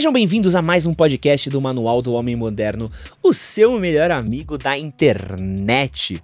Sejam 0.00 0.14
bem-vindos 0.14 0.54
a 0.54 0.62
mais 0.62 0.86
um 0.86 0.94
podcast 0.94 1.50
do 1.50 1.60
Manual 1.60 2.00
do 2.00 2.14
Homem 2.14 2.34
Moderno, 2.34 2.90
o 3.22 3.34
seu 3.34 3.78
melhor 3.78 4.10
amigo 4.10 4.56
da 4.56 4.78
internet. 4.78 6.22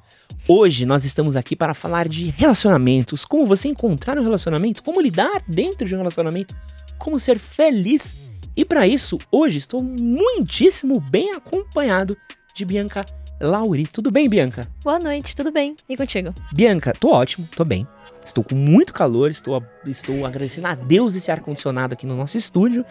Hoje 0.49 0.87
nós 0.87 1.05
estamos 1.05 1.37
aqui 1.37 1.55
para 1.55 1.75
falar 1.75 2.09
de 2.09 2.31
relacionamentos, 2.31 3.27
como 3.27 3.45
você 3.45 3.69
encontrar 3.69 4.19
um 4.19 4.23
relacionamento, 4.23 4.83
como 4.83 4.99
lidar 4.99 5.43
dentro 5.47 5.87
de 5.87 5.95
um 5.95 5.99
relacionamento, 5.99 6.57
como 6.97 7.19
ser 7.19 7.39
feliz. 7.39 8.17
E 8.57 8.65
para 8.65 8.89
isso, 8.89 9.19
hoje 9.31 9.59
estou 9.59 9.83
muitíssimo 9.83 10.99
bem 10.99 11.35
acompanhado 11.35 12.17
de 12.55 12.65
Bianca 12.65 13.05
Lauri. 13.39 13.87
Tudo 13.87 14.11
bem, 14.11 14.27
Bianca? 14.27 14.67
Boa 14.83 14.99
noite, 14.99 15.37
tudo 15.37 15.53
bem? 15.53 15.77
E 15.87 15.99
contigo? 15.99 16.35
Bianca, 16.51 16.95
tô 16.99 17.11
ótimo, 17.11 17.47
tô 17.55 17.63
bem. 17.63 17.87
Estou 18.27 18.43
com 18.43 18.57
muito 18.57 18.93
calor, 18.93 19.31
estou, 19.31 19.63
estou 19.87 20.27
agradecendo 20.27 20.67
a 20.67 20.75
Deus 20.75 21.15
esse 21.15 21.31
ar-condicionado 21.31 21.95
aqui 21.95 22.05
no 22.07 22.17
nosso 22.17 22.37
estúdio. 22.37 22.85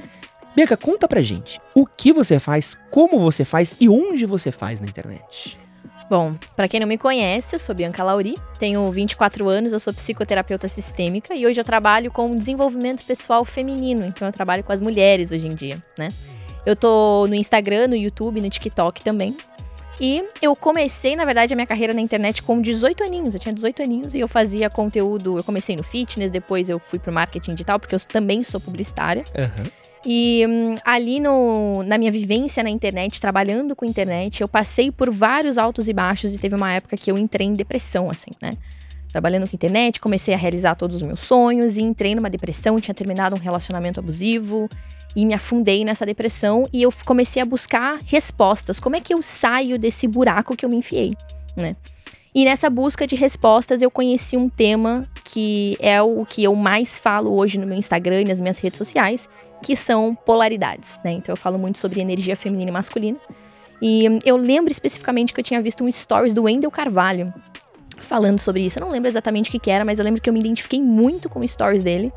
Bianca, 0.55 0.77
conta 0.77 1.05
pra 1.07 1.21
gente 1.21 1.59
o 1.73 1.85
que 1.85 2.13
você 2.13 2.39
faz, 2.39 2.77
como 2.89 3.19
você 3.19 3.43
faz 3.43 3.75
e 3.79 3.89
onde 3.89 4.25
você 4.25 4.51
faz 4.51 4.79
na 4.79 4.87
internet. 4.87 5.59
Bom, 6.09 6.35
para 6.55 6.67
quem 6.67 6.79
não 6.79 6.87
me 6.87 6.97
conhece, 6.97 7.55
eu 7.55 7.59
sou 7.59 7.73
Bianca 7.75 8.03
Lauri, 8.03 8.35
tenho 8.59 8.89
24 8.91 9.49
anos, 9.49 9.73
eu 9.73 9.79
sou 9.79 9.93
psicoterapeuta 9.93 10.67
sistêmica 10.67 11.33
e 11.35 11.45
hoje 11.45 11.59
eu 11.59 11.63
trabalho 11.65 12.11
com 12.11 12.33
desenvolvimento 12.35 13.03
pessoal 13.03 13.43
feminino, 13.43 14.05
então 14.05 14.27
eu 14.27 14.31
trabalho 14.31 14.63
com 14.63 14.71
as 14.71 14.79
mulheres 14.79 15.31
hoje 15.31 15.47
em 15.47 15.55
dia, 15.55 15.83
né? 15.97 16.09
Eu 16.65 16.75
tô 16.75 17.25
no 17.27 17.35
Instagram, 17.35 17.87
no 17.87 17.95
YouTube, 17.95 18.39
no 18.39 18.49
TikTok 18.49 19.03
também. 19.03 19.35
E 19.99 20.23
eu 20.41 20.55
comecei, 20.55 21.15
na 21.15 21.25
verdade, 21.25 21.53
a 21.53 21.55
minha 21.55 21.67
carreira 21.67 21.93
na 21.93 22.01
internet 22.01 22.41
com 22.43 22.61
18 22.61 23.03
aninhos. 23.03 23.33
Eu 23.33 23.39
tinha 23.39 23.53
18 23.53 23.81
aninhos 23.81 24.15
e 24.15 24.19
eu 24.19 24.27
fazia 24.27 24.69
conteúdo. 24.69 25.37
Eu 25.37 25.43
comecei 25.43 25.75
no 25.75 25.83
fitness, 25.83 26.29
depois 26.31 26.69
eu 26.69 26.79
fui 26.79 26.99
pro 26.99 27.13
marketing 27.13 27.51
digital, 27.51 27.79
porque 27.79 27.95
eu 27.95 27.99
também 27.99 28.43
sou 28.43 28.59
publicitária. 28.59 29.23
Uhum. 29.37 29.69
E 30.05 30.45
hum, 30.47 30.75
ali 30.85 31.19
no, 31.19 31.81
na 31.83 31.97
minha 31.97 32.11
vivência 32.11 32.61
na 32.61 32.69
internet, 32.69 33.19
trabalhando 33.19 33.75
com 33.75 33.85
internet, 33.85 34.41
eu 34.41 34.47
passei 34.47 34.91
por 34.91 35.09
vários 35.09 35.57
altos 35.57 35.87
e 35.87 35.93
baixos 35.93 36.33
e 36.33 36.37
teve 36.37 36.55
uma 36.55 36.71
época 36.71 36.95
que 36.95 37.11
eu 37.11 37.17
entrei 37.17 37.47
em 37.47 37.53
depressão, 37.53 38.09
assim, 38.09 38.31
né? 38.41 38.51
Trabalhando 39.11 39.47
com 39.47 39.55
internet, 39.55 39.99
comecei 39.99 40.33
a 40.33 40.37
realizar 40.37 40.75
todos 40.75 40.97
os 40.97 41.01
meus 41.01 41.21
sonhos 41.21 41.77
e 41.77 41.81
entrei 41.81 42.13
numa 42.13 42.29
depressão, 42.29 42.79
tinha 42.79 42.93
terminado 42.93 43.35
um 43.35 43.39
relacionamento 43.39 43.99
abusivo 43.99 44.69
e 45.15 45.25
me 45.25 45.33
afundei 45.33 45.83
nessa 45.83 46.05
depressão 46.05 46.67
e 46.71 46.83
eu 46.83 46.93
comecei 47.05 47.41
a 47.41 47.45
buscar 47.45 47.99
respostas. 48.05 48.79
Como 48.79 48.95
é 48.95 48.99
que 48.99 49.13
eu 49.13 49.21
saio 49.23 49.79
desse 49.79 50.07
buraco 50.07 50.55
que 50.55 50.65
eu 50.65 50.69
me 50.69 50.75
enfiei, 50.75 51.15
né? 51.55 51.75
E 52.35 52.43
nessa 52.43 52.69
busca 52.69 53.07
de 53.07 53.15
respostas, 53.15 53.81
eu 53.81 53.89
conheci 53.89 54.35
um 54.35 54.49
tema 54.49 55.07
que 55.23 55.77
é 55.79 56.01
o 56.01 56.25
que 56.25 56.43
eu 56.43 56.53
mais 56.53 56.97
falo 56.97 57.33
hoje 57.33 57.57
no 57.57 57.65
meu 57.65 57.77
Instagram 57.77 58.23
e 58.23 58.25
nas 58.25 58.41
minhas 58.41 58.59
redes 58.59 58.77
sociais, 58.77 59.29
que 59.63 59.75
são 59.75 60.15
polaridades, 60.15 60.99
né? 61.03 61.11
Então 61.11 61.33
eu 61.33 61.37
falo 61.37 61.57
muito 61.57 61.77
sobre 61.77 61.99
energia 61.99 62.35
feminina 62.35 62.69
e 62.69 62.73
masculina. 62.73 63.17
E 63.81 64.19
eu 64.23 64.37
lembro 64.37 64.71
especificamente 64.71 65.33
que 65.33 65.39
eu 65.39 65.43
tinha 65.43 65.61
visto 65.61 65.83
um 65.83 65.91
stories 65.91 66.33
do 66.33 66.43
Wendel 66.43 66.71
Carvalho 66.71 67.33
falando 68.01 68.39
sobre 68.39 68.65
isso. 68.65 68.79
Eu 68.79 68.81
não 68.81 68.91
lembro 68.91 69.09
exatamente 69.09 69.49
o 69.49 69.51
que, 69.51 69.59
que 69.59 69.71
era, 69.71 69.83
mas 69.83 69.99
eu 69.99 70.05
lembro 70.05 70.21
que 70.21 70.29
eu 70.29 70.33
me 70.33 70.39
identifiquei 70.39 70.81
muito 70.81 71.29
com 71.29 71.39
o 71.39 71.47
stories 71.47 71.83
dele. 71.83 72.11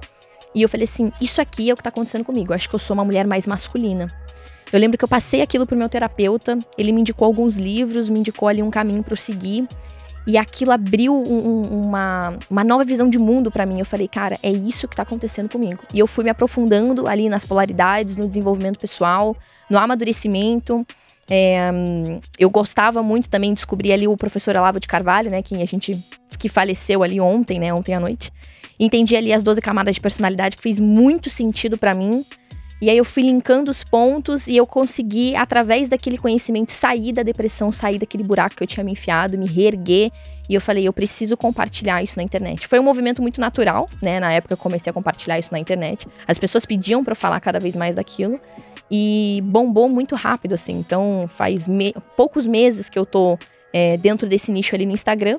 E 0.54 0.62
eu 0.62 0.68
falei 0.68 0.84
assim: 0.84 1.12
isso 1.20 1.40
aqui 1.40 1.70
é 1.70 1.72
o 1.72 1.76
que 1.76 1.82
tá 1.82 1.88
acontecendo 1.88 2.24
comigo. 2.24 2.52
Acho 2.52 2.68
que 2.68 2.74
eu 2.74 2.78
sou 2.78 2.94
uma 2.94 3.04
mulher 3.04 3.26
mais 3.26 3.46
masculina. 3.46 4.06
Eu 4.72 4.78
lembro 4.78 4.98
que 4.98 5.04
eu 5.04 5.08
passei 5.08 5.40
aquilo 5.40 5.66
pro 5.66 5.76
meu 5.76 5.88
terapeuta, 5.88 6.58
ele 6.76 6.92
me 6.92 7.00
indicou 7.00 7.24
alguns 7.24 7.56
livros, 7.56 8.10
me 8.10 8.20
indicou 8.20 8.48
ali 8.48 8.62
um 8.62 8.70
caminho 8.70 9.02
para 9.02 9.16
seguir. 9.16 9.66
E 10.28 10.36
aquilo 10.36 10.72
abriu 10.72 11.14
um, 11.14 11.62
uma, 11.86 12.38
uma 12.50 12.62
nova 12.62 12.84
visão 12.84 13.08
de 13.08 13.18
mundo 13.18 13.50
para 13.50 13.64
mim. 13.64 13.78
Eu 13.78 13.86
falei, 13.86 14.06
cara, 14.06 14.38
é 14.42 14.52
isso 14.52 14.86
que 14.86 14.94
tá 14.94 15.02
acontecendo 15.02 15.48
comigo. 15.48 15.82
E 15.92 15.98
eu 15.98 16.06
fui 16.06 16.22
me 16.22 16.28
aprofundando 16.28 17.08
ali 17.08 17.30
nas 17.30 17.46
polaridades, 17.46 18.14
no 18.14 18.28
desenvolvimento 18.28 18.78
pessoal, 18.78 19.34
no 19.70 19.78
amadurecimento. 19.78 20.86
É, 21.30 21.70
eu 22.38 22.50
gostava 22.50 23.02
muito 23.02 23.30
também 23.30 23.48
de 23.50 23.54
descobrir 23.54 23.90
ali 23.90 24.06
o 24.06 24.18
professor 24.18 24.54
Olavo 24.54 24.78
de 24.78 24.86
Carvalho, 24.86 25.30
né? 25.30 25.40
Que 25.40 25.62
a 25.62 25.66
gente 25.66 25.98
que 26.38 26.50
faleceu 26.50 27.02
ali 27.02 27.18
ontem, 27.18 27.58
né? 27.58 27.72
Ontem 27.72 27.94
à 27.94 28.00
noite. 28.00 28.30
Entendi 28.78 29.16
ali 29.16 29.32
as 29.32 29.42
12 29.42 29.62
camadas 29.62 29.94
de 29.94 30.00
personalidade 30.02 30.58
que 30.58 30.62
fez 30.62 30.78
muito 30.78 31.30
sentido 31.30 31.78
para 31.78 31.94
mim. 31.94 32.22
E 32.80 32.88
aí 32.88 32.96
eu 32.96 33.04
fui 33.04 33.24
linkando 33.24 33.70
os 33.70 33.82
pontos 33.82 34.46
e 34.46 34.56
eu 34.56 34.64
consegui, 34.66 35.34
através 35.34 35.88
daquele 35.88 36.16
conhecimento, 36.16 36.70
sair 36.70 37.12
da 37.12 37.24
depressão, 37.24 37.72
sair 37.72 37.98
daquele 37.98 38.22
buraco 38.22 38.54
que 38.54 38.62
eu 38.62 38.66
tinha 38.66 38.84
me 38.84 38.92
enfiado, 38.92 39.36
me 39.36 39.46
reerguer. 39.46 40.12
E 40.48 40.54
eu 40.54 40.60
falei, 40.60 40.86
eu 40.86 40.92
preciso 40.92 41.36
compartilhar 41.36 42.02
isso 42.02 42.16
na 42.16 42.22
internet. 42.22 42.68
Foi 42.68 42.78
um 42.78 42.82
movimento 42.82 43.20
muito 43.20 43.40
natural, 43.40 43.88
né? 44.00 44.20
Na 44.20 44.32
época 44.32 44.54
eu 44.54 44.56
comecei 44.56 44.90
a 44.90 44.94
compartilhar 44.94 45.38
isso 45.38 45.52
na 45.52 45.58
internet. 45.58 46.06
As 46.26 46.38
pessoas 46.38 46.64
pediam 46.64 47.02
para 47.02 47.12
eu 47.12 47.16
falar 47.16 47.40
cada 47.40 47.58
vez 47.58 47.74
mais 47.74 47.96
daquilo. 47.96 48.40
E 48.90 49.42
bombou 49.44 49.88
muito 49.88 50.14
rápido, 50.14 50.54
assim. 50.54 50.78
Então 50.78 51.26
faz 51.28 51.66
me 51.66 51.94
poucos 52.16 52.46
meses 52.46 52.88
que 52.88 52.98
eu 52.98 53.04
tô 53.04 53.36
é, 53.72 53.96
dentro 53.96 54.26
desse 54.28 54.52
nicho 54.52 54.74
ali 54.74 54.86
no 54.86 54.92
Instagram. 54.92 55.38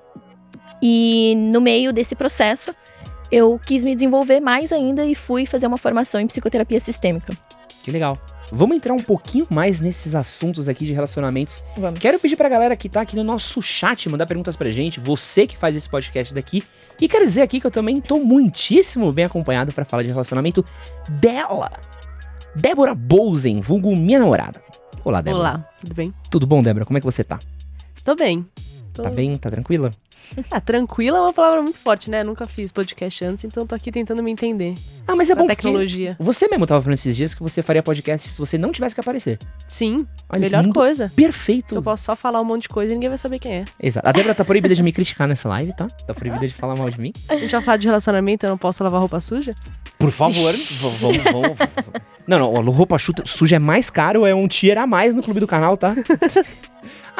E 0.82 1.34
no 1.38 1.60
meio 1.60 1.92
desse 1.92 2.16
processo, 2.16 2.74
eu 3.32 3.60
quis 3.64 3.84
me 3.84 3.96
desenvolver 3.96 4.40
mais 4.40 4.72
ainda 4.72 5.06
e 5.06 5.16
fui 5.16 5.46
fazer 5.46 5.68
uma 5.68 5.78
formação 5.78 6.20
em 6.20 6.28
psicoterapia 6.28 6.80
sistêmica. 6.80 7.38
Que 7.84 7.92
legal. 7.92 8.18
Vamos 8.52 8.78
entrar 8.78 8.94
um 8.94 9.00
pouquinho 9.00 9.46
mais 9.50 9.80
nesses 9.80 10.16
assuntos 10.16 10.68
aqui 10.68 10.86
de 10.86 10.92
relacionamentos. 10.92 11.64
Vamos. 11.78 12.00
Quero 12.00 12.20
pedir 12.20 12.36
pra 12.36 12.50
galera 12.50 12.76
que 12.76 12.90
tá 12.90 13.02
aqui 13.02 13.16
no 13.16 13.24
nosso 13.24 13.62
chat 13.62 14.10
mandar 14.10 14.26
perguntas 14.26 14.56
pra 14.56 14.72
gente, 14.72 15.00
você 15.00 15.46
que 15.46 15.56
faz 15.56 15.76
esse 15.76 15.88
podcast 15.88 16.34
daqui. 16.34 16.64
E 17.00 17.08
quero 17.08 17.26
dizer 17.26 17.44
aqui 17.44 17.60
que 17.60 17.68
eu 17.68 17.72
também 17.72 18.02
tô 18.02 18.18
muitíssimo 18.18 19.12
bem 19.12 19.26
acompanhado 19.26 19.72
para 19.72 19.86
falar 19.86 20.04
de 20.04 20.10
relacionamento 20.10 20.66
dela. 21.08 21.72
Débora 22.56 22.96
Bolzen, 22.96 23.62
vulgo 23.62 23.96
minha 23.96 24.20
namorada. 24.20 24.62
Olá, 25.06 25.22
Débora. 25.22 25.44
Olá, 25.44 25.70
tudo 25.80 25.94
bem? 25.94 26.14
Tudo 26.30 26.48
bom, 26.48 26.64
Débora? 26.64 26.86
Como 26.86 26.98
é 26.98 27.02
que 27.02 27.06
você 27.06 27.24
tá? 27.24 27.40
Tô 28.04 28.16
bem. 28.16 28.46
Tô... 29.00 29.04
Tá 29.04 29.10
bem? 29.10 29.36
Tá 29.38 29.50
tranquila? 29.50 29.92
Ah, 30.52 30.62
tranquila 30.62 31.18
é 31.18 31.22
uma 31.22 31.34
palavra 31.34 31.62
muito 31.62 31.80
forte, 31.80 32.08
né? 32.08 32.24
Nunca 32.24 32.46
fiz 32.46 32.72
podcast 32.72 33.26
antes, 33.26 33.44
então 33.46 33.66
tô 33.66 33.74
aqui 33.74 33.92
tentando 33.92 34.22
me 34.22 34.30
entender. 34.30 34.76
Ah, 35.08 35.16
mas 35.16 35.28
é 35.28 35.34
bom 35.34 35.48
tecnologia. 35.48 36.12
porque 36.12 36.24
você 36.24 36.48
mesmo 36.48 36.68
tava 36.68 36.82
falando 36.82 36.94
esses 36.94 37.16
dias 37.16 37.34
que 37.34 37.42
você 37.42 37.64
faria 37.64 37.82
podcast 37.82 38.30
se 38.30 38.38
você 38.38 38.56
não 38.56 38.72
tivesse 38.72 38.94
que 38.94 39.02
aparecer. 39.02 39.40
Sim, 39.68 40.06
Olha, 40.30 40.42
melhor 40.42 40.68
coisa. 40.70 41.12
Perfeito. 41.16 41.74
Eu 41.74 41.82
posso 41.82 42.04
só 42.04 42.16
falar 42.16 42.42
um 42.42 42.46
monte 42.46 42.64
de 42.64 42.70
coisa 42.70 42.94
e 42.94 42.96
ninguém 42.96 43.10
vai 43.10 43.18
saber 43.18 43.40
quem 43.40 43.54
é. 43.54 43.66
Exato. 43.82 44.08
A 44.08 44.12
Débora 44.12 44.36
tá 44.36 44.46
proibida 44.46 44.76
de 44.76 44.84
me 44.84 44.92
criticar 44.92 45.28
nessa 45.28 45.50
live, 45.50 45.74
tá? 45.74 45.88
Tá 45.88 46.14
proibida 46.14 46.48
de 46.48 46.54
falar 46.54 46.76
mal 46.76 46.90
de 46.92 47.00
mim. 47.00 47.12
A 47.28 47.36
gente 47.36 47.52
vai 47.52 47.62
falar 47.62 47.78
de 47.78 47.88
relacionamento, 47.88 48.46
eu 48.46 48.52
não 48.52 48.58
posso 48.58 48.84
lavar 48.84 49.00
roupa 49.00 49.20
suja? 49.20 49.56
Por 49.98 50.12
favor, 50.12 50.54
vamos, 50.54 51.18
vamos. 51.18 51.58
Não, 52.28 52.38
não, 52.38 52.72
roupa 52.72 52.98
suja 53.26 53.56
é 53.56 53.60
mais 53.60 53.90
caro, 53.90 54.28
é 54.28 54.36
um 54.36 54.48
tier 54.48 54.78
a 54.78 54.86
mais 54.86 55.16
no 55.16 55.24
clube 55.24 55.40
do 55.40 55.48
canal, 55.48 55.76
tá? 55.76 55.96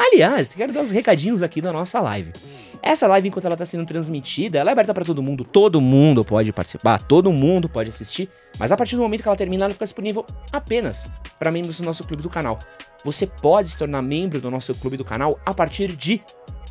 Aliás, 0.02 0.48
quero 0.48 0.72
dar 0.72 0.80
os 0.80 0.90
recadinhos 0.90 1.42
aqui 1.42 1.60
da 1.60 1.70
nossa 1.70 2.00
live. 2.00 2.32
Essa 2.80 3.06
live, 3.06 3.28
enquanto 3.28 3.44
ela 3.44 3.54
tá 3.54 3.66
sendo 3.66 3.84
transmitida, 3.84 4.58
ela 4.58 4.70
é 4.70 4.72
aberta 4.72 4.94
pra 4.94 5.04
todo 5.04 5.22
mundo. 5.22 5.44
Todo 5.44 5.78
mundo 5.78 6.24
pode 6.24 6.50
participar, 6.54 7.02
todo 7.02 7.30
mundo 7.30 7.68
pode 7.68 7.90
assistir. 7.90 8.26
Mas 8.58 8.72
a 8.72 8.78
partir 8.78 8.96
do 8.96 9.02
momento 9.02 9.20
que 9.22 9.28
ela 9.28 9.36
terminar, 9.36 9.66
ela 9.66 9.74
fica 9.74 9.84
disponível 9.84 10.24
apenas 10.50 11.04
para 11.38 11.52
membros 11.52 11.76
do 11.76 11.84
nosso 11.84 12.02
clube 12.04 12.22
do 12.22 12.30
canal. 12.30 12.58
Você 13.04 13.26
pode 13.26 13.68
se 13.68 13.76
tornar 13.76 14.00
membro 14.00 14.40
do 14.40 14.50
nosso 14.50 14.74
clube 14.74 14.96
do 14.96 15.04
canal 15.04 15.38
a 15.44 15.52
partir 15.52 15.94
de 15.94 16.22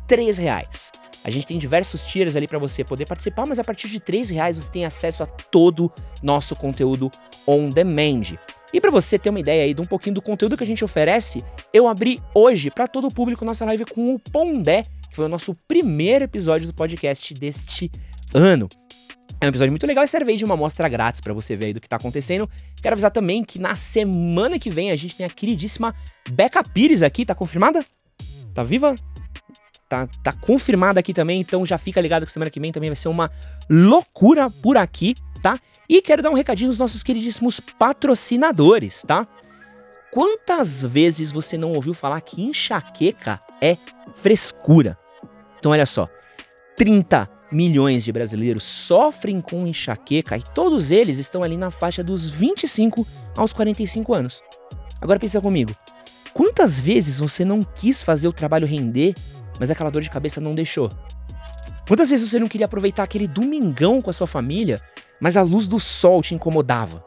3 0.08 0.36
reais. 0.36 0.90
A 1.22 1.30
gente 1.30 1.46
tem 1.46 1.56
diversos 1.56 2.04
tiers 2.04 2.34
ali 2.34 2.48
para 2.48 2.58
você 2.58 2.82
poder 2.82 3.06
participar, 3.06 3.46
mas 3.46 3.60
a 3.60 3.64
partir 3.64 3.88
de 3.88 4.00
3 4.00 4.28
reais 4.30 4.58
você 4.58 4.72
tem 4.72 4.84
acesso 4.84 5.22
a 5.22 5.26
todo 5.26 5.92
nosso 6.20 6.56
conteúdo 6.56 7.12
on 7.46 7.68
demand. 7.68 8.36
E 8.72 8.80
para 8.80 8.90
você 8.90 9.18
ter 9.18 9.30
uma 9.30 9.40
ideia 9.40 9.64
aí 9.64 9.74
de 9.74 9.80
um 9.80 9.86
pouquinho 9.86 10.14
do 10.14 10.22
conteúdo 10.22 10.56
que 10.56 10.64
a 10.64 10.66
gente 10.66 10.84
oferece, 10.84 11.44
eu 11.72 11.88
abri 11.88 12.22
hoje 12.34 12.70
para 12.70 12.86
todo 12.86 13.08
o 13.08 13.12
público 13.12 13.44
nossa 13.44 13.64
live 13.64 13.84
com 13.84 14.14
o 14.14 14.18
Pondé, 14.18 14.84
que 15.08 15.16
foi 15.16 15.24
o 15.24 15.28
nosso 15.28 15.54
primeiro 15.66 16.24
episódio 16.24 16.66
do 16.66 16.74
podcast 16.74 17.34
deste 17.34 17.90
ano. 18.32 18.68
É 19.40 19.46
um 19.46 19.48
episódio 19.48 19.72
muito 19.72 19.86
legal 19.86 20.04
e 20.04 20.08
serve 20.08 20.36
de 20.36 20.44
uma 20.44 20.54
amostra 20.54 20.88
grátis 20.88 21.20
para 21.20 21.32
você 21.32 21.56
ver 21.56 21.66
aí 21.66 21.72
do 21.72 21.80
que 21.80 21.88
tá 21.88 21.96
acontecendo. 21.96 22.48
Quero 22.82 22.94
avisar 22.94 23.10
também 23.10 23.42
que 23.42 23.58
na 23.58 23.74
semana 23.74 24.58
que 24.58 24.68
vem 24.68 24.90
a 24.90 24.96
gente 24.96 25.16
tem 25.16 25.24
a 25.24 25.30
queridíssima 25.30 25.94
Beca 26.30 26.62
Pires 26.62 27.02
aqui, 27.02 27.24
tá 27.24 27.34
confirmada? 27.34 27.84
Tá 28.52 28.62
viva? 28.62 28.94
Tá, 29.88 30.06
tá 30.22 30.32
confirmada 30.32 31.00
aqui 31.00 31.14
também, 31.14 31.40
então 31.40 31.64
já 31.64 31.78
fica 31.78 32.00
ligado 32.00 32.26
que 32.26 32.30
semana 32.30 32.50
que 32.50 32.60
vem 32.60 32.70
também 32.70 32.90
vai 32.90 32.96
ser 32.96 33.08
uma 33.08 33.30
loucura 33.68 34.48
por 34.48 34.76
aqui, 34.76 35.14
tá? 35.42 35.58
E 35.88 36.00
quero 36.00 36.22
dar 36.22 36.30
um 36.30 36.34
recadinho 36.34 36.70
aos 36.70 36.78
nossos 36.78 37.02
queridíssimos 37.02 37.60
patrocinadores, 37.60 39.02
tá? 39.02 39.26
Quantas 40.12 40.82
vezes 40.82 41.30
você 41.30 41.56
não 41.56 41.72
ouviu 41.72 41.94
falar 41.94 42.20
que 42.20 42.42
enxaqueca 42.42 43.40
é 43.60 43.76
frescura? 44.14 44.98
Então 45.58 45.72
olha 45.72 45.86
só, 45.86 46.08
30 46.76 47.28
milhões 47.52 48.04
de 48.04 48.12
brasileiros 48.12 48.64
sofrem 48.64 49.40
com 49.40 49.66
enxaqueca 49.66 50.36
e 50.36 50.42
todos 50.54 50.90
eles 50.90 51.18
estão 51.18 51.42
ali 51.42 51.56
na 51.56 51.70
faixa 51.70 52.02
dos 52.02 52.28
25 52.28 53.06
aos 53.36 53.52
45 53.52 54.14
anos. 54.14 54.42
Agora 55.00 55.18
pensa 55.18 55.40
comigo, 55.40 55.74
quantas 56.32 56.78
vezes 56.78 57.20
você 57.20 57.44
não 57.44 57.62
quis 57.62 58.02
fazer 58.02 58.28
o 58.28 58.32
trabalho 58.32 58.66
render, 58.66 59.14
mas 59.58 59.70
aquela 59.70 59.90
dor 59.90 60.02
de 60.02 60.10
cabeça 60.10 60.40
não 60.40 60.54
deixou? 60.54 60.90
Quantas 61.90 62.08
vezes 62.08 62.30
você 62.30 62.38
não 62.38 62.46
queria 62.46 62.66
aproveitar 62.66 63.02
aquele 63.02 63.26
domingão 63.26 64.00
com 64.00 64.10
a 64.10 64.12
sua 64.12 64.28
família, 64.28 64.80
mas 65.20 65.36
a 65.36 65.42
luz 65.42 65.66
do 65.66 65.80
sol 65.80 66.22
te 66.22 66.36
incomodava? 66.36 67.04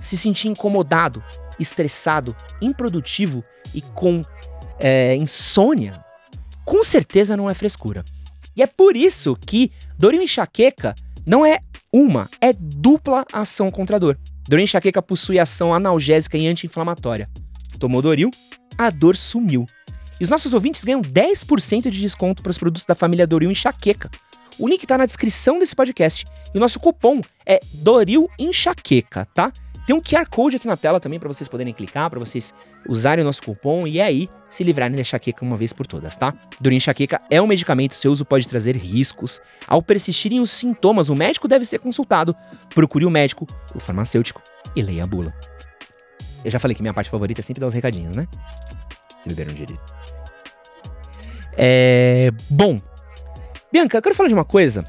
se 0.00 0.16
sentir 0.16 0.48
incomodado, 0.48 1.22
estressado, 1.58 2.34
improdutivo 2.60 3.44
e 3.74 3.82
com 3.82 4.22
é, 4.78 5.14
insônia, 5.16 6.02
com 6.64 6.82
certeza 6.82 7.36
não 7.36 7.48
é 7.48 7.54
frescura. 7.54 8.04
E 8.56 8.62
é 8.62 8.66
por 8.66 8.96
isso 8.96 9.36
que 9.36 9.70
Doril 9.98 10.22
enxaqueca 10.22 10.94
não 11.26 11.44
é 11.44 11.58
uma, 11.92 12.28
é 12.40 12.52
dupla 12.52 13.24
ação 13.32 13.70
contra 13.70 13.96
a 13.96 13.98
dor. 13.98 14.18
Doril 14.48 14.64
enxaqueca 14.64 15.02
possui 15.02 15.38
ação 15.38 15.74
analgésica 15.74 16.38
e 16.38 16.46
anti-inflamatória. 16.46 17.28
Tomou 17.78 18.02
Doril, 18.02 18.30
a 18.76 18.90
dor 18.90 19.16
sumiu. 19.16 19.66
E 20.20 20.24
os 20.24 20.28
nossos 20.28 20.52
ouvintes 20.52 20.84
ganham 20.84 21.00
10% 21.00 21.88
de 21.88 21.98
desconto 21.98 22.42
para 22.42 22.50
os 22.50 22.58
produtos 22.58 22.84
da 22.84 22.94
família 22.94 23.26
Doril 23.26 23.50
Enxaqueca. 23.50 24.10
O 24.58 24.68
link 24.68 24.82
está 24.82 24.98
na 24.98 25.06
descrição 25.06 25.58
desse 25.58 25.74
podcast. 25.74 26.26
E 26.54 26.58
o 26.58 26.60
nosso 26.60 26.78
cupom 26.78 27.22
é 27.46 27.58
Doril 27.72 28.28
Enxaqueca, 28.38 29.26
tá? 29.34 29.50
Tem 29.86 29.96
um 29.96 30.00
QR 30.00 30.28
Code 30.28 30.56
aqui 30.56 30.66
na 30.66 30.76
tela 30.76 31.00
também 31.00 31.18
para 31.18 31.26
vocês 31.26 31.48
poderem 31.48 31.72
clicar, 31.72 32.10
para 32.10 32.18
vocês 32.18 32.54
usarem 32.86 33.22
o 33.22 33.26
nosso 33.26 33.42
cupom 33.42 33.86
e 33.86 34.00
aí 34.00 34.28
se 34.48 34.62
livrarem 34.62 34.94
da 34.94 35.00
enxaqueca 35.00 35.44
uma 35.44 35.56
vez 35.56 35.72
por 35.72 35.86
todas, 35.86 36.16
tá? 36.16 36.34
Doril 36.60 36.76
enxaqueca 36.76 37.20
é 37.30 37.40
um 37.40 37.46
medicamento, 37.46 37.94
seu 37.94 38.12
uso 38.12 38.24
pode 38.24 38.46
trazer 38.46 38.76
riscos. 38.76 39.40
Ao 39.66 39.82
persistirem 39.82 40.38
os 40.38 40.50
sintomas, 40.50 41.08
o 41.08 41.16
médico 41.16 41.48
deve 41.48 41.64
ser 41.64 41.78
consultado. 41.78 42.36
Procure 42.74 43.06
o 43.06 43.10
médico, 43.10 43.46
o 43.74 43.80
farmacêutico 43.80 44.42
e 44.76 44.82
leia 44.82 45.04
a 45.04 45.06
bula. 45.06 45.34
Eu 46.44 46.50
já 46.50 46.58
falei 46.58 46.74
que 46.74 46.82
minha 46.82 46.94
parte 46.94 47.10
favorita 47.10 47.40
é 47.40 47.42
sempre 47.42 47.60
dar 47.60 47.66
os 47.66 47.74
recadinhos, 47.74 48.14
né? 48.14 48.28
Se 49.20 49.28
beberam 49.28 49.52
direito. 49.52 49.82
É. 51.56 52.30
Bom. 52.48 52.80
Bianca, 53.72 53.98
eu 53.98 54.02
quero 54.02 54.14
falar 54.14 54.28
de 54.28 54.34
uma 54.34 54.44
coisa 54.44 54.84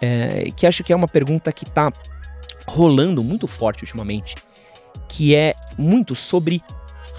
é, 0.00 0.50
que 0.56 0.66
acho 0.66 0.82
que 0.82 0.92
é 0.92 0.96
uma 0.96 1.08
pergunta 1.08 1.52
que 1.52 1.64
tá 1.64 1.92
rolando 2.66 3.22
muito 3.22 3.46
forte 3.46 3.82
ultimamente, 3.82 4.34
que 5.08 5.34
é 5.34 5.54
muito 5.76 6.14
sobre 6.14 6.62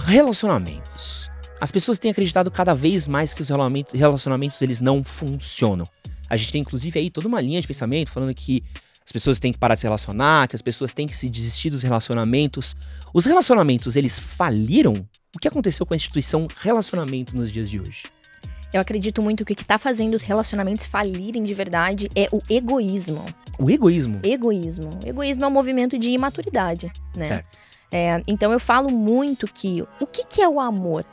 relacionamentos. 0.05 1.29
As 1.61 1.71
pessoas 1.71 1.97
têm 1.97 2.11
acreditado 2.11 2.51
cada 2.51 2.73
vez 2.73 3.07
mais 3.07 3.33
que 3.33 3.41
os 3.41 3.49
relacionamentos, 3.93 4.61
eles 4.61 4.81
não 4.81 5.03
funcionam. 5.03 5.87
A 6.29 6.35
gente 6.35 6.51
tem 6.51 6.61
inclusive 6.61 6.99
aí 6.99 7.09
toda 7.09 7.27
uma 7.27 7.39
linha 7.39 7.61
de 7.61 7.67
pensamento 7.67 8.09
falando 8.09 8.33
que 8.33 8.63
as 9.05 9.11
pessoas 9.11 9.39
têm 9.39 9.51
que 9.51 9.59
parar 9.59 9.75
de 9.75 9.81
se 9.81 9.85
relacionar, 9.85 10.47
que 10.47 10.55
as 10.55 10.61
pessoas 10.61 10.93
têm 10.93 11.07
que 11.07 11.15
se 11.15 11.29
desistir 11.29 11.69
dos 11.69 11.81
relacionamentos. 11.81 12.75
Os 13.13 13.25
relacionamentos, 13.25 13.95
eles 13.95 14.19
faliram? 14.19 15.07
O 15.35 15.39
que 15.39 15.47
aconteceu 15.47 15.83
com 15.83 15.93
a 15.93 15.97
instituição 15.97 16.47
relacionamento 16.61 17.35
nos 17.35 17.51
dias 17.51 17.67
de 17.67 17.79
hoje? 17.79 18.03
Eu 18.71 18.79
acredito 18.79 19.21
muito 19.21 19.43
que 19.43 19.53
o 19.53 19.55
que 19.55 19.65
tá 19.65 19.79
fazendo 19.79 20.13
os 20.13 20.21
relacionamentos 20.21 20.85
falirem 20.85 21.43
de 21.43 21.53
verdade 21.53 22.09
é 22.15 22.27
o 22.31 22.39
egoísmo. 22.49 23.25
O 23.57 23.69
egoísmo? 23.69 24.19
Egoísmo. 24.23 24.91
Egoísmo 25.03 25.43
é 25.43 25.47
um 25.47 25.51
movimento 25.51 25.97
de 25.97 26.11
imaturidade, 26.11 26.91
né? 27.15 27.27
Certo. 27.27 27.57
É, 27.91 28.21
então 28.27 28.51
eu 28.51 28.59
falo 28.59 28.91
muito 28.91 29.47
que 29.47 29.83
o 29.99 30.05
que, 30.05 30.25
que 30.25 30.41
é 30.41 30.47
o 30.47 30.59
amor? 30.59 31.05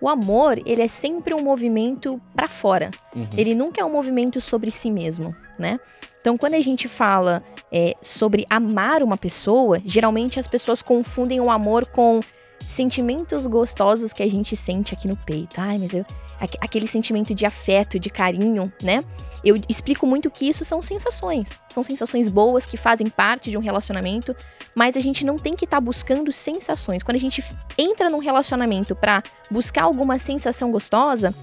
O 0.00 0.08
amor, 0.08 0.60
ele 0.64 0.82
é 0.82 0.88
sempre 0.88 1.34
um 1.34 1.42
movimento 1.42 2.20
para 2.34 2.48
fora. 2.48 2.90
Uhum. 3.14 3.28
Ele 3.36 3.52
nunca 3.52 3.80
é 3.80 3.84
um 3.84 3.90
movimento 3.90 4.40
sobre 4.40 4.70
si 4.70 4.92
mesmo, 4.92 5.34
né? 5.58 5.80
Então, 6.20 6.36
quando 6.36 6.54
a 6.54 6.60
gente 6.60 6.86
fala 6.86 7.42
é, 7.72 7.94
sobre 8.00 8.46
amar 8.48 9.02
uma 9.02 9.16
pessoa, 9.16 9.80
geralmente 9.84 10.38
as 10.38 10.46
pessoas 10.46 10.82
confundem 10.82 11.40
o 11.40 11.50
amor 11.50 11.86
com 11.86 12.20
sentimentos 12.68 13.46
gostosos 13.46 14.12
que 14.12 14.22
a 14.22 14.30
gente 14.30 14.54
sente 14.54 14.92
aqui 14.94 15.08
no 15.08 15.16
peito. 15.16 15.58
Ai, 15.60 15.78
mas 15.78 15.94
eu. 15.94 16.04
aque- 16.38 16.58
Aquele 16.60 16.86
sentimento 16.86 17.34
de 17.34 17.46
afeto, 17.46 17.98
de 17.98 18.10
carinho, 18.10 18.70
né? 18.82 19.02
Eu 19.42 19.56
explico 19.68 20.06
muito 20.06 20.30
que 20.30 20.48
isso 20.48 20.64
são 20.64 20.82
sensações. 20.82 21.60
São 21.70 21.82
sensações 21.82 22.28
boas 22.28 22.66
que 22.66 22.76
fazem 22.76 23.08
parte 23.08 23.50
de 23.50 23.56
um 23.56 23.60
relacionamento, 23.60 24.36
mas 24.74 24.96
a 24.96 25.00
gente 25.00 25.24
não 25.24 25.36
tem 25.36 25.54
que 25.56 25.64
estar 25.64 25.80
buscando 25.80 26.30
sensações. 26.32 27.02
Quando 27.02 27.16
a 27.16 27.20
gente 27.20 27.42
entra 27.78 28.10
num 28.10 28.18
relacionamento 28.18 28.94
pra 28.94 29.22
buscar 29.50 29.84
alguma 29.84 30.18
sensação 30.18 30.70
gostosa, 30.70 31.34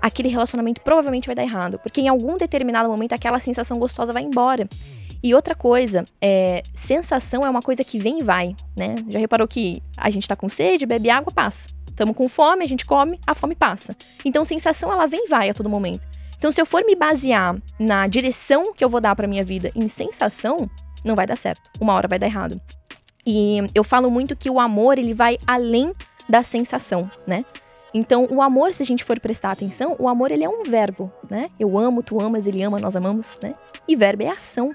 aquele 0.00 0.28
relacionamento 0.28 0.80
provavelmente 0.80 1.26
vai 1.26 1.34
dar 1.36 1.44
errado, 1.44 1.78
porque 1.78 2.00
em 2.00 2.08
algum 2.08 2.36
determinado 2.36 2.88
momento 2.88 3.12
aquela 3.12 3.38
sensação 3.38 3.78
gostosa 3.78 4.12
vai 4.12 4.22
embora. 4.24 4.68
E 5.22 5.34
outra 5.34 5.54
coisa, 5.54 6.04
é, 6.20 6.62
sensação 6.74 7.46
é 7.46 7.50
uma 7.50 7.62
coisa 7.62 7.84
que 7.84 7.98
vem 7.98 8.20
e 8.20 8.22
vai, 8.22 8.56
né? 8.76 8.96
Já 9.08 9.18
reparou 9.18 9.46
que 9.46 9.82
a 9.96 10.10
gente 10.10 10.26
tá 10.26 10.34
com 10.34 10.48
sede, 10.48 10.84
bebe 10.84 11.08
água, 11.10 11.32
passa. 11.32 11.68
Estamos 11.88 12.16
com 12.16 12.28
fome, 12.28 12.64
a 12.64 12.68
gente 12.68 12.84
come, 12.84 13.20
a 13.26 13.34
fome 13.34 13.54
passa. 13.54 13.94
Então, 14.24 14.44
sensação, 14.44 14.90
ela 14.90 15.06
vem 15.06 15.26
e 15.26 15.28
vai 15.28 15.50
a 15.50 15.54
todo 15.54 15.68
momento. 15.68 16.06
Então, 16.36 16.50
se 16.50 16.60
eu 16.60 16.66
for 16.66 16.84
me 16.84 16.96
basear 16.96 17.56
na 17.78 18.06
direção 18.08 18.72
que 18.74 18.84
eu 18.84 18.88
vou 18.88 19.00
dar 19.00 19.14
pra 19.14 19.28
minha 19.28 19.44
vida 19.44 19.70
em 19.76 19.86
sensação, 19.86 20.68
não 21.04 21.14
vai 21.14 21.26
dar 21.26 21.36
certo. 21.36 21.70
Uma 21.80 21.92
hora 21.92 22.08
vai 22.08 22.18
dar 22.18 22.26
errado. 22.26 22.60
E 23.24 23.58
eu 23.74 23.84
falo 23.84 24.10
muito 24.10 24.34
que 24.34 24.50
o 24.50 24.58
amor, 24.58 24.98
ele 24.98 25.14
vai 25.14 25.38
além 25.46 25.94
da 26.28 26.42
sensação, 26.42 27.08
né? 27.26 27.44
Então, 27.94 28.26
o 28.30 28.40
amor, 28.40 28.72
se 28.72 28.82
a 28.82 28.86
gente 28.86 29.04
for 29.04 29.20
prestar 29.20 29.52
atenção, 29.52 29.94
o 29.98 30.08
amor, 30.08 30.30
ele 30.30 30.42
é 30.42 30.48
um 30.48 30.64
verbo, 30.64 31.12
né? 31.30 31.50
Eu 31.60 31.78
amo, 31.78 32.02
tu 32.02 32.20
amas, 32.20 32.46
ele 32.46 32.62
ama, 32.62 32.80
nós 32.80 32.96
amamos, 32.96 33.38
né? 33.42 33.54
E 33.86 33.94
verbo 33.94 34.22
é 34.22 34.28
ação. 34.28 34.74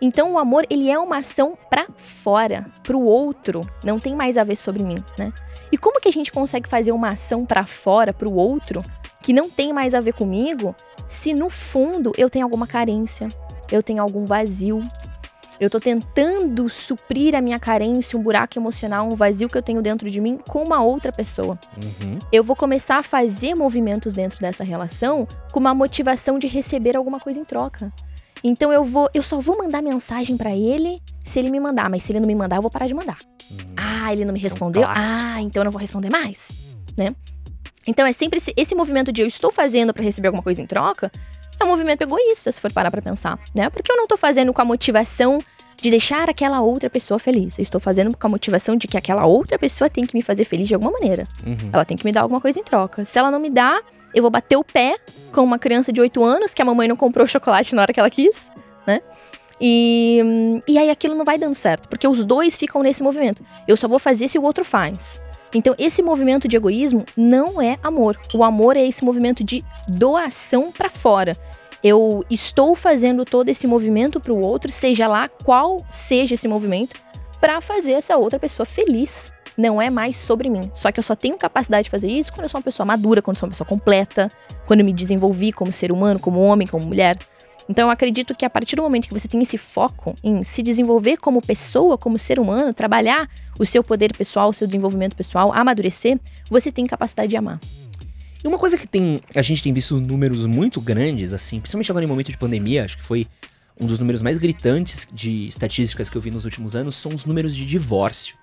Então, 0.00 0.32
o 0.32 0.38
amor, 0.38 0.64
ele 0.70 0.88
é 0.88 0.98
uma 0.98 1.18
ação 1.18 1.58
pra 1.68 1.86
fora, 1.96 2.66
pro 2.82 3.00
outro. 3.00 3.60
Não 3.82 3.98
tem 3.98 4.14
mais 4.14 4.36
a 4.36 4.44
ver 4.44 4.56
sobre 4.56 4.82
mim, 4.82 5.02
né? 5.18 5.32
E 5.72 5.76
como 5.76 6.00
que 6.00 6.08
a 6.08 6.12
gente 6.12 6.30
consegue 6.30 6.68
fazer 6.68 6.92
uma 6.92 7.10
ação 7.10 7.44
pra 7.44 7.66
fora, 7.66 8.12
pro 8.12 8.32
outro, 8.32 8.82
que 9.22 9.32
não 9.32 9.50
tem 9.50 9.72
mais 9.72 9.94
a 9.94 10.00
ver 10.00 10.12
comigo, 10.12 10.74
se 11.08 11.34
no 11.34 11.50
fundo 11.50 12.12
eu 12.16 12.30
tenho 12.30 12.44
alguma 12.44 12.66
carência, 12.66 13.28
eu 13.70 13.82
tenho 13.82 14.00
algum 14.00 14.24
vazio, 14.24 14.82
eu 15.60 15.68
tô 15.68 15.80
tentando 15.80 16.68
suprir 16.68 17.34
a 17.34 17.40
minha 17.40 17.58
carência, 17.58 18.16
um 18.16 18.22
buraco 18.22 18.56
emocional, 18.56 19.06
um 19.08 19.16
vazio 19.16 19.48
que 19.48 19.58
eu 19.58 19.62
tenho 19.62 19.82
dentro 19.82 20.08
de 20.08 20.20
mim 20.20 20.38
com 20.48 20.62
uma 20.62 20.80
outra 20.80 21.10
pessoa 21.10 21.58
Uhum. 21.76 22.18
eu 22.32 22.44
vou 22.44 22.54
começar 22.54 22.98
a 22.98 23.02
fazer 23.02 23.56
movimentos 23.56 24.14
dentro 24.14 24.38
dessa 24.40 24.62
relação 24.62 25.26
com 25.50 25.58
uma 25.58 25.74
motivação 25.74 26.38
de 26.38 26.46
receber 26.46 26.96
alguma 26.96 27.18
coisa 27.18 27.40
em 27.40 27.44
troca. 27.44 27.92
Então 28.42 28.72
eu 28.72 28.84
vou, 28.84 29.08
eu 29.12 29.22
só 29.22 29.40
vou 29.40 29.58
mandar 29.58 29.82
mensagem 29.82 30.36
pra 30.36 30.54
ele 30.54 31.02
se 31.24 31.38
ele 31.38 31.50
me 31.50 31.60
mandar, 31.60 31.90
mas 31.90 32.04
se 32.04 32.12
ele 32.12 32.20
não 32.20 32.26
me 32.26 32.34
mandar, 32.34 32.56
eu 32.56 32.62
vou 32.62 32.70
parar 32.70 32.86
de 32.86 32.94
mandar. 32.94 33.18
Ah, 33.76 34.12
ele 34.12 34.24
não 34.24 34.32
me 34.32 34.38
Isso 34.38 34.46
é 34.46 34.48
um 34.48 34.52
respondeu. 34.52 34.84
ah, 34.86 35.40
então 35.40 35.60
eu 35.60 35.64
não 35.64 35.72
vou 35.72 35.80
responder 35.80 36.10
mais, 36.10 36.52
né? 36.96 37.14
Então 37.86 38.06
é 38.06 38.12
sempre 38.12 38.38
esse, 38.38 38.52
esse 38.56 38.74
movimento 38.74 39.10
de 39.10 39.22
eu 39.22 39.26
estou 39.26 39.50
fazendo 39.50 39.94
pra 39.94 40.02
receber 40.02 40.28
alguma 40.28 40.42
coisa 40.42 40.60
em 40.60 40.66
troca, 40.66 41.10
é 41.58 41.64
um 41.64 41.68
movimento 41.68 42.02
egoísta, 42.02 42.52
se 42.52 42.60
for 42.60 42.72
parar 42.72 42.90
pra 42.90 43.02
pensar, 43.02 43.38
né? 43.54 43.68
Porque 43.70 43.90
eu 43.90 43.96
não 43.96 44.06
tô 44.06 44.16
fazendo 44.16 44.52
com 44.52 44.60
a 44.62 44.64
motivação 44.64 45.40
de 45.80 45.90
deixar 45.90 46.28
aquela 46.28 46.60
outra 46.60 46.90
pessoa 46.90 47.18
feliz. 47.18 47.58
Eu 47.58 47.62
estou 47.62 47.80
fazendo 47.80 48.16
com 48.16 48.26
a 48.26 48.30
motivação 48.30 48.76
de 48.76 48.86
que 48.86 48.96
aquela 48.96 49.26
outra 49.26 49.58
pessoa 49.58 49.88
tem 49.88 50.04
que 50.04 50.16
me 50.16 50.22
fazer 50.22 50.44
feliz 50.44 50.68
de 50.68 50.74
alguma 50.74 50.92
maneira. 50.92 51.24
Uhum. 51.46 51.70
Ela 51.72 51.84
tem 51.84 51.96
que 51.96 52.04
me 52.04 52.12
dar 52.12 52.22
alguma 52.22 52.40
coisa 52.40 52.58
em 52.58 52.64
troca. 52.64 53.04
Se 53.04 53.18
ela 53.18 53.30
não 53.30 53.38
me 53.38 53.48
dá, 53.48 53.80
eu 54.14 54.22
vou 54.22 54.30
bater 54.30 54.56
o 54.56 54.64
pé 54.64 54.96
com 55.32 55.42
uma 55.42 55.58
criança 55.58 55.92
de 55.92 56.00
8 56.00 56.22
anos 56.24 56.54
que 56.54 56.62
a 56.62 56.64
mamãe 56.64 56.88
não 56.88 56.96
comprou 56.96 57.26
chocolate 57.26 57.74
na 57.74 57.82
hora 57.82 57.92
que 57.92 58.00
ela 58.00 58.10
quis, 58.10 58.50
né? 58.86 59.00
E, 59.60 60.22
e 60.68 60.78
aí 60.78 60.88
aquilo 60.88 61.14
não 61.14 61.24
vai 61.24 61.36
dando 61.36 61.54
certo, 61.54 61.88
porque 61.88 62.06
os 62.06 62.24
dois 62.24 62.56
ficam 62.56 62.82
nesse 62.82 63.02
movimento. 63.02 63.44
Eu 63.66 63.76
só 63.76 63.88
vou 63.88 63.98
fazer 63.98 64.28
se 64.28 64.38
o 64.38 64.42
outro 64.42 64.64
faz. 64.64 65.20
Então, 65.54 65.74
esse 65.78 66.02
movimento 66.02 66.46
de 66.46 66.56
egoísmo 66.56 67.04
não 67.16 67.60
é 67.60 67.78
amor. 67.82 68.18
O 68.34 68.44
amor 68.44 68.76
é 68.76 68.86
esse 68.86 69.04
movimento 69.04 69.42
de 69.42 69.64
doação 69.88 70.70
pra 70.70 70.90
fora. 70.90 71.36
Eu 71.82 72.24
estou 72.28 72.74
fazendo 72.74 73.24
todo 73.24 73.48
esse 73.48 73.66
movimento 73.66 74.20
pro 74.20 74.36
outro, 74.36 74.70
seja 74.70 75.08
lá 75.08 75.28
qual 75.28 75.84
seja 75.90 76.34
esse 76.34 76.46
movimento, 76.46 77.00
pra 77.40 77.60
fazer 77.60 77.92
essa 77.92 78.16
outra 78.16 78.38
pessoa 78.38 78.66
feliz 78.66 79.32
não 79.58 79.82
é 79.82 79.90
mais 79.90 80.16
sobre 80.16 80.48
mim. 80.48 80.70
Só 80.72 80.92
que 80.92 81.00
eu 81.00 81.02
só 81.02 81.16
tenho 81.16 81.36
capacidade 81.36 81.84
de 81.84 81.90
fazer 81.90 82.06
isso 82.06 82.32
quando 82.32 82.44
eu 82.44 82.48
sou 82.48 82.58
uma 82.58 82.64
pessoa 82.64 82.86
madura, 82.86 83.20
quando 83.20 83.36
eu 83.36 83.40
sou 83.40 83.46
uma 83.48 83.50
pessoa 83.50 83.66
completa, 83.66 84.30
quando 84.64 84.80
eu 84.80 84.86
me 84.86 84.92
desenvolvi 84.92 85.52
como 85.52 85.72
ser 85.72 85.90
humano, 85.90 86.20
como 86.20 86.40
homem, 86.40 86.68
como 86.68 86.86
mulher. 86.86 87.18
Então 87.68 87.88
eu 87.88 87.90
acredito 87.90 88.34
que 88.34 88.44
a 88.44 88.50
partir 88.50 88.76
do 88.76 88.82
momento 88.82 89.08
que 89.08 89.12
você 89.12 89.26
tem 89.26 89.42
esse 89.42 89.58
foco 89.58 90.14
em 90.22 90.42
se 90.42 90.62
desenvolver 90.62 91.18
como 91.18 91.42
pessoa, 91.42 91.98
como 91.98 92.18
ser 92.18 92.38
humano, 92.38 92.72
trabalhar 92.72 93.28
o 93.58 93.66
seu 93.66 93.82
poder 93.82 94.16
pessoal, 94.16 94.48
o 94.48 94.54
seu 94.54 94.66
desenvolvimento 94.66 95.16
pessoal, 95.16 95.52
amadurecer, 95.52 96.18
você 96.48 96.70
tem 96.70 96.86
capacidade 96.86 97.28
de 97.28 97.36
amar. 97.36 97.60
E 98.42 98.46
uma 98.46 98.56
coisa 98.56 98.78
que 98.78 98.86
tem, 98.86 99.20
a 99.34 99.42
gente 99.42 99.62
tem 99.62 99.72
visto 99.72 100.00
números 100.00 100.46
muito 100.46 100.80
grandes, 100.80 101.32
assim, 101.32 101.58
principalmente 101.58 101.90
agora 101.90 102.04
em 102.04 102.08
momento 102.08 102.30
de 102.30 102.38
pandemia, 102.38 102.84
acho 102.84 102.96
que 102.96 103.02
foi 103.02 103.26
um 103.80 103.86
dos 103.86 103.98
números 103.98 104.22
mais 104.22 104.38
gritantes 104.38 105.06
de 105.12 105.46
estatísticas 105.48 106.10
que 106.10 106.16
eu 106.16 106.20
vi 106.20 106.30
nos 106.30 106.44
últimos 106.44 106.74
anos, 106.74 106.96
são 106.96 107.12
os 107.14 107.24
números 107.24 107.54
de 107.54 107.64
divórcio. 107.64 108.34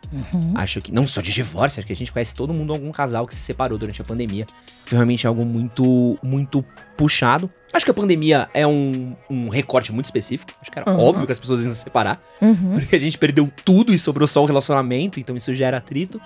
Acho 0.55 0.81
que, 0.81 0.91
não 0.91 1.05
só 1.05 1.21
de 1.21 1.31
divórcio, 1.33 1.79
acho 1.79 1.87
que 1.87 1.93
a 1.93 1.95
gente 1.95 2.11
conhece 2.11 2.33
todo 2.33 2.53
mundo, 2.53 2.71
algum 2.71 2.91
casal 2.91 3.27
que 3.27 3.35
se 3.35 3.41
separou 3.41 3.77
durante 3.77 4.01
a 4.01 4.05
pandemia. 4.05 4.45
Foi 4.85 4.95
realmente 4.97 5.27
algo 5.27 5.43
muito, 5.43 6.17
muito 6.23 6.63
puxado. 6.95 7.49
Acho 7.73 7.83
que 7.83 7.91
a 7.91 7.93
pandemia 7.93 8.47
é 8.53 8.65
um, 8.65 9.13
um 9.29 9.49
recorte 9.49 9.91
muito 9.91 10.05
específico. 10.05 10.53
Acho 10.61 10.71
que 10.71 10.79
era 10.79 10.89
Uhum. 10.89 10.99
óbvio 10.99 11.25
que 11.25 11.31
as 11.33 11.39
pessoas 11.39 11.61
iam 11.61 11.73
se 11.73 11.81
separar. 11.81 12.21
Uhum. 12.41 12.75
Porque 12.75 12.95
a 12.95 12.99
gente 12.99 13.17
perdeu 13.17 13.51
tudo 13.65 13.93
e 13.93 13.99
sobrou 13.99 14.27
só 14.27 14.41
o 14.41 14.45
relacionamento, 14.45 15.19
então 15.19 15.35
isso 15.35 15.53
gera 15.53 15.77
atrito. 15.77 16.21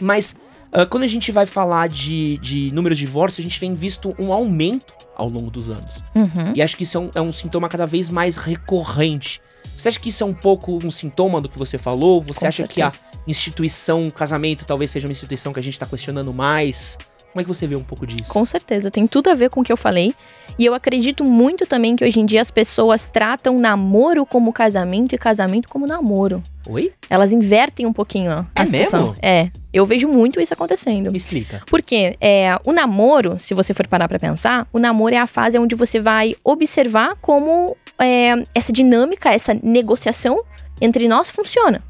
Mas 0.00 0.34
ah, 0.74 0.84
quando 0.86 1.04
a 1.04 1.06
gente 1.06 1.30
vai 1.32 1.46
falar 1.46 1.88
de, 1.88 2.36
de 2.38 2.70
número 2.74 2.94
de 2.94 3.00
divórcios, 3.00 3.38
a 3.44 3.48
gente 3.48 3.58
tem 3.60 3.74
visto 3.74 4.14
um 4.18 4.32
aumento 4.32 4.92
ao 5.16 5.28
longo 5.28 5.50
dos 5.50 5.70
anos. 5.70 6.02
Uhum. 6.14 6.52
E 6.54 6.60
acho 6.60 6.76
que 6.76 6.82
isso 6.82 6.98
é 6.98 7.00
um, 7.00 7.10
é 7.14 7.20
um 7.20 7.30
sintoma 7.32 7.68
cada 7.68 7.86
vez 7.86 8.08
mais 8.08 8.36
recorrente 8.36 9.40
Você 9.78 9.88
acha 9.88 9.98
que 10.00 10.08
isso 10.08 10.22
é 10.22 10.26
um 10.26 10.34
pouco 10.34 10.78
um 10.84 10.90
sintoma 10.90 11.40
do 11.40 11.48
que 11.48 11.58
você 11.58 11.78
falou? 11.78 12.20
Você 12.22 12.40
Com 12.40 12.46
acha 12.46 12.66
que 12.68 12.82
a 12.82 12.90
certeza. 12.90 13.14
instituição 13.26 14.10
casamento 14.10 14.64
talvez 14.64 14.90
seja 14.90 15.06
uma 15.06 15.12
instituição 15.12 15.52
que 15.52 15.60
a 15.60 15.62
gente 15.62 15.78
tá 15.78 15.86
questionando 15.86 16.32
mais? 16.32 16.98
Como 17.32 17.40
é 17.40 17.44
que 17.44 17.48
você 17.48 17.66
vê 17.66 17.74
um 17.74 17.82
pouco 17.82 18.06
disso? 18.06 18.30
Com 18.32 18.46
certeza, 18.46 18.92
tem 18.92 19.08
tudo 19.08 19.28
a 19.28 19.34
ver 19.34 19.50
com 19.50 19.60
o 19.60 19.64
que 19.64 19.72
eu 19.72 19.76
falei. 19.76 20.14
E 20.56 20.64
eu 20.64 20.72
acredito 20.72 21.24
muito 21.24 21.66
também 21.66 21.96
que 21.96 22.04
hoje 22.04 22.20
em 22.20 22.24
dia 22.26 22.40
as 22.40 22.48
pessoas 22.50 23.08
tratam 23.08 23.58
namoro 23.58 24.24
como 24.24 24.52
casamento 24.52 25.16
e 25.16 25.18
casamento 25.18 25.68
como 25.68 25.84
namoro. 25.84 26.40
Oi? 26.68 26.92
Elas 27.10 27.32
invertem 27.32 27.86
um 27.86 27.92
pouquinho 27.92 28.30
ó, 28.30 28.44
a 28.54 28.62
É 28.62 28.66
situação. 28.66 29.06
mesmo? 29.08 29.16
É, 29.20 29.50
eu 29.74 29.84
vejo 29.84 30.06
muito 30.06 30.40
isso 30.40 30.54
acontecendo. 30.54 31.10
Me 31.10 31.18
explica. 31.18 31.60
Porque 31.66 32.16
é, 32.20 32.56
o 32.64 32.72
namoro, 32.72 33.40
se 33.40 33.52
você 33.54 33.74
for 33.74 33.88
parar 33.88 34.08
pra 34.08 34.20
pensar, 34.20 34.68
o 34.72 34.78
namoro 34.78 35.12
é 35.14 35.18
a 35.18 35.26
fase 35.26 35.58
onde 35.58 35.74
você 35.74 36.00
vai 36.00 36.36
observar 36.44 37.16
como 37.20 37.76
é, 37.98 38.46
essa 38.54 38.72
dinâmica, 38.72 39.30
essa 39.30 39.52
negociação 39.62 40.44
entre 40.80 41.08
nós 41.08 41.28
funciona. 41.30 41.82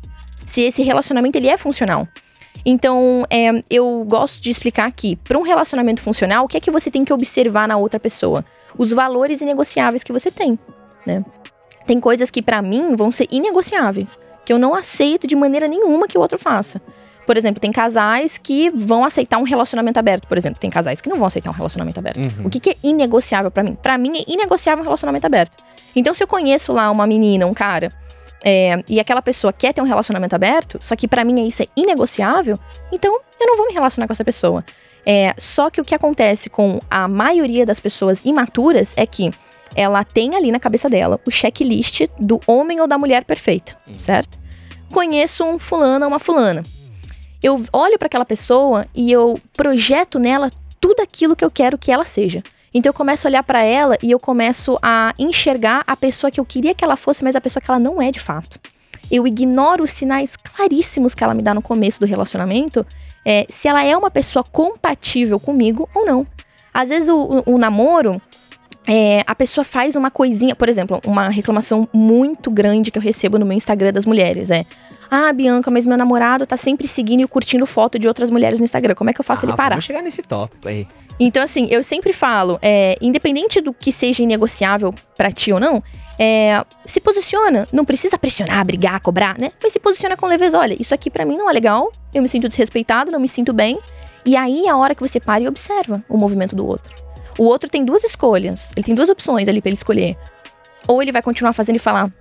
Se 0.47 0.63
esse 0.63 0.83
relacionamento 0.83 1.37
ele 1.37 1.49
é 1.49 1.59
funcional. 1.59 2.09
Então, 2.65 3.27
é, 3.29 3.63
eu 3.69 4.05
gosto 4.09 4.43
de 4.43 4.49
explicar 4.49 4.87
aqui, 4.87 5.17
para 5.17 5.37
um 5.37 5.43
relacionamento 5.43 6.01
funcional, 6.01 6.47
o 6.47 6.49
que 6.49 6.57
é 6.57 6.61
que 6.61 6.71
você 6.71 6.91
tem 6.91 7.05
que 7.05 7.13
observar 7.13 7.69
na 7.69 7.77
outra 7.77 8.01
pessoa? 8.01 8.45
Os 8.79 8.93
valores 8.93 9.43
inegociáveis 9.43 10.03
que 10.03 10.13
você 10.13 10.31
tem, 10.31 10.59
né? 11.05 11.23
Tem 11.87 12.01
coisas 12.01 12.31
que 12.31 12.41
pra 12.41 12.63
mim 12.63 12.97
vão 12.97 13.13
ser 13.13 13.29
inegociáveis, 13.31 14.19
que 14.45 14.53
eu 14.53 14.59
não 14.59 14.75
aceito 14.75 15.27
de 15.27 15.37
maneira 15.37 15.69
nenhuma 15.69 16.09
que 16.09 16.17
o 16.17 16.21
outro 16.21 16.39
faça. 16.39 16.81
Por 17.27 17.37
exemplo, 17.37 17.61
tem 17.61 17.73
casais 17.73 18.39
que 18.39 18.71
vão 18.71 19.05
aceitar 19.05 19.39
um 19.39 19.43
relacionamento 19.43 19.99
aberto, 19.99 20.27
por 20.27 20.37
exemplo. 20.37 20.59
Tem 20.61 20.71
casais 20.71 21.01
que 21.01 21.09
não 21.09 21.17
vão 21.17 21.27
aceitar 21.27 21.51
um 21.51 21.55
relacionamento 21.55 21.99
aberto. 21.99 22.19
Uhum. 22.19 22.47
O 22.47 22.51
que, 22.51 22.61
que 22.61 22.71
é 22.71 22.77
inegociável 22.83 23.51
pra 23.51 23.63
mim? 23.63 23.75
Pra 23.75 23.97
mim 23.97 24.19
é 24.19 24.25
inegociável 24.31 24.83
um 24.83 24.85
relacionamento 24.85 25.27
aberto. 25.27 25.63
Então, 25.97 26.13
se 26.13 26.23
eu 26.23 26.27
conheço 26.27 26.73
lá 26.73 26.91
uma 26.91 27.07
menina, 27.07 27.47
um 27.47 27.55
cara, 27.55 27.93
é, 28.45 28.85
e 28.87 29.01
aquela 29.01 29.23
pessoa 29.23 29.53
quer 29.53 29.73
ter 29.73 29.81
um 29.81 29.87
relacionamento 29.87 30.35
aberto, 30.35 30.77
só 30.81 30.95
que 30.95 31.09
pra 31.09 31.25
mim 31.25 31.47
isso 31.47 31.63
é 31.63 31.67
inegociável, 31.75 32.59
então 32.93 33.19
eu 33.41 33.47
não 33.47 33.57
vou 33.57 33.67
me 33.67 33.73
relacionar 33.73 34.07
com 34.07 34.13
essa 34.13 34.25
pessoa. 34.25 34.63
É, 35.07 35.35
só 35.39 35.71
que 35.71 35.81
o 35.81 35.85
que 35.85 35.95
acontece 35.95 36.51
com 36.51 36.81
a 36.91 37.09
maioria 37.09 37.65
das 37.65 37.81
pessoas 37.81 38.25
imaturas 38.25 38.93
é 38.97 39.07
que 39.07 39.31
ela 39.75 40.05
tem 40.05 40.35
ali 40.37 40.53
na 40.53 40.61
cabeça 40.61 40.89
dela 40.89 41.21
o 41.27 41.31
checklist 41.31 42.03
do 42.19 42.41
homem 42.47 42.81
ou 42.81 42.87
da 42.87 42.99
mulher 42.99 43.25
perfeita, 43.25 43.77
certo? 43.97 44.39
Conheço 44.93 45.45
um 45.45 45.59
fulano 45.59 46.05
ou 46.05 46.11
uma 46.11 46.19
fulana. 46.19 46.63
Eu 47.45 47.63
olho 47.75 47.99
pra 47.99 48.07
aquela 48.07 48.25
pessoa 48.25 48.87
e 48.95 49.13
eu 49.13 49.39
projeto 49.55 50.19
nela 50.19 50.51
tudo 50.81 51.01
aquilo 51.01 51.37
que 51.37 51.45
eu 51.45 51.51
quero 51.51 51.77
que 51.77 51.93
ela 51.93 52.07
seja. 52.07 52.43
Então 52.73 52.89
eu 52.89 52.95
começo 52.95 53.27
a 53.27 53.29
olhar 53.29 53.43
pra 53.43 53.63
ela 53.63 53.99
e 54.03 54.11
eu 54.11 54.19
começo 54.19 54.79
a 54.83 55.13
enxergar 55.19 55.85
a 55.87 55.95
pessoa 55.95 56.31
que 56.31 56.41
eu 56.41 56.45
queria 56.45 56.75
que 56.75 56.83
ela 56.83 56.97
fosse, 56.97 57.23
mas 57.23 57.37
a 57.37 57.41
pessoa 57.43 57.61
que 57.61 57.71
ela 57.71 57.79
não 57.79 58.01
é 58.01 58.11
de 58.11 58.19
fato. 58.19 58.59
Eu 59.11 59.27
ignoro 59.27 59.85
os 59.85 59.91
sinais 59.91 60.37
claríssimos 60.37 61.15
que 61.15 61.23
ela 61.23 61.35
me 61.35 61.43
dá 61.43 61.53
no 61.53 61.61
começo 61.61 62.01
do 62.01 62.07
relacionamento, 62.07 62.85
é, 63.27 63.45
se 63.51 63.69
ela 63.69 63.85
é 63.85 63.95
uma 63.95 64.11
pessoa 64.11 64.43
compatível 64.43 65.39
comigo 65.39 65.87
ou 65.95 66.07
não. 66.07 66.27
Às 66.73 66.89
vezes 66.89 67.11
o- 67.11 67.43
o 67.45 67.59
namoro, 67.59 68.21
é, 68.87 69.23
a 69.27 69.35
pessoa 69.35 69.65
faz 69.65 69.97
uma 69.97 70.11
coisinha, 70.11 70.55
por 70.55 70.69
exemplo, 70.69 71.01
uma 71.07 71.29
reclamação 71.29 71.89
muito 71.93 72.51
grande 72.51 72.91
que 72.91 72.99
eu 72.99 73.03
recebo 73.03 73.39
no 73.39 73.47
meu 73.47 73.57
Instagram 73.57 73.93
das 73.93 74.05
mulheres 74.05 74.51
é: 74.51 74.65
Ah, 75.11 75.33
Bianca, 75.33 75.71
mas 75.71 75.87
meu 75.87 75.97
namorado 75.97 76.47
tá 76.47 76.57
sempre 76.57 76.87
seguindo 76.87 77.21
e 77.21 77.27
curtindo 77.27 77.65
foto 77.67 77.99
de 77.99 78.07
outras 78.07 78.29
mulheres 78.31 78.59
no 78.59 78.65
Instagram. 78.65 78.95
Como 78.95 79.09
é 79.09 79.13
que 79.13 79.21
eu 79.21 79.25
faço 79.25 79.47
Ah, 79.47 79.49
ele 79.49 79.57
parar? 79.57 79.71
Vamos 79.77 79.85
chegar 79.85 80.03
nesse 80.03 80.23
tópico 80.23 80.69
aí. 80.69 80.87
Então, 81.19 81.43
assim, 81.43 81.69
eu 81.71 81.83
sempre 81.85 82.13
falo, 82.13 82.59
é, 82.61 82.99
independente 83.01 83.61
do 83.61 83.73
que 83.73 83.93
seja 83.93 84.23
inegociável 84.23 84.93
pra 85.17 85.31
ti 85.31 85.53
ou 85.53 85.61
não, 85.61 85.81
é, 86.19 86.63
se 86.85 87.01
posiciona. 87.01 87.67
Não 87.73 87.85
precisa 87.85 88.19
pressionar, 88.19 88.65
brigar, 88.65 89.01
cobrar, 89.01 89.39
né? 89.39 89.53
Mas 89.63 89.73
se 89.73 89.79
posiciona 89.79 90.17
com 90.17 90.27
leveza. 90.27 90.59
Olha, 90.59 90.77
isso 90.79 90.93
aqui 90.93 91.09
pra 91.11 91.25
mim 91.25 91.37
não 91.39 91.49
é 91.49 91.53
legal, 91.53 91.91
eu 92.13 92.21
me 92.21 92.29
sinto 92.29 92.49
desrespeitado, 92.49 93.11
não 93.11 93.21
me 93.21 93.29
sinto 93.29 93.53
bem. 93.53 93.79
E 94.27 94.37
aí 94.37 94.67
é 94.67 94.71
a 94.71 94.77
hora 94.77 94.95
que 94.95 95.01
você 95.01 95.21
para 95.21 95.43
e 95.43 95.49
observa 95.49 96.03
o 96.09 96.17
movimento 96.17 96.57
do 96.57 96.67
outro. 96.67 97.04
O 97.39 97.45
outro 97.45 97.69
tem 97.69 97.85
duas 97.85 98.05
escolhas, 98.05 98.71
ele 98.77 98.85
tem 98.85 98.95
duas 98.95 99.09
opções 99.09 99.49
ali 99.49 99.61
pra 99.61 99.69
ele 99.69 99.77
escolher. 99.77 100.17
Ou 100.87 101.03
ele 101.03 101.13
vai 101.13 101.23
continuar 101.23 101.53
fazendo 101.53 101.77
e 101.77 101.81
falar, 101.81 102.13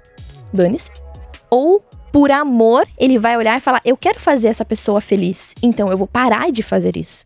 dane-se. 0.52 0.90
Ou, 1.50 1.84
por 2.12 2.32
amor, 2.32 2.88
ele 2.98 3.18
vai 3.18 3.38
olhar 3.38 3.58
e 3.58 3.60
falar, 3.60 3.82
eu 3.86 3.98
quero 3.98 4.20
fazer 4.20 4.48
essa 4.48 4.66
pessoa 4.66 5.02
feliz, 5.02 5.54
então 5.62 5.90
eu 5.90 5.98
vou 5.98 6.08
parar 6.08 6.52
de 6.52 6.64
fazer 6.64 6.98
isso. 6.98 7.26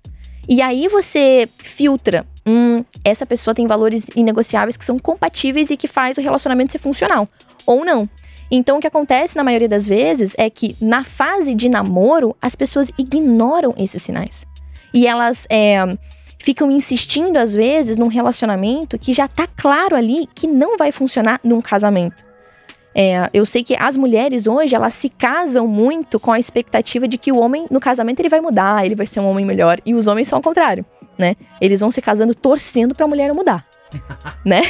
E 0.50 0.62
aí 0.62 0.88
você 0.88 1.48
filtra, 1.58 2.26
hum, 2.46 2.84
essa 3.04 3.26
pessoa 3.26 3.54
tem 3.54 3.68
valores 3.68 4.08
inegociáveis 4.16 4.78
que 4.78 4.86
são 4.86 4.98
compatíveis 4.98 5.70
e 5.70 5.78
que 5.78 5.88
faz 5.88 6.18
o 6.18 6.22
relacionamento 6.22 6.72
ser 6.72 6.80
funcional, 6.80 7.28
ou 7.66 7.84
não. 7.84 8.10
Então 8.50 8.78
o 8.78 8.82
que 8.82 8.88
acontece 8.88 9.36
na 9.36 9.44
maioria 9.44 9.68
das 9.68 9.86
vezes 9.86 10.34
é 10.38 10.50
que 10.50 10.76
na 10.80 11.04
fase 11.04 11.54
de 11.54 11.68
namoro 11.68 12.36
as 12.42 12.56
pessoas 12.56 12.90
ignoram 12.98 13.74
esses 13.78 14.02
sinais. 14.02 14.46
E 14.94 15.06
elas 15.06 15.46
é, 15.50 15.98
ficam 16.38 16.70
insistindo 16.72 17.38
às 17.38 17.54
vezes 17.54 17.98
num 17.98 18.08
relacionamento 18.08 18.98
que 18.98 19.14
já 19.14 19.28
tá 19.28 19.48
claro 19.48 19.96
ali 19.96 20.28
que 20.34 20.48
não 20.48 20.78
vai 20.78 20.92
funcionar 20.92 21.40
num 21.44 21.62
casamento. 21.62 22.26
É, 22.96 23.30
eu 23.32 23.46
sei 23.46 23.64
que 23.64 23.76
as 23.78 23.96
mulheres 23.96 24.48
hoje, 24.48 24.74
elas 24.74 24.94
se 24.96 25.08
casam 25.08 25.68
muito 25.68 26.20
com 26.20 26.32
a 26.32 26.40
expectativa 26.40 27.08
de 27.08 27.16
que 27.18 27.32
o 27.32 27.38
homem, 27.38 27.68
no 27.70 27.80
casamento, 27.80 28.20
ele 28.20 28.30
vai 28.30 28.42
mudar, 28.42 28.84
ele 28.84 28.96
vai 28.96 29.06
ser 29.06 29.20
um 29.20 29.28
homem 29.28 29.46
melhor. 29.46 29.78
E 29.86 29.94
os 29.94 30.08
homens 30.08 30.28
são 30.28 30.38
ao 30.38 30.44
contrário, 30.44 30.84
né? 31.16 31.36
Eles 31.62 31.80
vão 31.80 31.92
se 31.92 32.02
casando 32.02 32.34
torcendo 32.34 32.96
pra 32.96 33.06
mulher 33.06 33.32
mudar, 33.34 33.68
né? 34.44 34.64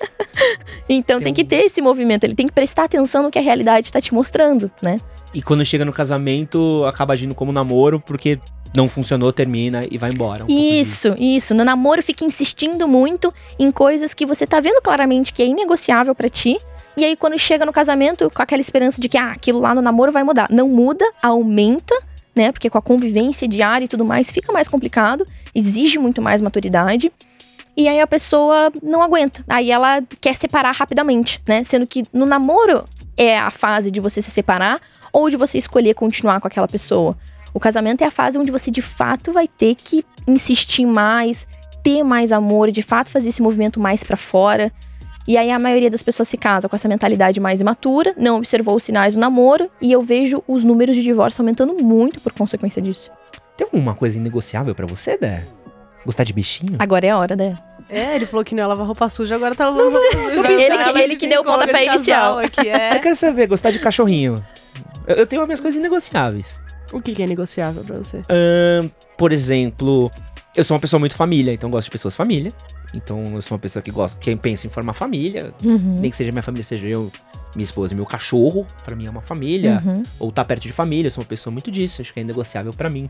então 0.88 1.18
tem, 1.18 1.26
Tem 1.26 1.34
que 1.34 1.44
ter 1.44 1.66
esse 1.66 1.80
movimento, 1.80 2.24
ele 2.24 2.34
tem 2.34 2.46
que 2.46 2.52
prestar 2.52 2.84
atenção 2.84 3.22
no 3.22 3.30
que 3.30 3.38
a 3.38 3.42
realidade 3.42 3.92
tá 3.92 4.00
te 4.00 4.14
mostrando, 4.14 4.70
né? 4.82 4.98
E 5.34 5.42
quando 5.42 5.64
chega 5.64 5.84
no 5.84 5.92
casamento, 5.92 6.84
acaba 6.86 7.12
agindo 7.12 7.34
como 7.34 7.52
namoro, 7.52 8.00
porque 8.00 8.38
não 8.76 8.88
funcionou, 8.88 9.32
termina 9.32 9.86
e 9.90 9.96
vai 9.96 10.10
embora. 10.10 10.44
Um. 10.44 10.46
Isso, 10.48 11.14
isso. 11.18 11.54
No 11.54 11.64
namoro 11.64 12.02
fica 12.02 12.24
insistindo 12.24 12.88
muito 12.88 13.32
em 13.58 13.70
coisas 13.70 14.12
que 14.12 14.26
você 14.26 14.46
tá 14.46 14.60
vendo 14.60 14.82
claramente 14.82 15.32
que 15.32 15.42
é 15.42 15.46
inegociável 15.46 16.14
pra 16.14 16.28
ti. 16.28 16.58
E 16.96 17.04
aí, 17.04 17.16
quando 17.16 17.38
chega 17.38 17.64
no 17.66 17.72
casamento, 17.72 18.30
com 18.30 18.42
aquela 18.42 18.60
esperança 18.60 19.00
de 19.00 19.08
que 19.08 19.18
ah, 19.18 19.32
aquilo 19.32 19.60
lá 19.60 19.74
no 19.74 19.82
namoro 19.82 20.12
vai 20.12 20.22
mudar. 20.22 20.48
Não 20.50 20.68
muda, 20.68 21.04
aumenta, 21.22 21.94
né? 22.34 22.52
Porque 22.52 22.70
com 22.70 22.78
a 22.78 22.82
convivência 22.82 23.48
diária 23.48 23.84
e 23.84 23.88
tudo 23.88 24.04
mais, 24.04 24.30
fica 24.30 24.52
mais 24.52 24.68
complicado, 24.68 25.26
exige 25.54 25.98
muito 25.98 26.22
mais 26.22 26.40
maturidade. 26.40 27.12
E 27.76 27.88
aí 27.88 28.00
a 28.00 28.06
pessoa 28.06 28.72
não 28.82 29.02
aguenta. 29.02 29.44
Aí 29.48 29.70
ela 29.70 30.00
quer 30.20 30.34
separar 30.36 30.72
rapidamente, 30.72 31.40
né? 31.46 31.64
Sendo 31.64 31.86
que 31.86 32.04
no 32.12 32.26
namoro 32.26 32.84
é 33.16 33.36
a 33.36 33.50
fase 33.50 33.90
de 33.90 33.98
você 33.98 34.22
se 34.22 34.30
separar 34.30 34.80
ou 35.12 35.28
de 35.28 35.36
você 35.36 35.58
escolher 35.58 35.94
continuar 35.94 36.40
com 36.40 36.46
aquela 36.46 36.68
pessoa. 36.68 37.16
O 37.54 37.60
casamento 37.60 38.02
é 38.02 38.06
a 38.06 38.10
fase 38.10 38.36
onde 38.38 38.50
você 38.50 38.70
de 38.70 38.82
fato 38.82 39.32
vai 39.32 39.46
ter 39.48 39.74
que 39.76 40.04
insistir 40.26 40.84
mais, 40.84 41.46
ter 41.82 42.02
mais 42.02 42.32
amor, 42.32 42.70
de 42.72 42.82
fato 42.82 43.08
fazer 43.10 43.28
esse 43.28 43.40
movimento 43.40 43.78
mais 43.78 44.02
pra 44.02 44.16
fora. 44.16 44.72
E 45.26 45.38
aí 45.38 45.50
a 45.50 45.58
maioria 45.58 45.88
das 45.88 46.02
pessoas 46.02 46.28
se 46.28 46.36
casa 46.36 46.68
com 46.68 46.74
essa 46.76 46.88
mentalidade 46.88 47.38
mais 47.40 47.60
imatura, 47.60 48.12
não 48.18 48.36
observou 48.38 48.74
os 48.76 48.82
sinais 48.82 49.14
do 49.14 49.20
namoro, 49.20 49.70
e 49.80 49.90
eu 49.92 50.02
vejo 50.02 50.42
os 50.46 50.64
números 50.64 50.96
de 50.96 51.02
divórcio 51.02 51.40
aumentando 51.40 51.74
muito 51.82 52.20
por 52.20 52.32
consequência 52.32 52.82
disso. 52.82 53.10
Tem 53.56 53.64
alguma 53.64 53.94
coisa 53.94 54.18
inegociável 54.18 54.74
pra 54.74 54.84
você, 54.84 55.16
Dé? 55.16 55.44
Gostar 56.04 56.24
de 56.24 56.32
bichinho? 56.34 56.76
Agora 56.78 57.06
é 57.06 57.10
a 57.10 57.18
hora, 57.18 57.36
né? 57.36 57.56
É, 57.88 58.16
ele 58.16 58.26
falou 58.26 58.44
que 58.44 58.54
não 58.54 58.62
ia 58.62 58.66
lavar 58.66 58.84
roupa 58.86 59.08
suja, 59.08 59.36
agora 59.36 59.54
tá 59.54 59.70
lavando 59.70 59.90
roupa 59.92 60.12
suja. 60.12 60.50
Ele 60.52 60.84
que- 60.92 60.98
ele 60.98 61.16
que 61.16 61.26
deu 61.28 61.40
o 61.42 61.44
pontapé 61.44 61.86
inicial. 61.86 62.38
Aqui, 62.40 62.66
Eu 62.68 62.74
é. 62.74 62.98
quero 62.98 63.14
saber, 63.16 63.46
gostar 63.46 63.70
de 63.70 63.78
cachorrinho. 63.78 64.44
Eu, 65.06 65.16
eu 65.16 65.26
tenho 65.26 65.40
as 65.40 65.48
minhas 65.48 65.60
coisas 65.60 65.78
inegociáveis. 65.78 66.60
O 66.92 67.00
que, 67.00 67.12
que 67.12 67.22
é 67.22 67.26
negociável 67.26 67.82
pra 67.84 67.98
você? 67.98 68.18
Ahn, 68.28 68.88
por 69.18 69.32
exemplo, 69.32 70.10
eu 70.54 70.62
sou 70.62 70.74
uma 70.74 70.80
pessoa 70.80 71.00
muito 71.00 71.16
família, 71.16 71.52
então 71.52 71.68
eu 71.68 71.72
gosto 71.72 71.86
de 71.86 71.90
pessoas 71.90 72.14
família. 72.14 72.52
Então 72.94 73.34
eu 73.34 73.42
sou 73.42 73.56
uma 73.56 73.58
pessoa 73.60 73.82
que 73.82 73.90
gosta, 73.90 74.16
que 74.20 74.34
pensa 74.36 74.66
em 74.66 74.70
formar 74.70 74.92
família. 74.92 75.52
Uhum. 75.64 76.00
Nem 76.00 76.10
que 76.10 76.16
seja 76.16 76.30
minha 76.30 76.42
família, 76.42 76.62
seja 76.64 76.86
eu, 76.86 77.10
minha 77.54 77.64
esposa 77.64 77.92
e 77.92 77.96
meu 77.96 78.06
cachorro. 78.06 78.66
Pra 78.84 78.94
mim 78.94 79.06
é 79.06 79.10
uma 79.10 79.20
família. 79.22 79.82
Uhum. 79.84 80.02
Ou 80.20 80.30
tá 80.30 80.44
perto 80.44 80.62
de 80.62 80.72
família, 80.72 81.08
eu 81.08 81.10
sou 81.10 81.22
uma 81.22 81.28
pessoa 81.28 81.52
muito 81.52 81.70
disso. 81.70 82.00
Acho 82.00 82.12
que 82.12 82.20
é 82.20 82.22
inegociável 82.22 82.72
pra 82.72 82.88
mim. 82.88 83.08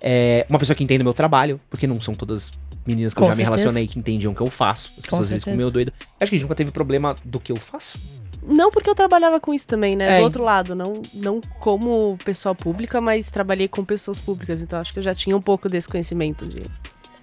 É 0.00 0.46
uma 0.48 0.58
pessoa 0.58 0.76
que 0.76 0.84
entende 0.84 1.02
o 1.02 1.04
meu 1.04 1.14
trabalho, 1.14 1.58
porque 1.68 1.86
não 1.86 2.00
são 2.00 2.14
todas 2.14 2.52
meninas 2.86 3.12
que 3.12 3.18
Com 3.18 3.24
eu 3.24 3.32
já 3.32 3.32
me 3.32 3.36
certeza. 3.38 3.56
relacionei 3.56 3.88
que 3.88 3.98
entendiam 3.98 4.32
o 4.32 4.36
que 4.36 4.42
eu 4.42 4.50
faço. 4.50 4.92
As 4.98 5.04
pessoas 5.04 5.22
às 5.22 5.30
vezes 5.30 5.42
ficam 5.42 5.52
certeza. 5.52 5.56
meio 5.56 5.70
doido. 5.70 5.92
Acho 6.20 6.30
que 6.30 6.36
a 6.36 6.38
gente 6.38 6.42
nunca 6.42 6.54
teve 6.54 6.70
problema 6.70 7.16
do 7.24 7.40
que 7.40 7.50
eu 7.50 7.56
faço. 7.56 7.98
Não 8.46 8.70
porque 8.70 8.88
eu 8.88 8.94
trabalhava 8.94 9.40
com 9.40 9.52
isso 9.52 9.66
também, 9.66 9.96
né? 9.96 10.16
É. 10.16 10.18
Do 10.18 10.24
outro 10.24 10.44
lado, 10.44 10.74
não, 10.74 11.02
não 11.12 11.40
como 11.58 12.16
pessoa 12.24 12.54
pública, 12.54 13.00
mas 13.00 13.30
trabalhei 13.30 13.66
com 13.68 13.84
pessoas 13.84 14.20
públicas. 14.20 14.62
Então 14.62 14.78
acho 14.78 14.92
que 14.92 14.98
eu 14.98 15.02
já 15.02 15.14
tinha 15.14 15.36
um 15.36 15.42
pouco 15.42 15.68
desse 15.68 15.88
conhecimento 15.88 16.44
de 16.46 16.62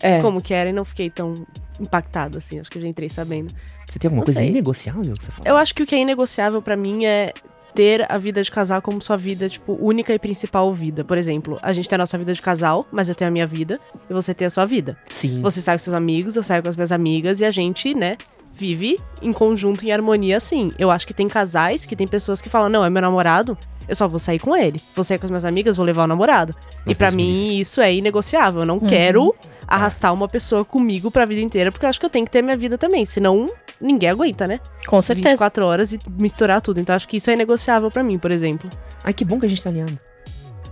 É. 0.01 0.21
como 0.21 0.41
que 0.41 0.53
era 0.53 0.69
e 0.69 0.73
não 0.73 0.83
fiquei 0.83 1.09
tão 1.09 1.45
impactada 1.79 2.37
assim. 2.37 2.59
Acho 2.59 2.69
que 2.69 2.77
eu 2.77 2.81
já 2.81 2.87
entrei 2.87 3.07
sabendo. 3.09 3.53
Você 3.87 3.97
tem 3.99 4.07
alguma 4.09 4.19
Não 4.21 4.25
coisa 4.25 4.39
sei. 4.39 4.49
inegociável 4.49 5.13
que 5.13 5.23
você 5.23 5.31
fala? 5.31 5.47
Eu 5.47 5.57
acho 5.57 5.73
que 5.73 5.83
o 5.83 5.85
que 5.85 5.95
é 5.95 5.99
inegociável 5.99 6.61
pra 6.61 6.75
mim 6.75 7.05
é 7.05 7.33
ter 7.73 8.05
a 8.11 8.17
vida 8.19 8.43
de 8.43 8.51
casal 8.51 8.81
como 8.83 9.01
sua 9.01 9.17
vida, 9.17 9.49
tipo, 9.49 9.75
única 9.81 10.13
e 10.13 10.19
principal 10.19 10.71
vida. 10.73 11.03
Por 11.03 11.17
exemplo, 11.17 11.57
a 11.61 11.73
gente 11.73 11.89
tem 11.89 11.95
a 11.95 11.99
nossa 11.99 12.17
vida 12.17 12.31
de 12.33 12.41
casal, 12.41 12.85
mas 12.91 13.09
eu 13.09 13.15
tenho 13.15 13.29
a 13.29 13.31
minha 13.31 13.47
vida 13.47 13.79
e 14.09 14.13
você 14.13 14.31
tem 14.33 14.45
a 14.45 14.49
sua 14.49 14.65
vida. 14.65 14.95
Sim. 15.09 15.41
Você 15.41 15.59
sai 15.61 15.75
com 15.75 15.79
seus 15.83 15.95
amigos, 15.95 16.35
eu 16.35 16.43
saio 16.43 16.61
com 16.61 16.69
as 16.69 16.75
minhas 16.75 16.91
amigas 16.91 17.39
e 17.39 17.45
a 17.45 17.49
gente, 17.49 17.95
né, 17.95 18.15
vive 18.53 18.99
em 19.21 19.33
conjunto, 19.33 19.85
em 19.85 19.91
harmonia, 19.91 20.37
assim. 20.37 20.71
Eu 20.77 20.91
acho 20.91 21.07
que 21.07 21.13
tem 21.13 21.27
casais, 21.27 21.85
que 21.85 21.95
tem 21.95 22.07
pessoas 22.07 22.39
que 22.39 22.49
falam, 22.49 22.69
não, 22.69 22.85
é 22.85 22.89
meu 22.89 23.01
namorado, 23.01 23.57
eu 23.87 23.95
só 23.95 24.07
vou 24.07 24.19
sair 24.19 24.39
com 24.39 24.55
ele. 24.55 24.79
Vou 24.95 25.03
sair 25.03 25.17
com 25.17 25.25
as 25.25 25.31
minhas 25.31 25.45
amigas, 25.45 25.77
vou 25.77 25.85
levar 25.85 26.03
o 26.03 26.07
namorado. 26.07 26.55
e 26.85 26.89
Nossa, 26.89 26.97
pra 26.97 27.09
Deus 27.09 27.15
me 27.15 27.23
mim, 27.23 27.57
isso 27.59 27.81
é 27.81 27.93
inegociável. 27.93 28.61
Eu 28.61 28.65
não 28.65 28.79
quero 28.79 29.35
arrastar 29.67 30.13
uma 30.13 30.27
pessoa 30.27 30.63
comigo 30.63 31.09
pra 31.09 31.25
vida 31.25 31.41
inteira, 31.41 31.71
porque 31.71 31.85
eu 31.85 31.89
acho 31.89 31.99
que 31.99 32.05
eu 32.05 32.09
tenho 32.09 32.25
que 32.25 32.31
ter 32.31 32.41
minha 32.41 32.55
vida 32.55 32.77
também. 32.77 33.05
Senão, 33.05 33.49
ninguém 33.81 34.09
aguenta, 34.09 34.47
né? 34.47 34.59
Com 34.85 35.01
certeza. 35.01 35.29
24 35.29 35.65
horas 35.65 35.93
e 35.93 35.99
misturar 36.17 36.61
tudo. 36.61 36.79
Então, 36.79 36.95
acho 36.95 37.07
que 37.07 37.17
isso 37.17 37.29
é 37.29 37.33
inegociável 37.33 37.89
pra 37.89 38.03
mim, 38.03 38.17
por 38.17 38.31
exemplo. 38.31 38.69
Ai, 39.03 39.13
que 39.13 39.25
bom 39.25 39.39
que 39.39 39.45
a 39.45 39.49
gente 39.49 39.61
tá 39.61 39.69
alinhado. 39.69 39.97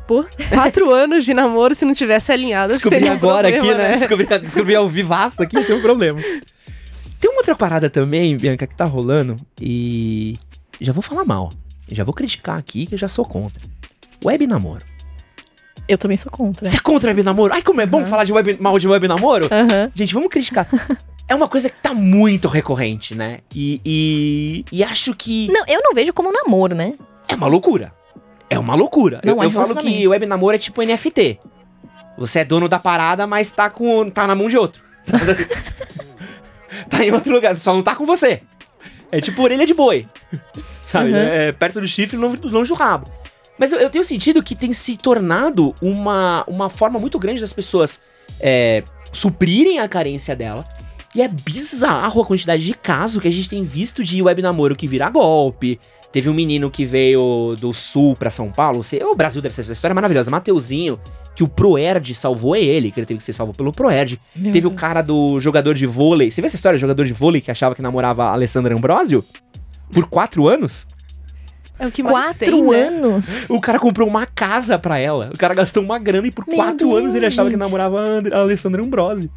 Pô, 0.07 0.25
quatro 0.53 0.91
anos 0.93 1.25
de 1.25 1.33
namoro, 1.33 1.73
se 1.73 1.85
não 1.85 1.93
tivesse 1.93 2.31
alinhado, 2.31 2.73
Descobri 2.73 3.03
um 3.05 3.11
agora 3.11 3.49
problema, 3.49 3.73
aqui, 3.73 3.83
né? 3.83 3.97
Descobri, 3.97 4.39
descobri 4.39 4.75
ao 4.75 4.87
vivaço 4.87 5.41
aqui, 5.41 5.57
esse 5.57 5.71
é 5.71 5.75
um 5.75 5.81
problema. 5.81 6.19
Tem 7.21 7.29
uma 7.31 7.37
outra 7.37 7.55
parada 7.55 7.89
também, 7.89 8.35
Bianca, 8.35 8.67
que 8.67 8.75
tá 8.75 8.83
rolando 8.83 9.37
e 9.61 10.37
já 10.81 10.91
vou 10.91 11.01
falar 11.03 11.23
mal. 11.23 11.51
Já 11.89 12.03
vou 12.03 12.13
criticar 12.13 12.57
aqui 12.57 12.85
que 12.87 12.95
eu 12.95 12.97
já 12.97 13.07
sou 13.07 13.23
contra. 13.23 13.61
Web 14.25 14.47
namoro. 14.47 14.83
Eu 15.87 15.97
também 15.97 16.17
sou 16.17 16.31
contra. 16.31 16.65
Você 16.69 16.77
é 16.77 16.79
contra 16.79 17.09
web 17.09 17.21
namoro? 17.23 17.53
Ai, 17.53 17.61
como 17.61 17.79
é 17.81 17.85
bom 17.85 17.99
Uhum. 17.99 18.05
falar 18.05 18.23
de 18.23 18.33
web, 18.33 18.57
mal 18.59 18.77
de 18.79 18.87
web 18.87 19.07
namoro? 19.07 19.47
Aham. 19.51 19.91
Gente, 19.93 20.13
vamos 20.13 20.29
criticar. 20.29 20.67
É 21.27 21.35
uma 21.35 21.47
coisa 21.47 21.69
que 21.69 21.79
tá 21.79 21.93
muito 21.93 22.49
recorrente, 22.49 23.15
né? 23.15 23.39
E, 23.55 23.79
e, 23.85 24.65
e 24.69 24.83
acho 24.83 25.15
que 25.15 25.47
Não, 25.47 25.63
eu 25.65 25.79
não 25.81 25.93
vejo 25.93 26.11
como 26.11 26.29
namoro, 26.29 26.75
né? 26.75 26.93
é 27.29 27.35
uma 27.35 27.47
loucura. 27.47 27.93
É 28.49 28.59
uma 28.59 28.75
loucura. 28.75 29.21
Não 29.23 29.35
eu 29.35 29.43
é 29.43 29.45
eu 29.45 29.51
falo 29.51 29.73
que 29.77 30.05
web 30.05 30.25
namoro 30.25 30.57
é 30.57 30.59
tipo 30.59 30.81
NFT. 30.83 31.39
Você 32.17 32.39
é 32.39 32.43
dono 32.43 32.67
da 32.67 32.79
parada, 32.79 33.25
mas 33.25 33.49
tá, 33.49 33.69
com, 33.69 34.09
tá 34.09 34.27
na 34.27 34.35
mão 34.35 34.49
de 34.49 34.57
outro. 34.57 34.83
tá 36.89 37.03
em 37.03 37.11
outro 37.11 37.33
lugar, 37.33 37.55
só 37.57 37.73
não 37.73 37.83
tá 37.83 37.95
com 37.95 38.05
você. 38.05 38.41
É 39.11 39.19
tipo 39.19 39.41
orelha 39.41 39.65
de 39.65 39.73
boi. 39.73 40.05
Sabe? 40.85 41.11
Uhum. 41.11 41.17
É 41.17 41.51
perto 41.51 41.81
do 41.81 41.87
chifre, 41.87 42.17
longe 42.17 42.37
do, 42.37 42.47
longe 42.47 42.69
do 42.69 42.75
rabo. 42.75 43.11
Mas 43.57 43.71
eu, 43.71 43.79
eu 43.79 43.89
tenho 43.89 44.03
sentido 44.03 44.41
que 44.41 44.55
tem 44.55 44.73
se 44.73 44.97
tornado 44.97 45.75
uma, 45.81 46.43
uma 46.47 46.69
forma 46.69 46.97
muito 46.97 47.19
grande 47.19 47.41
das 47.41 47.53
pessoas 47.53 48.01
é, 48.39 48.83
suprirem 49.11 49.79
a 49.79 49.87
carência 49.87 50.35
dela. 50.35 50.65
E 51.13 51.21
é 51.21 51.27
bizarro 51.27 52.21
a 52.21 52.25
quantidade 52.25 52.65
de 52.65 52.73
casos 52.73 53.21
que 53.21 53.27
a 53.27 53.31
gente 53.31 53.49
tem 53.49 53.63
visto 53.63 54.03
de 54.03 54.21
web 54.21 54.41
namoro 54.41 54.75
que 54.75 54.87
vira 54.87 55.09
golpe. 55.09 55.79
Teve 56.11 56.29
um 56.29 56.33
menino 56.33 56.69
que 56.71 56.85
veio 56.85 57.55
do 57.59 57.73
sul 57.73 58.15
pra 58.15 58.29
São 58.29 58.49
Paulo. 58.51 58.81
O 59.09 59.15
Brasil 59.15 59.41
deve 59.41 59.53
ser 59.55 59.61
essa 59.61 59.73
história 59.73 59.93
maravilhosa. 59.95 60.31
Mateuzinho, 60.31 60.99
que 61.35 61.43
o 61.43 61.47
Proerd 61.47 62.13
salvou 62.15 62.55
ele, 62.55 62.91
que 62.91 62.99
ele 62.99 63.05
teve 63.07 63.17
que 63.17 63.23
ser 63.23 63.33
salvo 63.33 63.53
pelo 63.53 63.71
Proerd. 63.71 64.19
Meu 64.35 64.51
Teve 64.53 64.67
o 64.67 64.69
Deus. 64.69 64.79
cara 64.81 65.01
do 65.01 65.39
jogador 65.39 65.73
de 65.73 65.85
vôlei. 65.85 66.29
Você 66.31 66.41
viu 66.41 66.47
essa 66.47 66.55
história 66.55 66.77
do 66.77 66.81
jogador 66.81 67.05
de 67.05 67.13
vôlei 67.13 67.41
que 67.41 67.51
achava 67.51 67.75
que 67.75 67.81
namorava 67.81 68.25
a 68.25 68.31
Alessandra 68.33 68.75
Ambrosio? 68.75 69.23
Por 69.93 70.07
quatro 70.07 70.47
anos? 70.47 70.85
É 71.79 71.87
o 71.87 71.91
que 71.91 72.03
mais 72.03 72.15
Quatro 72.15 72.45
tem, 72.45 72.61
né? 72.69 72.81
anos. 72.87 73.49
O 73.49 73.59
cara 73.59 73.79
comprou 73.79 74.07
uma 74.07 74.25
casa 74.25 74.77
pra 74.77 74.99
ela. 74.99 75.31
O 75.33 75.37
cara 75.37 75.53
gastou 75.53 75.81
uma 75.81 75.97
grana 75.97 76.27
e 76.27 76.31
por 76.31 76.45
Meu 76.45 76.55
quatro 76.55 76.87
Deus, 76.89 76.99
anos 76.99 77.15
ele 77.15 77.25
achava 77.25 77.49
que 77.49 77.55
gente. 77.55 77.59
namorava 77.59 77.99
a 77.99 78.03
And- 78.19 78.29
a 78.33 78.39
Alessandra 78.41 78.83
Ambrosio. 78.83 79.31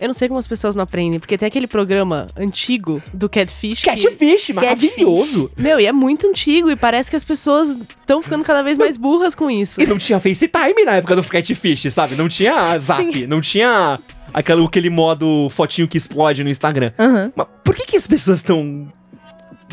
Eu 0.00 0.06
não 0.06 0.14
sei 0.14 0.28
como 0.28 0.38
as 0.38 0.46
pessoas 0.46 0.76
não 0.76 0.84
aprendem, 0.84 1.18
porque 1.18 1.36
tem 1.36 1.46
aquele 1.46 1.66
programa 1.66 2.26
antigo 2.36 3.02
do 3.12 3.28
Catfish. 3.28 3.80
que- 3.82 3.90
Catfish, 3.90 4.50
maravilhoso. 4.50 5.50
Meu, 5.56 5.80
e 5.80 5.86
é 5.86 5.92
muito 5.92 6.26
antigo 6.26 6.70
e 6.70 6.76
parece 6.76 7.10
que 7.10 7.16
as 7.16 7.24
pessoas 7.24 7.70
estão 7.70 8.22
ficando 8.22 8.44
cada 8.44 8.62
vez 8.62 8.78
mais 8.78 8.96
burras 8.96 9.34
com 9.34 9.50
isso. 9.50 9.80
E 9.80 9.86
não 9.86 9.98
tinha 9.98 10.20
FaceTime 10.20 10.84
na 10.84 10.96
época 10.96 11.16
do 11.16 11.22
Catfish, 11.24 11.92
sabe? 11.92 12.14
Não 12.14 12.28
tinha 12.28 12.78
Zap, 12.78 13.26
não 13.26 13.40
tinha 13.40 13.98
aquele, 14.32 14.64
aquele 14.64 14.90
modo 14.90 15.48
fotinho 15.50 15.88
que 15.88 15.98
explode 15.98 16.44
no 16.44 16.50
Instagram. 16.50 16.92
Aham. 16.98 17.32
Mas 17.34 17.46
por 17.64 17.74
que, 17.74 17.84
que 17.84 17.96
as 17.96 18.06
pessoas 18.06 18.38
estão 18.38 18.92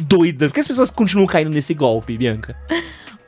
doidas? 0.01 0.49
Por 0.49 0.55
que 0.55 0.59
as 0.61 0.67
pessoas 0.67 0.89
continuam 0.89 1.27
caindo 1.27 1.51
nesse 1.51 1.73
golpe, 1.73 2.17
Bianca? 2.17 2.57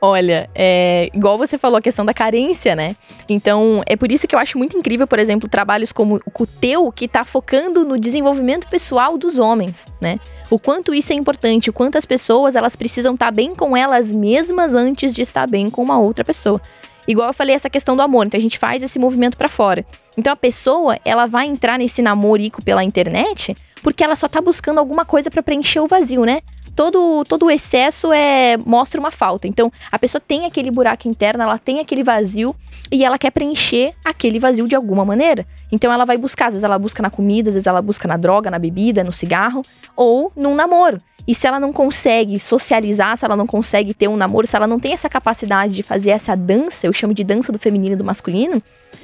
Olha, 0.00 0.48
é, 0.54 1.10
igual 1.12 1.36
você 1.36 1.58
falou 1.58 1.78
a 1.78 1.82
questão 1.82 2.04
da 2.04 2.14
carência, 2.14 2.76
né? 2.76 2.94
Então, 3.28 3.82
é 3.84 3.96
por 3.96 4.12
isso 4.12 4.28
que 4.28 4.34
eu 4.34 4.38
acho 4.38 4.56
muito 4.56 4.76
incrível, 4.78 5.08
por 5.08 5.18
exemplo, 5.18 5.48
trabalhos 5.48 5.90
como 5.90 6.20
o 6.24 6.46
teu, 6.46 6.92
que 6.92 7.08
tá 7.08 7.24
focando 7.24 7.84
no 7.84 7.98
desenvolvimento 7.98 8.68
pessoal 8.68 9.18
dos 9.18 9.38
homens, 9.38 9.86
né? 10.00 10.20
O 10.50 10.58
quanto 10.58 10.94
isso 10.94 11.12
é 11.12 11.16
importante, 11.16 11.68
o 11.68 11.72
quanto 11.72 11.98
as 11.98 12.06
pessoas, 12.06 12.54
elas 12.54 12.76
precisam 12.76 13.14
estar 13.14 13.32
bem 13.32 13.54
com 13.54 13.76
elas 13.76 14.12
mesmas 14.12 14.72
antes 14.72 15.12
de 15.12 15.22
estar 15.22 15.48
bem 15.48 15.68
com 15.68 15.82
uma 15.82 15.98
outra 15.98 16.24
pessoa. 16.24 16.60
Igual 17.08 17.28
eu 17.28 17.34
falei 17.34 17.54
essa 17.54 17.70
questão 17.70 17.96
do 17.96 18.02
amor, 18.02 18.26
então 18.26 18.38
a 18.38 18.42
gente 18.42 18.58
faz 18.58 18.82
esse 18.82 18.98
movimento 18.98 19.36
pra 19.36 19.48
fora. 19.48 19.84
Então 20.16 20.32
a 20.32 20.36
pessoa, 20.36 20.98
ela 21.04 21.26
vai 21.26 21.46
entrar 21.46 21.78
nesse 21.78 22.02
namorico 22.02 22.62
pela 22.62 22.84
internet 22.84 23.56
porque 23.82 24.04
ela 24.04 24.16
só 24.16 24.28
tá 24.28 24.40
buscando 24.40 24.78
alguma 24.78 25.04
coisa 25.04 25.30
pra 25.30 25.42
preencher 25.42 25.80
o 25.80 25.86
vazio, 25.86 26.24
né? 26.24 26.40
Todo, 26.78 27.24
todo 27.24 27.46
o 27.46 27.50
excesso 27.50 28.12
é 28.12 28.56
mostra 28.56 29.00
uma 29.00 29.10
falta. 29.10 29.48
Então, 29.48 29.68
a 29.90 29.98
pessoa 29.98 30.22
tem 30.24 30.46
aquele 30.46 30.70
buraco 30.70 31.08
interno, 31.08 31.42
ela 31.42 31.58
tem 31.58 31.80
aquele 31.80 32.04
vazio 32.04 32.54
e 32.88 33.04
ela 33.04 33.18
quer 33.18 33.32
preencher 33.32 33.96
aquele 34.04 34.38
vazio 34.38 34.68
de 34.68 34.76
alguma 34.76 35.04
maneira. 35.04 35.44
Então, 35.72 35.92
ela 35.92 36.04
vai 36.04 36.16
buscar, 36.16 36.46
às 36.46 36.52
vezes 36.52 36.62
ela 36.62 36.78
busca 36.78 37.02
na 37.02 37.10
comida, 37.10 37.50
às 37.50 37.54
vezes 37.56 37.66
ela 37.66 37.82
busca 37.82 38.06
na 38.06 38.16
droga, 38.16 38.48
na 38.48 38.60
bebida, 38.60 39.02
no 39.02 39.12
cigarro 39.12 39.64
ou 39.96 40.30
num 40.36 40.54
namoro. 40.54 41.02
E 41.28 41.34
se 41.34 41.46
ela 41.46 41.60
não 41.60 41.74
consegue 41.74 42.38
socializar, 42.38 43.14
se 43.18 43.22
ela 43.22 43.36
não 43.36 43.46
consegue 43.46 43.92
ter 43.92 44.08
um 44.08 44.16
namoro, 44.16 44.46
se 44.46 44.56
ela 44.56 44.66
não 44.66 44.80
tem 44.80 44.94
essa 44.94 45.10
capacidade 45.10 45.74
de 45.74 45.82
fazer 45.82 46.08
essa 46.08 46.34
dança, 46.34 46.86
eu 46.86 46.92
chamo 46.92 47.12
de 47.12 47.22
dança 47.22 47.52
do 47.52 47.58
feminino 47.58 47.92
e 47.92 47.96
do 47.96 48.02
masculino, 48.02 48.62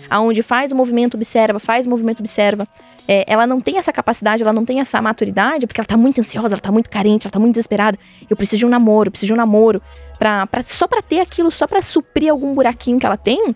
aonde 0.09 0.41
faz 0.41 0.73
o 0.73 0.75
movimento, 0.75 1.19
observa, 1.19 1.59
faz 1.59 1.85
o 1.85 1.91
movimento, 1.91 2.21
observa, 2.21 2.67
é, 3.07 3.25
ela 3.27 3.47
não 3.47 3.61
tem 3.61 3.77
essa 3.77 3.93
capacidade, 3.93 4.43
ela 4.43 4.55
não 4.55 4.65
tem 4.65 4.81
essa 4.81 5.03
maturidade, 5.03 5.67
porque 5.67 5.79
ela 5.79 5.87
tá 5.87 5.99
muito 5.99 6.19
ansiosa, 6.19 6.55
ela 6.55 6.63
tá 6.63 6.73
muito 6.73 6.89
carente, 6.89 7.27
ela 7.27 7.33
tá 7.33 7.39
muito 7.39 7.57
desesperada. 7.57 7.99
Eu 8.31 8.35
preciso 8.39 8.61
de 8.61 8.65
um 8.65 8.71
namoro, 8.71 9.09
eu 9.09 9.11
preciso 9.11 9.27
de 9.27 9.33
um 9.35 9.37
namoro. 9.37 9.83
Pra, 10.19 10.47
pra, 10.47 10.63
só 10.63 10.89
pra 10.89 11.03
ter 11.03 11.21
aquilo, 11.21 11.51
só 11.51 11.67
pra 11.67 11.83
suprir 11.83 12.31
algum 12.31 12.55
buraquinho 12.55 12.99
que 12.99 13.05
ela 13.05 13.19
tem, 13.19 13.55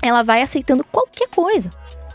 ela 0.00 0.22
vai 0.22 0.40
aceitando 0.40 0.82
qualquer 0.84 1.28
coisa. 1.28 1.68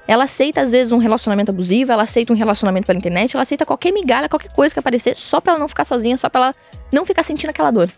Ela 0.08 0.26
aceita, 0.26 0.62
às 0.62 0.72
vezes, 0.72 0.92
um 0.92 0.98
relacionamento 0.98 1.52
abusivo, 1.52 1.92
ela 1.92 2.04
aceita 2.04 2.32
um 2.32 2.36
relacionamento 2.36 2.86
pela 2.86 2.98
internet, 2.98 3.36
ela 3.36 3.44
aceita 3.44 3.66
qualquer 3.66 3.92
migalha, 3.92 4.30
qualquer 4.30 4.52
coisa 4.52 4.74
que 4.74 4.80
aparecer, 4.80 5.18
só 5.18 5.42
pra 5.42 5.54
ela 5.54 5.60
não 5.60 5.68
ficar 5.68 5.86
sozinha, 5.86 6.18
só 6.18 6.30
pra 6.30 6.42
ela 6.42 6.56
não 6.92 7.06
ficar 7.06 7.24
sentindo 7.24 7.50
aquela 7.50 7.72
dor. 7.72 7.90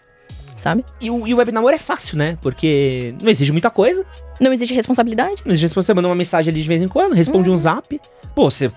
Sabe? 0.55 0.83
E 0.99 1.11
o, 1.11 1.27
e 1.27 1.33
o 1.33 1.37
web 1.37 1.51
namoro 1.51 1.75
é 1.75 1.79
fácil, 1.79 2.17
né? 2.17 2.37
Porque 2.41 3.13
não 3.21 3.29
exige 3.29 3.51
muita 3.51 3.69
coisa. 3.69 4.03
Não 4.39 4.51
existe 4.51 4.73
responsabilidade. 4.73 5.43
Não 5.45 5.51
exige 5.53 5.73
você 5.73 5.93
manda 5.93 6.07
uma 6.07 6.15
mensagem 6.15 6.51
ali 6.51 6.61
de 6.61 6.67
vez 6.67 6.81
em 6.81 6.87
quando, 6.87 7.13
responde 7.13 7.49
um 7.49 7.57
zap. 7.57 7.99
Pô, 8.33 8.49
você. 8.49 8.71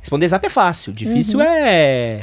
Responder 0.00 0.26
zap 0.26 0.44
é 0.44 0.50
fácil. 0.50 0.92
Difícil 0.92 1.40
é. 1.40 2.20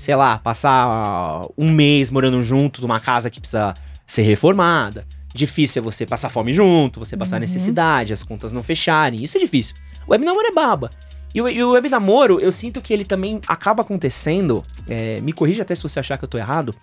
Sei 0.00 0.14
lá, 0.16 0.38
passar 0.38 1.42
um 1.56 1.70
mês 1.70 2.10
morando 2.10 2.42
junto 2.42 2.80
numa 2.80 2.98
casa 2.98 3.30
que 3.30 3.38
precisa 3.38 3.74
ser 4.06 4.22
reformada. 4.22 5.06
Difícil 5.38 5.80
é 5.80 5.82
você 5.84 6.04
passar 6.04 6.28
fome 6.30 6.52
junto, 6.52 6.98
você 6.98 7.16
passar 7.16 7.36
Uhum. 7.36 7.42
necessidade, 7.42 8.12
as 8.12 8.24
contas 8.24 8.50
não 8.52 8.60
fecharem. 8.62 9.22
Isso 9.22 9.36
é 9.36 9.40
difícil. 9.40 9.76
O 10.06 10.10
web 10.10 10.24
namoro 10.24 10.48
é 10.48 10.52
baba. 10.52 10.90
E 11.32 11.40
o, 11.40 11.48
e 11.48 11.62
o 11.62 11.70
web 11.72 11.88
namoro, 11.88 12.40
eu 12.40 12.50
sinto 12.50 12.80
que 12.80 12.92
ele 12.92 13.04
também 13.04 13.40
acaba 13.46 13.82
acontecendo. 13.82 14.62
é, 14.88 15.20
me 15.20 15.32
corrija 15.32 15.62
até 15.62 15.74
se 15.76 15.82
você 15.82 16.00
achar 16.00 16.18
que 16.18 16.24
eu 16.24 16.28
tô 16.28 16.38
errado. 16.38 16.74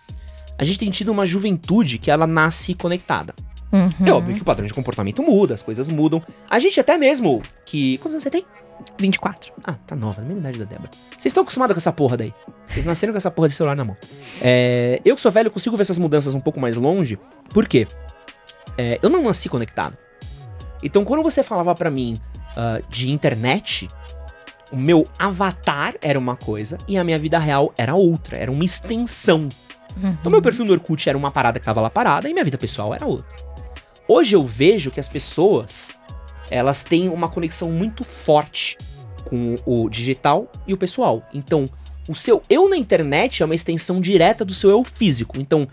A 0.58 0.64
gente 0.64 0.80
tem 0.80 0.90
tido 0.90 1.10
uma 1.12 1.26
juventude 1.26 1.98
que 1.98 2.10
ela 2.10 2.26
nasce 2.26 2.74
conectada. 2.74 3.36
Uhum. 3.74 4.08
É 4.08 4.12
óbvio 4.14 4.36
que 4.36 4.42
o 4.42 4.46
padrão 4.46 4.66
de 4.66 4.74
comportamento 4.74 5.22
muda, 5.22 5.54
as 5.54 5.62
coisas 5.62 5.90
mudam. 5.90 6.24
A 6.50 6.58
gente 6.58 6.80
até 6.80 6.98
mesmo 6.98 7.42
que. 7.66 7.98
Quantos 7.98 8.14
anos 8.14 8.24
você 8.24 8.30
tem? 8.30 8.46
24. 8.98 9.52
Ah, 9.66 9.74
tá 9.74 9.96
nova, 9.98 10.22
na 10.22 10.28
mesma 10.28 10.42
idade 10.42 10.60
da 10.60 10.66
Débora. 10.66 10.92
Vocês 11.12 11.26
estão 11.26 11.44
acostumados 11.44 11.74
com 11.74 11.80
essa 11.80 11.92
porra 11.92 12.16
daí. 12.16 12.34
Vocês 12.68 12.86
nasceram 12.86 13.12
com 13.12 13.18
essa 13.18 13.32
porra 13.32 13.50
de 13.50 13.56
celular 13.56 13.76
na 13.76 13.84
mão. 13.84 13.98
É, 14.42 15.02
eu 15.04 15.16
que 15.16 15.22
sou 15.22 15.32
velho, 15.32 15.52
consigo 15.52 15.76
ver 15.76 15.82
essas 15.82 15.98
mudanças 15.98 16.34
um 16.34 16.40
pouco 16.40 16.60
mais 16.60 16.78
longe. 16.78 17.18
Por 17.50 17.68
quê? 17.68 17.88
É, 18.78 19.00
eu 19.02 19.10
não 19.10 19.24
nasci 19.24 19.50
conectado. 19.50 19.98
Então, 20.84 21.04
quando 21.04 21.24
você 21.24 21.44
falava 21.44 21.74
pra 21.74 21.90
mim 21.90 22.18
ah, 22.56 22.80
de 22.90 23.10
internet, 23.10 23.90
o 24.72 24.76
meu 24.76 25.08
avatar 25.18 25.96
era 26.02 26.20
uma 26.20 26.36
coisa 26.36 26.78
e 26.88 26.98
a 26.98 27.04
minha 27.04 27.18
vida 27.18 27.40
real 27.40 27.74
era 27.78 27.96
outra. 27.96 28.38
Era 28.38 28.52
uma 28.52 28.64
extensão 28.64 29.50
então, 29.98 30.32
meu 30.32 30.42
perfil 30.42 30.66
no 30.66 30.74
Orkut 30.74 31.08
era 31.08 31.18
uma 31.18 31.32
parada 31.32 31.60
que 31.60 31.66
tava 31.66 31.80
lá 31.80 31.90
parada 31.90 32.30
e 32.30 32.34
minha 32.34 32.44
vida 32.44 32.58
pessoal 32.58 32.94
era 32.94 33.06
outra. 33.06 33.36
Hoje 34.08 34.36
eu 34.36 34.44
vejo 34.44 34.92
que 34.92 35.00
as 35.00 35.08
pessoas, 35.08 35.90
elas 36.50 36.84
têm 36.84 37.10
uma 37.10 37.30
conexão 37.30 37.72
muito 37.72 38.04
forte 38.04 38.78
com 39.24 39.56
o 39.66 39.90
digital 39.90 40.52
e 40.68 40.74
o 40.74 40.78
pessoal. 40.78 41.28
Então, 41.34 41.66
o 42.08 42.14
seu 42.14 42.44
eu 42.50 42.70
na 42.70 42.78
internet 42.78 43.42
é 43.42 43.46
uma 43.46 43.56
extensão 43.56 44.02
direta 44.02 44.44
do 44.44 44.54
seu 44.54 44.70
eu 44.70 44.84
físico. 44.84 45.40
Então, 45.40 45.68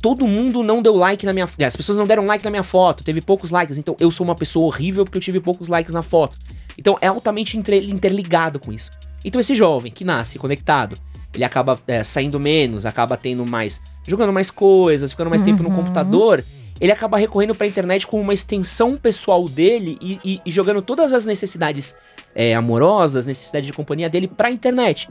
todo 0.00 0.26
mundo 0.26 0.62
não 0.62 0.80
deu 0.82 0.94
like 0.94 1.24
na 1.26 1.32
minha... 1.32 1.46
As 1.66 1.76
pessoas 1.76 1.96
não 1.98 2.06
deram 2.06 2.26
like 2.26 2.44
na 2.44 2.50
minha 2.50 2.62
foto, 2.62 3.02
teve 3.04 3.20
poucos 3.20 3.50
likes. 3.50 3.76
Então, 3.78 3.96
eu 4.00 4.10
sou 4.10 4.24
uma 4.24 4.34
pessoa 4.34 4.66
horrível 4.66 5.04
porque 5.04 5.18
eu 5.18 5.22
tive 5.22 5.40
poucos 5.40 5.68
likes 5.68 5.92
na 5.92 6.02
foto. 6.02 6.36
Então, 6.78 6.96
é 7.00 7.06
altamente 7.06 7.56
interligado 7.56 8.58
com 8.58 8.72
isso. 8.72 8.90
Então, 9.24 9.40
esse 9.40 9.54
jovem 9.54 9.90
que 9.90 10.04
nasce 10.04 10.38
conectado, 10.38 10.96
ele 11.34 11.44
acaba 11.44 11.78
é, 11.86 12.02
saindo 12.04 12.38
menos, 12.38 12.84
acaba 12.86 13.16
tendo 13.16 13.44
mais. 13.44 13.80
jogando 14.06 14.32
mais 14.32 14.50
coisas, 14.50 15.10
ficando 15.10 15.30
mais 15.30 15.42
tempo 15.42 15.62
no 15.62 15.68
Uhum. 15.70 15.76
computador. 15.76 16.44
Ele 16.80 16.92
acaba 16.92 17.16
recorrendo 17.16 17.54
pra 17.54 17.66
internet 17.66 18.06
como 18.06 18.22
uma 18.22 18.34
extensão 18.34 18.96
pessoal 18.96 19.48
dele 19.48 19.96
e, 20.00 20.20
e- 20.24 20.40
e 20.44 20.50
jogando 20.52 20.82
todas 20.82 21.12
as 21.12 21.24
necessidades 21.24 21.96
é, 22.34 22.54
amorosas, 22.54 23.24
necessidade 23.24 23.64
de 23.66 23.72
companhia 23.72 24.10
dele 24.10 24.28
pra 24.28 24.50
internet. 24.50 25.08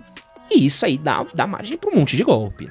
E 0.52 0.64
isso 0.66 0.86
aí 0.86 0.96
dá, 0.98 1.26
dá 1.34 1.48
margem 1.48 1.76
pra 1.76 1.90
um 1.90 1.96
monte 2.00 2.16
de 2.16 2.24
golpe. 2.24 2.70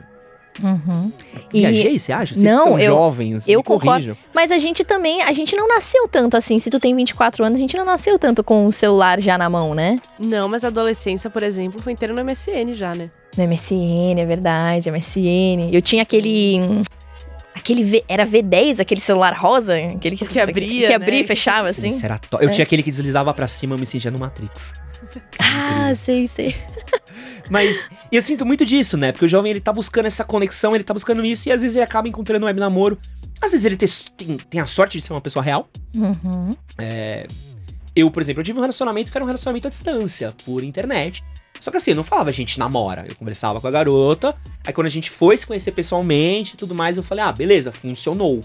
Uhum. 0.62 1.12
E- 1.52 1.58
Viajei, 1.60 1.98
você 1.98 2.12
acha? 2.12 2.34
Vocês 2.34 2.44
Não, 2.52 2.64
são 2.64 2.78
eu- 2.78 2.86
jovens, 2.94 3.48
eu 3.48 3.58
me 3.58 3.64
concordo. 3.64 4.16
Mas 4.32 4.50
a 4.52 4.58
gente 4.58 4.84
também, 4.84 5.20
a 5.22 5.32
gente 5.32 5.56
não 5.56 5.66
nasceu 5.68 6.06
tanto 6.08 6.36
assim. 6.36 6.58
Se 6.58 6.70
tu 6.70 6.78
tem 6.78 6.94
24 6.94 7.44
anos, 7.44 7.58
a 7.58 7.60
gente 7.62 7.76
não 7.76 7.84
nasceu 7.84 8.18
tanto 8.18 8.44
com 8.44 8.66
o 8.66 8.72
celular 8.72 9.20
já 9.20 9.36
na 9.36 9.50
mão, 9.50 9.74
né? 9.74 9.98
Não, 10.18 10.48
mas 10.48 10.64
a 10.64 10.68
adolescência, 10.68 11.28
por 11.28 11.42
exemplo, 11.42 11.82
foi 11.82 11.92
inteira 11.92 12.14
no 12.14 12.20
MSN 12.20 12.72
já, 12.74 12.94
né? 12.94 13.10
No 13.36 13.42
MSN, 13.44 14.20
é 14.20 14.24
verdade, 14.26 14.88
MSN. 14.90 15.70
Eu 15.72 15.82
tinha 15.82 16.02
aquele. 16.02 16.60
Aquele 17.56 17.82
V- 17.82 18.04
era 18.08 18.24
V10, 18.26 18.78
aquele 18.80 19.00
celular 19.00 19.32
rosa, 19.32 19.74
aquele 19.76 20.16
que, 20.16 20.26
Que 20.26 20.38
abria, 20.40 20.86
que 20.88 20.92
abria 20.92 21.14
né? 21.14 21.20
e 21.20 21.24
fechava 21.24 21.68
assim. 21.68 21.88
Esse 21.88 22.04
era 22.04 22.18
to- 22.18 22.38
Eu 22.40 22.48
É. 22.48 22.52
tinha 22.52 22.62
aquele 22.64 22.82
que 22.82 22.90
deslizava 22.90 23.32
pra 23.32 23.48
cima, 23.48 23.74
eu 23.74 23.78
me 23.78 23.86
sentia 23.86 24.10
no 24.10 24.18
Matrix. 24.18 24.72
Ah, 25.38 25.94
sei, 25.96 26.26
sei. 26.28 26.54
Mas 27.50 27.88
e 28.10 28.16
eu 28.16 28.22
sinto 28.22 28.44
muito 28.46 28.64
disso, 28.64 28.96
né? 28.96 29.12
Porque 29.12 29.24
o 29.26 29.28
jovem 29.28 29.50
ele 29.50 29.60
tá 29.60 29.72
buscando 29.72 30.06
essa 30.06 30.24
conexão, 30.24 30.74
ele 30.74 30.84
tá 30.84 30.94
buscando 30.94 31.24
isso 31.24 31.48
e 31.48 31.52
às 31.52 31.60
vezes 31.62 31.76
ele 31.76 31.84
acaba 31.84 32.08
encontrando 32.08 32.44
um 32.44 32.46
web 32.46 32.58
namoro. 32.58 32.98
Às 33.40 33.52
vezes 33.52 33.64
ele 33.66 33.76
te- 33.76 34.10
tem, 34.12 34.36
tem 34.38 34.60
a 34.60 34.66
sorte 34.66 34.98
de 34.98 35.04
ser 35.04 35.12
uma 35.12 35.20
pessoa 35.20 35.42
real. 35.42 35.68
Uhum. 35.94 36.54
Eu, 37.94 38.10
por 38.10 38.20
exemplo, 38.22 38.40
eu 38.40 38.44
tive 38.44 38.58
um 38.58 38.62
relacionamento 38.62 39.10
que 39.10 39.16
era 39.16 39.24
um 39.24 39.26
relacionamento 39.26 39.66
à 39.66 39.70
distância, 39.70 40.34
por 40.44 40.64
internet. 40.64 41.22
Só 41.60 41.70
que 41.70 41.76
assim, 41.76 41.92
eu 41.92 41.96
não 41.96 42.02
falava 42.02 42.30
a 42.30 42.32
gente 42.32 42.58
namora. 42.58 43.06
Eu 43.08 43.14
conversava 43.14 43.60
com 43.60 43.66
a 43.66 43.70
garota. 43.70 44.34
Aí 44.66 44.72
quando 44.72 44.86
a 44.86 44.90
gente 44.90 45.10
foi 45.10 45.36
se 45.36 45.46
conhecer 45.46 45.72
pessoalmente 45.72 46.54
e 46.54 46.56
tudo 46.56 46.74
mais, 46.74 46.96
eu 46.96 47.02
falei, 47.02 47.24
ah, 47.24 47.32
beleza, 47.32 47.70
funcionou. 47.70 48.40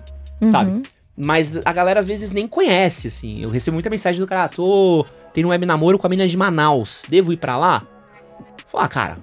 Sabe? 0.47 0.71
Uhum. 0.71 0.83
Mas 1.17 1.57
a 1.65 1.73
galera 1.73 1.99
às 1.99 2.07
vezes 2.07 2.31
nem 2.31 2.47
conhece, 2.47 3.07
assim. 3.07 3.41
Eu 3.41 3.49
recebo 3.49 3.75
muita 3.75 3.89
mensagem 3.89 4.21
do 4.21 4.27
cara, 4.27 4.43
ah, 4.45 4.49
tô 4.49 5.05
tendo 5.33 5.47
um 5.47 5.49
web 5.49 5.65
namoro 5.65 5.97
com 5.99 6.07
a 6.07 6.09
menina 6.09 6.27
de 6.27 6.37
Manaus. 6.37 7.03
Devo 7.09 7.33
ir 7.33 7.37
pra 7.37 7.57
lá? 7.57 7.85
Falar, 8.67 8.87
cara. 8.87 9.17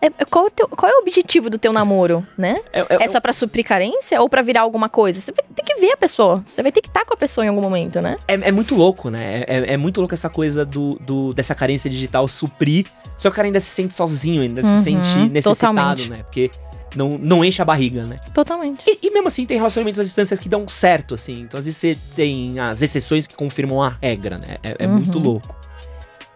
É- 0.00 0.06
é- 0.18 0.24
qual, 0.26 0.46
o 0.46 0.50
teu- 0.50 0.68
qual 0.68 0.90
é 0.92 0.94
o 0.96 1.00
objetivo 1.00 1.48
do 1.48 1.56
teu 1.58 1.72
namoro, 1.72 2.26
né? 2.36 2.58
É, 2.72 2.80
é- 2.80 2.86
É 3.04 3.08
só 3.08 3.20
pra 3.20 3.32
suprir 3.32 3.64
carência 3.64 4.20
ou 4.20 4.28
pra 4.28 4.42
virar 4.42 4.60
alguma 4.60 4.88
coisa? 4.88 5.18
Você 5.18 5.32
vai 5.32 5.44
ter 5.54 5.62
que 5.62 5.80
ver 5.80 5.92
a 5.92 5.96
pessoa. 5.96 6.44
Você 6.46 6.62
vai 6.62 6.70
ter 6.70 6.82
que 6.82 6.88
estar 6.88 7.06
com 7.06 7.14
a 7.14 7.16
pessoa 7.16 7.44
em 7.44 7.48
algum 7.48 7.62
momento, 7.62 8.02
né? 8.02 8.18
É, 8.28 8.34
é 8.34 8.52
muito 8.52 8.74
louco, 8.74 9.08
né? 9.08 9.44
É, 9.46 9.72
é 9.72 9.76
muito 9.78 10.00
louco 10.00 10.12
essa 10.14 10.28
coisa 10.28 10.62
do, 10.64 10.98
do- 11.00 11.32
dessa 11.32 11.54
carência 11.54 11.88
digital 11.88 12.28
suprir. 12.28 12.86
Só 13.16 13.30
que 13.30 13.32
o 13.32 13.36
cara 13.36 13.48
ainda 13.48 13.60
se 13.60 13.70
sente 13.70 13.94
sozinho, 13.94 14.42
ainda 14.42 14.60
Uhum, 14.62 14.76
se 14.76 14.84
sente 14.84 15.18
necessitado, 15.30 15.74
totalmente. 15.74 16.10
né? 16.10 16.22
Porque 16.24 16.50
não, 16.94 17.16
não 17.16 17.42
enche 17.42 17.62
a 17.62 17.64
barriga, 17.64 18.04
né? 18.04 18.16
Totalmente. 18.34 18.82
E, 18.86 19.06
e 19.06 19.10
mesmo 19.10 19.28
assim, 19.28 19.46
tem 19.46 19.56
relacionamentos 19.56 20.00
à 20.00 20.04
distância 20.04 20.36
que 20.36 20.50
dão 20.50 20.68
certo, 20.68 21.14
assim. 21.14 21.40
Então, 21.40 21.58
às 21.58 21.64
vezes, 21.64 21.78
você 21.78 21.96
tem 22.14 22.58
as 22.60 22.82
exceções 22.82 23.26
que 23.26 23.34
confirmam 23.34 23.82
a 23.82 23.96
regra, 24.02 24.36
né? 24.36 24.58
É, 24.62 24.76
é 24.80 24.86
Uhum. 24.86 24.94
muito 24.96 25.18
louco. 25.18 25.56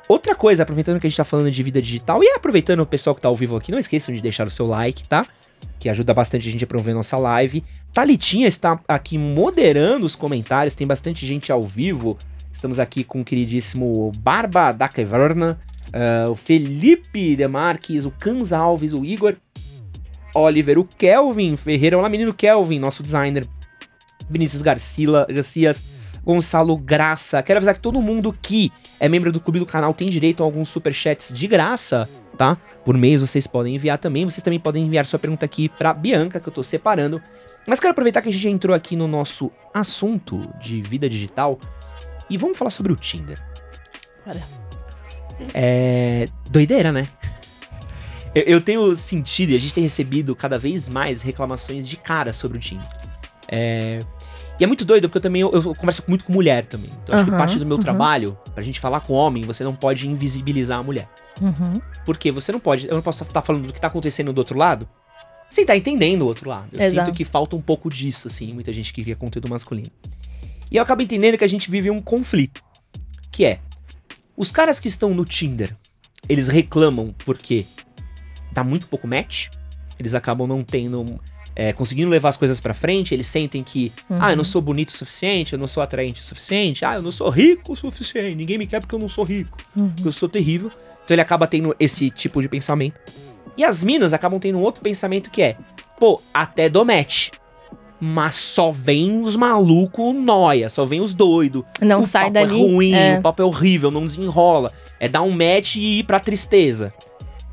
Outra 0.08 0.34
coisa, 0.34 0.62
aproveitando 0.62 0.98
que 0.98 1.06
a 1.06 1.10
gente 1.10 1.16
tá 1.16 1.24
falando 1.24 1.50
de 1.50 1.62
vida 1.62 1.82
digital, 1.82 2.24
e 2.24 2.28
aproveitando 2.28 2.80
o 2.80 2.86
pessoal 2.86 3.14
que 3.14 3.20
tá 3.20 3.28
ao 3.28 3.34
vivo 3.34 3.56
aqui, 3.56 3.70
não 3.70 3.78
esqueçam 3.78 4.14
de 4.14 4.22
deixar 4.22 4.46
o 4.46 4.50
seu 4.50 4.66
like, 4.66 5.06
tá? 5.06 5.26
Que 5.78 5.88
ajuda 5.88 6.14
bastante 6.14 6.48
a 6.48 6.50
gente 6.50 6.64
a 6.64 6.66
promover 6.66 6.94
nossa 6.94 7.18
live. 7.18 7.62
Thalitinha 7.92 8.48
está 8.48 8.80
aqui 8.88 9.18
moderando 9.18 10.06
os 10.06 10.16
comentários, 10.16 10.74
tem 10.74 10.86
bastante 10.86 11.26
gente 11.26 11.52
ao 11.52 11.62
vivo. 11.62 12.16
Estamos 12.50 12.78
aqui 12.78 13.04
com 13.04 13.20
o 13.20 13.24
queridíssimo 13.24 14.10
Barba 14.18 14.72
da 14.72 14.88
Caverna, 14.88 15.60
ah, 15.92 16.30
o 16.30 16.34
Felipe 16.34 17.36
Demarques, 17.36 18.06
o 18.06 18.10
Cans 18.10 18.52
Alves, 18.52 18.94
o 18.94 19.04
Igor 19.04 19.36
Oliver, 20.34 20.78
o 20.78 20.84
Kelvin 20.84 21.54
Ferreira, 21.56 21.98
olá 21.98 22.08
menino 22.08 22.32
Kelvin, 22.32 22.78
nosso 22.78 23.02
designer, 23.02 23.46
Vinícius 24.28 24.62
Garcila, 24.62 25.26
Garcias, 25.28 25.82
Gonçalo 26.24 26.76
Graça. 26.76 27.42
Quero 27.42 27.58
avisar 27.58 27.74
que 27.74 27.80
todo 27.80 28.00
mundo 28.00 28.36
que 28.40 28.72
é 29.00 29.08
membro 29.08 29.32
do 29.32 29.40
clube 29.40 29.58
do 29.58 29.66
canal 29.66 29.94
tem 29.94 30.08
direito 30.08 30.42
a 30.42 30.46
alguns 30.46 30.68
superchats 30.68 31.32
de 31.32 31.46
graça, 31.46 32.08
tá? 32.36 32.56
Por 32.84 32.96
mês 32.96 33.20
vocês 33.20 33.46
podem 33.46 33.74
enviar 33.74 33.98
também. 33.98 34.24
Vocês 34.24 34.42
também 34.42 34.60
podem 34.60 34.84
enviar 34.84 35.06
sua 35.06 35.18
pergunta 35.18 35.44
aqui 35.44 35.68
pra 35.68 35.92
Bianca, 35.92 36.40
que 36.40 36.48
eu 36.48 36.52
tô 36.52 36.62
separando. 36.62 37.22
Mas 37.66 37.80
quero 37.80 37.90
aproveitar 37.90 38.22
que 38.22 38.30
a 38.30 38.32
gente 38.32 38.42
já 38.42 38.50
entrou 38.50 38.74
aqui 38.74 38.96
no 38.96 39.06
nosso 39.06 39.50
assunto 39.74 40.48
de 40.58 40.80
vida 40.80 41.08
digital 41.08 41.58
e 42.30 42.36
vamos 42.36 42.56
falar 42.56 42.70
sobre 42.70 42.92
o 42.92 42.96
Tinder. 42.96 43.38
Bora. 44.24 44.42
É. 45.54 46.26
doideira, 46.50 46.90
né? 46.90 47.08
Eu, 48.34 48.42
eu 48.44 48.60
tenho 48.60 48.94
sentido 48.96 49.50
e 49.50 49.56
a 49.56 49.58
gente 49.58 49.74
tem 49.74 49.84
recebido 49.84 50.34
cada 50.34 50.58
vez 50.58 50.88
mais 50.88 51.22
reclamações 51.22 51.88
de 51.88 51.96
cara 51.96 52.32
sobre 52.32 52.58
o 52.58 52.60
Tinder. 52.60 52.86
É. 53.46 54.00
E 54.58 54.64
é 54.64 54.66
muito 54.66 54.84
doido, 54.84 55.08
porque 55.08 55.18
eu 55.18 55.22
também 55.22 55.42
eu, 55.42 55.52
eu 55.52 55.74
converso 55.74 56.02
muito 56.08 56.24
com 56.24 56.32
mulher 56.32 56.66
também. 56.66 56.90
Então 57.02 57.14
acho 57.14 57.24
que 57.24 57.30
parte 57.30 57.58
do 57.58 57.66
meu 57.66 57.76
uhum. 57.76 57.82
trabalho, 57.82 58.36
pra 58.54 58.62
gente 58.62 58.80
falar 58.80 59.00
com 59.00 59.14
homem, 59.14 59.44
você 59.44 59.62
não 59.62 59.74
pode 59.74 60.08
invisibilizar 60.08 60.80
a 60.80 60.82
mulher. 60.82 61.08
Uhum. 61.40 61.80
Porque 62.04 62.32
você 62.32 62.50
não 62.50 62.58
pode. 62.58 62.88
Eu 62.88 62.94
não 62.94 63.02
posso 63.02 63.22
estar 63.22 63.42
falando 63.42 63.66
do 63.66 63.72
que 63.72 63.80
tá 63.80 63.86
acontecendo 63.86 64.32
do 64.32 64.38
outro 64.38 64.58
lado 64.58 64.88
sem 65.50 65.62
estar 65.62 65.76
entendendo 65.76 66.22
o 66.22 66.26
outro 66.26 66.48
lado. 66.48 66.68
Eu 66.72 66.80
Exato. 66.80 67.06
sinto 67.06 67.16
que 67.16 67.24
falta 67.24 67.56
um 67.56 67.60
pouco 67.60 67.88
disso, 67.88 68.28
assim, 68.28 68.52
muita 68.52 68.72
gente 68.72 68.92
que 68.92 69.02
cria 69.02 69.16
conteúdo 69.16 69.48
masculino. 69.48 69.90
E 70.70 70.76
eu 70.76 70.82
acabo 70.82 71.02
entendendo 71.02 71.38
que 71.38 71.44
a 71.44 71.48
gente 71.48 71.70
vive 71.70 71.90
um 71.90 72.00
conflito. 72.00 72.62
Que 73.30 73.44
é. 73.44 73.60
Os 74.36 74.50
caras 74.52 74.78
que 74.78 74.88
estão 74.88 75.14
no 75.14 75.24
Tinder, 75.24 75.74
eles 76.28 76.48
reclamam 76.48 77.14
porque 77.24 77.64
dá 78.52 78.62
muito 78.62 78.86
pouco 78.86 79.06
match. 79.06 79.48
Eles 79.98 80.14
acabam 80.14 80.46
não 80.46 80.62
tendo. 80.62 81.18
É, 81.60 81.72
conseguindo 81.72 82.08
levar 82.08 82.28
as 82.28 82.36
coisas 82.36 82.60
pra 82.60 82.72
frente, 82.72 83.12
eles 83.12 83.26
sentem 83.26 83.64
que, 83.64 83.90
ah, 84.08 84.30
eu 84.30 84.36
não 84.36 84.44
sou 84.44 84.62
bonito 84.62 84.90
o 84.90 84.92
suficiente, 84.92 85.54
eu 85.54 85.58
não 85.58 85.66
sou 85.66 85.82
atraente 85.82 86.20
o 86.20 86.24
suficiente, 86.24 86.84
ah, 86.84 86.94
eu 86.94 87.02
não 87.02 87.10
sou 87.10 87.28
rico 87.30 87.72
o 87.72 87.76
suficiente, 87.76 88.36
ninguém 88.36 88.56
me 88.56 88.64
quer 88.64 88.78
porque 88.78 88.94
eu 88.94 88.98
não 89.00 89.08
sou 89.08 89.24
rico 89.24 89.58
Uhum. 89.76 89.92
eu 90.04 90.12
sou 90.12 90.28
terrível. 90.28 90.70
Então 91.04 91.16
ele 91.16 91.20
acaba 91.20 91.48
tendo 91.48 91.74
esse 91.80 92.10
tipo 92.10 92.40
de 92.40 92.48
pensamento. 92.48 93.00
E 93.56 93.64
as 93.64 93.82
minas 93.82 94.12
acabam 94.12 94.38
tendo 94.38 94.56
um 94.58 94.62
outro 94.62 94.80
pensamento 94.80 95.30
que 95.30 95.42
é, 95.42 95.56
pô, 95.98 96.22
até 96.32 96.68
dou 96.68 96.84
match. 96.84 97.30
Mas 98.00 98.36
só 98.36 98.70
vem 98.70 99.18
os 99.18 99.34
malucos 99.34 100.14
noia, 100.14 100.70
só 100.70 100.84
vem 100.84 101.00
os 101.00 101.12
doidos. 101.12 101.64
Não 101.80 102.02
o 102.02 102.06
sai 102.06 102.30
papo 102.30 102.34
dali. 102.34 102.54
é 102.54 102.62
ruim, 102.62 102.92
é. 102.92 103.18
o 103.18 103.22
papo 103.22 103.42
é 103.42 103.44
horrível, 103.44 103.90
não 103.90 104.06
desenrola. 104.06 104.70
É 105.00 105.08
dar 105.08 105.22
um 105.22 105.32
match 105.32 105.74
e 105.74 105.98
ir 105.98 106.04
pra 106.04 106.20
tristeza. 106.20 106.94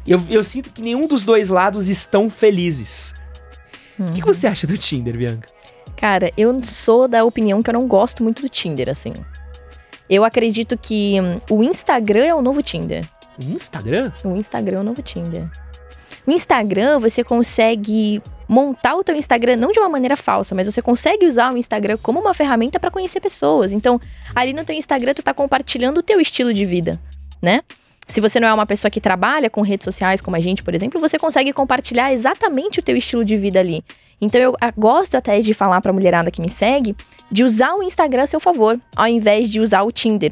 Eu, 0.05 0.21
eu 0.29 0.43
sinto 0.43 0.69
que 0.69 0.83
nenhum 0.83 1.07
dos 1.07 1.23
dois 1.23 1.49
lados 1.49 1.89
estão 1.89 2.29
felizes. 2.29 3.15
O 3.99 4.11
que, 4.11 4.21
você 4.21 4.47
acha 4.47 4.67
do 4.67 4.77
Tinder, 4.77 5.17
Bianca? 5.17 5.47
Cara, 5.95 6.31
eu 6.37 6.63
sou 6.63 7.07
da 7.07 7.23
opinião 7.23 7.63
que 7.63 7.69
eu 7.69 7.73
não 7.73 7.87
gosto 7.87 8.23
muito 8.23 8.41
do 8.41 8.49
Tinder, 8.49 8.89
assim. 8.89 9.13
Eu 10.09 10.23
acredito 10.23 10.77
que 10.77 11.19
hum, 11.19 11.39
o 11.49 11.63
Instagram 11.63 12.25
é 12.25 12.35
o 12.35 12.41
novo 12.41 12.61
Tinder. 12.61 13.07
Instagram? 13.39 14.11
O 14.23 14.35
Instagram 14.35 14.77
é 14.77 14.81
o 14.81 14.83
novo 14.83 15.01
Tinder. 15.01 15.49
O 16.27 16.31
Instagram, 16.31 16.99
você 16.99 17.23
consegue 17.23 18.21
montar 18.47 18.95
o 18.95 19.03
teu 19.03 19.15
Instagram 19.15 19.55
não 19.55 19.71
de 19.71 19.79
uma 19.79 19.89
maneira 19.89 20.15
falsa, 20.15 20.53
mas 20.53 20.67
você 20.67 20.81
consegue 20.81 21.25
usar 21.25 21.53
o 21.53 21.57
Instagram 21.57 21.97
como 22.01 22.19
uma 22.19 22.33
ferramenta 22.33 22.79
para 22.79 22.91
conhecer 22.91 23.19
pessoas. 23.19 23.71
Então, 23.71 23.99
ali 24.35 24.53
no 24.53 24.63
teu 24.63 24.75
Instagram 24.75 25.13
tu 25.13 25.23
tá 25.23 25.33
compartilhando 25.33 25.99
o 25.99 26.03
teu 26.03 26.19
estilo 26.19 26.53
de 26.53 26.65
vida, 26.65 26.99
né? 27.41 27.61
Se 28.07 28.21
você 28.21 28.39
não 28.39 28.47
é 28.47 28.53
uma 28.53 28.65
pessoa 28.65 28.89
que 28.91 29.01
trabalha 29.01 29.49
com 29.49 29.61
redes 29.61 29.83
sociais 29.85 30.21
como 30.21 30.35
a 30.35 30.39
gente, 30.39 30.61
por 30.63 30.73
exemplo, 30.75 30.99
você 31.01 31.17
consegue 31.17 31.51
compartilhar 31.51 32.13
exatamente 32.13 32.79
o 32.79 32.83
teu 32.83 32.95
estilo 32.95 33.25
de 33.25 33.35
vida 33.35 33.59
ali. 33.59 33.83
Então 34.21 34.39
eu 34.39 34.55
ah, 34.61 34.71
gosto 34.77 35.15
até 35.15 35.39
de 35.41 35.53
falar 35.53 35.81
pra 35.81 35.91
mulherada 35.91 36.29
que 36.31 36.39
me 36.41 36.49
segue 36.49 36.95
de 37.31 37.43
usar 37.43 37.73
o 37.73 37.83
Instagram 37.83 38.23
a 38.23 38.27
seu 38.27 38.39
favor, 38.39 38.79
ao 38.95 39.07
invés 39.07 39.49
de 39.49 39.59
usar 39.59 39.81
o 39.83 39.91
Tinder. 39.91 40.31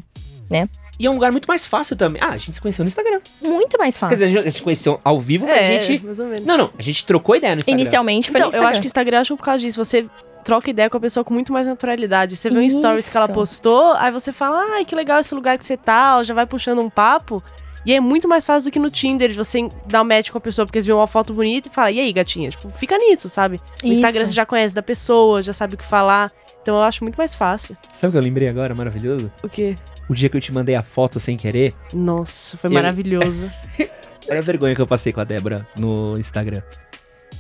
E 1.00 1.08
é 1.08 1.10
um 1.10 1.16
lugar 1.16 1.32
muito 1.32 1.48
mais 1.48 1.66
fácil 1.66 1.96
também. 1.96 2.22
Ah, 2.24 2.30
a 2.30 2.38
gente 2.38 2.54
se 2.54 2.62
conheceu 2.62 2.84
no 2.86 2.88
Instagram. 2.88 3.20
Muito 3.42 3.78
mais 3.80 3.96
Quer 3.96 4.00
fácil. 4.00 4.18
dizer, 4.18 4.40
a 4.40 4.42
gente 4.44 4.54
se 4.54 4.62
conheceu 4.62 5.02
ao 5.04 5.20
vivo, 5.20 5.48
mas 5.48 5.58
a 5.58 5.64
gente. 5.64 6.06
mais 6.06 6.20
ou 6.20 6.28
menos. 6.28 6.46
Não, 6.46 6.58
não, 6.58 6.70
a 6.78 6.82
gente 6.82 7.04
trocou 7.06 7.36
ideia 7.36 7.56
no 7.56 7.60
Instagram. 7.60 7.82
Inicialmente 7.82 8.30
foi 8.30 8.40
Então, 8.40 8.50
no 8.52 8.56
eu 8.56 8.58
Instagram. 8.60 8.70
acho 8.72 8.82
que 8.82 8.86
o 8.86 8.90
Instagram, 8.90 9.20
acho 9.20 9.34
que 9.34 9.38
por 9.38 9.44
causa 9.46 9.60
disso, 9.60 9.84
você 9.84 10.06
troca 10.44 10.70
ideia 10.70 10.90
com 10.90 10.98
a 10.98 11.00
pessoa 11.00 11.24
com 11.24 11.34
muito 11.34 11.52
mais 11.52 11.66
naturalidade. 11.66 12.36
Você 12.36 12.50
vê 12.50 12.60
um 12.60 12.70
stories 12.70 13.10
que 13.10 13.18
ela 13.18 13.26
Isso. 13.26 13.34
postou, 13.34 13.94
aí 13.94 14.12
você 14.12 14.32
fala, 14.32 14.64
ai, 14.76 14.86
que 14.86 14.94
legal 14.94 15.20
esse 15.20 15.34
lugar 15.34 15.58
que 15.58 15.66
você 15.66 15.76
tá, 15.76 16.18
ou 16.18 16.24
já 16.24 16.34
vai 16.34 16.46
puxando 16.46 16.80
um 16.80 16.90
papo. 16.90 17.42
E 17.86 17.94
é 17.94 18.00
muito 18.00 18.28
mais 18.28 18.46
fácil 18.46 18.70
do 18.70 18.74
que 18.74 18.80
no 18.80 18.90
Tinder, 18.90 19.30
de 19.30 19.36
você 19.36 19.60
dar 19.88 20.02
um 20.02 20.06
match 20.06 20.30
com 20.32 20.38
a 20.38 20.42
pessoa 20.42 20.66
porque 20.66 20.82
você 20.82 20.86
viu 20.86 20.98
uma 20.98 21.08
foto 21.08 21.34
bonita 21.34 21.68
e 21.68 21.72
fala, 21.72 21.92
e 21.92 22.00
aí, 22.00 22.14
gatinha? 22.14 22.50
Tipo, 22.50 22.70
fica 22.70 22.98
nisso, 22.98 23.28
sabe? 23.28 23.60
No 23.84 23.92
Instagram 23.92 24.22
Isso. 24.24 24.32
você 24.32 24.36
já 24.36 24.46
conhece 24.46 24.74
da 24.74 24.82
pessoa, 24.82 25.42
já 25.42 25.52
sabe 25.54 25.76
o 25.76 25.78
que 25.78 25.84
falar. 25.84 26.32
Então 26.62 26.76
eu 26.78 26.82
acho 26.84 27.04
muito 27.04 27.18
mais 27.18 27.36
fácil. 27.36 27.76
Sabe 27.94 28.10
o 28.10 28.12
que 28.14 28.18
eu 28.18 28.22
lembrei 28.22 28.48
agora, 28.48 28.74
maravilhoso? 28.74 29.30
O 29.44 29.50
quê? 29.50 29.76
O 30.08 30.14
dia 30.14 30.30
que 30.30 30.38
eu 30.38 30.42
te 30.42 30.52
mandei 30.54 30.76
a 30.76 30.82
foto 30.84 31.20
sem 31.20 31.36
querer. 31.36 31.74
Nossa, 31.94 32.56
foi 32.56 32.70
Eu- 32.70 32.74
maravilhoso. 32.74 33.52
Olha 34.30 34.40
a 34.40 34.42
vergonha 34.42 34.74
que 34.74 34.82
eu 34.82 34.88
passei 34.88 35.12
com 35.12 35.20
a 35.20 35.26
Débora 35.26 35.68
no 35.78 36.18
Instagram. 36.18 36.62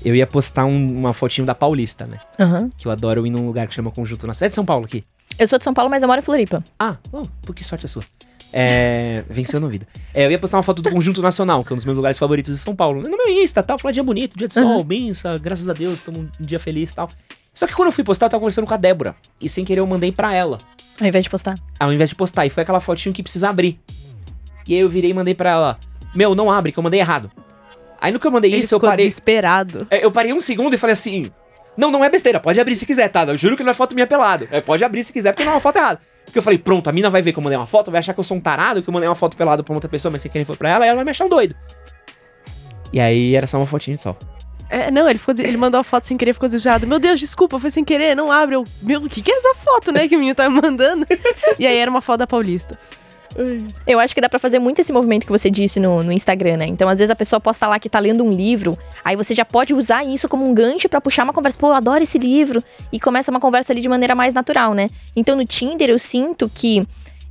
Eu 0.03 0.13
ia 0.13 0.27
postar 0.27 0.65
um- 0.65 0.97
uma 0.99 1.13
fotinho 1.13 1.47
da 1.47 1.55
Paulista, 1.55 2.05
né? 2.05 2.19
Aham. 2.37 2.69
Que 2.77 2.85
eu 2.85 2.91
adoro 2.91 3.25
ir 3.25 3.29
num 3.29 3.45
lugar 3.47 3.67
que 3.67 3.73
chama 3.73 3.89
Conjunto 3.91 4.27
Nacional. 4.27 4.47
É 4.47 4.49
de 4.49 4.55
São 4.55 4.65
Paulo 4.65 4.83
aqui. 4.85 5.05
Eu 5.39 5.47
sou 5.47 5.57
de 5.57 5.63
São 5.63 5.73
Paulo, 5.73 5.89
mas 5.89 6.01
eu 6.03 6.07
moro 6.09 6.19
em 6.19 6.23
Floripa. 6.23 6.61
Ah, 6.77 6.97
oh, 7.13 7.23
por 7.43 7.55
que 7.55 7.63
sorte 7.63 7.85
a 7.85 7.89
sua? 7.89 8.03
É. 8.53 9.23
Venceu 9.29 9.59
na 9.59 9.67
vida. 9.67 9.87
É, 10.13 10.25
eu 10.25 10.31
ia 10.31 10.37
postar 10.39 10.57
uma 10.57 10.63
foto 10.63 10.81
do 10.81 10.89
Conjunto 10.91 11.21
Nacional, 11.21 11.63
que 11.63 11.71
é 11.71 11.73
um 11.73 11.77
dos 11.77 11.85
meus 11.85 11.97
lugares 11.97 12.17
favoritos 12.19 12.53
de 12.53 12.59
São 12.59 12.75
Paulo. 12.75 13.01
No 13.01 13.17
meu 13.17 13.27
Insta, 13.29 13.63
tal, 13.63 13.79
falar 13.79 13.91
dia 13.91 14.03
bonito, 14.03 14.37
dia 14.37 14.47
de 14.47 14.53
sol, 14.53 14.63
Uhum. 14.77 14.83
benção, 14.83 15.37
graças 15.39 15.67
a 15.67 15.73
Deus, 15.73 15.95
estamos 15.95 16.19
um 16.21 16.27
dia 16.39 16.59
feliz 16.59 16.91
e 16.91 16.95
tal. 16.95 17.09
Só 17.53 17.67
que 17.67 17.73
quando 17.73 17.87
eu 17.87 17.91
fui 17.91 18.03
postar, 18.03 18.27
eu 18.27 18.29
tava 18.31 18.39
conversando 18.41 18.65
com 18.67 18.73
a 18.73 18.77
Débora. 18.77 19.15
E 19.41 19.49
sem 19.49 19.63
querer 19.65 19.79
eu 19.81 19.87
mandei 19.87 20.11
pra 20.11 20.33
ela. 20.33 20.57
Ao 21.01 21.07
invés 21.07 21.23
de 21.23 21.29
postar. 21.29 21.55
ao 21.79 21.91
invés 21.91 22.09
de 22.09 22.15
postar. 22.15 22.45
E 22.45 22.49
foi 22.49 22.63
aquela 22.63 22.79
fotinho 22.79 23.13
que 23.13 23.21
precisa 23.23 23.49
abrir. 23.49 23.79
E 24.67 24.73
aí 24.73 24.79
eu 24.79 24.89
virei 24.89 25.11
e 25.11 25.13
mandei 25.13 25.33
pra 25.35 25.49
ela. 25.51 25.79
meu, 26.15 26.33
não 26.35 26.49
abre, 26.49 26.71
que 26.71 26.79
eu 26.79 26.83
mandei 26.83 26.99
errado. 26.99 27.31
Aí 28.01 28.11
no 28.11 28.19
que 28.19 28.27
eu 28.27 28.31
mandei 28.31 28.51
Ele 28.51 28.61
isso, 28.61 28.75
eu 28.75 28.79
parei. 28.79 29.05
desesperado. 29.05 29.87
É, 29.89 30.03
Eu 30.05 30.11
parei 30.11 30.33
um 30.33 30.39
segundo 30.39 30.73
e 30.73 30.77
falei 30.77 30.93
assim: 30.93 31.31
Não, 31.77 31.89
não 31.91 32.03
é 32.03 32.09
besteira, 32.09 32.39
pode 32.39 32.59
abrir 32.59 32.75
se 32.75 32.85
quiser, 32.85 33.07
tá? 33.07 33.23
Eu 33.23 33.37
juro 33.37 33.55
que 33.55 33.63
não 33.63 33.69
é 33.71 33.73
foto 33.73 33.93
minha 33.95 34.05
pelado. 34.07 34.47
É, 34.51 34.59
pode 34.59 34.83
abrir 34.83 35.03
se 35.03 35.13
quiser, 35.13 35.31
porque 35.31 35.43
não 35.43 35.51
é 35.53 35.55
uma 35.55 35.61
foto 35.61 35.77
errada. 35.77 35.99
Porque 36.25 36.37
eu 36.37 36.43
falei, 36.43 36.57
pronto, 36.57 36.89
a 36.89 36.93
mina 36.93 37.09
vai 37.09 37.21
ver 37.21 37.31
que 37.31 37.39
eu 37.39 37.43
mandei 37.43 37.57
uma 37.57 37.67
foto, 37.67 37.91
vai 37.91 37.99
achar 37.99 38.13
que 38.13 38.19
eu 38.19 38.23
sou 38.23 38.37
um 38.37 38.41
tarado, 38.41 38.81
que 38.81 38.89
eu 38.89 38.93
mandei 38.93 39.07
uma 39.07 39.15
foto 39.15 39.37
pelado 39.37 39.63
pra 39.63 39.73
outra 39.73 39.89
pessoa, 39.89 40.11
mas 40.11 40.21
sem 40.21 40.31
querer 40.31 40.45
foi 40.45 40.55
pra 40.55 40.69
ela, 40.69 40.85
e 40.85 40.87
ela 40.87 40.95
vai 40.95 41.05
me 41.05 41.11
achar 41.11 41.25
um 41.25 41.29
doido. 41.29 41.55
E 42.91 42.99
aí 42.99 43.35
era 43.35 43.47
só 43.47 43.57
uma 43.57 43.67
fotinha 43.67 43.97
só. 43.97 44.15
É, 44.69 44.89
não, 44.89 45.07
ele, 45.07 45.19
ficou, 45.19 45.35
ele 45.37 45.57
mandou 45.57 45.79
a 45.79 45.83
foto 45.83 46.07
sem 46.07 46.17
querer, 46.17 46.33
ficou 46.33 46.47
desesperado. 46.47 46.87
Meu 46.87 46.99
Deus, 46.99 47.19
desculpa, 47.19 47.59
foi 47.59 47.69
sem 47.69 47.83
querer, 47.83 48.15
não 48.15 48.31
abre. 48.31 48.55
Eu, 48.55 48.63
meu, 48.81 49.01
o 49.01 49.09
que, 49.09 49.21
que 49.21 49.31
é 49.31 49.37
essa 49.37 49.53
foto, 49.53 49.91
né, 49.91 50.07
que 50.07 50.15
o 50.15 50.19
menino 50.19 50.33
tá 50.35 50.49
me 50.49 50.59
mandando? 50.59 51.05
e 51.59 51.67
aí 51.67 51.77
era 51.77 51.91
uma 51.91 52.01
foto 52.01 52.19
da 52.19 52.27
Paulista. 52.27 52.79
Eu 53.85 53.99
acho 53.99 54.13
que 54.13 54.21
dá 54.21 54.29
pra 54.29 54.39
fazer 54.39 54.59
muito 54.59 54.79
esse 54.79 54.91
movimento 54.91 55.25
que 55.25 55.31
você 55.31 55.49
disse 55.49 55.79
no, 55.79 56.03
no 56.03 56.11
Instagram, 56.11 56.57
né? 56.57 56.65
Então, 56.67 56.87
às 56.87 56.99
vezes 56.99 57.09
a 57.11 57.15
pessoa 57.15 57.39
posta 57.39 57.67
lá 57.67 57.79
que 57.79 57.89
tá 57.89 57.99
lendo 57.99 58.23
um 58.23 58.31
livro, 58.31 58.77
aí 59.03 59.15
você 59.15 59.33
já 59.33 59.45
pode 59.45 59.73
usar 59.73 60.03
isso 60.03 60.27
como 60.29 60.47
um 60.47 60.53
gancho 60.53 60.87
pra 60.87 61.01
puxar 61.01 61.23
uma 61.23 61.33
conversa. 61.33 61.57
Pô, 61.57 61.67
eu 61.67 61.73
adoro 61.73 62.03
esse 62.03 62.17
livro. 62.17 62.63
E 62.91 62.99
começa 62.99 63.31
uma 63.31 63.39
conversa 63.39 63.73
ali 63.73 63.81
de 63.81 63.89
maneira 63.89 64.15
mais 64.15 64.33
natural, 64.33 64.73
né? 64.73 64.89
Então, 65.15 65.35
no 65.35 65.45
Tinder, 65.45 65.89
eu 65.89 65.99
sinto 65.99 66.49
que. 66.53 66.85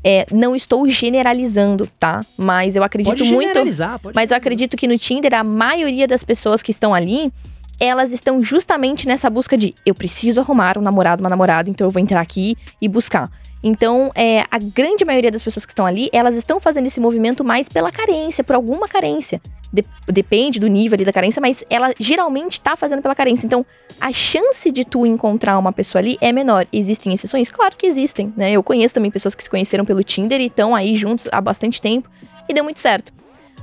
é, 0.04 0.26
não 0.32 0.56
estou 0.56 0.88
generalizando, 0.88 1.88
tá? 1.98 2.24
Mas 2.36 2.74
eu 2.74 2.82
acredito 2.82 3.18
Pode 3.18 3.32
muito. 3.32 3.48
generalizar, 3.48 3.98
pode 4.00 4.14
Mas 4.14 4.30
eu 4.30 4.36
acredito 4.36 4.76
que 4.76 4.88
no 4.88 4.98
Tinder, 4.98 5.32
a 5.34 5.44
maioria 5.44 6.08
das 6.08 6.24
pessoas 6.24 6.60
que 6.60 6.72
estão 6.72 6.92
ali, 6.92 7.32
elas 7.78 8.12
estão 8.12 8.42
justamente 8.42 9.06
nessa 9.06 9.30
busca 9.30 9.56
de 9.56 9.74
eu 9.84 9.94
preciso 9.94 10.40
arrumar 10.40 10.76
um 10.78 10.82
namorado, 10.82 11.22
uma 11.22 11.30
namorada, 11.30 11.70
então 11.70 11.86
eu 11.86 11.90
vou 11.90 12.02
entrar 12.02 12.20
aqui 12.20 12.56
e 12.80 12.88
buscar. 12.88 13.30
Então, 13.62 14.11
é, 14.14 14.44
a 14.51 14.59
grande 14.59 15.05
maioria 15.05 15.31
das 15.31 15.42
pessoas 15.42 15.64
que 15.64 15.70
estão 15.72 15.87
ali, 15.87 16.09
elas 16.12 16.35
estão 16.35 16.59
fazendo 16.59 16.87
esse 16.87 16.98
movimento 16.98 17.44
mais 17.44 17.68
pela 17.68 17.92
carência, 17.92 18.42
por 18.42 18.57
alguma 18.57 18.88
carência. 18.88 19.40
De- 19.72 19.85
depende 20.07 20.59
do 20.59 20.66
nível 20.66 20.96
ali 20.96 21.05
da 21.05 21.12
carência, 21.12 21.40
mas 21.40 21.64
ela 21.70 21.92
geralmente 21.98 22.61
tá 22.61 22.77
fazendo 22.77 23.01
pela 23.01 23.14
carência. 23.14 23.46
Então, 23.46 23.64
a 24.01 24.12
chance 24.12 24.70
de 24.70 24.85
tu 24.85 25.07
encontrar 25.07 25.59
uma 25.59 25.72
pessoa 25.72 26.01
ali 26.01 26.18
é 26.20 26.33
menor. 26.33 26.66
Existem 26.72 27.14
exceções? 27.14 27.51
Claro 27.51 27.77
que 27.77 27.87
existem, 27.87 28.35
né? 28.37 28.51
Eu 28.51 28.62
conheço 28.62 28.94
também 28.94 29.11
pessoas 29.11 29.35
que 29.35 29.42
se 29.42 29.48
conheceram 29.48 29.85
pelo 29.85 30.03
Tinder 30.03 30.40
e 30.40 30.46
estão 30.46 30.75
aí 30.75 30.94
juntos 30.94 31.29
há 31.31 31.40
bastante 31.40 31.81
tempo 31.81 32.11
e 32.48 32.53
deu 32.53 32.64
muito 32.64 32.81
certo. 32.81 33.12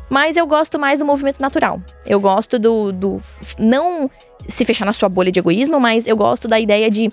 Mas 0.10 0.36
eu 0.36 0.48
gosto 0.48 0.80
mais 0.80 1.00
do 1.00 1.06
movimento 1.06 1.40
natural. 1.40 1.80
Eu 2.06 2.20
gosto 2.20 2.58
do, 2.58 2.92
do. 2.92 3.22
Não 3.60 4.10
se 4.48 4.66
fechar 4.66 4.86
na 4.86 4.94
sua 4.94 5.08
bolha 5.08 5.32
de 5.32 5.40
egoísmo, 5.40 5.80
mas 5.80 6.08
eu 6.08 6.18
gosto 6.18 6.48
da 6.48 6.60
ideia 6.60 6.90
de 6.90 7.12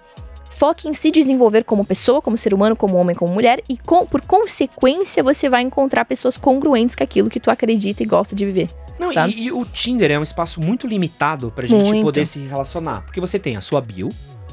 foque 0.59 0.89
em 0.89 0.95
se 0.95 1.11
desenvolver 1.11 1.65
como 1.65 1.85
pessoa, 1.85 2.23
como 2.23 2.37
ser 2.39 2.55
humano, 2.55 2.75
como 2.75 2.97
homem, 2.97 3.15
como 3.15 3.33
mulher, 3.33 3.63
e 3.69 3.77
com- 3.77 4.07
por 4.07 4.21
consequência 4.23 5.23
você 5.23 5.49
vai 5.49 5.63
encontrar 5.63 6.05
pessoas 6.05 6.37
congruentes 6.39 6.97
com 6.97 7.05
aquilo 7.05 7.29
que 7.29 7.39
tu 7.39 7.51
acredita 7.51 8.03
e 8.03 8.07
gosta 8.07 8.35
de 8.35 8.45
viver. 8.47 8.69
Não, 8.99 9.13
e, 9.13 9.43
e 9.45 9.53
o 9.53 9.65
Tinder 9.67 10.11
é 10.11 10.19
um 10.19 10.23
espaço 10.23 10.59
muito 10.61 10.87
limitado 10.87 11.53
pra 11.55 11.67
gente 11.67 11.85
Muito. 11.85 12.03
poder 12.05 12.27
se 12.27 12.39
relacionar. 12.39 13.03
Porque 13.03 13.21
você 13.21 13.39
tem 13.39 13.55
a 13.57 13.61
sua 13.61 13.81
bio, 13.83 14.09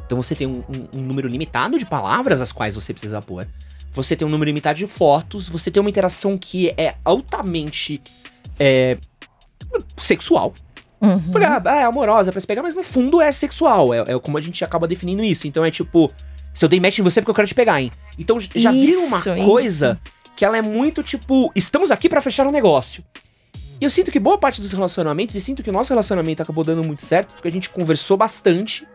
então 0.05 0.21
você 0.21 0.35
tem 0.35 0.45
um, 0.45 0.61
um- 0.67 0.99
um 0.99 1.01
número 1.01 1.27
limitado 1.29 1.79
de 1.79 1.85
palavras 1.85 2.41
as 2.41 2.51
quais 2.51 2.75
você 2.75 2.91
precisa 2.93 3.21
pôr. 3.21 3.47
Você 3.93 4.15
tem 4.15 4.27
um 4.27 4.31
número 4.31 4.49
limitado 4.49 4.77
de 4.77 4.87
fotos, 4.87 5.47
você 5.47 5.71
tem 5.71 5.79
uma 5.79 5.89
interação 5.89 6.37
que 6.37 6.73
é 6.75 6.95
altamente 7.05 8.01
é, 8.59 8.97
sexual. 9.97 10.53
Uhum. 11.03 11.19
Porque, 11.31 11.45
ah, 11.45 11.61
é 11.65 11.83
amorosa 11.83 12.31
pra 12.31 12.39
se 12.39 12.47
pegar, 12.47 12.63
mas 12.63 12.75
no 12.75 12.81
fundo 12.83 13.21
é 13.21 13.31
sexual. 13.31 13.93
É, 13.93 13.99
é 14.07 14.19
como 14.19 14.37
a 14.37 14.41
gente 14.41 14.63
acaba 14.63 14.87
definindo 14.87 15.23
isso. 15.23 15.45
Então 15.47 15.65
é 15.65 15.69
tipo, 15.69 16.11
se 16.53 16.63
eu 16.63 16.69
dei 16.69 16.79
match 16.79 16.99
em 16.99 17.01
você 17.01 17.19
é 17.19 17.21
porque 17.21 17.31
eu 17.31 17.35
quero 17.35 17.47
te 17.47 17.55
pegar, 17.55 17.81
hein? 17.81 17.91
Então 18.17 18.39
já 18.39 18.71
vira 18.71 18.99
uma 18.99 19.17
Isso, 19.17 19.29
isso. 19.29 19.45
coisa 19.45 19.99
que 20.35 20.45
ela 20.45 20.57
é 20.57 20.61
muito 20.61 21.03
tipo, 21.03 21.51
estamos 21.55 21.91
aqui 21.91 22.07
pra 22.07 22.21
fechar 22.21 22.47
um 22.47 22.51
negócio. 22.51 23.03
E 23.81 23.83
eu 23.83 23.89
sinto 23.89 24.11
que 24.11 24.19
boa 24.19 24.37
parte 24.37 24.61
dos 24.61 24.71
relacionamentos, 24.71 25.35
e 25.35 25.41
sinto 25.41 25.61
que 25.61 25.69
o 25.69 25.73
nosso 25.73 25.89
relacionamento 25.89 26.41
acabou 26.41 26.63
dando 26.63 26.83
muito 26.83 27.03
certo, 27.03 27.33
porque 27.33 27.49
a 27.49 27.51
gente 27.51 27.69
conversou 27.69 28.15
bastante. 28.15 28.87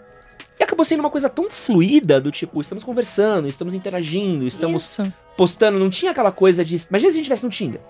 E 0.59 0.65
acabou 0.65 0.85
sendo 0.85 1.01
uma 1.01 1.11
coisa 1.11 1.29
tão 1.29 1.51
fluida 1.51 2.21
do 2.21 2.33
tipo, 2.33 2.61
estamos 2.61 2.83
conversando, 2.83 3.47
estamos 3.47 3.75
interagindo, 3.75 4.47
estamos 4.47 4.83
Isso. 4.83 5.13
postando. 5.37 5.79
Não 5.79 5.91
tinha 5.91 6.11
aquela 6.11 6.33
coisa 6.33 6.65
de. 6.65 6.75
Imagina 6.75 6.99
se 6.99 7.07
a 7.07 7.11
gente 7.11 7.31
estivesse 7.31 7.45
no 7.45 7.51
Tinder. 7.51 7.81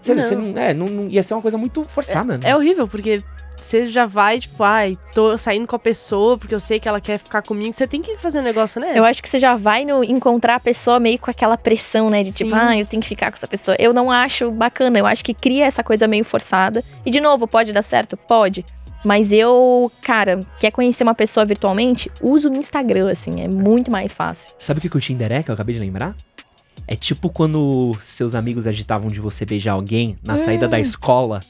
Você 0.00 0.14
Não. 0.14 0.22
você 0.22 0.36
não, 0.36 0.58
é, 0.58 0.74
não, 0.74 0.86
não- 0.86 1.08
ia 1.08 1.22
ser 1.22 1.34
uma 1.34 1.42
coisa 1.42 1.58
muito 1.58 1.84
forçada, 1.84 2.38
né? 2.38 2.50
É 2.50 2.54
horrível, 2.56 2.86
porque 2.86 3.22
você 3.56 3.86
já 3.86 4.04
vai, 4.06 4.38
tipo, 4.38 4.62
ai, 4.62 4.98
tô 5.14 5.36
saindo 5.38 5.66
com 5.66 5.74
a 5.74 5.78
pessoa 5.78 6.36
porque 6.36 6.54
eu 6.54 6.60
sei 6.60 6.78
que 6.78 6.86
ela 6.88 7.00
quer 7.00 7.18
ficar 7.18 7.42
comigo. 7.42 7.72
Você 7.72 7.86
tem 7.86 8.02
que 8.02 8.16
fazer 8.16 8.40
um 8.40 8.42
negócio, 8.42 8.80
né? 8.80 8.88
Eu 8.94 9.04
acho 9.04 9.22
que 9.22 9.28
você 9.28 9.38
já 9.38 9.56
vai 9.56 9.84
no, 9.84 10.04
encontrar 10.04 10.56
a 10.56 10.60
pessoa 10.60 11.00
meio 11.00 11.18
com 11.18 11.30
aquela 11.30 11.56
pressão, 11.56 12.10
né? 12.10 12.22
De 12.22 12.32
tipo, 12.32 12.50
Sim. 12.50 12.56
ah, 12.56 12.78
eu 12.78 12.84
tenho 12.86 13.02
que 13.02 13.08
ficar 13.08 13.30
com 13.30 13.36
essa 13.36 13.48
pessoa. 13.48 13.76
Eu 13.80 13.92
não 13.94 14.10
acho 14.10 14.50
bacana. 14.50 14.98
Eu 14.98 15.06
acho 15.06 15.24
que 15.24 15.32
cria 15.32 15.64
essa 15.64 15.82
coisa 15.82 16.06
meio 16.06 16.24
forçada. 16.24 16.84
E, 17.04 17.10
de 17.10 17.18
novo, 17.20 17.48
pode 17.48 17.72
dar 17.72 17.82
certo? 17.82 18.16
Pode. 18.16 18.64
Mas 19.04 19.32
eu, 19.32 19.90
cara, 20.02 20.44
quer 20.58 20.70
conhecer 20.70 21.04
uma 21.04 21.14
pessoa 21.14 21.46
virtualmente? 21.46 22.10
Usa 22.20 22.50
o 22.50 22.54
Instagram, 22.54 23.10
assim. 23.10 23.40
É 23.40 23.48
muito 23.48 23.90
mais 23.90 24.12
fácil. 24.12 24.50
Sabe 24.58 24.78
o 24.78 24.80
que 24.82 24.88
que 24.90 24.96
o 24.96 25.00
Tinder 25.00 25.30
é, 25.32 25.42
que 25.42 25.50
eu 25.50 25.54
acabei 25.54 25.74
de 25.74 25.80
lembrar? 25.80 26.14
É 26.88 26.94
tipo 26.94 27.28
quando 27.28 27.96
seus 28.00 28.34
amigos 28.34 28.66
agitavam 28.66 29.08
de 29.08 29.20
você 29.20 29.44
beijar 29.44 29.72
alguém 29.72 30.16
na 30.22 30.38
saída 30.38 30.68
da 30.68 30.78
escola 30.78 31.40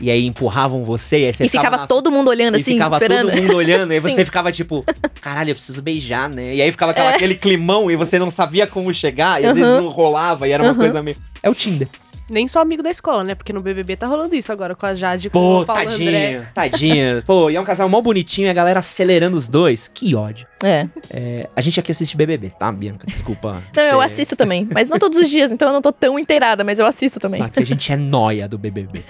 e 0.00 0.10
aí 0.10 0.24
empurravam 0.26 0.82
você 0.82 1.18
e 1.18 1.26
aí 1.26 1.32
você 1.34 1.44
e 1.44 1.48
ficava 1.50 1.76
na- 1.76 1.86
todo 1.86 2.10
mundo 2.10 2.28
olhando, 2.28 2.56
e 2.56 2.60
assim, 2.62 2.72
ficava 2.72 2.94
esperando. 2.96 3.30
todo 3.30 3.42
mundo 3.42 3.56
olhando, 3.56 3.92
e 3.92 3.96
aí 3.96 4.00
Sim. 4.02 4.08
você 4.14 4.24
ficava 4.24 4.50
tipo, 4.50 4.82
caralho, 5.20 5.50
eu 5.50 5.54
preciso 5.54 5.82
beijar, 5.82 6.30
né? 6.30 6.54
E 6.54 6.62
aí 6.62 6.72
ficava 6.72 6.92
É. 6.92 6.94
aquela- 6.94 7.10
aquele 7.16 7.34
climão 7.34 7.90
e 7.90 7.96
você 7.96 8.18
não 8.18 8.30
sabia 8.30 8.66
como 8.66 8.92
chegar, 8.94 9.42
e 9.42 9.46
às 9.46 9.54
vezes 9.54 9.70
Uhum. 9.70 9.82
não 9.82 9.88
rolava, 9.90 10.48
e 10.48 10.52
era 10.52 10.62
uma 10.62 10.72
Uhum. 10.72 10.78
coisa 10.78 11.02
meio. 11.02 11.18
É 11.42 11.50
o 11.50 11.54
Tinder. 11.54 11.86
Nem 12.30 12.46
só 12.48 12.60
amigo 12.60 12.82
da 12.82 12.90
escola, 12.90 13.24
né? 13.24 13.34
Porque 13.34 13.52
no 13.52 13.60
BBB 13.60 13.96
tá 13.96 14.06
rolando 14.06 14.34
isso 14.34 14.50
agora 14.52 14.74
com 14.74 14.86
a 14.86 14.94
Jade 14.94 15.26
e 15.26 15.30
com 15.30 15.38
Pô, 15.38 15.62
o 15.62 15.66
Paulo 15.66 15.82
André. 15.82 15.94
tadinho, 15.94 16.48
tadinho. 16.54 17.22
Pô, 17.24 17.50
e 17.50 17.56
é 17.56 17.60
um 17.60 17.64
casal 17.64 17.88
mó 17.88 18.00
bonitinho 18.00 18.46
e 18.46 18.50
a 18.50 18.52
galera 18.52 18.80
acelerando 18.80 19.36
os 19.36 19.48
dois. 19.48 19.88
Que 19.92 20.14
ódio. 20.14 20.46
É. 20.62 20.86
É, 21.10 21.48
a 21.54 21.60
gente 21.60 21.80
aqui 21.80 21.92
assiste 21.92 22.16
BBB, 22.16 22.50
tá, 22.58 22.70
Bianca? 22.70 23.06
Desculpa. 23.06 23.62
Não, 23.74 23.82
eu 23.82 24.00
assisto 24.00 24.36
também. 24.36 24.68
Mas 24.72 24.88
não 24.88 24.98
todos 24.98 25.18
os 25.18 25.28
dias, 25.28 25.50
então 25.50 25.68
eu 25.68 25.74
não 25.74 25.82
tô 25.82 25.92
tão 25.92 26.18
inteirada, 26.18 26.62
mas 26.62 26.78
eu 26.78 26.86
assisto 26.86 27.18
também. 27.18 27.42
Aqui 27.42 27.62
a 27.62 27.66
gente 27.66 27.92
é 27.92 27.96
noia 27.96 28.48
do 28.48 28.58
BBB. 28.58 29.02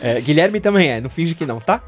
É, 0.00 0.20
Guilherme 0.20 0.58
também 0.58 0.88
é, 0.90 1.00
não 1.00 1.08
finge 1.08 1.34
que 1.34 1.46
não, 1.46 1.58
tá? 1.60 1.80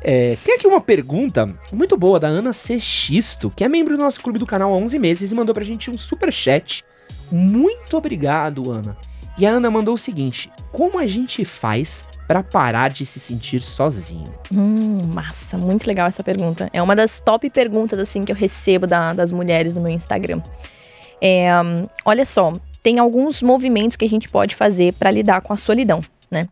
É, 0.00 0.36
tem 0.44 0.54
aqui 0.54 0.66
uma 0.66 0.80
pergunta 0.80 1.52
muito 1.72 1.96
boa 1.96 2.18
da 2.18 2.28
Ana 2.28 2.52
C. 2.52 2.78
Xisto, 2.78 3.52
que 3.54 3.64
é 3.64 3.68
membro 3.68 3.96
do 3.96 4.02
nosso 4.02 4.20
clube 4.20 4.38
do 4.38 4.46
canal 4.46 4.72
há 4.72 4.76
11 4.76 4.98
meses 4.98 5.30
e 5.30 5.34
mandou 5.34 5.54
pra 5.54 5.64
gente 5.64 5.90
um 5.90 5.98
super 5.98 6.32
chat. 6.32 6.84
Muito 7.30 7.96
obrigado, 7.96 8.70
Ana. 8.70 8.96
E 9.38 9.46
a 9.46 9.50
Ana 9.50 9.70
mandou 9.70 9.94
o 9.94 9.98
seguinte: 9.98 10.50
Como 10.72 10.98
a 10.98 11.06
gente 11.06 11.44
faz 11.44 12.06
pra 12.26 12.42
parar 12.42 12.90
de 12.90 13.06
se 13.06 13.18
sentir 13.20 13.62
sozinho? 13.62 14.32
Hum, 14.52 14.98
massa, 15.06 15.56
muito 15.56 15.86
legal 15.86 16.06
essa 16.08 16.22
pergunta. 16.22 16.68
É 16.72 16.82
uma 16.82 16.94
das 16.96 17.20
top 17.20 17.48
perguntas, 17.48 17.98
assim, 17.98 18.24
que 18.24 18.32
eu 18.32 18.36
recebo 18.36 18.86
da- 18.86 19.12
das 19.14 19.32
mulheres 19.32 19.76
no 19.76 19.82
meu 19.82 19.92
Instagram. 19.92 20.42
É, 21.22 21.48
olha 22.04 22.24
só, 22.26 22.52
tem 22.82 22.98
alguns 22.98 23.42
movimentos 23.42 23.96
que 23.96 24.04
a 24.04 24.08
gente 24.08 24.28
pode 24.28 24.54
fazer 24.54 24.92
pra 24.94 25.10
lidar 25.10 25.40
com 25.40 25.52
a 25.52 25.56
solidão, 25.56 26.00
né? 26.30 26.48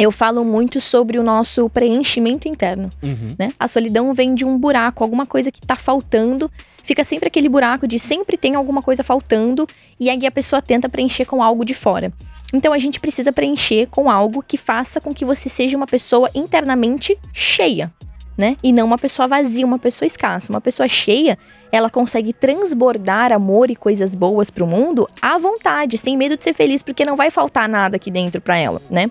Eu 0.00 0.10
falo 0.10 0.44
muito 0.44 0.80
sobre 0.80 1.18
o 1.18 1.22
nosso 1.22 1.68
preenchimento 1.68 2.48
interno, 2.48 2.88
Uhum. 3.02 3.34
né? 3.38 3.52
A 3.58 3.68
solidão 3.68 4.14
vem 4.14 4.34
de 4.34 4.44
um 4.46 4.56
buraco, 4.56 5.04
alguma 5.04 5.26
coisa 5.26 5.52
que 5.52 5.60
tá 5.60 5.76
faltando. 5.76 6.50
Fica 6.82 7.04
sempre 7.04 7.28
aquele 7.28 7.48
buraco 7.50 7.86
de 7.86 7.98
sempre 7.98 8.38
tem 8.38 8.54
alguma 8.54 8.80
coisa 8.82 9.04
faltando 9.04 9.66
e 9.98 10.08
aí 10.08 10.26
a 10.26 10.30
pessoa 10.30 10.62
tenta 10.62 10.88
preencher 10.88 11.26
com 11.26 11.42
algo 11.42 11.64
de 11.66 11.74
fora. 11.74 12.10
Então 12.54 12.72
a 12.72 12.78
gente 12.78 12.98
precisa 12.98 13.30
preencher 13.32 13.86
com 13.88 14.10
algo 14.10 14.42
que 14.42 14.56
faça 14.56 15.00
com 15.00 15.12
que 15.12 15.24
você 15.24 15.48
seja 15.48 15.76
uma 15.76 15.86
pessoa 15.86 16.30
internamente 16.34 17.16
cheia, 17.32 17.92
né? 18.38 18.56
E 18.62 18.72
não 18.72 18.86
uma 18.86 18.98
pessoa 18.98 19.28
vazia, 19.28 19.66
uma 19.66 19.78
pessoa 19.78 20.06
escassa. 20.06 20.50
Uma 20.50 20.60
pessoa 20.62 20.88
cheia, 20.88 21.38
ela 21.70 21.90
consegue 21.90 22.32
transbordar 22.32 23.32
amor 23.32 23.70
e 23.70 23.76
coisas 23.76 24.14
boas 24.14 24.50
pro 24.50 24.66
mundo 24.66 25.06
à 25.20 25.36
vontade, 25.38 25.98
sem 25.98 26.16
medo 26.16 26.36
de 26.38 26.42
ser 26.42 26.54
feliz, 26.54 26.82
porque 26.82 27.04
não 27.04 27.16
vai 27.16 27.30
faltar 27.30 27.68
nada 27.68 27.96
aqui 27.96 28.10
dentro 28.10 28.40
pra 28.40 28.56
ela, 28.58 28.80
né? 28.90 29.10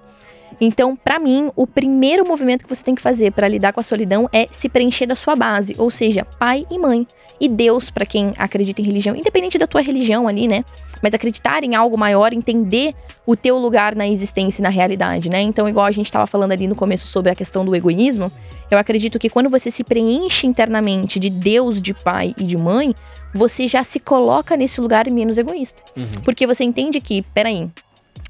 Então, 0.60 0.96
pra 0.96 1.20
mim, 1.20 1.52
o 1.56 1.66
primeiro 1.66 2.28
movimento 2.28 2.64
que 2.64 2.70
você 2.70 2.84
tem 2.84 2.96
que 2.96 3.02
fazer 3.02 3.32
pra 3.32 3.48
lidar 3.48 3.74
com 3.74 3.80
a 3.80 3.84
solidão 3.84 4.30
é 4.32 4.48
se 4.52 4.68
preencher 4.68 5.06
da 5.06 5.16
sua 5.16 5.36
base, 5.36 5.76
ou 5.78 5.90
seja, 5.90 6.26
pai 6.26 6.66
e 6.70 6.78
mãe. 6.78 7.08
E 7.40 7.48
Deus, 7.48 7.90
pra 7.90 8.06
quem 8.06 8.34
acredita 8.38 8.82
em 8.82 8.86
religião, 8.86 9.16
independente 9.16 9.58
da 9.58 9.66
tua 9.66 9.82
religião 9.82 10.28
ali, 10.28 10.48
né? 10.48 10.66
Mas 11.02 11.14
acreditar 11.14 11.64
em 11.64 11.76
algo 11.76 11.98
maior, 11.98 12.34
entender 12.34 12.94
o 13.26 13.36
teu 13.36 13.58
lugar 13.58 13.96
na 13.96 14.06
existência 14.06 14.62
e 14.62 14.64
na 14.64 14.70
realidade, 14.70 15.30
né? 15.30 15.40
Então, 15.42 15.70
igual 15.70 15.86
a 15.86 15.92
gente 15.92 16.12
tava 16.12 16.28
falando 16.28 16.52
ali 16.52 16.68
no 16.68 16.76
começo 16.76 17.08
sobre 17.08 17.32
a 17.32 17.36
questão 17.36 17.64
do 17.64 17.74
egoísmo, 17.74 18.30
eu 18.70 18.78
acredito 18.78 19.18
que 19.18 19.30
quando 19.30 19.50
você 19.50 19.72
se 19.72 19.84
preenche 19.84 20.46
internamente 20.46 21.18
de 21.20 21.30
Deus, 21.30 21.82
de 21.82 21.94
pai 21.94 22.36
e 22.38 22.44
de 22.44 22.58
mãe, 22.58 22.94
você 23.34 23.68
já 23.68 23.84
se 23.84 24.00
coloca 24.00 24.58
nesse 24.58 24.82
lugar 24.82 25.10
menos 25.10 25.38
egoísta. 25.38 25.82
Uhum. 25.96 26.06
Porque 26.24 26.46
você 26.46 26.66
entende 26.66 27.00
que, 27.00 27.22
peraí, 27.22 27.70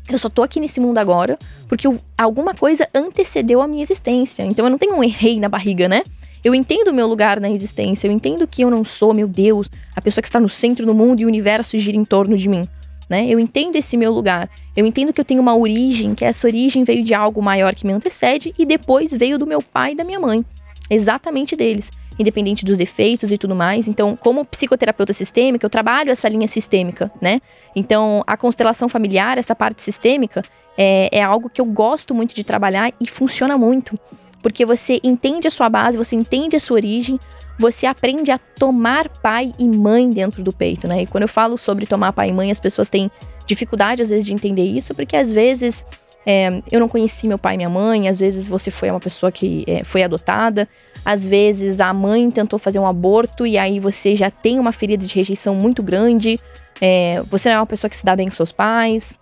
eu 0.10 0.17
só 0.17 0.30
tô 0.30 0.43
aqui 0.43 0.60
nesse 0.60 0.80
mundo 0.80 0.98
agora 0.98 1.38
porque 1.67 1.88
eu- 1.88 2.00
alguma 2.17 2.54
coisa 2.54 2.88
antecedeu 2.93 3.62
a 3.62 3.67
minha 3.67 3.84
existência. 3.84 4.43
Então 4.43 4.65
eu 4.65 4.69
não 4.69 4.78
tenho 4.78 4.95
um 4.95 5.04
errei 5.04 5.39
na 5.39 5.48
barriga, 5.50 5.88
né? 5.88 6.04
Eu 6.43 6.56
entendo 6.56 6.88
o 6.89 6.93
meu 6.93 7.06
lugar 7.08 7.39
na 7.39 7.50
existência, 7.50 8.08
eu 8.08 8.12
entendo 8.12 8.48
que 8.48 8.62
eu 8.62 8.72
não 8.72 8.84
sou, 8.86 9.13
meu 9.13 9.28
Deus, 9.28 9.69
a 9.95 10.02
pessoa 10.02 10.22
que 10.22 10.28
está 10.28 10.39
no 10.39 10.48
centro 10.48 10.86
do 10.86 10.93
mundo 10.93 11.19
e 11.19 11.26
o 11.26 11.28
universo 11.28 11.78
gira 11.78 11.98
em 11.98 12.06
torno 12.06 12.38
de 12.38 12.48
mim. 12.48 12.67
né? 13.10 13.26
Eu 13.28 13.39
entendo 13.39 13.76
esse 13.76 13.98
meu 13.98 14.13
lugar. 14.13 14.48
Eu 14.78 14.86
entendo 14.86 15.12
que 15.12 15.19
eu 15.19 15.26
tenho 15.26 15.41
uma 15.41 15.56
origem, 15.58 16.13
que 16.13 16.24
essa 16.24 16.45
origem 16.45 16.84
veio 16.84 17.04
de 17.04 17.12
algo 17.12 17.41
maior 17.41 17.74
que 17.74 17.84
me 17.88 17.91
antecede 17.91 18.54
e 18.56 18.67
depois 18.67 19.12
veio 19.12 19.39
do 19.39 19.48
meu 19.48 19.63
pai 19.63 19.93
e 19.93 19.95
da 19.95 20.04
minha 20.04 20.19
mãe. 20.19 20.45
Exatamente 20.91 21.56
deles 21.56 21.89
independente 22.19 22.65
dos 22.65 22.77
defeitos 22.77 23.32
e 23.32 23.38
tudo 23.38 23.55
mais. 23.55 23.88
Então, 23.88 24.15
como 24.15 24.43
psicoterapeuta 24.43 25.13
sistêmica, 25.13 25.65
eu 25.65 25.69
trabalho 25.69 26.12
essa 26.12 26.27
linha 26.27 26.47
sistêmica, 26.47 27.10
né? 27.21 27.39
Então, 27.73 28.21
a 28.27 28.36
constelação 28.36 28.89
familiar, 28.89 29.38
essa 29.38 29.55
parte 29.55 29.82
sistêmica, 29.82 30.43
é, 30.77 31.10
é 31.12 31.23
algo 31.23 31.49
que 31.49 31.62
eu 31.62 31.65
gosto 31.65 32.13
muito 32.13 32.36
de 32.36 32.43
trabalhar 32.43 32.91
e 32.99 33.10
funciona 33.10 33.58
muito. 33.58 33.97
Porque 34.41 34.65
você 34.65 34.99
entende 35.03 35.47
a 35.47 35.51
sua 35.51 35.69
base, 35.69 35.97
você 35.97 36.15
entende 36.15 36.55
a 36.55 36.60
sua 36.60 36.75
origem, 36.75 37.19
você 37.58 37.86
aprende 37.86 38.32
a 38.32 38.38
tomar 38.38 39.10
pai 39.10 39.53
e 39.58 39.67
mãe 39.67 40.10
dentro 40.10 40.43
do 40.43 40.53
peito, 40.53 40.88
né? 40.88 41.03
E 41.03 41.05
quando 41.05 41.23
eu 41.23 41.27
falo 41.27 41.58
sobre 41.58 41.86
tomar 41.86 42.13
pai 42.13 42.29
e 42.29 42.34
mãe, 42.34 42.51
as 42.51 42.60
pessoas 42.60 42.89
têm 42.89 43.10
dificuldade 43.45 44.01
às 44.01 44.10
vezes 44.10 44.25
de 44.25 44.34
entender 44.34 44.63
isso, 44.63 44.93
porque 44.93 45.15
às 45.15 45.34
vezes 45.34 45.84
é, 46.25 46.62
eu 46.71 46.79
não 46.79 46.88
conheci 46.88 47.27
meu 47.27 47.38
pai 47.38 47.55
e 47.55 47.58
minha 47.58 47.69
mãe, 47.69 48.08
às 48.08 48.19
vezes 48.19 48.47
você 48.47 48.69
foi 48.69 48.89
uma 48.89 48.99
pessoa 48.99 49.32
que 49.32 49.63
é, 49.67 49.84
foi 49.84 50.03
adotada, 50.03 50.67
às 51.03 51.25
vezes 51.25 51.79
a 51.79 51.93
mãe 51.93 52.29
tentou 52.29 52.60
fazer 52.60 52.79
um 52.79 52.86
aborto 52.86 53.47
e 53.47 53.58
aí 53.58 53.79
você 53.79 54.15
já 54.15 54.29
tem 54.29 54.60
uma 54.60 54.71
ferida 54.71 55.05
de 55.05 55.15
rejeição 55.15 55.55
muito 55.55 55.82
grande, 55.82 56.39
é, 56.82 57.23
você 57.29 57.49
não 57.49 57.55
é 57.55 57.60
uma 57.60 57.65
pessoa 57.65 57.89
que 57.89 57.97
se 57.97 58.05
dá 58.05 58.15
bem 58.15 58.27
com 58.27 58.36
seus 58.36 58.51
pais, 58.51 59.17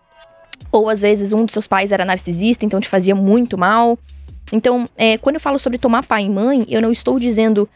ou 0.71 0.89
às 0.89 1.01
vezes 1.01 1.33
um 1.33 1.45
dos 1.45 1.53
seus 1.53 1.67
pais 1.67 1.91
era 1.91 2.03
narcisista, 2.03 2.65
então 2.65 2.79
te 2.79 2.87
fazia 2.87 3.15
muito 3.15 3.57
mal. 3.57 3.97
Então, 4.51 4.87
é, 4.95 5.17
quando 5.17 5.35
eu 5.35 5.41
falo 5.41 5.59
sobre 5.59 5.77
tomar 5.77 6.03
pai 6.05 6.23
e 6.23 6.29
mãe, 6.29 6.65
eu 6.69 6.81
não 6.81 6.91
estou 6.91 7.19
dizendo 7.19 7.69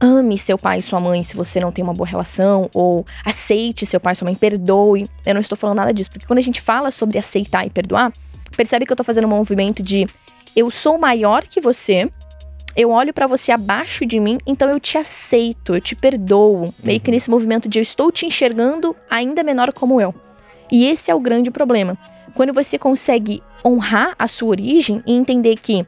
ame 0.00 0.36
seu 0.36 0.58
pai 0.58 0.80
e 0.80 0.82
sua 0.82 1.00
mãe 1.00 1.22
se 1.22 1.36
você 1.36 1.60
não 1.60 1.72
tem 1.72 1.82
uma 1.82 1.94
boa 1.94 2.06
relação, 2.06 2.68
ou 2.74 3.06
aceite 3.24 3.86
seu 3.86 4.00
pai 4.00 4.12
e 4.12 4.16
sua 4.16 4.26
mãe, 4.26 4.34
perdoe. 4.34 5.08
Eu 5.24 5.34
não 5.34 5.40
estou 5.40 5.56
falando 5.56 5.76
nada 5.76 5.92
disso, 5.92 6.10
porque 6.10 6.26
quando 6.26 6.38
a 6.38 6.42
gente 6.42 6.60
fala 6.60 6.90
sobre 6.90 7.18
aceitar 7.18 7.66
e 7.66 7.70
perdoar, 7.70 8.12
Percebe 8.56 8.86
que 8.86 8.92
eu 8.92 8.96
tô 8.96 9.04
fazendo 9.04 9.26
um 9.26 9.30
movimento 9.30 9.82
de 9.82 10.06
eu 10.54 10.70
sou 10.70 10.98
maior 10.98 11.42
que 11.44 11.60
você, 11.60 12.08
eu 12.76 12.90
olho 12.90 13.12
para 13.12 13.26
você 13.26 13.52
abaixo 13.52 14.04
de 14.04 14.18
mim, 14.18 14.38
então 14.46 14.68
eu 14.68 14.80
te 14.80 14.98
aceito, 14.98 15.74
eu 15.74 15.80
te 15.80 15.94
perdoo. 15.94 16.74
Meio 16.82 17.00
que 17.00 17.10
uhum. 17.10 17.14
nesse 17.14 17.30
movimento 17.30 17.68
de 17.68 17.78
eu 17.78 17.82
estou 17.82 18.10
te 18.10 18.26
enxergando 18.26 18.94
ainda 19.08 19.42
menor 19.42 19.72
como 19.72 20.00
eu. 20.00 20.14
E 20.70 20.86
esse 20.86 21.10
é 21.10 21.14
o 21.14 21.20
grande 21.20 21.50
problema. 21.50 21.96
Quando 22.34 22.52
você 22.52 22.78
consegue 22.78 23.42
honrar 23.64 24.14
a 24.18 24.26
sua 24.26 24.48
origem 24.48 25.02
e 25.06 25.12
entender 25.12 25.56
que, 25.56 25.86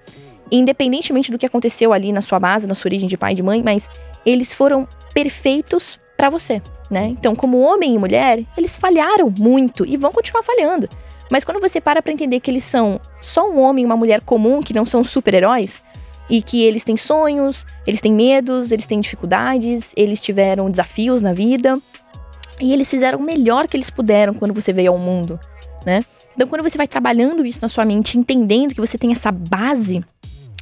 independentemente 0.51 1.31
do 1.31 1.39
que 1.39 1.47
aconteceu 1.47 1.93
ali 1.93 2.13
na 2.13 2.23
sua 2.23 2.39
base, 2.39 2.67
na 2.67 2.75
sua 2.75 2.89
origem 2.89 3.09
de 3.09 3.17
pai 3.17 3.33
e 3.33 3.37
de 3.37 3.43
mãe, 3.43 3.63
mas 3.65 3.89
eles 4.25 4.55
foram 4.55 4.89
perfeitos 5.13 5.99
para 6.17 6.31
você, 6.31 6.63
né? 6.91 7.07
Então, 7.09 7.35
como 7.35 7.61
homem 7.61 7.95
e 7.95 7.99
mulher, 7.99 8.45
eles 8.57 8.77
falharam 8.77 9.33
muito 9.37 9.85
e 9.85 9.97
vão 9.97 10.13
continuar 10.13 10.43
falhando. 10.43 10.89
Mas 11.31 11.45
quando 11.45 11.61
você 11.61 11.81
para 11.81 12.01
pra 12.01 12.13
entender 12.13 12.41
que 12.41 12.51
eles 12.51 12.65
são 12.65 13.01
só 13.21 13.51
um 13.51 13.61
homem 13.61 13.83
e 13.83 13.87
uma 13.87 13.97
mulher 13.97 14.21
comum, 14.21 14.63
que 14.63 14.75
não 14.75 14.87
são 14.87 15.03
super-heróis, 15.03 15.83
e 16.29 16.43
que 16.43 16.63
eles 16.63 16.85
têm 16.85 16.97
sonhos, 16.97 17.65
eles 17.87 18.01
têm 18.01 18.13
medos, 18.13 18.71
eles 18.71 18.87
têm 18.87 19.01
dificuldades, 19.01 19.93
eles 19.97 20.21
tiveram 20.21 20.71
desafios 20.71 21.23
na 21.23 21.33
vida, 21.33 21.79
e 22.61 22.73
eles 22.73 22.91
fizeram 22.91 23.19
o 23.19 23.23
melhor 23.23 23.69
que 23.69 23.77
eles 23.77 23.91
puderam 23.91 24.35
quando 24.35 24.55
você 24.55 24.73
veio 24.73 24.93
ao 24.93 24.99
mundo, 24.99 25.39
né? 25.85 26.05
Então, 26.35 26.49
quando 26.49 26.63
você 26.63 26.77
vai 26.77 26.87
trabalhando 26.87 27.47
isso 27.47 27.61
na 27.63 27.69
sua 27.69 27.85
mente, 27.85 28.19
entendendo 28.19 28.75
que 28.75 28.81
você 28.81 28.99
tem 28.99 29.13
essa 29.13 29.33
base 29.33 30.05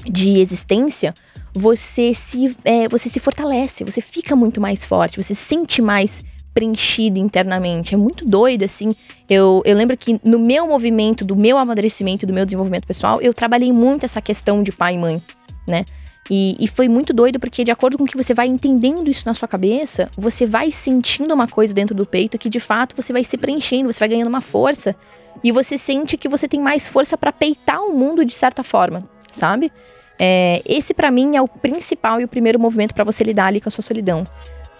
de 0.05 0.39
existência, 0.39 1.15
você 1.53 2.15
se, 2.15 2.57
é, 2.65 2.89
você 2.89 3.09
se 3.09 3.19
fortalece, 3.19 3.85
você 3.85 4.01
fica 4.01 4.37
muito 4.37 4.61
mais 4.61 4.85
forte, 4.85 5.23
você 5.23 5.35
se 5.35 5.45
sente 5.45 5.81
mais 5.81 6.23
preenchida 6.55 7.19
internamente. 7.19 7.95
É 7.95 7.97
muito 7.97 8.25
doido, 8.25 8.65
assim. 8.65 8.95
Eu, 9.29 9.61
eu 9.65 9.77
lembro 9.77 9.97
que 9.97 10.21
no 10.25 10.39
meu 10.39 10.67
movimento, 10.67 11.25
do 11.25 11.35
meu 11.35 11.59
amadurecimento, 11.59 12.25
do 12.25 12.33
meu 12.33 12.47
desenvolvimento 12.47 12.87
pessoal, 12.87 13.21
eu 13.21 13.35
trabalhei 13.35 13.73
muito 13.73 14.05
essa 14.05 14.23
questão 14.23 14.63
de 14.63 14.71
pai 14.71 14.95
e 14.95 14.99
mãe, 14.99 15.23
né? 15.67 15.85
E, 16.31 16.57
e, 16.59 16.67
foi 16.67 16.89
muito 16.89 17.13
doido 17.13 17.39
porque, 17.39 17.63
de 17.65 17.71
acordo 17.71 17.99
com 17.99 18.07
que 18.07 18.17
você 18.17 18.33
vai 18.33 18.47
entendendo 18.47 19.11
isso 19.11 19.25
na 19.27 19.35
sua 19.35 19.47
cabeça, 19.47 20.09
você 20.17 20.47
vai 20.47 20.71
sentindo 20.71 21.35
uma 21.35 21.47
coisa 21.47 21.75
dentro 21.75 21.95
do 21.95 22.07
peito 22.07 22.39
que, 22.39 22.49
de 22.49 22.59
fato, 22.59 22.97
você 22.97 23.13
vai 23.13 23.23
se 23.23 23.37
preenchendo, 23.37 23.93
você 23.93 23.99
vai 23.99 24.09
ganhando 24.09 24.29
uma 24.29 24.41
força. 24.41 24.97
E 25.43 25.53
você 25.53 25.77
sente 25.77 26.17
que 26.17 26.27
você 26.27 26.49
tem 26.49 26.61
mais 26.61 26.89
força 26.89 27.19
para 27.19 27.31
peitar 27.31 27.83
o 27.83 27.93
mundo 27.93 28.25
de 28.25 28.33
certa 28.33 28.63
forma, 28.63 29.07
sabe? 29.33 29.71
É, 30.19 30.63
esse, 30.65 30.95
para 30.95 31.11
mim, 31.11 31.37
é 31.37 31.43
o 31.43 31.49
principal 31.49 32.21
e 32.21 32.25
o 32.25 32.29
primeiro 32.29 32.59
movimento 32.59 32.95
para 32.95 33.05
você 33.05 33.23
lidar 33.23 33.47
ali 33.47 33.61
com 33.61 33.69
a 33.69 33.73
sua 33.73 33.83
solidão. 33.83 34.27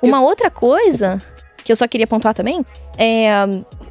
Uma 0.01 0.23
outra 0.23 0.51
coisa 0.51 1.21
que 1.65 1.73
eu 1.73 1.77
só 1.77 1.89
queria 1.89 2.07
pontuar 2.07 2.35
também, 2.35 2.65
é 2.99 3.31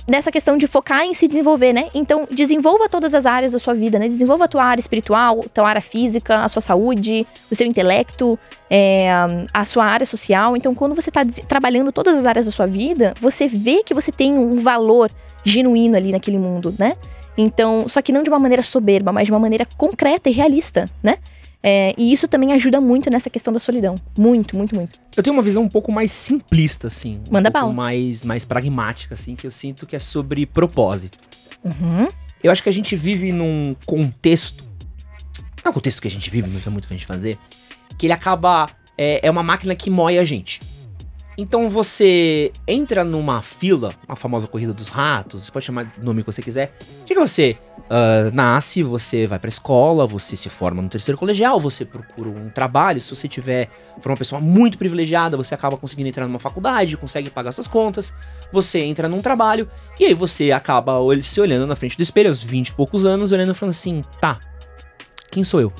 nessa 0.07 0.31
questão 0.31 0.57
de 0.57 0.67
focar 0.67 1.03
em 1.03 1.13
se 1.13 1.27
desenvolver, 1.27 1.73
né? 1.73 1.89
Então, 1.93 2.27
desenvolva 2.29 2.89
todas 2.89 3.13
as 3.13 3.25
áreas 3.25 3.53
da 3.53 3.59
sua 3.59 3.73
vida, 3.73 3.97
né? 3.97 4.07
Desenvolva 4.07 4.45
a 4.45 4.47
tua 4.47 4.63
área 4.63 4.81
espiritual, 4.81 5.45
tua 5.53 5.67
área 5.67 5.81
física, 5.81 6.43
a 6.43 6.49
sua 6.49 6.62
saúde, 6.62 7.25
o 7.49 7.55
seu 7.55 7.65
intelecto, 7.65 8.38
é, 8.69 9.09
a 9.53 9.65
sua 9.65 9.86
área 9.86 10.05
social. 10.05 10.57
Então, 10.57 10.75
quando 10.75 10.93
você 10.93 11.09
está 11.09 11.25
trabalhando 11.47 11.91
todas 11.91 12.17
as 12.17 12.25
áreas 12.25 12.45
da 12.45 12.51
sua 12.51 12.65
vida, 12.65 13.13
você 13.19 13.47
vê 13.47 13.83
que 13.83 13.93
você 13.93 14.12
tem 14.12 14.38
um 14.38 14.57
valor 14.57 15.09
genuíno 15.43 15.95
ali 15.95 16.12
naquele 16.12 16.38
mundo, 16.38 16.73
né? 16.77 16.95
Então, 17.38 17.86
só 17.88 18.01
que 18.01 18.12
não 18.12 18.23
de 18.23 18.29
uma 18.29 18.39
maneira 18.39 18.62
soberba, 18.62 19.12
mas 19.12 19.25
de 19.25 19.31
uma 19.31 19.39
maneira 19.39 19.65
concreta 19.77 20.29
e 20.29 20.33
realista, 20.33 20.86
né? 21.01 21.17
É, 21.65 21.93
e 21.97 22.12
isso 22.12 22.28
também 22.28 22.52
ajuda 22.52 22.82
muito 22.82 23.10
nessa 23.10 23.30
questão 23.30 23.54
da 23.54 23.60
solidão. 23.60 23.95
Muito, 24.17 24.58
muito, 24.58 24.76
muito. 24.76 24.99
Eu 25.15 25.23
tenho 25.23 25.34
uma 25.34 25.41
visão 25.41 25.63
um 25.63 25.69
pouco 25.69 25.93
mais 25.93 26.12
simplista, 26.12 26.88
assim. 26.88 27.21
Um 27.30 27.34
Manda 27.34 27.49
pouco 27.49 27.67
bala. 27.67 27.73
mais, 27.73 28.26
mais 28.26 28.43
pragmática, 28.43 29.15
assim, 29.15 29.34
que 29.34 29.47
eu 29.47 29.52
sinto 29.52 29.88
que 29.88 29.95
é 29.95 29.99
sobre 29.99 30.45
propósito. 30.45 31.17
Uhum. 31.63 32.10
Eu 32.43 32.52
acho 32.52 32.62
que 32.62 32.67
a 32.67 32.73
gente 32.73 32.95
vive 32.97 33.32
num 33.32 33.73
contexto. 33.86 34.65
Não 35.63 35.67
é 35.67 35.69
um 35.69 35.73
contexto 35.73 36.02
que 36.02 36.08
a 36.10 36.12
gente 36.12 36.30
vive, 36.30 36.49
não 36.49 36.60
tem 36.60 36.73
muito 36.73 36.88
pra 36.88 36.97
gente 36.97 37.06
fazer. 37.06 37.38
Que 37.97 38.08
ele 38.08 38.13
acaba. 38.13 38.69
É, 38.97 39.26
é 39.26 39.32
uma 39.32 39.41
máquina 39.41 39.73
que 39.73 39.89
moe 39.89 40.19
a 40.19 40.26
gente. 40.26 40.60
Então 41.38 41.67
você 41.67 42.52
entra 42.67 43.04
numa 43.04 43.41
fila, 43.41 43.95
a 44.08 44.15
famosa 44.15 44.45
corrida 44.45 44.73
dos 44.73 44.88
ratos, 44.88 45.45
você 45.45 45.52
pode 45.52 45.65
chamar 45.65 45.86
do 45.86 46.04
nome 46.04 46.21
que 46.21 46.32
você 46.32 46.41
quiser. 46.41 46.78
Diga 47.06 47.21
você 47.21 47.58
uh, 47.89 48.34
nasce, 48.34 48.84
você 48.84 49.28
vai 49.28 49.39
pra 49.39 49.50
escola, 49.50 50.06
você 50.06 50.36
se 50.36 50.50
forma 50.50 50.82
no 50.82 50.89
terceiro 50.89 51.17
colegial, 51.17 51.60
você 51.60 51.86
procura 51.86 52.30
um 52.30 52.50
trabalho. 52.50 53.02
Se 53.02 53.15
você 53.15 53.28
tiver 53.28 53.69
for 54.00 54.12
uma 54.12 54.17
pessoa 54.17 54.39
muito 54.39 54.78
privilegiada, 54.78 55.38
você 55.38 55.54
acaba 55.54 55.78
conseguindo 55.78 56.10
entrar 56.10 56.28
numa 56.28 56.39
faculdade, 56.39 56.98
consegue 56.98 57.30
pagar 57.30 57.52
suas 57.52 57.67
contas, 57.67 58.13
você 58.52 58.80
entra 58.80 59.08
num 59.08 59.22
trabalho, 59.22 59.69
e 60.00 60.06
aí 60.06 60.13
você 60.13 60.52
acaba 60.52 60.93
se 61.22 61.39
olhando 61.39 61.67
na 61.67 61.76
frente 61.76 61.98
do 61.98 62.04
espelho 62.04 62.30
aos 62.30 62.41
20 62.41 62.69
e 62.69 62.74
poucos 62.74 63.06
anos, 63.06 63.32
olhando 63.32 63.52
e 63.52 63.56
falando 63.56 63.72
assim: 63.72 64.02
tá, 64.19 64.39
quem 65.30 65.43
sou 65.43 65.62
eu? 65.62 65.74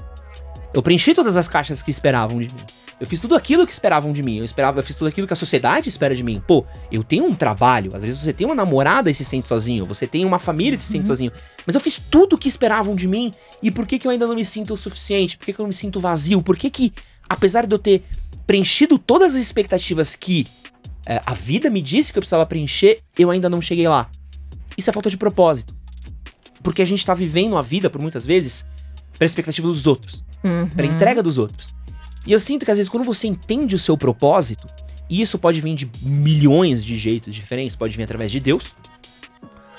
Eu 0.74 0.82
preenchi 0.82 1.14
todas 1.14 1.36
as 1.38 1.48
caixas 1.48 1.82
que 1.82 1.92
esperavam 1.92 2.40
de 2.40 2.48
mim. 2.48 2.83
Eu 3.00 3.08
fiz 3.08 3.20
tudo 3.20 3.36
aquilo 3.36 3.66
que 3.66 3.74
esperavam 3.74 4.14
de 4.14 4.24
mim. 4.24 4.38
Eu 4.38 4.46
esperava, 4.46 4.80
eu 4.80 4.84
fiz 4.84 4.96
tudo 4.96 5.08
aquilo 5.08 5.28
que 5.28 5.34
a 5.34 5.36
sociedade 5.36 5.90
espera 5.90 6.16
de 6.16 6.24
mim. 6.24 6.42
Pô, 6.46 6.66
eu 6.92 7.04
tenho 7.04 7.26
um 7.26 7.34
trabalho. 7.34 7.96
Às 7.96 8.04
vezes 8.04 8.20
você 8.20 8.32
tem 8.32 8.46
uma 8.46 8.56
namorada 8.56 9.10
e 9.10 9.14
se 9.16 9.26
sente 9.26 9.48
sozinho. 9.48 9.86
Você 9.86 10.08
tem 10.08 10.26
uma 10.26 10.40
família 10.40 10.76
e 10.76 10.80
se 10.80 10.86
sente 10.86 11.02
uhum. 11.02 11.08
sozinho. 11.08 11.32
Mas 11.66 11.76
eu 11.76 11.82
fiz 11.82 11.98
tudo 12.10 12.36
o 12.36 12.38
que 12.38 12.48
esperavam 12.48 12.96
de 12.96 13.08
mim. 13.08 13.34
E 13.62 13.72
por 13.72 13.86
que, 13.86 14.00
que 14.00 14.08
eu 14.08 14.12
ainda 14.12 14.28
não 14.28 14.36
me 14.36 14.46
sinto 14.46 14.74
o 14.74 14.78
suficiente? 14.78 15.38
Por 15.38 15.46
que, 15.46 15.54
que 15.54 15.60
eu 15.60 15.64
não 15.64 15.70
me 15.70 15.74
sinto 15.74 16.00
vazio? 16.00 16.42
Por 16.42 16.56
que, 16.56 16.70
que, 16.70 16.94
apesar 17.28 17.66
de 17.66 17.74
eu 17.74 17.80
ter 17.80 18.04
preenchido 18.46 18.98
todas 18.98 19.36
as 19.36 19.42
expectativas 19.42 20.16
que 20.16 20.46
é, 21.06 21.22
a 21.26 21.34
vida 21.34 21.70
me 21.70 21.82
disse 21.82 22.12
que 22.12 22.20
eu 22.20 22.22
precisava 22.22 22.46
preencher, 22.46 23.00
eu 23.18 23.32
ainda 23.32 23.50
não 23.50 23.62
cheguei 23.62 23.88
lá? 23.88 24.10
Isso 24.78 24.90
é 24.90 24.94
falta 24.94 25.10
de 25.10 25.18
propósito. 25.18 25.76
Porque 26.62 26.82
a 26.82 26.86
gente 26.86 27.06
tá 27.06 27.14
vivendo 27.14 27.58
a 27.58 27.62
vida, 27.62 27.90
por 27.90 28.02
muitas 28.02 28.26
vezes, 28.26 28.66
pra 29.18 29.26
expectativa 29.26 29.68
dos 29.68 29.86
outros. 29.86 30.24
Uhum. 30.44 30.70
Pra 30.70 30.86
entrega 30.86 31.22
dos 31.22 31.38
outros. 31.38 31.74
E 32.26 32.32
eu 32.32 32.40
sinto 32.40 32.66
que 32.66 32.72
às 32.72 32.78
vezes 32.78 32.90
quando 32.90 33.04
você 33.04 33.28
entende 33.28 33.76
o 33.76 33.80
seu 33.80 33.98
propósito, 33.98 34.68
e 35.10 35.22
isso 35.22 35.38
pode 35.38 35.60
vir 35.60 35.76
de 35.76 35.90
milhões 36.02 36.84
de 36.84 36.98
jeitos 36.98 37.36
diferentes, 37.36 37.76
pode 37.76 37.96
vir 37.96 38.04
através 38.04 38.32
de 38.32 38.40
Deus, 38.40 38.76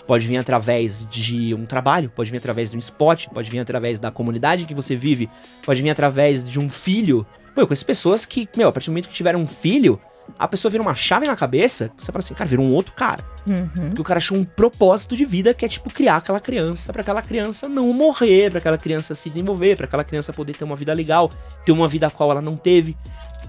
pode 0.06 0.26
vir 0.26 0.36
através 0.36 1.06
de 1.06 1.54
um 1.54 1.64
trabalho, 1.64 2.10
pode 2.10 2.30
vir 2.30 2.36
através 2.38 2.70
de 2.70 2.76
um 2.76 2.78
spot, 2.78 3.28
pode 3.28 3.50
vir 3.50 3.58
através 3.58 3.98
da 3.98 4.10
comunidade 4.10 4.66
que 4.66 4.74
você 4.74 4.94
vive, 4.94 5.28
pode 5.64 5.82
vir 5.82 5.90
através 5.90 6.48
de 6.48 6.60
um 6.60 6.68
filho. 6.68 7.26
Pô, 7.54 7.62
eu 7.62 7.66
conheço 7.66 7.86
pessoas 7.86 8.24
que, 8.24 8.48
meu, 8.56 8.68
a 8.68 8.72
partir 8.72 8.86
do 8.86 8.92
momento 8.92 9.08
que 9.08 9.14
tiveram 9.14 9.40
um 9.40 9.46
filho, 9.46 9.98
a 10.38 10.48
pessoa 10.48 10.70
vira 10.70 10.82
uma 10.82 10.94
chave 10.94 11.26
na 11.26 11.36
cabeça, 11.36 11.90
você 11.96 12.10
fala 12.10 12.20
assim, 12.20 12.34
cara, 12.34 12.48
vira 12.48 12.60
um 12.60 12.72
outro 12.72 12.92
cara. 12.94 13.24
Uhum. 13.46 13.88
Porque 13.88 14.00
o 14.00 14.04
cara 14.04 14.18
achou 14.18 14.36
um 14.36 14.44
propósito 14.44 15.16
de 15.16 15.24
vida 15.24 15.54
que 15.54 15.64
é, 15.64 15.68
tipo, 15.68 15.90
criar 15.90 16.16
aquela 16.16 16.40
criança, 16.40 16.92
para 16.92 17.02
aquela 17.02 17.22
criança 17.22 17.68
não 17.68 17.92
morrer, 17.92 18.50
para 18.50 18.58
aquela 18.58 18.78
criança 18.78 19.14
se 19.14 19.28
desenvolver, 19.28 19.76
para 19.76 19.86
aquela 19.86 20.04
criança 20.04 20.32
poder 20.32 20.54
ter 20.54 20.64
uma 20.64 20.76
vida 20.76 20.92
legal, 20.92 21.30
ter 21.64 21.72
uma 21.72 21.86
vida 21.86 22.06
a 22.06 22.10
qual 22.10 22.30
ela 22.30 22.42
não 22.42 22.56
teve. 22.56 22.96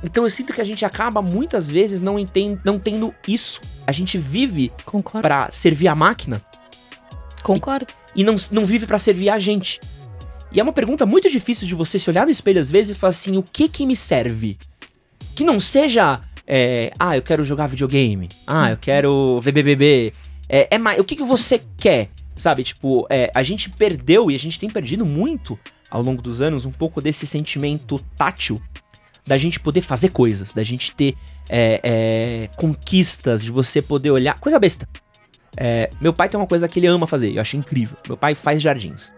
Então 0.04 0.24
eu 0.24 0.30
sinto 0.30 0.54
que 0.54 0.62
a 0.62 0.66
gente 0.66 0.86
acaba 0.86 1.22
muitas 1.22 1.70
vezes 1.70 2.02
não, 2.02 2.20
entend, 2.20 2.60
não 2.64 2.78
tendo 2.78 3.14
isso. 3.28 3.62
A 3.88 3.92
gente 3.92 4.18
vive 4.18 4.72
para 5.22 5.50
servir 5.52 5.88
a 5.88 5.96
máquina. 5.96 6.42
Concordo. 7.42 7.88
E, 8.16 8.22
e 8.22 8.24
não, 8.24 8.36
não 8.52 8.66
vive 8.66 8.86
para 8.86 9.00
servir 9.00 9.30
a 9.30 9.40
gente. 9.40 9.80
E 10.52 10.60
é 10.60 10.64
uma 10.64 10.74
pergunta 10.74 11.06
muito 11.06 11.30
difícil 11.30 11.68
de 11.68 11.76
você 11.76 11.98
se 11.98 12.10
olhar 12.10 12.26
no 12.26 12.32
espelho 12.32 12.60
às 12.60 12.70
vezes 12.70 12.96
e 12.96 13.00
falar 13.00 13.12
assim: 13.12 13.38
o 13.38 13.44
que 13.44 13.68
que 13.68 13.86
me 13.86 13.96
serve? 13.96 14.58
Que 15.36 15.44
não 15.44 15.60
seja 15.60 16.22
é, 16.48 16.92
ah, 17.00 17.16
eu 17.16 17.22
quero 17.22 17.44
jogar 17.44 17.68
videogame. 17.68 18.30
Ah, 18.46 18.72
eu 18.72 18.78
quero 18.78 19.40
ver 19.42 19.52
BBB. 19.52 20.14
É, 20.48 20.76
é 20.76 20.78
mais, 20.78 21.00
o 21.00 21.04
que, 21.04 21.16
que 21.16 21.24
você 21.24 21.62
quer? 21.78 22.10
Sabe, 22.36 22.64
tipo, 22.64 23.08
é, 23.10 23.32
a 23.34 23.42
gente 23.44 23.70
perdeu 23.70 24.30
e 24.30 24.36
a 24.36 24.40
gente 24.40 24.60
tem 24.60 24.70
perdido 24.70 25.06
muito 25.06 25.58
ao 25.90 26.02
longo 26.02 26.22
dos 26.22 26.42
anos 26.42 26.66
um 26.66 26.72
pouco 26.72 27.02
desse 27.02 27.26
sentimento 27.26 28.00
tátil 28.18 28.62
da 29.26 29.38
gente 29.38 29.60
poder 29.60 29.82
fazer 29.82 30.10
coisas, 30.10 30.54
da 30.54 30.64
gente 30.64 30.94
ter 30.94 31.16
é, 31.50 31.80
é, 31.84 32.50
conquistas, 32.56 33.44
de 33.44 33.52
você 33.52 33.82
poder 33.82 34.12
olhar. 34.12 34.40
Coisa 34.40 34.60
besta. 34.60 34.88
É, 35.58 35.90
meu 36.00 36.14
pai 36.14 36.30
tem 36.30 36.40
uma 36.40 36.46
coisa 36.46 36.68
que 36.68 36.80
ele 36.80 36.88
ama 36.88 37.08
fazer, 37.08 37.34
eu 37.34 37.42
acho 37.42 37.58
incrível. 37.58 37.98
Meu 38.08 38.18
pai 38.18 38.36
faz 38.36 38.62
jardins. 38.62 39.12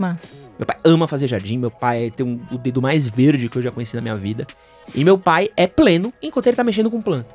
Massa. 0.00 0.34
Meu 0.58 0.66
pai 0.66 0.76
ama 0.84 1.06
fazer 1.06 1.28
jardim, 1.28 1.58
meu 1.58 1.70
pai 1.70 2.10
tem 2.10 2.24
um- 2.26 2.40
o 2.50 2.58
dedo 2.58 2.80
mais 2.80 3.06
verde 3.06 3.48
que 3.48 3.56
eu 3.58 3.62
já 3.62 3.70
conheci 3.70 3.94
na 3.96 4.02
minha 4.02 4.16
vida. 4.16 4.46
E 4.94 5.04
meu 5.04 5.18
pai 5.18 5.50
é 5.56 5.66
pleno 5.66 6.12
enquanto 6.22 6.46
ele 6.46 6.56
tá 6.56 6.64
mexendo 6.64 6.90
com 6.90 7.00
planta. 7.02 7.34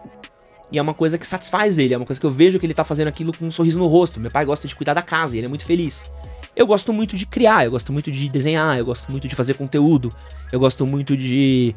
E 0.72 0.80
é 0.80 0.82
uma 0.82 0.94
coisa 0.96 1.18
que 1.18 1.28
satisfaz 1.28 1.78
ele, 1.78 1.94
é 1.94 1.98
uma 1.98 2.06
coisa 2.08 2.20
que 2.20 2.26
eu 2.26 2.32
vejo 2.32 2.60
que 2.60 2.66
ele 2.66 2.74
tá 2.74 2.84
fazendo 2.84 3.08
aquilo 3.08 3.32
com 3.38 3.46
um 3.46 3.52
sorriso 3.52 3.78
no 3.78 3.88
rosto. 3.88 4.20
Meu 4.20 4.32
pai 4.32 4.46
gosta 4.46 4.68
de 4.68 4.76
cuidar 4.76 4.96
da 4.96 5.02
casa 5.02 5.36
e 5.36 5.40
ele 5.40 5.46
é 5.46 5.50
muito 5.50 5.64
feliz. 5.64 6.12
Eu 6.56 6.66
gosto 6.66 6.92
muito 6.92 7.16
de 7.16 7.26
criar, 7.26 7.66
eu 7.66 7.72
gosto 7.72 7.94
muito 7.94 8.12
de 8.12 8.28
desenhar, 8.30 8.78
eu 8.80 8.86
gosto 8.86 9.12
muito 9.12 9.28
de 9.28 9.36
fazer 9.36 9.54
conteúdo, 9.54 10.12
eu 10.52 10.60
gosto 10.60 10.86
muito 10.88 11.16
de 11.16 11.76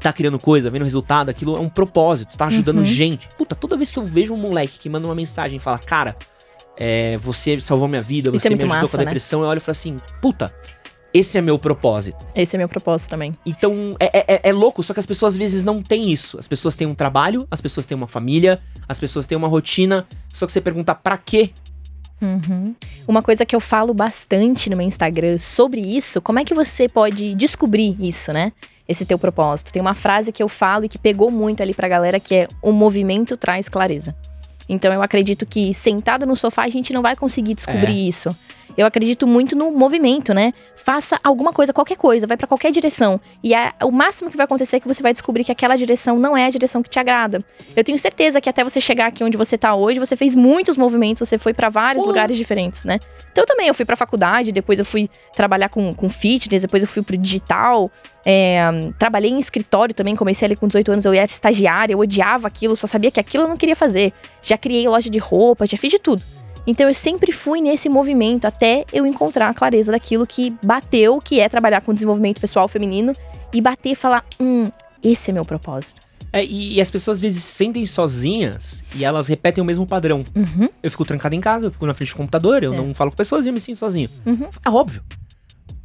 tá 0.00 0.12
criando 0.12 0.38
coisa, 0.38 0.68
vendo 0.68 0.82
resultado, 0.84 1.30
aquilo 1.30 1.56
é 1.56 1.60
um 1.60 1.68
propósito, 1.70 2.36
tá 2.36 2.44
ajudando 2.46 2.78
Uhum. 2.78 2.84
gente. 2.84 3.26
Puta, 3.38 3.54
toda 3.54 3.74
vez 3.74 3.90
que 3.90 3.98
eu 3.98 4.04
vejo 4.04 4.34
um 4.34 4.36
moleque 4.36 4.78
que 4.78 4.88
manda 4.90 5.06
uma 5.08 5.14
mensagem 5.14 5.56
e 5.56 5.60
fala, 5.60 5.78
cara, 5.78 6.14
é, 6.76 7.16
você 7.18 7.58
salvou 7.60 7.86
minha 7.88 8.02
vida, 8.02 8.30
Isso 8.30 8.40
você 8.40 8.48
é 8.48 8.50
me 8.50 8.56
ajudou 8.56 8.68
massa, 8.76 8.88
com 8.90 8.96
a 8.96 8.98
né? 8.98 9.04
depressão, 9.04 9.42
eu 9.42 9.48
olho 9.48 9.58
e 9.58 9.60
falo 9.60 9.72
assim, 9.72 9.96
puta, 10.20 10.54
esse 11.12 11.38
é 11.38 11.40
meu 11.40 11.58
propósito. 11.58 12.18
Esse 12.34 12.56
é 12.56 12.58
meu 12.58 12.68
propósito 12.68 13.10
também. 13.10 13.32
Então, 13.46 13.94
é, 14.00 14.06
é- 14.18 14.24
é- 14.34 14.40
é 14.48 14.52
louco, 14.52 14.82
só 14.82 14.92
que 14.92 14.98
as 15.00 15.06
pessoas 15.06 15.34
às 15.34 15.38
vezes 15.38 15.62
não 15.62 15.80
têm 15.80 16.10
isso. 16.10 16.38
As 16.38 16.48
pessoas 16.48 16.74
têm 16.74 16.86
um 16.88 16.94
trabalho, 16.94 17.46
as 17.50 17.60
pessoas 17.60 17.86
têm 17.86 17.96
uma 17.96 18.08
família, 18.08 18.60
as 18.88 18.98
pessoas 18.98 19.26
têm 19.26 19.38
uma 19.38 19.46
rotina, 19.48 20.06
só 20.32 20.44
que 20.46 20.50
você 20.52 20.60
pergunta 20.60 20.92
pra 20.94 21.16
quê? 21.16 21.50
Uhum. 22.20 22.74
Uma 23.06 23.22
coisa 23.22 23.44
que 23.44 23.54
eu 23.54 23.60
falo 23.60 23.92
bastante 23.92 24.70
no 24.70 24.76
meu 24.76 24.86
Instagram 24.86 25.38
sobre 25.38 25.80
isso, 25.80 26.22
como 26.22 26.38
é 26.38 26.44
que 26.44 26.54
você 26.54 26.88
pode 26.88 27.34
descobrir 27.34 27.96
isso, 28.00 28.32
né? 28.32 28.52
Esse 28.88 29.04
teu 29.04 29.18
propósito. 29.18 29.72
Tem 29.72 29.80
uma 29.80 29.94
frase 29.94 30.32
que 30.32 30.42
eu 30.42 30.48
falo 30.48 30.84
e 30.84 30.88
que 30.88 30.98
pegou 30.98 31.30
muito 31.30 31.62
ali 31.62 31.72
pra 31.74 31.88
galera 31.88 32.18
que 32.20 32.34
é: 32.34 32.48
o 32.62 32.72
movimento 32.72 33.36
traz 33.36 33.68
clareza. 33.68 34.14
Então 34.68 34.92
eu 34.92 35.02
acredito 35.02 35.44
que 35.44 35.74
sentado 35.74 36.26
no 36.26 36.36
sofá 36.36 36.64
a 36.64 36.68
gente 36.68 36.92
não 36.92 37.02
vai 37.02 37.14
conseguir 37.16 37.54
descobrir 37.54 38.08
isso. 38.08 38.34
Eu 38.76 38.86
acredito 38.86 39.26
muito 39.26 39.54
no 39.54 39.70
movimento, 39.70 40.34
né? 40.34 40.52
Faça 40.76 41.18
alguma 41.22 41.52
coisa, 41.52 41.72
qualquer 41.72 41.96
coisa, 41.96 42.26
vai 42.26 42.36
pra 42.36 42.46
qualquer 42.46 42.70
direção. 42.72 43.20
E 43.42 43.54
a- 43.54 43.72
o 43.84 43.90
máximo 43.90 44.30
que 44.30 44.36
vai 44.36 44.44
acontecer 44.44 44.76
é 44.76 44.80
que 44.80 44.88
você 44.88 45.02
vai 45.02 45.12
descobrir 45.12 45.44
que 45.44 45.52
aquela 45.52 45.76
direção 45.76 46.18
não 46.18 46.36
é 46.36 46.46
a 46.46 46.50
direção 46.50 46.82
que 46.82 46.90
te 46.90 46.98
agrada. 46.98 47.44
Eu 47.76 47.84
tenho 47.84 47.98
certeza 47.98 48.40
que 48.40 48.48
até 48.48 48.64
você 48.64 48.80
chegar 48.80 49.06
aqui 49.06 49.22
onde 49.22 49.36
você 49.36 49.56
tá 49.56 49.74
hoje, 49.74 49.98
você 50.00 50.16
fez 50.16 50.34
muitos 50.34 50.76
movimentos, 50.76 51.28
você 51.28 51.38
foi 51.38 51.54
pra 51.54 51.68
vários 51.68 52.02
Pô. 52.04 52.08
lugares 52.10 52.36
diferentes, 52.36 52.84
né? 52.84 52.98
Então 53.30 53.42
eu 53.42 53.46
também, 53.46 53.68
eu 53.68 53.74
fui 53.74 53.84
pra 53.84 53.96
faculdade, 53.96 54.50
depois 54.52 54.78
eu 54.78 54.84
fui 54.84 55.08
trabalhar 55.34 55.68
com, 55.68 55.94
com 55.94 56.08
fitness, 56.08 56.62
depois 56.62 56.82
eu 56.82 56.88
fui 56.88 57.02
pro 57.02 57.16
digital. 57.16 57.90
é, 58.26 58.90
trabalhei 58.98 59.30
em 59.30 59.38
escritório 59.38 59.94
também, 59.94 60.16
comecei 60.16 60.46
ali 60.46 60.56
com 60.56 60.66
18 60.66 60.90
anos, 60.90 61.04
eu 61.04 61.12
era 61.12 61.24
estagiária, 61.24 61.92
eu 61.92 61.98
odiava 61.98 62.48
aquilo, 62.48 62.74
só 62.74 62.86
sabia 62.86 63.10
que 63.10 63.20
aquilo 63.20 63.44
eu 63.44 63.48
não 63.48 63.56
queria 63.56 63.76
fazer. 63.76 64.14
Já 64.42 64.56
criei 64.56 64.88
loja 64.88 65.10
de 65.10 65.18
roupa, 65.18 65.66
já 65.66 65.76
fiz 65.76 65.90
de 65.90 65.98
tudo. 65.98 66.22
Então 66.66 66.88
eu 66.88 66.94
sempre 66.94 67.30
fui 67.32 67.60
nesse 67.60 67.88
movimento 67.88 68.46
até 68.46 68.84
eu 68.92 69.06
encontrar 69.06 69.48
a 69.50 69.54
clareza 69.54 69.92
daquilo 69.92 70.26
que 70.26 70.50
bateu, 70.64 71.18
que 71.20 71.38
é 71.40 71.48
trabalhar 71.48 71.82
com 71.82 71.92
desenvolvimento 71.92 72.40
pessoal 72.40 72.66
feminino 72.68 73.12
e 73.52 73.60
bater 73.60 73.90
e 73.90 73.94
falar, 73.94 74.24
hum, 74.40 74.70
esse 75.02 75.30
é 75.30 75.34
meu 75.34 75.44
propósito. 75.44 76.00
É, 76.32 76.44
e, 76.44 76.74
e 76.74 76.80
as 76.80 76.90
pessoas 76.90 77.18
às 77.18 77.20
vezes 77.20 77.44
se 77.44 77.52
sentem 77.54 77.86
sozinhas 77.86 78.82
e 78.96 79.04
elas 79.04 79.28
repetem 79.28 79.62
o 79.62 79.64
mesmo 79.64 79.86
padrão. 79.86 80.24
Uhum, 80.34 80.68
Eu 80.82 80.90
fico 80.90 81.04
trancado 81.04 81.34
em 81.34 81.40
casa, 81.40 81.66
eu 81.66 81.70
fico 81.70 81.86
na 81.86 81.94
frente 81.94 82.12
do 82.12 82.16
computador, 82.16 82.62
eu 82.64 82.72
É. 82.72 82.76
não 82.76 82.92
falo 82.94 83.10
com 83.10 83.16
pessoas 83.16 83.44
e 83.46 83.50
eu 83.50 83.52
me 83.52 83.60
sinto 83.60 83.78
sozinho. 83.78 84.08
uhum. 84.26 84.48
É 84.66 84.70
óbvio. 84.70 85.02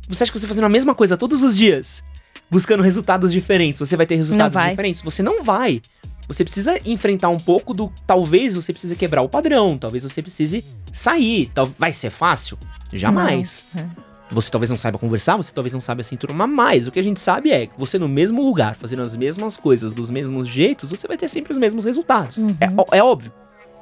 Você 0.07 0.23
acha 0.23 0.32
que 0.32 0.39
você 0.39 0.47
fazendo 0.47 0.63
a 0.65 0.69
mesma 0.69 0.95
coisa 0.95 1.15
todos 1.15 1.43
os 1.43 1.55
dias, 1.55 2.01
buscando 2.49 2.82
resultados 2.82 3.32
diferentes, 3.32 3.80
você 3.80 3.95
vai 3.95 4.07
ter 4.07 4.15
resultados 4.15 4.59
diferentes? 4.69 5.01
Você 5.03 5.21
não 5.21 5.43
vai. 5.43 5.82
Você 6.30 6.43
precisa 6.43 6.80
enfrentar 6.86 7.30
um 7.30 7.39
pouco 7.39 7.73
do. 7.73 7.91
Talvez 8.05 8.53
você 8.53 8.71
precise 8.71 8.95
quebrar 8.95 9.23
o 9.23 9.27
padrão, 9.27 9.77
talvez 9.77 10.03
você 10.03 10.21
precise 10.21 10.63
sair. 10.93 11.51
Tal, 11.55 11.65
vai 11.65 11.91
ser 11.91 12.11
fácil? 12.11 12.55
Jamais. 12.93 13.65
Não, 13.73 13.82
é. 13.82 13.89
Você 14.32 14.51
talvez 14.51 14.69
não 14.69 14.77
saiba 14.77 14.99
conversar, 14.99 15.38
você 15.38 15.51
talvez 15.51 15.73
não 15.73 15.82
saiba 15.82 16.03
se 16.03 16.13
enturmar 16.13 16.47
mais. 16.47 16.88
O 16.88 16.91
que 16.91 16.99
a 16.99 17.03
gente 17.03 17.19
sabe 17.19 17.49
é 17.49 17.65
que 17.65 17.73
você 17.80 17.97
no 17.97 18.07
mesmo 18.07 18.43
lugar, 18.43 18.75
fazendo 18.75 19.01
as 19.01 19.17
mesmas 19.17 19.57
coisas 19.57 19.91
dos 19.91 20.11
mesmos 20.11 20.47
jeitos, 20.47 20.91
você 20.91 21.07
vai 21.07 21.17
ter 21.17 21.27
sempre 21.27 21.51
os 21.51 21.57
mesmos 21.57 21.84
resultados. 21.84 22.38
Uhum. 22.38 22.55
É, 22.61 22.97
é 22.99 23.03
óbvio. 23.03 23.34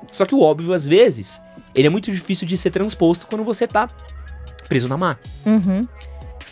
Só 0.09 0.25
que 0.25 0.33
o 0.33 0.39
óbvio, 0.39 0.71
às 0.71 0.87
vezes, 0.87 1.41
ele 1.75 1.87
é 1.87 1.89
muito 1.89 2.09
difícil 2.09 2.47
de 2.47 2.57
ser 2.57 2.71
transposto 2.71 3.27
quando 3.27 3.43
você 3.43 3.67
tá 3.67 3.89
preso 4.69 4.87
na 4.87 4.95
máquina. 4.95 5.33
Uhum. 5.45 5.87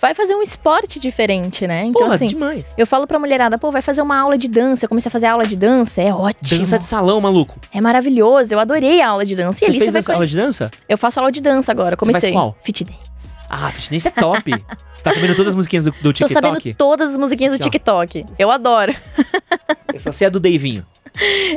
Vai 0.06 0.14
fazer 0.14 0.36
um 0.36 0.44
esporte 0.44 1.00
diferente, 1.00 1.66
né? 1.66 1.86
Então, 1.86 2.04
Porra, 2.04 2.14
assim, 2.14 2.28
demais. 2.28 2.64
eu 2.78 2.86
falo 2.86 3.08
pra 3.08 3.18
mulherada, 3.18 3.58
pô, 3.58 3.72
vai 3.72 3.82
fazer 3.82 4.04
uma 4.04 4.16
aula 4.16 4.38
de 4.38 4.48
dança. 4.48 4.86
Eu 4.86 4.90
comecei 4.90 5.10
a 5.10 5.12
fazer 5.12 5.26
aula 5.26 5.48
de 5.48 5.56
dança, 5.56 6.00
é 6.00 6.14
ótimo. 6.14 6.60
Dança 6.60 6.78
de 6.78 6.86
salão, 6.86 7.20
maluco. 7.20 7.60
É 7.74 7.82
maravilhoso, 7.82 8.54
eu 8.54 8.60
adorei 8.60 9.02
a 9.02 9.10
aula 9.10 9.26
de 9.26 9.36
dança. 9.36 9.58
E 9.58 9.60
Você 9.62 9.66
ali 9.66 9.80
fez 9.80 9.92
você 9.92 10.02
vai 10.04 10.16
aula 10.18 10.28
de 10.28 10.36
dança? 10.36 10.70
Eu 10.88 10.96
faço 10.96 11.20
aula 11.20 11.32
de 11.32 11.42
dança 11.42 11.72
agora, 11.72 11.96
Você 12.00 12.06
faz 12.12 12.22
comecei. 12.22 12.34
qual? 12.34 12.56
Fit 12.62 12.84
dance. 12.84 13.00
Ah, 13.50 13.72
fitness 13.72 14.06
é 14.06 14.12
top. 14.12 14.52
tá 15.02 15.12
sabendo 15.12 15.36
todas 15.36 15.48
as 15.54 15.56
musiquinhas 15.56 15.86
do, 15.86 15.92
do 15.92 15.98
Tô 15.98 16.14
TikTok? 16.14 16.34
sabendo 16.34 16.76
todas 16.78 17.10
as 17.10 17.18
musiquinhas 17.18 17.54
do. 17.54 17.60
TikTok. 17.60 18.28
Eu 18.38 18.52
adoro. 18.52 18.96
Eu 19.92 20.00
só 20.00 20.12
sei 20.12 20.28
a 20.28 20.30
do 20.30 20.40
Davinho. 20.40 20.86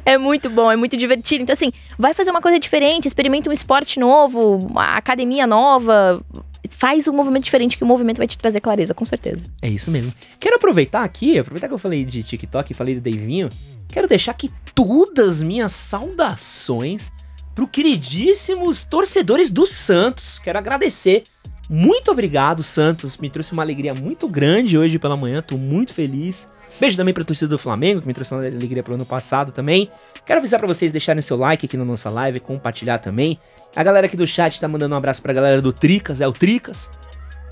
É 0.04 0.16
muito 0.16 0.48
bom, 0.48 0.70
é 0.70 0.76
muito 0.76 0.96
divertido. 0.96 1.42
Então, 1.42 1.52
assim, 1.52 1.72
vai 1.98 2.14
fazer 2.14 2.30
uma 2.30 2.40
coisa 2.40 2.58
diferente, 2.58 3.08
experimenta 3.08 3.50
um 3.50 3.52
esporte 3.52 3.98
novo, 3.98 4.56
uma 4.56 4.96
academia 4.96 5.46
nova. 5.46 6.22
Faz 6.70 7.08
um 7.08 7.12
movimento 7.12 7.44
diferente 7.44 7.76
que 7.76 7.84
o 7.84 7.86
movimento 7.86 8.18
vai 8.18 8.26
te 8.26 8.36
trazer 8.36 8.60
clareza, 8.60 8.94
com 8.94 9.04
certeza. 9.04 9.44
É 9.62 9.68
isso 9.68 9.90
mesmo. 9.90 10.12
Quero 10.38 10.56
aproveitar 10.56 11.04
aqui, 11.04 11.38
aproveitar 11.38 11.68
que 11.68 11.74
eu 11.74 11.78
falei 11.78 12.04
de 12.04 12.22
TikTok 12.22 12.72
e 12.72 12.74
falei 12.74 12.94
do 12.94 13.00
Davinho, 13.00 13.48
quero 13.88 14.06
deixar 14.06 14.32
aqui 14.32 14.50
todas 14.74 15.38
as 15.38 15.42
minhas 15.42 15.72
saudações 15.72 17.12
pro 17.54 17.66
queridíssimos 17.66 18.84
torcedores 18.84 19.50
do 19.50 19.66
Santos. 19.66 20.38
Quero 20.38 20.58
agradecer. 20.58 21.24
Muito 21.68 22.10
obrigado, 22.10 22.62
Santos. 22.62 23.18
Me 23.18 23.28
trouxe 23.28 23.52
uma 23.52 23.62
alegria 23.62 23.94
muito 23.94 24.28
grande 24.28 24.78
hoje 24.78 24.98
pela 24.98 25.16
manhã. 25.16 25.42
Tô 25.42 25.58
muito 25.58 25.92
feliz. 25.92 26.48
Beijo 26.80 26.96
também 26.96 27.12
pra 27.12 27.24
torcida 27.24 27.48
do 27.48 27.58
Flamengo, 27.58 28.00
que 28.00 28.06
me 28.06 28.14
trouxe 28.14 28.32
uma 28.32 28.44
alegria 28.44 28.82
pro 28.82 28.94
ano 28.94 29.06
passado 29.06 29.52
também. 29.52 29.90
Quero 30.24 30.38
avisar 30.38 30.60
pra 30.60 30.66
vocês 30.66 30.92
deixarem 30.92 31.22
seu 31.22 31.36
like 31.36 31.66
aqui 31.66 31.76
na 31.76 31.84
nossa 31.84 32.10
live, 32.10 32.40
compartilhar 32.40 32.98
também. 32.98 33.38
A 33.74 33.82
galera 33.82 34.06
aqui 34.06 34.16
do 34.16 34.26
chat 34.26 34.60
tá 34.60 34.68
mandando 34.68 34.94
um 34.94 34.98
abraço 34.98 35.22
pra 35.22 35.32
galera 35.32 35.60
do 35.60 35.72
Tricas, 35.72 36.20
é 36.20 36.28
o 36.28 36.32
Tricas. 36.32 36.90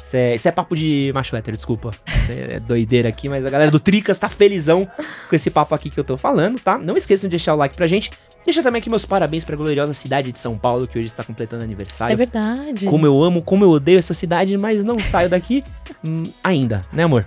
Isso 0.07 0.17
é, 0.17 0.35
isso 0.37 0.47
é 0.47 0.53
papo 0.53 0.77
de 0.77 1.11
macho 1.13 1.35
hétero, 1.35 1.57
desculpa. 1.57 1.91
Isso 2.07 2.33
é 2.33 2.61
doideira 2.61 3.09
aqui, 3.09 3.29
mas 3.29 3.45
a 3.45 3.51
galera 3.51 3.73
do 3.73 3.81
Tricas 3.81 4.17
tá 4.17 4.29
felizão 4.29 4.89
com 5.29 5.35
esse 5.35 5.51
papo 5.51 5.75
aqui 5.75 5.91
que 5.91 5.99
eu 5.99 6.05
tô 6.05 6.17
falando, 6.17 6.61
tá? 6.61 6.79
Não 6.79 6.97
esqueçam 6.97 7.29
de 7.29 7.33
deixar 7.33 7.55
o 7.55 7.57
like 7.57 7.75
pra 7.77 7.89
gente. 7.89 8.13
Deixa 8.45 8.63
também 8.63 8.79
aqui 8.79 8.89
meus 8.89 9.05
parabéns 9.05 9.45
pra 9.45 9.57
gloriosa 9.57 9.93
cidade 9.93 10.31
de 10.31 10.39
São 10.39 10.57
Paulo, 10.57 10.87
que 10.87 10.97
hoje 10.97 11.09
está 11.09 11.25
completando 11.25 11.65
aniversário. 11.65 12.13
É 12.13 12.17
verdade. 12.17 12.87
Como 12.87 13.05
eu 13.05 13.21
amo, 13.21 13.43
como 13.43 13.65
eu 13.65 13.71
odeio 13.71 13.99
essa 13.99 14.15
cidade, 14.15 14.57
mas 14.57 14.85
não 14.85 14.97
saio 15.01 15.29
daqui 15.29 15.65
hum, 16.05 16.23
ainda, 16.45 16.83
né, 16.93 17.03
amor? 17.03 17.27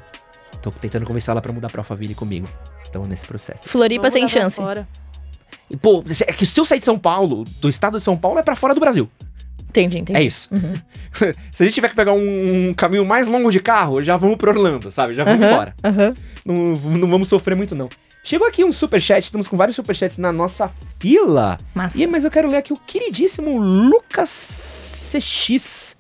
Tô 0.62 0.72
tentando 0.72 1.06
convencer 1.06 1.32
ela 1.32 1.42
pra 1.42 1.52
mudar 1.54 1.70
pra 1.70 1.82
Alphaville 1.82 2.14
comigo. 2.16 2.48
Estamos 2.84 3.08
nesse 3.08 3.26
processo. 3.26 3.68
Floripa 3.68 4.10
sem 4.12 4.28
chance. 4.28 4.58
fora. 4.58 4.88
E, 5.70 5.78
pô, 5.78 6.04
é 6.28 6.34
que 6.34 6.46
se 6.46 6.60
eu 6.60 6.66
sair 6.66 6.80
de 6.80 6.86
São 6.86 6.98
Paulo, 6.98 7.44
do 7.62 7.70
estado 7.70 7.98
de 7.98 8.04
São 8.04 8.18
Paulo, 8.18 8.40
é 8.40 8.44
pra 8.44 8.56
fora 8.56 8.74
do 8.74 8.80
Brasil. 8.80 9.10
Entendi, 9.70 10.00
entendi. 10.00 10.20
É 10.20 10.24
isso. 10.24 10.50
Uhum. 10.52 10.74
se 11.52 11.64
a 11.64 11.64
gente 11.64 11.74
tiver 11.74 11.90
que 11.90 11.96
pegar 11.96 12.12
um, 12.14 12.70
um 12.70 12.74
caminho 12.74 13.06
mais 13.06 13.28
longo 13.28 13.52
de 13.52 13.60
carro, 13.60 14.02
já 14.04 14.18
vamos 14.18 14.36
pro 14.38 14.50
Orlando, 14.50 14.90
sabe? 14.90 15.14
Já 15.14 15.24
vamos 15.24 15.42
Aham, 15.42 15.52
embora. 15.52 15.76
aham. 15.84 16.12
Não, 16.44 16.56
não 16.98 17.08
vamos 17.10 17.28
sofrer 17.28 17.56
muito, 17.56 17.76
não. 17.76 17.88
Chegou 18.24 18.48
aqui 18.48 18.64
um 18.64 18.74
superchat, 18.74 19.24
estamos 19.24 19.48
com 19.48 19.56
vários 19.56 19.76
superchats 19.76 20.18
na 20.18 20.32
nossa 20.32 20.72
fila. 21.00 21.58
Massa. 21.74 21.98
E, 22.02 22.08
mas 22.08 22.26
eu 22.26 22.32
quero 22.32 22.50
ler 22.50 22.58
aqui 22.58 22.74
o 22.74 22.78
queridíssimo 22.78 23.58
Lucas 23.60 25.12
CX, 25.14 25.98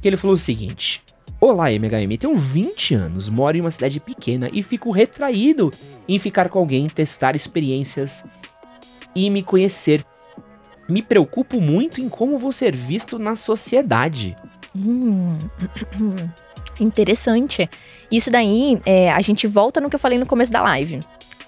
que 0.00 0.08
ele 0.08 0.16
falou 0.16 0.34
o 0.34 0.38
seguinte. 0.38 1.02
Olá, 1.40 1.70
MHM, 1.70 2.18
tenho 2.18 2.34
20 2.34 2.96
anos, 2.96 3.28
moro 3.28 3.56
em 3.56 3.60
uma 3.60 3.70
cidade 3.70 4.00
pequena 4.00 4.50
e 4.52 4.60
fico 4.60 4.90
retraído 4.90 5.72
em 6.08 6.18
ficar 6.18 6.48
com 6.48 6.58
alguém, 6.58 6.88
testar 6.88 7.36
experiências 7.36 8.24
e 9.14 9.30
me 9.30 9.40
conhecer. 9.40 10.04
Me 10.88 11.00
preocupo 11.00 11.60
muito 11.60 12.00
em 12.00 12.08
como 12.08 12.38
vou 12.38 12.50
ser 12.50 12.74
visto 12.74 13.20
na 13.20 13.36
sociedade. 13.36 14.36
Hum. 14.74 15.38
Interessante. 16.80 17.70
Isso 18.10 18.32
daí, 18.32 18.80
é, 18.84 19.12
a 19.12 19.20
gente 19.20 19.46
volta 19.46 19.80
no 19.80 19.88
que 19.88 19.94
eu 19.94 20.00
falei 20.00 20.18
no 20.18 20.26
começo 20.26 20.50
da 20.50 20.62
live. 20.62 20.98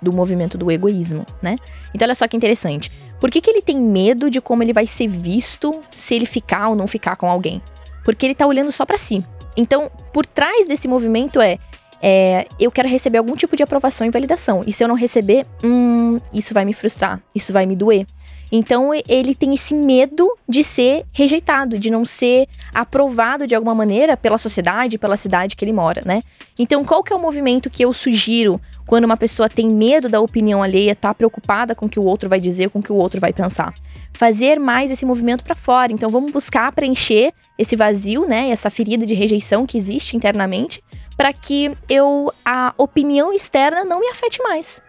Do 0.00 0.12
movimento 0.12 0.56
do 0.56 0.70
egoísmo, 0.70 1.26
né? 1.42 1.56
Então, 1.92 2.06
olha 2.06 2.14
só 2.14 2.28
que 2.28 2.36
interessante. 2.36 2.92
Por 3.20 3.28
que, 3.28 3.40
que 3.40 3.50
ele 3.50 3.60
tem 3.60 3.78
medo 3.78 4.30
de 4.30 4.40
como 4.40 4.62
ele 4.62 4.72
vai 4.72 4.86
ser 4.86 5.08
visto 5.08 5.80
se 5.90 6.14
ele 6.14 6.26
ficar 6.26 6.68
ou 6.68 6.76
não 6.76 6.86
ficar 6.86 7.16
com 7.16 7.28
alguém? 7.28 7.60
Porque 8.04 8.24
ele 8.24 8.34
tá 8.36 8.46
olhando 8.46 8.70
só 8.70 8.86
pra 8.86 8.96
si. 8.96 9.24
Então, 9.60 9.90
por 10.12 10.24
trás 10.24 10.66
desse 10.66 10.88
movimento 10.88 11.38
é, 11.38 11.58
é, 12.02 12.46
eu 12.58 12.70
quero 12.70 12.88
receber 12.88 13.18
algum 13.18 13.36
tipo 13.36 13.54
de 13.54 13.62
aprovação 13.62 14.06
e 14.06 14.10
validação. 14.10 14.62
E 14.66 14.72
se 14.72 14.82
eu 14.82 14.88
não 14.88 14.94
receber, 14.94 15.46
hum, 15.62 16.18
isso 16.32 16.54
vai 16.54 16.64
me 16.64 16.72
frustrar, 16.72 17.20
isso 17.34 17.52
vai 17.52 17.66
me 17.66 17.76
doer. 17.76 18.06
Então 18.50 18.90
ele 19.08 19.34
tem 19.34 19.54
esse 19.54 19.74
medo 19.74 20.36
de 20.48 20.64
ser 20.64 21.04
rejeitado, 21.12 21.78
de 21.78 21.90
não 21.90 22.04
ser 22.04 22.48
aprovado 22.74 23.46
de 23.46 23.54
alguma 23.54 23.74
maneira 23.74 24.16
pela 24.16 24.38
sociedade, 24.38 24.98
pela 24.98 25.16
cidade 25.16 25.54
que 25.54 25.64
ele 25.64 25.72
mora, 25.72 26.02
né? 26.04 26.22
Então 26.58 26.84
qual 26.84 27.02
que 27.02 27.12
é 27.12 27.16
o 27.16 27.20
movimento 27.20 27.70
que 27.70 27.84
eu 27.84 27.92
sugiro 27.92 28.60
quando 28.86 29.04
uma 29.04 29.16
pessoa 29.16 29.48
tem 29.48 29.68
medo 29.68 30.08
da 30.08 30.20
opinião 30.20 30.62
alheia, 30.62 30.96
tá 30.96 31.14
preocupada 31.14 31.74
com 31.74 31.86
o 31.86 31.88
que 31.88 32.00
o 32.00 32.04
outro 32.04 32.28
vai 32.28 32.40
dizer, 32.40 32.70
com 32.70 32.80
o 32.80 32.82
que 32.82 32.92
o 32.92 32.96
outro 32.96 33.20
vai 33.20 33.32
pensar? 33.32 33.72
Fazer 34.12 34.58
mais 34.58 34.90
esse 34.90 35.06
movimento 35.06 35.44
para 35.44 35.54
fora. 35.54 35.92
Então 35.92 36.10
vamos 36.10 36.32
buscar 36.32 36.74
preencher 36.74 37.32
esse 37.56 37.76
vazio, 37.76 38.26
né, 38.26 38.50
essa 38.50 38.68
ferida 38.68 39.06
de 39.06 39.14
rejeição 39.14 39.64
que 39.64 39.78
existe 39.78 40.16
internamente, 40.16 40.82
para 41.16 41.32
que 41.32 41.70
eu 41.88 42.32
a 42.44 42.74
opinião 42.78 43.32
externa 43.32 43.84
não 43.84 44.00
me 44.00 44.08
afete 44.08 44.42
mais. 44.42 44.80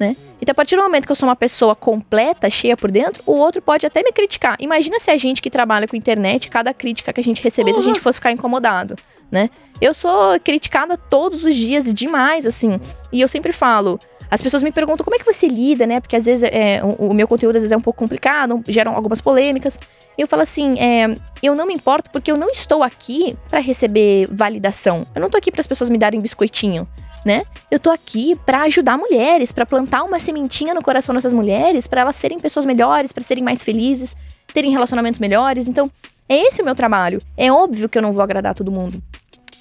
Né? 0.00 0.16
Então, 0.40 0.52
a 0.52 0.54
partir 0.54 0.76
do 0.76 0.82
momento 0.82 1.04
que 1.04 1.12
eu 1.12 1.16
sou 1.16 1.28
uma 1.28 1.36
pessoa 1.36 1.76
completa, 1.76 2.48
cheia 2.48 2.74
por 2.74 2.90
dentro, 2.90 3.22
o 3.26 3.32
outro 3.32 3.60
pode 3.60 3.84
até 3.84 4.02
me 4.02 4.10
criticar. 4.10 4.56
Imagina 4.58 4.98
se 4.98 5.10
a 5.10 5.16
gente 5.18 5.42
que 5.42 5.50
trabalha 5.50 5.86
com 5.86 5.94
internet, 5.94 6.48
cada 6.48 6.72
crítica 6.72 7.12
que 7.12 7.20
a 7.20 7.22
gente 7.22 7.42
recebesse, 7.42 7.78
a 7.78 7.82
gente 7.82 8.00
fosse 8.00 8.16
ficar 8.16 8.32
incomodado, 8.32 8.96
né? 9.30 9.50
Eu 9.78 9.92
sou 9.92 10.40
criticada 10.40 10.96
todos 10.96 11.44
os 11.44 11.54
dias, 11.54 11.92
demais, 11.92 12.46
assim. 12.46 12.80
E 13.12 13.20
eu 13.20 13.28
sempre 13.28 13.52
falo, 13.52 14.00
as 14.30 14.40
pessoas 14.40 14.62
me 14.62 14.72
perguntam 14.72 15.04
como 15.04 15.16
é 15.16 15.18
que 15.18 15.24
você 15.24 15.46
lida, 15.46 15.86
né? 15.86 16.00
Porque 16.00 16.16
às 16.16 16.24
vezes 16.24 16.48
é, 16.50 16.80
o, 16.82 17.10
o 17.10 17.14
meu 17.14 17.28
conteúdo 17.28 17.56
às 17.56 17.62
vezes 17.62 17.72
é 17.72 17.76
um 17.76 17.82
pouco 17.82 17.98
complicado, 17.98 18.62
geram 18.68 18.96
algumas 18.96 19.20
polêmicas. 19.20 19.78
E 20.16 20.22
eu 20.22 20.26
falo 20.26 20.42
assim, 20.42 20.78
é, 20.80 21.14
eu 21.42 21.54
não 21.54 21.66
me 21.66 21.74
importo 21.74 22.10
porque 22.10 22.32
eu 22.32 22.38
não 22.38 22.48
estou 22.48 22.82
aqui 22.82 23.36
para 23.50 23.60
receber 23.60 24.28
validação. 24.32 25.06
Eu 25.14 25.20
não 25.20 25.28
tô 25.28 25.36
aqui 25.36 25.50
para 25.50 25.60
as 25.60 25.66
pessoas 25.66 25.90
me 25.90 25.98
darem 25.98 26.20
biscoitinho, 26.20 26.88
né? 27.24 27.44
Eu 27.70 27.78
tô 27.78 27.90
aqui 27.90 28.36
para 28.46 28.62
ajudar 28.62 28.96
mulheres, 28.96 29.52
para 29.52 29.66
plantar 29.66 30.02
uma 30.02 30.18
sementinha 30.18 30.74
no 30.74 30.82
coração 30.82 31.14
dessas 31.14 31.32
mulheres, 31.32 31.86
para 31.86 32.02
elas 32.02 32.16
serem 32.16 32.38
pessoas 32.38 32.66
melhores, 32.66 33.12
para 33.12 33.24
serem 33.24 33.44
mais 33.44 33.62
felizes, 33.62 34.16
terem 34.52 34.70
relacionamentos 34.70 35.18
melhores. 35.18 35.68
Então, 35.68 35.90
é 36.28 36.46
esse 36.46 36.62
o 36.62 36.64
meu 36.64 36.74
trabalho. 36.74 37.20
É 37.36 37.50
óbvio 37.50 37.88
que 37.88 37.98
eu 37.98 38.02
não 38.02 38.12
vou 38.12 38.22
agradar 38.22 38.54
todo 38.54 38.70
mundo. 38.70 39.02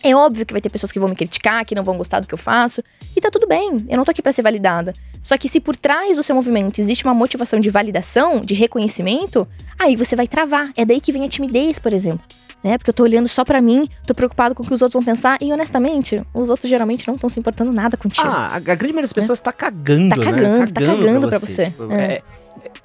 É 0.02 0.16
óbvio 0.16 0.46
que 0.46 0.54
vai 0.54 0.62
ter 0.62 0.70
pessoas 0.70 0.92
que 0.92 1.00
vão 1.00 1.10
me 1.10 1.16
criticar, 1.16 1.66
que 1.66 1.76
não 1.76 1.84
vão 1.84 1.98
gostar 1.98 2.22
do 2.22 2.28
que 2.28 2.34
eu 2.34 2.38
faço. 2.38 2.82
E 3.16 3.20
tá 3.20 3.30
tudo 3.30 3.48
bem, 3.48 3.86
eu 3.90 3.98
não 3.98 4.06
tô 4.06 4.12
aqui 4.12 4.22
pra 4.22 4.32
ser 4.32 4.42
validada. 4.42 4.94
Só 5.22 5.38
que 5.38 5.50
se 5.50 5.60
por 5.60 5.76
trás 5.76 6.18
do 6.18 6.24
seu 6.24 6.34
movimento 6.36 6.80
existe 6.80 7.04
uma 7.04 7.14
motivação 7.14 7.60
de 7.60 7.70
validação, 7.70 8.40
de 8.42 8.54
reconhecimento, 8.54 9.48
aí 9.78 9.96
você 9.96 10.16
vai 10.16 10.28
travar. 10.28 10.72
É 10.76 10.86
daí 10.86 11.00
que 11.02 11.12
vem 11.12 11.26
a 11.26 11.30
timidez, 11.30 11.78
por 11.80 11.94
exemplo. 11.94 12.26
Né? 12.64 12.78
Porque 12.78 12.90
eu 12.90 12.94
tô 12.94 13.04
olhando 13.04 13.28
só 13.30 13.46
pra 13.46 13.62
mim, 13.62 13.88
tô 14.06 14.14
preocupado 14.14 14.54
com 14.54 14.64
o 14.64 14.66
que 14.66 14.74
os 14.74 14.82
outros 14.82 14.94
vão 14.94 15.04
pensar. 15.04 15.38
E 15.42 15.52
honestamente, 15.54 16.22
os 16.34 16.50
outros 16.50 16.70
geralmente 16.70 17.08
não 17.08 17.16
estão 17.16 17.30
se 17.30 17.40
importando 17.40 17.72
nada 17.72 17.96
contigo. 17.96 18.28
Ah, 18.28 18.56
a, 18.56 18.60
grande 18.60 18.82
maioria 18.88 19.04
das 19.04 19.14
pessoas 19.14 19.40
tá 19.40 19.52
cagando, 19.54 20.10
Tá 20.10 20.18
né? 20.18 20.24
cagando, 20.26 20.72
tá 20.74 20.82
cagando 20.82 21.28
pra 21.30 21.38
você. 21.38 21.66
Tipo, 21.68 21.92
É. 21.92 21.96
é- 21.96 22.14
é- 22.16 22.22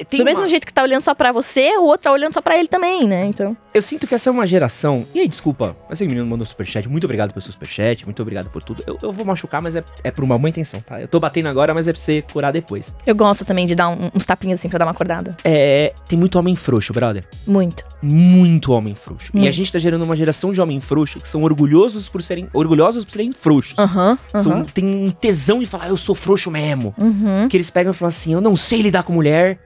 tem 0.08 0.18
do 0.18 0.22
uma- 0.22 0.30
mesmo 0.30 0.48
jeito 0.48 0.66
que 0.66 0.72
tá 0.74 0.82
olhando 0.82 1.02
só 1.02 1.14
pra 1.14 1.32
você, 1.32 1.76
o 1.78 1.84
outro 1.84 2.04
tá 2.04 2.12
olhando 2.12 2.32
só 2.34 2.40
pra 2.40 2.58
ele 2.58 2.68
também, 2.68 3.04
né? 3.06 3.26
Então. 3.26 3.56
Eu 3.72 3.82
sinto 3.82 4.06
que 4.06 4.14
essa 4.14 4.30
é 4.30 4.32
uma 4.32 4.46
geração. 4.46 5.06
E 5.14 5.20
aí, 5.20 5.28
desculpa, 5.28 5.76
que 5.96 6.04
o 6.04 6.06
menino 6.06 6.26
mandou 6.26 6.46
superchat. 6.46 6.88
Muito 6.88 7.04
obrigado 7.04 7.32
pelo 7.32 7.42
seu 7.42 7.52
superchat, 7.52 8.04
muito 8.04 8.20
obrigado 8.22 8.48
por 8.50 8.62
tudo. 8.62 8.82
Eu, 8.86 8.98
eu 9.02 9.12
vou 9.12 9.24
machucar, 9.24 9.60
mas 9.60 9.74
é, 9.76 9.82
é 10.04 10.10
por 10.10 10.22
uma 10.24 10.38
boa 10.38 10.48
intenção, 10.48 10.80
tá? 10.80 11.00
Eu 11.00 11.08
tô 11.08 11.18
batendo 11.18 11.48
agora, 11.48 11.74
mas 11.74 11.88
é 11.88 11.92
pra 11.92 12.00
você 12.00 12.22
curar 12.22 12.52
depois. 12.52 12.94
Eu 13.06 13.14
gosto 13.14 13.44
também 13.44 13.66
de 13.66 13.74
dar 13.74 13.88
um- 13.88 14.10
uns 14.14 14.24
tapinhas 14.24 14.58
assim 14.60 14.68
pra 14.68 14.78
dar 14.78 14.84
uma 14.84 14.92
acordada. 14.92 15.36
É. 15.44 15.92
Tem 16.08 16.18
muito 16.18 16.38
homem 16.38 16.54
frouxo, 16.54 16.92
brother. 16.92 17.24
Muito. 17.46 17.84
Muito 18.02 18.72
homem 18.72 18.94
frouxo. 18.94 19.30
E 19.34 19.38
a 19.38 19.40
Muito. 19.40 19.52
gente 19.54 19.72
tá 19.72 19.78
gerando 19.78 20.02
uma 20.02 20.14
geração 20.14 20.52
de 20.52 20.60
homem 20.60 20.78
frouxo 20.80 21.18
que 21.18 21.28
são 21.28 21.42
orgulhosos 21.42 22.08
por 22.08 22.22
serem. 22.22 22.48
orgulhosos 22.52 23.04
por 23.04 23.12
serem 23.12 23.32
frouxos. 23.32 23.78
Aham. 23.78 24.18
Aham. 24.34 24.64
tem 24.72 24.84
um 24.84 25.10
tesão 25.10 25.60
em 25.62 25.66
falar, 25.66 25.84
"Ah, 25.84 25.88
eu 25.88 25.96
sou 25.96 26.14
frouxo 26.14 26.50
mesmo. 26.50 26.94
Uhum. 26.98 27.48
Que 27.48 27.56
eles 27.56 27.70
pegam 27.70 27.90
e 27.92 27.94
falam 27.94 28.08
assim: 28.10 28.32
eu 28.34 28.40
não 28.40 28.54
sei 28.56 28.82
lidar 28.82 29.02
com 29.02 29.12
mulher, 29.12 29.58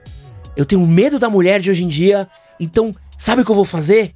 eu 0.55 0.65
tenho 0.65 0.85
medo 0.85 1.17
da 1.19 1.29
mulher 1.29 1.59
de 1.61 1.69
hoje 1.69 1.83
em 1.83 1.87
dia, 1.87 2.27
então, 2.59 2.93
sabe 3.17 3.41
o 3.41 3.45
que 3.45 3.51
eu 3.51 3.55
vou 3.55 3.65
fazer? 3.65 4.13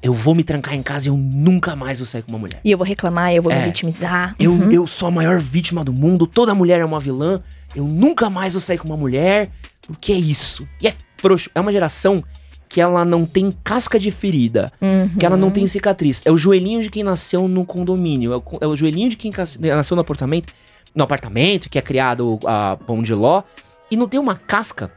Eu 0.00 0.12
vou 0.12 0.34
me 0.34 0.44
trancar 0.44 0.74
em 0.74 0.82
casa 0.82 1.08
e 1.08 1.10
eu 1.10 1.16
nunca 1.16 1.74
mais 1.74 1.98
vou 1.98 2.06
sair 2.06 2.22
com 2.22 2.30
uma 2.30 2.38
mulher. 2.38 2.60
E 2.64 2.70
eu 2.70 2.78
vou 2.78 2.86
reclamar, 2.86 3.32
eu 3.34 3.42
vou 3.42 3.50
É. 3.50 3.58
me 3.58 3.64
vitimizar. 3.64 4.36
Eu, 4.38 4.52
Uhum. 4.52 4.70
eu 4.70 4.86
sou 4.86 5.08
a 5.08 5.10
maior 5.10 5.40
vítima 5.40 5.82
do 5.84 5.92
mundo, 5.92 6.26
toda 6.26 6.54
mulher 6.54 6.80
é 6.80 6.84
uma 6.84 7.00
vilã, 7.00 7.42
eu 7.74 7.84
nunca 7.84 8.30
mais 8.30 8.52
vou 8.54 8.60
sair 8.60 8.78
com 8.78 8.86
uma 8.86 8.96
mulher. 8.96 9.50
O 9.88 9.94
que 9.96 10.12
é 10.12 10.16
isso? 10.16 10.68
E 10.80 10.86
é 10.86 10.94
frouxo. 11.16 11.50
É 11.54 11.60
uma 11.60 11.72
geração 11.72 12.22
que 12.68 12.80
ela 12.80 13.02
não 13.04 13.24
tem 13.24 13.50
casca 13.64 13.98
de 13.98 14.10
ferida, 14.10 14.70
Uhum. 14.80 15.08
que 15.18 15.24
ela 15.26 15.36
não 15.36 15.50
tem 15.50 15.66
cicatriz. 15.66 16.22
É 16.24 16.30
o 16.30 16.36
joelhinho 16.38 16.82
de 16.82 16.90
quem 16.90 17.02
nasceu 17.02 17.48
no 17.48 17.64
condomínio, 17.64 18.32
é 18.32 18.36
o, 18.36 18.42
é 18.60 18.66
o 18.66 18.76
joelhinho 18.76 19.08
de 19.08 19.16
quem 19.16 19.32
nasceu 19.74 19.94
no 19.96 20.02
apartamento, 20.02 20.52
no 20.94 21.02
apartamento, 21.02 21.68
que 21.70 21.78
é 21.78 21.82
criado 21.82 22.38
a 22.46 22.76
pão 22.86 23.02
de 23.02 23.14
ló, 23.14 23.42
e 23.90 23.96
não 23.96 24.06
tem 24.06 24.20
uma 24.20 24.34
casca, 24.36 24.92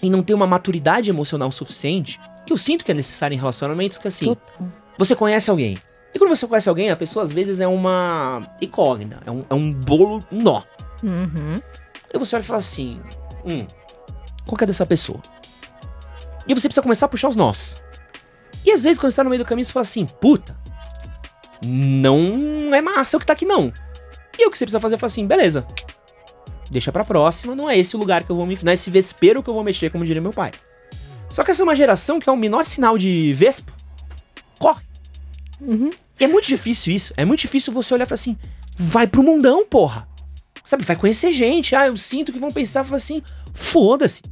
e 0.00 0.08
não 0.08 0.22
tem 0.22 0.34
uma 0.34 0.46
maturidade 0.46 1.10
emocional 1.10 1.50
suficiente, 1.50 2.20
que 2.46 2.52
eu 2.52 2.56
sinto 2.56 2.84
que 2.84 2.90
é 2.90 2.94
necessário 2.94 3.34
em 3.34 3.38
relacionamentos, 3.38 3.98
que 3.98 4.08
assim, 4.08 4.26
Total. 4.26 4.68
você 4.98 5.14
conhece 5.14 5.50
alguém. 5.50 5.78
E 6.14 6.18
quando 6.18 6.30
você 6.30 6.46
conhece 6.46 6.68
alguém, 6.68 6.90
a 6.90 6.96
pessoa 6.96 7.22
às 7.22 7.32
vezes 7.32 7.60
é 7.60 7.66
uma 7.66 8.46
incógnita, 8.60 9.18
é 9.24 9.30
um, 9.30 9.44
é 9.48 9.54
um 9.54 9.72
bolo, 9.72 10.24
nó. 10.30 10.62
Uhum. 11.02 11.60
E 12.12 12.18
você 12.18 12.36
olha 12.36 12.42
e 12.42 12.46
fala 12.46 12.58
assim: 12.58 13.00
hum, 13.44 13.66
qual 14.46 14.56
que 14.56 14.64
é 14.64 14.66
dessa 14.66 14.84
pessoa? 14.84 15.20
E 16.46 16.54
você 16.54 16.68
precisa 16.68 16.82
começar 16.82 17.06
a 17.06 17.08
puxar 17.08 17.28
os 17.28 17.36
nós. 17.36 17.82
E 18.64 18.70
às 18.70 18.84
vezes, 18.84 18.98
quando 18.98 19.10
você 19.10 19.16
tá 19.16 19.24
no 19.24 19.30
meio 19.30 19.42
do 19.42 19.46
caminho, 19.46 19.64
você 19.64 19.72
fala 19.72 19.82
assim: 19.82 20.04
puta, 20.04 20.56
não 21.64 22.74
é 22.74 22.82
massa 22.82 23.16
o 23.16 23.20
que 23.20 23.26
tá 23.26 23.32
aqui 23.32 23.46
não. 23.46 23.72
E 24.38 24.46
o 24.46 24.50
que 24.50 24.58
você 24.58 24.64
precisa 24.64 24.80
fazer 24.80 24.96
é 24.96 24.98
falar 24.98 25.08
assim: 25.08 25.26
beleza, 25.26 25.66
deixa 26.72 26.90
pra 26.90 27.04
próxima, 27.04 27.54
não 27.54 27.70
é 27.70 27.78
esse 27.78 27.94
o 27.94 27.98
lugar 27.98 28.24
que 28.24 28.30
eu 28.30 28.36
vou 28.36 28.46
me. 28.46 28.58
Não 28.62 28.70
é 28.70 28.74
esse 28.74 28.90
vespeiro 28.90 29.42
que 29.42 29.48
eu 29.48 29.54
vou 29.54 29.62
mexer, 29.62 29.90
como 29.90 30.04
diria 30.04 30.20
meu 30.20 30.32
pai. 30.32 30.50
Só 31.30 31.44
que 31.44 31.50
essa 31.50 31.62
é 31.62 31.64
uma 31.64 31.76
geração 31.76 32.18
que 32.18 32.28
é 32.28 32.32
o 32.32 32.36
menor 32.36 32.64
sinal 32.64 32.98
de 32.98 33.32
vespa. 33.32 33.72
Corre. 34.58 34.82
Uhum. 35.60 35.90
E 36.18 36.24
é 36.24 36.28
muito 36.28 36.46
difícil 36.46 36.92
isso. 36.92 37.14
É 37.16 37.24
muito 37.24 37.40
difícil 37.40 37.72
você 37.72 37.94
olhar 37.94 38.04
e 38.04 38.08
falar 38.08 38.16
assim: 38.16 38.36
vai 38.76 39.06
pro 39.06 39.22
mundão, 39.22 39.64
porra. 39.64 40.08
Sabe, 40.64 40.84
vai 40.84 40.96
conhecer 40.96 41.32
gente. 41.32 41.74
Ah, 41.74 41.86
eu 41.86 41.96
sinto 41.96 42.32
que 42.32 42.38
vão 42.38 42.50
pensar, 42.50 42.84
falar 42.84 42.98
assim: 42.98 43.22
foda-se. 43.52 44.22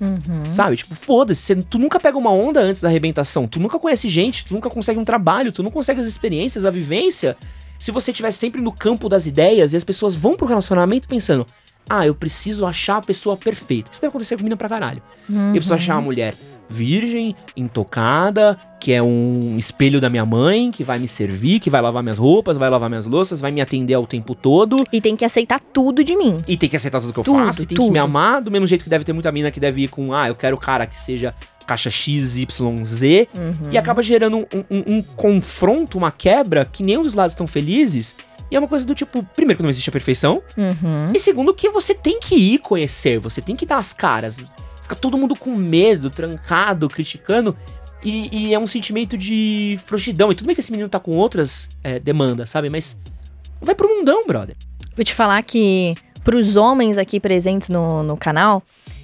Uhum. 0.00 0.48
Sabe? 0.48 0.76
Tipo, 0.76 0.94
foda-se. 0.94 1.54
Tu 1.56 1.78
nunca 1.78 1.98
pega 1.98 2.18
uma 2.18 2.30
onda 2.30 2.60
antes 2.60 2.82
da 2.82 2.88
arrebentação. 2.88 3.46
Tu 3.46 3.60
nunca 3.60 3.78
conhece 3.78 4.08
gente, 4.08 4.44
tu 4.44 4.54
nunca 4.54 4.68
consegue 4.68 4.98
um 4.98 5.04
trabalho, 5.04 5.52
tu 5.52 5.62
não 5.62 5.70
consegue 5.70 6.00
as 6.00 6.06
experiências, 6.06 6.64
a 6.64 6.70
vivência. 6.70 7.36
Se 7.78 7.90
você 7.90 8.10
estiver 8.10 8.30
sempre 8.30 8.60
no 8.60 8.72
campo 8.72 9.08
das 9.08 9.26
ideias 9.26 9.72
e 9.72 9.76
as 9.76 9.84
pessoas 9.84 10.16
vão 10.16 10.36
pro 10.36 10.46
relacionamento 10.46 11.08
pensando: 11.08 11.46
ah, 11.88 12.06
eu 12.06 12.14
preciso 12.14 12.66
achar 12.66 12.96
a 12.98 13.02
pessoa 13.02 13.36
perfeita. 13.36 13.90
Isso 13.92 14.00
deve 14.00 14.10
acontecer 14.10 14.36
com 14.36 14.42
mina 14.44 14.56
pra 14.56 14.68
caralho. 14.68 15.02
Uhum. 15.28 15.48
Eu 15.48 15.52
preciso 15.54 15.74
achar 15.74 15.94
uma 15.96 16.02
mulher 16.02 16.34
virgem, 16.68 17.34
intocada, 17.56 18.58
que 18.80 18.92
é 18.92 19.00
um 19.02 19.56
espelho 19.56 20.00
da 20.00 20.10
minha 20.10 20.26
mãe, 20.26 20.70
que 20.72 20.82
vai 20.82 20.98
me 20.98 21.06
servir, 21.06 21.60
que 21.60 21.70
vai 21.70 21.80
lavar 21.80 22.02
minhas 22.02 22.18
roupas, 22.18 22.56
vai 22.56 22.68
lavar 22.68 22.88
minhas 22.88 23.06
louças, 23.06 23.40
vai 23.40 23.52
me 23.52 23.60
atender 23.60 23.94
ao 23.94 24.06
tempo 24.06 24.34
todo. 24.34 24.82
E 24.92 25.00
tem 25.00 25.14
que 25.14 25.24
aceitar 25.24 25.60
tudo 25.60 26.02
de 26.02 26.16
mim. 26.16 26.36
E 26.48 26.56
tem 26.56 26.68
que 26.68 26.76
aceitar 26.76 27.00
tudo 27.00 27.12
que 27.12 27.20
eu 27.20 27.24
Tudo, 27.24 27.38
faço, 27.38 27.62
e 27.62 27.66
tem 27.66 27.76
que 27.76 27.82
me 27.82 27.88
tudo. 27.88 27.98
amar, 27.98 28.40
do 28.42 28.50
mesmo 28.50 28.66
jeito 28.66 28.82
que 28.82 28.90
deve 28.90 29.04
ter 29.04 29.12
muita 29.12 29.30
mina 29.30 29.50
que 29.52 29.60
deve 29.60 29.82
ir 29.82 29.88
com, 29.88 30.12
ah, 30.12 30.26
eu 30.28 30.34
quero 30.34 30.56
o 30.56 30.60
cara 30.60 30.86
que 30.86 31.00
seja 31.00 31.32
caixa 31.66 31.90
XYZ, 31.90 33.26
Uhum. 33.34 33.70
e 33.72 33.78
acaba 33.78 34.02
gerando 34.02 34.38
um, 34.38 34.44
um- 34.70 34.96
um 34.98 35.02
confronto, 35.02 35.98
uma 35.98 36.10
quebra, 36.10 36.64
que 36.64 36.82
nenhum 36.82 37.02
dos 37.02 37.14
lados 37.14 37.32
estão 37.32 37.46
felizes. 37.46 38.14
E 38.50 38.56
é 38.56 38.58
uma 38.58 38.68
coisa 38.68 38.84
do 38.84 38.94
tipo, 38.94 39.22
primeiro, 39.34 39.56
que 39.56 39.62
não 39.62 39.70
existe 39.70 39.88
a 39.88 39.92
perfeição, 39.92 40.42
Uhum. 40.56 41.12
e 41.14 41.18
segundo, 41.18 41.52
que 41.52 41.68
você 41.70 41.94
tem 41.94 42.20
que 42.20 42.36
ir 42.36 42.58
conhecer, 42.58 43.18
você 43.18 43.40
tem 43.42 43.56
que 43.56 43.66
dar 43.66 43.78
as 43.78 43.92
caras. 43.92 44.38
Fica 44.82 44.94
todo 44.94 45.18
mundo 45.18 45.34
com 45.34 45.54
medo, 45.54 46.08
trancado, 46.10 46.88
criticando. 46.88 47.56
E, 48.04 48.28
e 48.50 48.54
é 48.54 48.58
um 48.58 48.66
sentimento 48.66 49.16
de 49.18 49.76
frouxidão. 49.84 50.30
E 50.30 50.34
tudo 50.36 50.46
bem 50.46 50.54
que 50.54 50.60
esse 50.60 50.70
menino 50.70 50.88
tá 50.88 51.00
com 51.00 51.10
outras 51.16 51.68
é, 51.82 51.98
demandas, 51.98 52.50
sabe? 52.50 52.68
Mas 52.70 52.96
vai 53.60 53.74
pro 53.74 53.88
mundão, 53.88 54.24
brother. 54.26 54.54
Vou 54.94 55.04
te 55.04 55.12
falar 55.12 55.42
que, 55.42 55.96
pros 56.22 56.54
homens 56.56 56.98
aqui 56.98 57.18
presentes 57.18 57.68
no, 57.68 58.04
no 58.04 58.16
canal, 58.16 58.62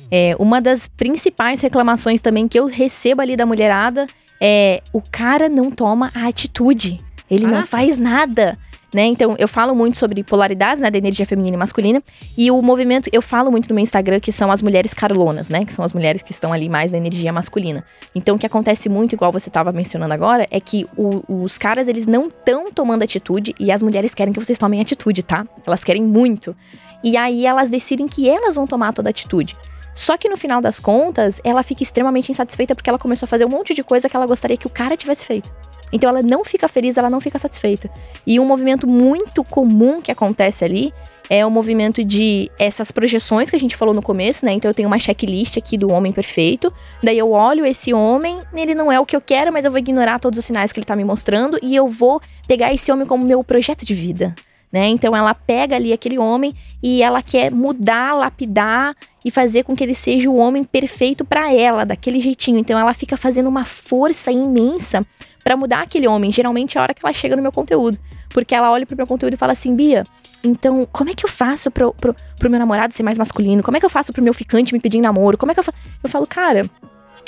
é, 0.09 0.37
uma 0.39 0.61
das 0.61 0.87
principais 0.87 1.61
reclamações 1.61 2.21
também 2.21 2.47
que 2.47 2.57
eu 2.59 2.67
recebo 2.67 3.23
ali 3.23 3.35
da 3.35 3.45
mulherada 3.45 4.07
é 4.41 4.83
o 4.93 5.01
cara 5.01 5.49
não 5.49 5.69
toma 5.71 6.13
a 6.15 6.29
atitude. 6.29 7.01
Ele 7.29 7.45
não 7.45 7.53
Caraca. 7.55 7.69
faz 7.69 7.99
nada. 7.99 8.57
Né? 8.93 9.05
Então, 9.05 9.35
eu 9.39 9.49
falo 9.49 9.75
muito 9.75 9.97
sobre 9.97 10.23
polaridades, 10.23 10.83
né, 10.83 10.91
da 10.91 10.99
energia 10.99 11.25
feminina 11.25 11.57
e 11.57 11.59
masculina, 11.59 12.03
e 12.37 12.51
o 12.51 12.61
movimento, 12.61 13.09
eu 13.11 13.23
falo 13.23 13.51
muito 13.51 13.67
no 13.69 13.75
meu 13.75 13.83
Instagram 13.83 14.21
que 14.21 14.31
são 14.31 14.53
as 14.53 14.61
mulheres 14.61 14.93
carlonas, 14.93 15.49
né, 15.49 15.65
que 15.65 15.73
são 15.73 15.83
as 15.83 15.95
mulheres 15.95 16.21
que 16.21 16.31
estão 16.31 16.53
ali 16.53 16.69
mais 16.69 16.91
na 16.91 16.99
energia 16.99 17.33
masculina. 17.33 17.83
Então, 18.15 18.37
o 18.37 18.39
que 18.39 18.45
acontece 18.45 18.91
muito, 18.91 19.15
igual 19.15 19.33
você 19.33 19.49
estava 19.49 19.73
mencionando 19.73 20.13
agora, 20.13 20.47
é 20.51 20.61
que 20.61 20.87
o- 20.95 21.23
os 21.43 21.57
caras, 21.57 21.89
eles 21.89 22.05
não 22.05 22.27
estão 22.27 22.71
tomando 22.71 23.03
atitude 23.03 23.55
e 23.59 23.73
as 23.73 23.83
mulheres 23.83 24.15
querem 24.15 24.31
que 24.33 24.39
vocês 24.39 24.59
tomem 24.59 24.81
atitude, 24.81 25.23
tá? 25.23 25.47
Elas 25.67 25.83
querem 25.83 26.03
muito. 26.03 26.55
E 27.03 27.17
aí 27.17 27.47
elas 27.47 27.71
decidem 27.71 28.07
que 28.07 28.29
elas 28.29 28.55
vão 28.55 28.67
tomar 28.67 28.93
toda 28.93 29.09
a 29.09 29.11
atitude. 29.11 29.57
Só 29.95 30.17
que 30.17 30.29
no 30.29 30.37
final 30.37 30.61
das 30.61 30.81
contas, 30.81 31.41
ela 31.45 31.63
fica 31.63 31.83
extremamente 31.83 32.31
insatisfeita 32.31 32.75
porque 32.75 32.89
ela 32.89 32.99
começou 32.99 33.27
a 33.27 33.29
fazer 33.29 33.45
um 33.45 33.49
monte 33.49 33.75
de 33.75 33.83
coisa 33.83 34.09
que 34.09 34.17
ela 34.17 34.27
gostaria 34.27 34.57
que 34.57 34.67
o 34.67 34.71
cara 34.71 34.97
tivesse 34.97 35.27
feito. 35.27 35.53
Então 35.93 36.09
ela 36.09 36.23
não 36.23 36.45
fica 36.45 36.67
feliz, 36.67 36.97
ela 36.97 37.11
não 37.11 37.21
fica 37.21 37.39
satisfeita. 37.39 37.91
E 38.27 38.41
um 38.41 38.47
movimento 38.47 38.87
muito 38.87 39.45
comum 39.45 40.01
que 40.01 40.11
acontece 40.11 40.65
ali 40.65 40.93
é 41.29 41.45
o 41.47 41.51
movimento 41.51 42.05
de 42.05 42.51
essas 42.59 42.91
projeções 42.91 43.51
que 43.51 43.57
a 43.57 43.59
gente 43.59 43.77
falou 43.77 43.95
no 43.95 44.03
começo, 44.03 44.45
né? 44.45 44.53
Então 44.53 44.71
eu 44.71 44.75
tenho 44.75 44.89
uma 44.89 44.99
checklist 44.99 45.57
aqui 45.57 45.77
do 45.77 45.93
homem 45.93 46.13
perfeito. 46.13 46.73
Daí 47.03 47.19
eu 47.19 47.31
olho 47.31 47.65
esse 47.67 47.93
homem, 47.93 48.39
ele 48.55 48.75
não 48.75 48.91
é 48.91 48.99
o 48.99 49.07
que 49.07 49.15
eu 49.15 49.21
quero, 49.21 49.53
mas 49.53 49.65
eu 49.65 49.71
vou 49.71 49.79
ignorar 49.79 50.19
todos 50.19 50.39
os 50.39 50.45
sinais 50.45 50.73
que 50.73 50.81
ele 50.81 50.87
tá 50.87 50.97
me 50.97 51.05
mostrando 51.05 51.59
e 51.63 51.77
eu 51.77 51.87
vou 51.87 52.21
pegar 52.49 52.73
esse 52.73 52.91
homem 52.91 53.07
como 53.07 53.25
meu 53.25 53.45
projeto 53.45 53.85
de 53.85 53.95
vida. 53.95 54.35
Né? 54.73 54.89
Então 54.89 55.15
ela 55.15 55.35
pega 55.35 55.77
ali 55.77 55.93
aquele 55.93 56.19
homem 56.19 56.55
e 56.83 57.03
ela 57.03 57.21
quer 57.21 57.53
mudar, 57.53 58.15
lapidar 58.15 58.97
e 59.23 59.31
fazer 59.31 59.65
com 59.65 59.77
que 59.77 59.85
ele 59.85 59.95
seja 59.95 60.31
o 60.31 60.37
homem 60.37 60.65
perfeito 60.65 61.25
para 61.27 61.53
ela, 61.53 61.85
daquele 61.85 62.21
jeitinho. 62.21 62.59
Então 62.59 62.79
ela 62.79 62.95
fica 62.95 63.17
fazendo 63.17 63.49
uma 63.49 63.67
força 63.67 64.33
imensa 64.33 65.07
para 65.45 65.57
mudar 65.57 65.83
aquele 65.83 66.09
homem. 66.09 66.31
Geralmente 66.31 66.79
é 66.79 66.81
a 66.81 66.85
hora 66.85 66.95
que 66.95 67.05
ela 67.05 67.13
chega 67.13 67.37
no 67.37 67.43
meu 67.43 67.53
conteúdo, 67.53 67.99
porque 68.31 68.55
ela 68.55 68.71
olha 68.71 68.87
pro 68.87 68.97
meu 68.97 69.07
conteúdo 69.07 69.35
e 69.35 69.37
fala 69.37 69.53
assim: 69.53 69.77
"Bia, 69.77 70.05
então, 70.43 70.89
como 70.91 71.11
é 71.11 71.15
que 71.15 71.25
eu 71.25 71.29
faço 71.29 71.71
pro, 71.71 71.93
pro, 71.93 72.15
pro 72.39 72.51
meu 72.51 72.59
namorado 72.59 72.95
ser 72.95 73.03
mais 73.03 73.19
masculino? 73.19 73.63
Como 73.63 73.77
é 73.77 73.81
que 73.81 73.87
eu 73.87 73.91
faço 73.91 74.13
pro 74.13 74.23
meu 74.23 74.35
ficante 74.35 74.73
me 74.73 74.81
pedir 74.81 75.01
namoro? 75.01 75.39
Como 75.39 75.53
é 75.53 75.55
que 75.55 75.61
eu 75.61 75.65
faço? 75.65 75.79
Eu 76.03 76.09
falo, 76.09 76.27
cara, 76.27 76.69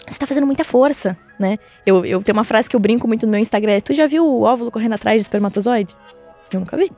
você 0.06 0.18
tá 0.18 0.26
fazendo 0.26 0.46
muita 0.46 0.64
força, 0.64 1.16
né? 1.38 1.58
Eu, 1.86 2.04
eu 2.04 2.22
tenho 2.22 2.36
uma 2.36 2.44
frase 2.44 2.68
que 2.68 2.74
eu 2.74 2.80
brinco 2.80 3.06
muito 3.06 3.26
no 3.26 3.32
meu 3.32 3.40
Instagram: 3.40 3.80
Tu 3.80 3.94
já 3.94 4.06
viu 4.06 4.26
o 4.26 4.42
óvulo 4.42 4.70
correndo 4.70 4.94
atrás 4.94 5.18
de 5.18 5.22
espermatozoide? 5.22 5.94
Eu 6.52 6.60
nunca 6.60 6.76
vi, 6.76 6.90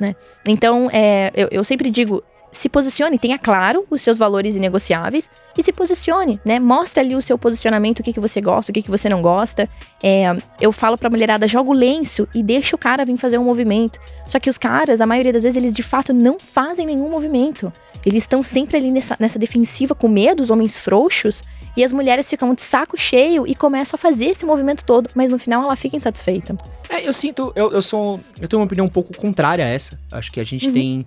né? 0.00 0.16
Então, 0.46 0.88
é, 0.92 1.30
eu, 1.34 1.48
eu 1.52 1.62
sempre 1.62 1.90
digo: 1.90 2.24
se 2.52 2.68
posicione, 2.68 3.18
tenha 3.18 3.38
claro 3.38 3.86
os 3.90 4.02
seus 4.02 4.18
valores 4.18 4.56
inegociáveis 4.56 5.30
e 5.56 5.62
se 5.62 5.72
posicione, 5.72 6.40
né? 6.44 6.58
Mostre 6.58 7.00
ali 7.00 7.14
o 7.14 7.22
seu 7.22 7.38
posicionamento, 7.38 8.00
o 8.00 8.02
que, 8.02 8.12
que 8.12 8.20
você 8.20 8.40
gosta, 8.40 8.70
o 8.70 8.74
que, 8.74 8.82
que 8.82 8.90
você 8.90 9.08
não 9.08 9.22
gosta. 9.22 9.68
É, 10.02 10.24
eu 10.60 10.72
falo 10.72 10.96
pra 10.98 11.10
mulherada, 11.10 11.46
joga 11.46 11.70
o 11.70 11.74
lenço 11.74 12.26
e 12.34 12.42
deixa 12.42 12.74
o 12.74 12.78
cara 12.78 13.04
vir 13.04 13.16
fazer 13.16 13.38
um 13.38 13.44
movimento. 13.44 14.00
Só 14.26 14.38
que 14.38 14.50
os 14.50 14.58
caras, 14.58 15.00
a 15.00 15.06
maioria 15.06 15.32
das 15.32 15.42
vezes, 15.42 15.56
eles 15.56 15.74
de 15.74 15.82
fato 15.82 16.12
não 16.12 16.38
fazem 16.38 16.86
nenhum 16.86 17.10
movimento. 17.10 17.72
Eles 18.04 18.22
estão 18.22 18.42
sempre 18.42 18.76
ali 18.78 18.90
nessa, 18.90 19.16
nessa 19.18 19.38
defensiva 19.38 19.94
com 19.94 20.08
medo, 20.08 20.42
os 20.42 20.50
homens 20.50 20.78
frouxos, 20.78 21.42
e 21.76 21.84
as 21.84 21.92
mulheres 21.92 22.28
ficam 22.28 22.54
de 22.54 22.62
saco 22.62 22.96
cheio 22.96 23.46
e 23.46 23.54
começam 23.54 23.96
a 23.96 23.98
fazer 23.98 24.26
esse 24.26 24.44
movimento 24.44 24.84
todo, 24.84 25.10
mas 25.14 25.30
no 25.30 25.38
final 25.38 25.62
ela 25.62 25.76
fica 25.76 25.96
insatisfeita. 25.96 26.56
É, 26.88 27.06
eu 27.06 27.12
sinto, 27.12 27.52
eu, 27.54 27.70
eu 27.70 27.82
sou. 27.82 28.18
Eu 28.40 28.48
tenho 28.48 28.60
uma 28.60 28.66
opinião 28.66 28.86
um 28.86 28.90
pouco 28.90 29.16
contrária 29.16 29.64
a 29.64 29.68
essa. 29.68 29.98
Acho 30.10 30.32
que 30.32 30.40
a 30.40 30.44
gente 30.44 30.70
tem. 30.72 31.04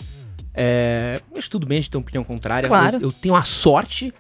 É, 0.54 1.20
acho 1.36 1.50
tudo 1.50 1.66
bem 1.66 1.78
a 1.80 1.82
gente 1.82 1.90
ter 1.92 1.98
uma 1.98 2.02
opinião 2.04 2.24
contrária. 2.24 2.68
Claro. 2.68 2.98
Eu, 2.98 3.02
eu 3.04 3.12
tenho 3.12 3.36
a 3.36 3.44
sorte 3.44 4.14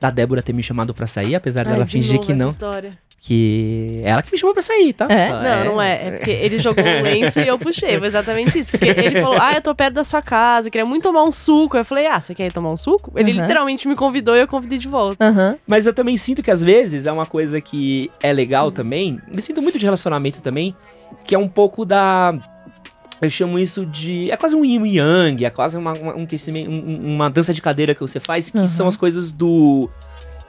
da 0.00 0.10
Débora 0.10 0.42
ter 0.42 0.52
me 0.52 0.62
chamado 0.62 0.94
pra 0.94 1.06
sair, 1.06 1.34
apesar 1.34 1.66
Ai, 1.66 1.72
dela 1.72 1.84
de 1.84 1.90
fingir 1.92 2.14
novo 2.14 2.26
que 2.26 2.32
essa 2.32 2.42
não. 2.44 2.50
história. 2.50 2.90
Que 3.22 4.00
ela 4.02 4.22
que 4.22 4.32
me 4.32 4.38
chamou 4.38 4.54
pra 4.54 4.62
sair, 4.62 4.94
tá? 4.94 5.06
É? 5.10 5.28
Só- 5.28 5.42
Não, 5.42 5.64
não 5.66 5.82
é. 5.82 6.06
É 6.06 6.10
porque 6.16 6.30
ele 6.30 6.58
jogou 6.58 6.82
um 6.82 7.02
lenço 7.02 7.38
e 7.38 7.46
eu 7.46 7.58
puxei. 7.58 7.98
Foi 7.98 8.06
exatamente 8.06 8.58
isso. 8.58 8.70
Porque 8.70 8.86
ele 8.86 9.20
falou, 9.20 9.36
ah, 9.38 9.52
eu 9.52 9.60
tô 9.60 9.74
perto 9.74 9.92
da 9.92 10.04
sua 10.04 10.22
casa, 10.22 10.70
queria 10.70 10.86
muito 10.86 11.02
tomar 11.02 11.22
um 11.24 11.30
suco. 11.30 11.76
Eu 11.76 11.84
falei, 11.84 12.06
ah, 12.06 12.18
você 12.18 12.34
quer 12.34 12.46
ir 12.46 12.52
tomar 12.52 12.70
um 12.70 12.78
suco? 12.78 13.12
Ele 13.14 13.32
Uhum. 13.32 13.42
literalmente 13.42 13.86
me 13.86 13.94
convidou 13.94 14.34
e 14.34 14.40
eu 14.40 14.48
convidei 14.48 14.78
de 14.78 14.88
volta. 14.88 15.22
Aham. 15.22 15.54
Mas 15.66 15.86
eu 15.86 15.92
também 15.92 16.16
sinto 16.16 16.42
que 16.42 16.50
às 16.50 16.62
vezes 16.64 17.04
é 17.04 17.12
uma 17.12 17.26
coisa 17.26 17.60
que 17.60 18.10
é 18.22 18.32
legal 18.32 18.72
também. 18.72 19.20
Eu 19.30 19.40
sinto 19.42 19.60
muito 19.60 19.78
de 19.78 19.84
relacionamento 19.84 20.40
também, 20.40 20.74
que 21.26 21.34
é 21.34 21.38
um 21.38 21.48
pouco 21.48 21.84
da. 21.84 22.32
Eu 23.20 23.28
chamo 23.30 23.58
isso 23.58 23.84
de. 23.84 24.30
É 24.30 24.36
quase 24.36 24.54
um 24.56 24.64
yin 24.64 24.84
yang, 24.96 25.44
é 25.44 25.50
quase 25.50 25.76
uma, 25.76 25.92
uma, 25.92 26.14
um 26.14 26.26
um- 26.68 27.14
uma 27.14 27.28
dança 27.30 27.52
de 27.52 27.60
cadeira 27.60 27.94
que 27.94 28.00
você 28.00 28.18
faz, 28.18 28.50
que 28.50 28.58
Uhum. 28.58 28.66
são 28.66 28.88
as 28.88 28.96
coisas 28.96 29.30
do. 29.30 29.90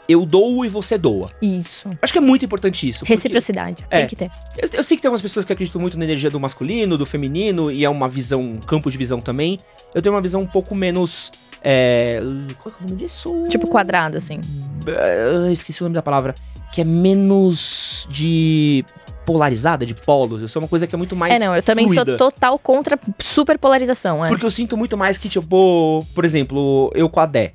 Eu 0.09 0.25
dou 0.25 0.65
e 0.65 0.67
você 0.69 0.97
doa. 0.97 1.29
Isso. 1.41 1.89
Acho 2.01 2.11
que 2.11 2.19
é 2.19 2.21
muito 2.21 2.43
importante 2.43 2.87
isso. 2.87 3.05
Reciprocidade. 3.05 3.85
É. 3.89 3.99
Tem 3.99 4.07
que 4.07 4.15
ter. 4.15 4.31
Eu, 4.57 4.67
eu 4.73 4.83
sei 4.83 4.97
que 4.97 5.01
tem 5.01 5.07
algumas 5.07 5.21
pessoas 5.21 5.45
que 5.45 5.53
acreditam 5.53 5.79
muito 5.79 5.97
na 5.97 6.03
energia 6.03 6.29
do 6.29 6.39
masculino, 6.39 6.97
do 6.97 7.05
feminino, 7.05 7.71
e 7.71 7.85
é 7.85 7.89
uma 7.89 8.09
visão, 8.09 8.41
um 8.41 8.57
campo 8.59 8.89
de 8.91 8.97
visão 8.97 9.21
também. 9.21 9.59
Eu 9.93 10.01
tenho 10.01 10.13
uma 10.15 10.21
visão 10.21 10.41
um 10.41 10.47
pouco 10.47 10.73
menos. 10.75 11.31
É, 11.63 12.19
qual 12.61 12.73
é 12.73 12.83
o 12.83 12.87
nome 12.87 13.01
disso? 13.01 13.45
Tipo 13.47 13.67
quadrado, 13.67 14.17
assim. 14.17 14.41
Ah, 14.87 15.51
esqueci 15.51 15.81
o 15.81 15.85
nome 15.85 15.93
da 15.95 16.01
palavra, 16.01 16.35
que 16.73 16.81
é 16.81 16.83
menos 16.83 18.07
de 18.09 18.83
polarizada, 19.25 19.85
de 19.85 19.93
polos. 19.93 20.41
Eu 20.41 20.49
sou 20.49 20.61
uma 20.61 20.67
coisa 20.67 20.87
que 20.87 20.95
é 20.95 20.97
muito 20.97 21.15
mais 21.15 21.33
é, 21.33 21.39
não, 21.39 21.55
eu 21.55 21.63
também 21.63 21.85
fluida. 21.85 22.17
sou 22.17 22.31
total 22.31 22.57
contra 22.59 22.99
superpolarização, 23.19 24.25
é. 24.25 24.29
Porque 24.29 24.45
eu 24.45 24.49
sinto 24.49 24.75
muito 24.77 24.97
mais 24.97 25.17
que, 25.17 25.29
tipo, 25.29 26.05
por 26.13 26.25
exemplo, 26.25 26.91
eu 26.95 27.09
com 27.09 27.19
a 27.19 27.25
Dé. 27.25 27.53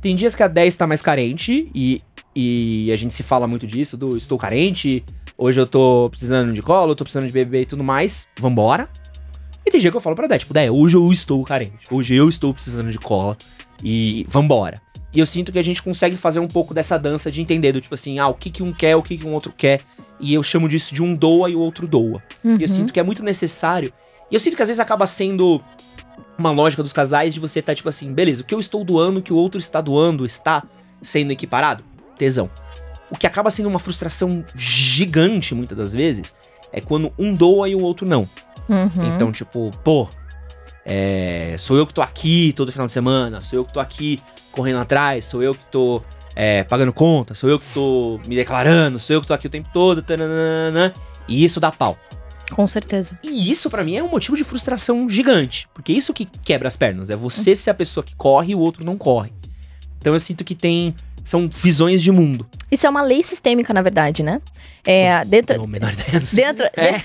Tem 0.00 0.16
dias 0.16 0.34
que 0.34 0.42
a 0.42 0.48
Dé 0.48 0.66
está 0.66 0.86
mais 0.86 1.00
carente 1.00 1.70
e, 1.74 2.02
e 2.34 2.90
a 2.92 2.96
gente 2.96 3.14
se 3.14 3.22
fala 3.22 3.46
muito 3.46 3.66
disso, 3.66 3.96
do 3.96 4.16
estou 4.16 4.36
carente, 4.36 5.04
hoje 5.38 5.60
eu 5.60 5.66
tô 5.66 6.08
precisando 6.10 6.52
de 6.52 6.60
colo, 6.60 6.92
eu 6.92 6.96
tô 6.96 7.04
precisando 7.04 7.26
de 7.26 7.32
bebê 7.32 7.62
e 7.62 7.66
tudo 7.66 7.84
mais, 7.84 8.26
vambora. 8.38 8.88
E 9.64 9.70
tem 9.70 9.80
dia 9.80 9.90
que 9.90 9.96
eu 9.96 10.00
falo 10.00 10.16
pra 10.16 10.26
Dé, 10.26 10.38
tipo, 10.38 10.52
Dé, 10.52 10.70
hoje 10.70 10.96
eu 10.96 11.12
estou 11.12 11.44
carente, 11.44 11.86
hoje 11.90 12.14
eu 12.14 12.28
estou 12.28 12.52
precisando 12.52 12.90
de 12.90 12.98
cola 12.98 13.36
e 13.82 14.26
vambora. 14.28 14.80
E 15.12 15.20
eu 15.20 15.26
sinto 15.26 15.52
que 15.52 15.58
a 15.58 15.62
gente 15.62 15.82
consegue 15.82 16.16
fazer 16.16 16.40
um 16.40 16.48
pouco 16.48 16.72
dessa 16.72 16.98
dança 16.98 17.30
de 17.30 17.40
entender, 17.40 17.72
do 17.72 17.80
tipo 17.80 17.94
assim, 17.94 18.18
ah, 18.18 18.28
o 18.28 18.34
que, 18.34 18.50
que 18.50 18.62
um 18.62 18.72
quer, 18.72 18.96
o 18.96 19.02
que, 19.02 19.18
que 19.18 19.26
um 19.26 19.34
outro 19.34 19.52
quer. 19.56 19.82
E 20.18 20.32
eu 20.32 20.42
chamo 20.42 20.68
disso 20.68 20.94
de 20.94 21.02
um 21.02 21.14
doa 21.14 21.50
e 21.50 21.54
o 21.54 21.60
outro 21.60 21.86
doa. 21.86 22.22
Uhum. 22.42 22.56
E 22.56 22.62
eu 22.62 22.68
sinto 22.68 22.92
que 22.92 23.00
é 23.00 23.02
muito 23.02 23.22
necessário. 23.22 23.92
E 24.30 24.34
eu 24.34 24.40
sinto 24.40 24.56
que 24.56 24.62
às 24.62 24.68
vezes 24.68 24.80
acaba 24.80 25.06
sendo 25.06 25.60
uma 26.38 26.50
lógica 26.50 26.82
dos 26.82 26.92
casais 26.92 27.34
de 27.34 27.40
você 27.40 27.58
estar 27.58 27.74
tipo 27.74 27.88
assim, 27.88 28.12
beleza, 28.12 28.42
o 28.42 28.44
que 28.44 28.54
eu 28.54 28.60
estou 28.60 28.82
doando, 28.84 29.20
o 29.20 29.22
que 29.22 29.32
o 29.32 29.36
outro 29.36 29.60
está 29.60 29.80
doando, 29.80 30.24
está 30.24 30.62
sendo 31.02 31.30
equiparado? 31.30 31.84
Tesão. 32.16 32.48
O 33.10 33.16
que 33.16 33.26
acaba 33.26 33.50
sendo 33.50 33.68
uma 33.68 33.78
frustração 33.78 34.42
gigante 34.56 35.54
muitas 35.54 35.76
das 35.76 35.92
vezes 35.92 36.32
é 36.72 36.80
quando 36.80 37.12
um 37.18 37.34
doa 37.34 37.68
e 37.68 37.74
o 37.74 37.82
outro 37.82 38.06
não. 38.06 38.26
Uhum. 38.68 39.14
Então, 39.14 39.30
tipo, 39.30 39.70
pô, 39.84 40.08
é, 40.84 41.56
sou 41.58 41.76
eu 41.76 41.86
que 41.86 41.94
tô 41.94 42.02
aqui 42.02 42.52
todo 42.54 42.72
final 42.72 42.86
de 42.86 42.92
semana, 42.92 43.40
sou 43.40 43.58
eu 43.58 43.64
que 43.64 43.72
tô 43.72 43.80
aqui 43.80 44.20
correndo 44.50 44.80
atrás, 44.80 45.24
sou 45.24 45.42
eu 45.42 45.54
que 45.54 45.64
tô 45.66 46.02
é, 46.34 46.64
pagando 46.64 46.92
conta, 46.92 47.34
sou 47.34 47.48
eu 47.48 47.58
que 47.58 47.66
tô 47.72 48.20
me 48.26 48.34
declarando, 48.34 48.98
sou 48.98 49.14
eu 49.14 49.20
que 49.20 49.26
tô 49.26 49.34
aqui 49.34 49.46
o 49.46 49.50
tempo 49.50 49.68
todo, 49.72 50.02
tananana, 50.02 50.92
e 51.28 51.44
isso 51.44 51.60
dá 51.60 51.70
pau. 51.70 51.96
Com 52.50 52.68
certeza. 52.68 53.18
E 53.22 53.50
isso 53.50 53.70
pra 53.70 53.82
mim 53.82 53.96
é 53.96 54.02
um 54.02 54.10
motivo 54.10 54.36
de 54.36 54.44
frustração 54.44 55.08
gigante, 55.08 55.68
porque 55.72 55.92
isso 55.92 56.12
que 56.12 56.26
quebra 56.26 56.68
as 56.68 56.76
pernas, 56.76 57.10
é 57.10 57.16
você 57.16 57.56
ser 57.56 57.70
a 57.70 57.74
pessoa 57.74 58.04
que 58.04 58.14
corre 58.14 58.52
e 58.52 58.54
o 58.54 58.58
outro 58.58 58.84
não 58.84 58.98
corre. 58.98 59.32
Então 59.98 60.12
eu 60.12 60.20
sinto 60.20 60.44
que 60.44 60.54
tem 60.54 60.94
são 61.24 61.46
visões 61.46 62.02
de 62.02 62.10
mundo. 62.10 62.46
Isso 62.70 62.86
é 62.86 62.90
uma 62.90 63.02
lei 63.02 63.22
sistêmica, 63.22 63.72
na 63.74 63.82
verdade, 63.82 64.22
né? 64.22 64.40
É, 64.84 65.24
dentro, 65.24 65.58
Não, 65.58 65.66
menor. 65.66 65.92
Dentro, 66.32 66.66
É. 66.76 67.00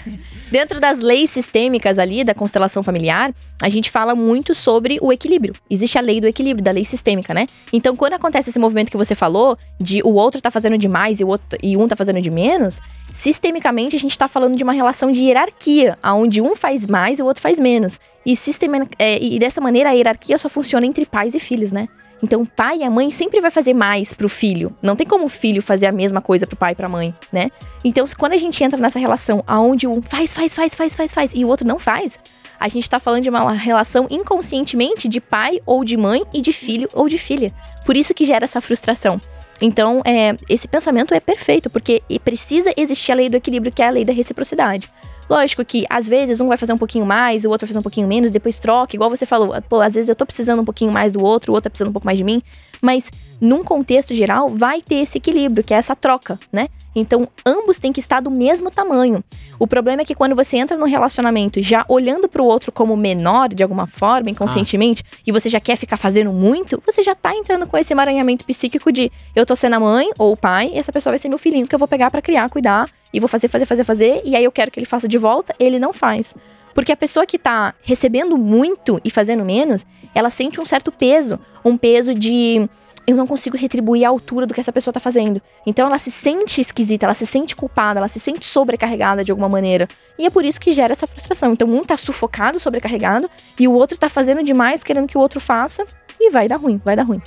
dentro 0.50 0.80
das 0.80 1.00
leis 1.00 1.30
sistêmicas 1.30 2.00
ali 2.00 2.24
da 2.24 2.34
constelação 2.34 2.82
familiar, 2.82 3.32
a 3.62 3.70
gente 3.70 3.92
fala 3.92 4.16
muito 4.16 4.56
sobre 4.56 4.98
o 5.02 5.12
equilíbrio. 5.14 5.54
Existe 5.70 5.98
a 5.98 6.02
lei 6.02 6.20
do 6.20 6.28
equilíbrio, 6.28 6.64
da 6.64 6.72
lei 6.72 6.86
sistêmica, 6.86 7.34
né? 7.34 7.48
Então, 7.72 7.96
quando 7.96 8.14
acontece 8.14 8.50
esse 8.50 8.58
movimento 8.58 8.90
que 8.90 8.98
você 8.98 9.14
falou, 9.14 9.58
de 9.80 10.02
o 10.04 10.14
outro 10.14 10.42
tá 10.42 10.50
fazendo 10.50 10.78
de 10.78 10.88
mais 10.88 11.20
e, 11.20 11.24
o 11.24 11.28
outro, 11.28 11.60
e 11.62 11.78
um 11.78 11.88
tá 11.88 11.96
fazendo 11.96 12.20
de 12.22 12.32
menos, 12.32 12.80
sistemicamente 13.14 13.96
a 13.96 14.00
gente 14.00 14.18
tá 14.18 14.28
falando 14.28 14.56
de 14.56 14.64
uma 14.64 14.74
relação 14.74 15.12
de 15.12 15.22
hierarquia, 15.22 15.98
onde 16.04 16.42
um 16.42 16.56
faz 16.56 16.88
mais 16.88 17.20
e 17.20 17.22
o 17.22 17.26
outro 17.26 17.42
faz 17.42 17.60
menos. 17.60 18.00
E, 18.26 18.36
sistema, 18.36 18.88
é, 18.98 19.22
e 19.22 19.38
dessa 19.38 19.62
maneira 19.62 19.90
a 19.90 19.94
hierarquia 19.94 20.38
só 20.38 20.50
funciona 20.50 20.86
entre 20.86 21.06
pais 21.06 21.36
e 21.36 21.40
filhos, 21.40 21.72
né? 21.72 21.88
Então, 22.22 22.42
o 22.42 22.48
pai 22.48 22.80
e 22.80 22.84
a 22.84 22.90
mãe 22.90 23.10
sempre 23.10 23.40
vai 23.40 23.52
fazer 23.52 23.74
mais 23.74 24.14
pro 24.14 24.28
filho. 24.28 24.76
Não 24.82 24.96
tem 24.96 25.06
como 25.06 25.26
o 25.26 25.30
filho 25.30 25.62
fazer 25.62 25.86
a 25.86 25.92
mesma 25.92 26.22
coisa 26.22 26.48
pro 26.48 26.56
pai 26.56 26.72
e 26.72 26.76
pra 26.76 26.90
mãe, 26.90 27.14
né? 27.32 27.52
Então, 27.84 28.06
quando 28.18 28.34
a 28.34 28.38
gente 28.38 28.64
entra 28.64 28.80
nessa 28.80 29.00
relação 29.00 29.44
aonde 29.46 29.88
um 29.88 30.02
faz, 30.02 30.34
faz, 30.34 30.54
faz, 30.54 30.74
faz, 30.74 30.96
faz, 30.96 31.14
faz 31.14 31.32
e 31.36 31.46
o 31.46 31.48
outro 31.48 31.68
não 31.68 31.78
faz, 31.80 32.18
a 32.60 32.68
gente 32.68 32.90
tá 32.90 33.00
falando 33.00 33.24
de 33.24 33.30
uma 33.30 33.52
relação 33.54 34.08
inconscientemente 34.10 35.08
de 35.08 35.22
pai 35.22 35.60
ou 35.66 35.84
de 35.84 35.96
mãe 35.96 36.24
e 36.34 36.42
de 36.42 36.52
filho 36.52 36.90
ou 36.94 37.08
de 37.08 37.18
filha. 37.18 37.54
Por 37.86 37.96
isso 37.96 38.14
que 38.14 38.26
gera 38.26 38.46
essa 38.46 38.60
frustração. 38.62 39.22
Então, 39.62 40.02
é, 40.06 40.36
esse 40.50 40.68
pensamento 40.68 41.14
é 41.14 41.20
perfeito, 41.20 41.70
porque 41.70 42.02
precisa 42.24 42.72
existir 42.78 43.12
a 43.12 43.16
lei 43.16 43.30
do 43.30 43.38
equilíbrio, 43.38 43.72
que 43.72 43.82
é 43.82 43.88
a 43.88 43.92
lei 43.92 44.06
da 44.06 44.14
reciprocidade. 44.14 44.90
Lógico 45.30 45.64
que, 45.66 45.86
às 45.90 46.08
vezes, 46.08 46.40
um 46.40 46.48
vai 46.48 46.58
fazer 46.58 46.74
um 46.74 46.78
pouquinho 46.78 47.06
mais, 47.06 47.46
o 47.46 47.50
outro 47.50 47.66
vai 47.66 47.70
fazer 47.70 47.80
um 47.80 47.84
pouquinho 47.84 48.08
menos, 48.08 48.32
depois 48.32 48.60
troca, 48.60 48.96
igual 48.96 49.10
você 49.10 49.26
falou. 49.26 49.54
Pô, 49.70 49.82
às 49.82 49.96
vezes 49.96 50.10
eu 50.10 50.16
tô 50.16 50.26
precisando 50.26 50.62
um 50.62 50.66
pouquinho 50.66 50.92
mais 50.92 51.12
do 51.12 51.24
outro, 51.24 51.52
o 51.52 51.56
outro 51.56 51.66
tá 51.66 51.70
precisando 51.70 51.90
um 51.90 51.94
pouco 51.94 52.06
mais 52.06 52.18
de 52.18 52.24
mim. 52.24 52.42
Mas, 52.82 53.10
num 53.42 53.64
contexto 53.64 54.14
geral, 54.14 54.50
vai 54.50 54.82
ter 54.82 54.96
esse 54.96 55.18
equilíbrio, 55.18 55.64
que 55.64 55.74
é 55.74 55.78
essa 55.78 55.96
troca, 55.96 56.40
né? 56.52 56.68
Então, 56.96 57.28
ambos 57.46 57.78
têm 57.78 57.92
que 57.92 58.00
estar 58.00 58.20
do 58.20 58.32
mesmo 58.32 58.72
tamanho. 58.72 59.24
O 59.60 59.68
problema 59.68 60.02
é 60.02 60.06
que 60.06 60.16
quando 60.16 60.36
você 60.36 60.58
entra 60.58 60.76
no 60.76 60.86
relacionamento 60.86 61.62
já 61.62 61.86
olhando 61.88 62.28
pro 62.28 62.44
outro 62.44 62.72
como 62.72 62.98
menor, 62.98 63.50
de 63.50 63.62
alguma 63.62 63.86
forma, 63.86 64.32
inconscientemente, 64.32 65.04
e 65.26 65.32
você 65.32 65.48
já 65.48 65.60
quer 65.60 65.76
ficar 65.76 65.98
fazendo 65.98 66.34
muito, 66.34 66.82
você 66.86 67.04
já 67.04 67.14
tá 67.14 67.36
entrando 67.36 67.68
com 67.68 67.78
esse 67.78 67.94
emaranhamento 67.94 68.44
psíquico 68.46 68.92
de 68.92 69.12
eu 69.36 69.46
tô 69.46 69.56
sendo 69.56 69.76
a 69.76 69.80
mãe 69.80 70.10
ou 70.18 70.34
o 70.34 70.38
pai, 70.38 70.72
e 70.74 70.78
essa 70.78 70.92
pessoa 70.92 71.12
vai 71.12 71.20
ser 71.20 71.30
meu 71.30 71.38
filhinho 71.38 71.68
que 71.68 71.76
eu 71.76 71.80
vou 71.80 71.88
pegar 71.88 72.10
pra 72.10 72.22
criar, 72.22 72.50
cuidar, 72.50 72.90
e 73.14 73.20
vou 73.20 73.28
fazer, 73.28 73.48
fazer, 73.48 73.66
fazer, 73.66 73.84
fazer, 73.84 74.22
e 74.24 74.36
aí 74.36 74.44
eu 74.44 74.52
quero 74.52 74.72
que 74.72 74.80
ele 74.80 74.86
faça 74.86 75.08
de 75.08 75.18
volta, 75.18 75.56
ele 75.60 75.80
não 75.80 75.94
faz. 75.94 76.36
Porque 76.74 76.92
a 76.92 76.98
pessoa 76.98 77.26
que 77.26 77.40
tá 77.40 77.74
recebendo 77.82 78.38
muito 78.38 79.02
e 79.04 79.10
fazendo 79.10 79.44
menos, 79.44 79.86
ela 80.14 80.30
sente 80.30 80.62
um 80.62 80.66
certo 80.66 80.92
peso, 80.92 81.40
um 81.66 81.76
peso 81.76 82.14
de 82.14 82.70
eu 83.08 83.16
não 83.16 83.26
consigo 83.26 83.56
retribuir 83.56 84.06
a 84.06 84.10
altura 84.10 84.46
do 84.46 84.54
que 84.54 84.60
essa 84.60 84.72
pessoa 84.74 84.94
tá 84.94 85.00
fazendo. 85.00 85.42
Então 85.66 85.88
ela 85.88 85.98
se 85.98 86.12
sente 86.12 86.60
esquisita, 86.60 87.06
ela 87.06 87.14
se 87.14 87.26
sente 87.26 87.56
culpada, 87.56 88.02
ela 88.02 88.10
se 88.10 88.20
sente 88.20 88.46
sobrecarregada 88.46 89.24
de 89.24 89.32
alguma 89.32 89.48
maneira. 89.48 89.88
E 90.20 90.26
é 90.26 90.30
por 90.30 90.44
isso 90.44 90.60
que 90.60 90.74
gera 90.74 90.92
essa 90.92 91.08
frustração. 91.08 91.54
Então 91.54 91.70
um 91.70 91.84
tá 91.84 91.96
sufocado, 91.96 92.60
sobrecarregado, 92.60 93.30
e 93.58 93.66
o 93.66 93.72
outro 93.72 93.98
tá 93.98 94.10
fazendo 94.10 94.44
demais, 94.44 94.84
querendo 94.84 95.08
que 95.08 95.18
o 95.18 95.22
outro 95.22 95.40
faça, 95.40 95.88
e 96.20 96.30
vai 96.30 96.50
dar 96.50 96.58
ruim, 96.58 96.82
vai 96.84 96.96
dar 96.98 97.04
ruim. 97.04 97.22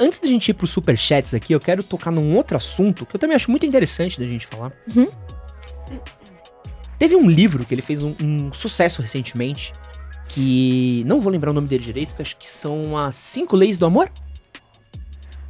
Antes 0.00 0.18
da 0.18 0.26
gente 0.26 0.48
ir 0.48 0.54
pros 0.54 0.70
superchats 0.70 1.34
aqui, 1.34 1.52
eu 1.52 1.60
quero 1.60 1.82
tocar 1.82 2.10
num 2.10 2.34
outro 2.34 2.56
assunto 2.56 3.04
que 3.04 3.14
eu 3.14 3.20
também 3.20 3.36
acho 3.36 3.50
muito 3.50 3.66
interessante 3.66 4.18
da 4.18 4.26
gente 4.26 4.46
falar. 4.46 4.72
Uhum. 4.96 5.06
Teve 6.98 7.14
um 7.14 7.28
livro 7.28 7.66
que 7.66 7.74
ele 7.74 7.82
fez 7.82 8.02
um, 8.02 8.14
um 8.22 8.50
sucesso 8.50 9.02
recentemente, 9.02 9.74
que 10.28 11.04
não 11.06 11.20
vou 11.20 11.30
lembrar 11.30 11.50
o 11.50 11.54
nome 11.54 11.68
dele 11.68 11.84
direito, 11.84 12.14
que 12.14 12.22
acho 12.22 12.36
que 12.38 12.50
são 12.50 12.96
as 12.96 13.14
cinco 13.14 13.54
leis 13.56 13.76
do 13.76 13.84
amor. 13.84 14.10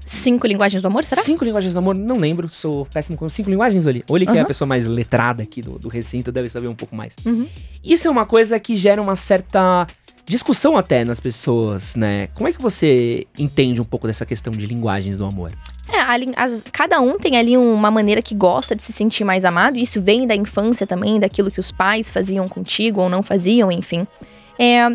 Cinco 0.05 0.49
linguagens 0.49 0.83
do 0.83 0.89
amor, 0.89 1.05
será? 1.05 1.23
Cinco 1.23 1.45
linguagens 1.45 1.73
do 1.73 1.79
amor, 1.79 1.95
não 1.95 2.17
lembro, 2.19 2.49
sou 2.49 2.85
péssimo 2.87 3.17
com 3.17 3.29
cinco 3.29 3.49
linguagens, 3.49 3.87
Oli. 3.87 4.05
Oli 4.09 4.27
que 4.27 4.33
é 4.33 4.35
a 4.35 4.39
Aham. 4.41 4.47
pessoa 4.49 4.67
mais 4.67 4.85
letrada 4.85 5.45
aqui 5.45 5.63
do, 5.63 5.79
do 5.79 5.89
recinto, 5.89 6.33
deve 6.33 6.49
saber 6.49 6.67
um 6.67 6.75
pouco 6.75 6.97
mais. 6.97 7.15
Uhum. 7.25 7.47
Isso 7.85 8.09
é 8.09 8.11
uma 8.11 8.27
coisa 8.27 8.59
que 8.59 8.77
gera 8.77 9.01
uma 9.01 9.15
certa 9.15 9.87
discussão 10.31 10.76
até 10.76 11.05
nas 11.05 11.18
pessoas, 11.18 11.97
né? 11.97 12.28
Como 12.35 12.49
é 12.49 12.53
que 12.53 12.62
você 12.62 13.26
entende 13.37 13.81
um 13.81 13.85
pouco 13.85 14.07
dessa 14.07 14.24
questão 14.24 14.53
de 14.53 14.64
linguagens 14.64 15.16
do 15.16 15.24
amor? 15.24 15.53
É, 15.93 15.99
a 15.99 16.45
as- 16.45 16.64
cada 16.72 17.01
um 17.01 17.18
tem 17.18 17.37
ali 17.37 17.57
uma 17.57 17.91
maneira 17.91 18.22
que 18.22 18.33
gosta 18.35 18.76
de 18.76 18.83
se 18.85 18.93
sentir 18.93 19.24
mais 19.24 19.45
amado, 19.45 19.76
e 19.76 19.83
isso 19.83 20.01
vem 20.01 20.28
da 20.28 20.35
infância 20.37 20.87
também, 20.87 21.18
daquilo 21.18 21.51
que 21.51 21.59
os 21.59 21.72
pais 21.72 22.09
faziam 22.11 22.49
contigo 22.49 23.01
ou 23.01 23.09
não 23.09 23.24
faziam, 23.24 23.72
enfim. 23.72 24.07
É, 24.57 24.87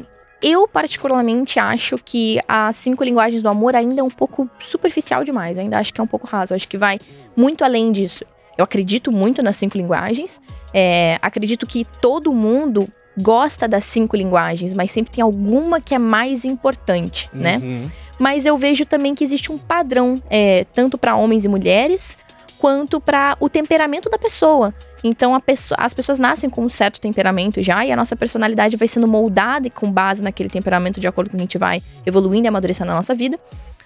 eu, 0.41 0.67
particularmente, 0.69 1.59
acho 1.59 1.97
que 1.97 2.39
as 2.47 2.77
cinco 2.77 3.03
linguagens 3.03 3.41
do 3.41 3.49
amor 3.49 3.75
ainda 3.75 3.99
é 3.99 4.03
um 4.03 4.09
pouco 4.09 4.49
superficial 4.59 5.23
demais. 5.25 5.57
Eu 5.57 5.63
ainda 5.63 5.77
acho 5.77 5.93
que 5.93 5.99
é 5.99 6.03
um 6.03 6.07
pouco 6.07 6.27
raso. 6.27 6.53
Eu 6.53 6.55
acho 6.55 6.67
que 6.67 6.77
vai 6.77 6.97
muito 7.35 7.63
além 7.63 7.91
disso. 7.91 8.23
Eu 8.57 8.63
acredito 8.63 9.11
muito 9.11 9.43
nas 9.43 9.57
cinco 9.57 9.77
linguagens. 9.77 10.39
é, 10.73 11.17
acredito 11.21 11.65
que 11.65 11.85
todo 12.01 12.31
mundo 12.33 12.87
gosta 13.17 13.67
das 13.67 13.85
cinco 13.85 14.15
linguagens, 14.15 14.73
mas 14.73 14.91
sempre 14.91 15.13
tem 15.13 15.23
alguma 15.23 15.79
que 15.79 15.95
é 15.95 15.99
mais 15.99 16.45
importante, 16.45 17.29
né? 17.33 17.57
Uhum. 17.57 17.89
Mas 18.19 18.45
eu 18.45 18.57
vejo 18.57 18.85
também 18.85 19.13
que 19.13 19.23
existe 19.23 19.51
um 19.51 19.57
padrão, 19.57 20.15
é, 20.29 20.65
tanto 20.73 20.97
para 20.97 21.15
homens 21.15 21.45
e 21.45 21.47
mulheres, 21.47 22.17
quanto 22.57 22.99
para 22.99 23.35
o 23.39 23.49
temperamento 23.49 24.09
da 24.09 24.17
pessoa. 24.17 24.73
Então 25.03 25.39
pessoa- 25.39 25.77
as 25.79 25.93
pessoas 25.93 26.17
nascem 26.17 26.49
com 26.49 26.63
um 26.63 26.69
certo 26.69 26.99
temperamento 26.99 27.61
já, 27.61 27.85
e 27.85 27.91
a 27.91 27.95
nossa 27.95 28.15
personalidade 28.15 28.75
vai 28.75 28.87
sendo 28.87 29.07
moldada 29.07 29.67
e 29.67 29.69
com 29.69 29.91
base 29.91 30.23
naquele 30.23 30.49
temperamento 30.49 30.99
de 30.99 31.07
acordo 31.07 31.29
com 31.29 31.37
que 31.37 31.41
a 31.41 31.45
gente 31.45 31.57
vai 31.57 31.81
evoluindo 32.05 32.47
e 32.47 32.49
amadurecendo 32.49 32.89
na 32.89 32.95
nossa 32.95 33.13
vida. 33.13 33.39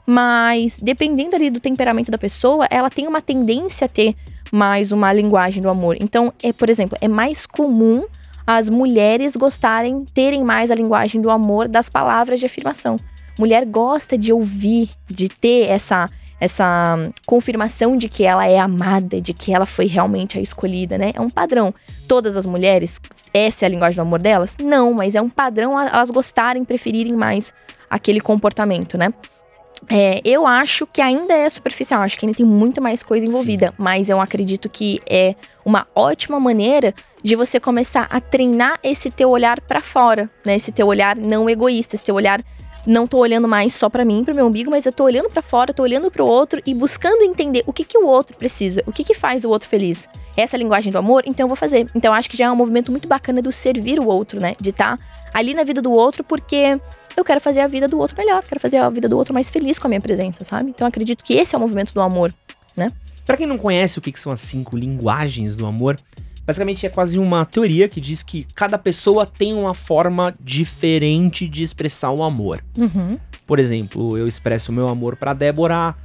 Mas 0.06 0.80
dependendo 0.82 1.36
ali 1.36 1.50
do 1.50 1.60
temperamento 1.60 2.10
da 2.10 2.18
pessoa, 2.18 2.68
ela 2.70 2.90
tem 2.90 3.08
uma 3.08 3.22
tendência 3.22 3.86
a 3.86 3.88
ter 3.88 4.16
mais 4.52 4.92
uma 4.92 5.12
linguagem 5.14 5.62
do 5.62 5.70
amor. 5.70 5.98
Então, 6.00 6.34
é, 6.42 6.52
por 6.54 6.70
exemplo, 6.70 6.98
é 7.02 7.08
mais 7.08 7.46
comum 7.46 8.06
as 8.52 8.68
mulheres 8.68 9.36
gostarem, 9.36 10.04
terem 10.12 10.44
mais 10.44 10.72
a 10.72 10.76
linguagem 10.76 11.22
do 11.22 11.30
amor 11.30 11.68
das 11.68 11.88
palavras 11.88 12.40
de 12.40 12.48
afirmação. 12.48 12.98
Mulher 13.38 13.64
gosta 13.64 14.18
de 14.18 14.34
ouvir, 14.34 14.90
de 15.08 15.30
ter 15.30 15.68
essa 15.68 16.10
essa 16.42 16.98
confirmação 17.28 17.96
de 17.98 18.08
que 18.08 18.24
ela 18.24 18.48
é 18.48 18.58
amada, 18.58 19.22
de 19.22 19.34
que 19.34 19.54
ela 19.54 19.66
foi 19.66 19.86
realmente 19.86 20.40
a 20.40 20.42
escolhida, 20.42 20.98
né? 20.98 21.12
É 21.14 21.20
um 21.22 21.30
padrão. 21.30 21.72
Todas 22.08 22.38
as 22.38 22.46
mulheres, 22.46 23.00
essa 23.34 23.66
é 23.66 23.68
a 23.68 23.70
linguagem 23.70 23.98
do 23.98 24.08
amor 24.08 24.20
delas? 24.20 24.56
Não, 24.58 24.94
mas 24.94 25.16
é 25.16 25.22
um 25.22 25.30
padrão 25.30 25.80
elas 25.80 26.10
gostarem, 26.10 26.64
preferirem 26.64 27.14
mais 27.14 27.54
aquele 27.90 28.22
comportamento, 28.22 28.98
né? 28.98 29.14
É, 29.88 30.22
eu 30.26 30.46
acho 30.46 30.86
que 30.86 31.02
ainda 31.02 31.34
é 31.34 31.50
superficial, 31.50 32.02
acho 32.02 32.18
que 32.18 32.26
ainda 32.26 32.38
tem 32.38 32.46
muito 32.46 32.82
mais 32.82 33.02
coisa 33.02 33.26
envolvida, 33.26 33.74
mas 33.78 34.10
eu 34.10 34.20
acredito 34.20 34.70
que 34.70 35.00
é 35.10 35.36
uma 35.64 35.88
ótima 35.96 36.40
maneira 36.40 36.94
de 37.24 37.36
você 37.36 37.60
começar 37.60 38.08
a 38.10 38.20
treinar 38.20 38.80
esse 38.84 39.10
teu 39.10 39.30
olhar 39.30 39.60
pra 39.62 39.82
fora, 39.82 40.30
né? 40.46 40.56
Esse 40.56 40.72
teu 40.72 40.88
olhar 40.88 41.16
não 41.16 41.50
egoísta, 41.50 41.96
esse 41.96 42.04
teu 42.04 42.16
olhar 42.16 42.44
não 42.88 43.06
tô 43.06 43.18
olhando 43.18 43.48
mais 43.48 43.74
só 43.74 43.90
pra 43.90 44.06
mim, 44.06 44.24
pro 44.24 44.34
meu 44.34 44.48
umbigo, 44.48 44.72
mas 44.72 44.86
eu 44.86 44.92
tô 44.92 45.04
olhando 45.04 45.30
pra 45.30 45.42
fora, 45.42 45.74
tô 45.74 45.84
olhando 45.84 46.10
pro 46.10 46.26
outro 46.26 46.62
e 46.66 46.74
buscando 46.74 47.24
entender 47.24 47.64
o 47.66 47.74
que 47.74 47.84
que 47.84 47.98
o 47.98 48.08
outro 48.08 48.36
precisa, 48.38 48.84
o 48.86 48.92
que 48.92 49.04
que 49.04 49.14
faz 49.14 49.44
o 49.44 49.50
outro 49.50 49.68
feliz. 49.68 50.08
Essa 50.36 50.56
é 50.56 50.58
a 50.58 50.60
linguagem 50.60 50.92
do 50.92 50.98
amor, 50.98 51.24
então 51.26 51.44
eu 51.44 51.48
vou 51.48 51.58
fazer. 51.58 51.90
Então 51.94 52.14
eu 52.14 52.18
acho 52.18 52.30
que 52.30 52.38
já 52.38 52.46
é 52.46 52.52
um 52.52 52.56
movimento 52.56 52.92
muito 52.92 53.08
bacana 53.08 53.42
do 53.42 53.52
servir 53.52 54.00
o 54.00 54.08
outro, 54.08 54.40
né? 54.40 54.54
De 54.60 54.70
estar 54.70 54.98
ali 55.34 55.54
na 55.54 55.64
vida 55.64 55.82
do 55.82 55.92
outro 55.92 56.24
porque 56.24 56.80
eu 57.20 57.26
quero 57.26 57.40
fazer 57.40 57.62
a 57.62 57.68
vida 57.68 57.88
do 57.88 58.00
outro 58.00 58.18
melhor, 58.18 58.44
quero 58.44 58.60
fazer 58.60 58.78
a 58.78 58.90
vida 58.90 59.08
do 59.08 59.18
outro 59.18 59.34
mais 59.34 59.50
feliz 59.50 59.78
com 59.78 59.88
a 59.88 59.90
minha 59.90 60.02
presença, 60.02 60.44
sabe? 60.44 60.70
Então 60.70 60.86
eu 60.86 60.90
acredito 60.90 61.24
que 61.24 61.34
esse 61.34 61.56
é 61.56 61.58
o 61.58 61.62
movimento 61.62 61.94
do 61.94 62.02
amor. 62.02 62.34
Pra 63.26 63.38
quem 63.38 63.46
não 63.46 63.58
conhece 63.58 64.00
o 64.00 64.02
que, 64.02 64.12
que 64.12 64.20
são 64.20 64.32
as 64.32 64.40
cinco 64.40 64.76
linguagens 64.76 65.56
do 65.56 65.66
amor, 65.66 66.00
basicamente 66.48 66.86
é 66.86 66.90
quase 66.90 67.20
uma 67.20 67.46
teoria 67.46 67.88
que 67.88 68.02
diz 68.02 68.24
que 68.24 68.48
cada 68.56 68.78
pessoa 68.78 69.26
tem 69.26 69.54
uma 69.54 69.76
forma 69.76 70.34
diferente 70.40 71.48
de 71.48 71.62
expressar 71.62 72.10
o 72.10 72.24
amor. 72.24 72.64
Uhum. 72.76 73.20
Por 73.46 73.60
exemplo, 73.60 74.18
eu 74.18 74.28
expresso 74.28 74.72
o 74.72 74.76
meu 74.76 74.88
amor 74.88 75.16
pra 75.16 75.34
Débora 75.34 75.96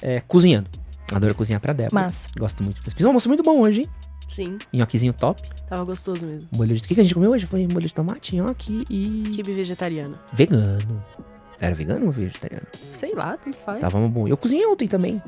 é, 0.00 0.20
cozinhando. 0.26 0.68
Adoro 1.12 1.34
cozinhar 1.34 1.60
pra 1.60 1.72
Débora. 1.72 1.94
Mas 1.94 2.28
Gosto 2.36 2.62
muito. 2.62 2.82
Fiz 2.82 3.04
um 3.04 3.08
almoço 3.08 3.28
muito 3.28 3.42
bom 3.42 3.60
hoje, 3.60 3.82
hein? 3.82 3.88
Sim, 4.28 4.58
Nhoquezinho 4.72 5.12
top. 5.12 5.42
tava 5.68 5.84
gostoso 5.84 6.26
mesmo. 6.26 6.48
Molho 6.52 6.74
de... 6.74 6.82
O 6.82 6.88
que, 6.88 6.94
que 6.94 7.00
a 7.00 7.04
gente 7.04 7.14
comeu 7.14 7.30
hoje? 7.30 7.46
Foi 7.46 7.66
molho 7.66 7.86
de 7.86 7.94
tomate, 7.94 8.36
nhoque 8.36 8.84
e... 8.90 9.30
Kibe 9.30 9.52
vegetariano. 9.52 10.18
Vegano. 10.32 11.02
Era 11.60 11.74
vegano 11.74 12.06
ou 12.06 12.12
vegetariano? 12.12 12.66
Sei 12.92 13.14
lá, 13.14 13.36
tanto 13.36 13.56
faz. 13.58 13.80
Tava 13.80 13.98
bom. 14.08 14.26
Eu 14.26 14.36
cozinhei 14.36 14.66
ontem 14.66 14.88
também. 14.88 15.22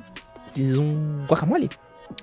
Fiz 0.52 0.76
um 0.76 1.24
guacamole. 1.28 1.70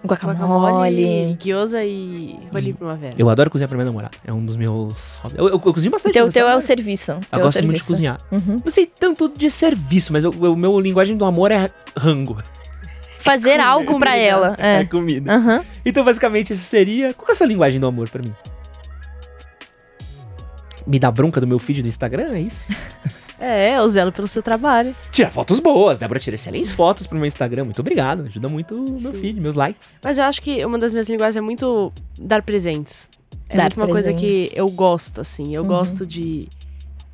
guacamole. 0.06 1.34
gyoza 1.40 1.84
e 1.84 2.38
rolinho 2.52 2.76
primavera. 2.76 3.16
Eu 3.18 3.30
adoro 3.30 3.50
cozinhar 3.50 3.70
pra 3.70 3.78
minha 3.78 3.86
namorada. 3.86 4.18
É 4.26 4.34
um 4.34 4.46
dos 4.46 4.56
meus... 4.58 5.22
Eu, 5.36 5.48
eu, 5.48 5.54
eu 5.54 5.60
cozinho 5.60 5.92
bastante. 5.92 6.14
Teu, 6.14 6.26
mas 6.26 6.34
teu 6.34 6.48
é 6.48 6.56
o 6.56 6.62
serviço. 6.62 7.12
Eu 7.12 7.18
é 7.32 7.42
gosto 7.42 7.56
muito 7.56 7.56
de 7.56 7.62
serviço. 7.62 7.88
cozinhar. 7.88 8.20
Uhum. 8.32 8.62
Não 8.64 8.72
sei 8.72 8.86
tanto 8.86 9.30
de 9.30 9.50
serviço, 9.50 10.12
mas 10.12 10.26
o 10.26 10.56
meu 10.56 10.80
linguagem 10.80 11.16
do 11.16 11.24
amor 11.26 11.52
é 11.52 11.70
rango. 11.98 12.38
Fazer 13.24 13.60
algo 13.60 13.98
pra 14.00 14.16
ela. 14.18 14.56
É 14.60 14.82
É. 14.82 14.86
comida. 14.86 15.34
Aham. 15.34 15.64
Então, 15.86 16.04
basicamente, 16.04 16.54
isso 16.54 16.64
seria. 16.64 17.14
Qual 17.14 17.30
é 17.30 17.32
a 17.32 17.36
sua 17.36 17.48
linguagem 17.48 17.80
do 17.80 17.88
amor 17.88 18.10
pra 18.10 18.22
mim? 18.24 18.34
Me 20.88 20.98
dá 21.00 21.12
bronca 21.12 21.40
do 21.40 21.48
meu 21.48 21.60
feed 21.60 21.82
do 21.82 21.88
Instagram, 21.88 22.32
é 22.34 22.40
isso? 22.42 22.68
É, 23.44 23.76
eu 23.76 23.90
zelo 23.90 24.12
pelo 24.12 24.28
seu 24.28 24.44
trabalho. 24.44 24.96
Tira 25.12 25.32
fotos 25.32 25.60
boas. 25.60 25.98
Débora 25.98 26.20
tira 26.20 26.36
excelentes 26.36 26.72
fotos 26.72 27.08
pro 27.08 27.18
meu 27.18 27.26
Instagram. 27.26 27.64
Muito 27.66 27.80
obrigado. 27.80 28.26
Ajuda 28.26 28.48
muito 28.48 28.76
o 28.76 29.02
meu 29.02 29.16
feed, 29.16 29.42
meus 29.42 29.56
likes. 29.56 29.96
Mas 30.04 30.20
eu 30.20 30.26
acho 30.26 30.40
que 30.44 30.64
uma 30.64 30.78
das 30.78 30.94
minhas 30.94 31.10
linguagens 31.10 31.38
é 31.38 31.42
muito 31.42 31.92
dar 32.20 32.44
presentes. 32.44 33.10
É 33.50 33.58
Dar 33.58 33.64
muito 33.64 33.78
uma 33.78 33.88
coisa 33.88 34.14
que 34.14 34.52
eu 34.54 34.70
gosto, 34.70 35.22
assim. 35.22 35.56
Eu 35.56 35.64
Uhum. 35.64 35.70
gosto 35.70 36.06
de, 36.06 36.48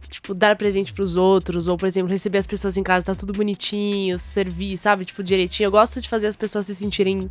tipo, 0.08 0.34
dar 0.34 0.56
presente 0.56 0.94
pros 0.94 1.18
outros. 1.18 1.68
Ou, 1.68 1.78
por 1.78 1.86
exemplo, 1.86 2.12
receber 2.12 2.38
as 2.38 2.48
pessoas 2.48 2.78
em 2.78 2.84
casa, 2.84 3.08
tá 3.08 3.16
tudo 3.16 3.34
bonitinho, 3.34 4.18
servir, 4.18 4.78
sabe? 4.78 5.06
Tipo, 5.06 5.24
direitinho. 5.24 5.68
Eu 5.68 5.72
gosto 5.72 6.02
de 6.02 6.10
fazer 6.10 6.28
as 6.28 6.36
pessoas 6.36 6.66
se 6.66 6.76
sentirem 6.76 7.30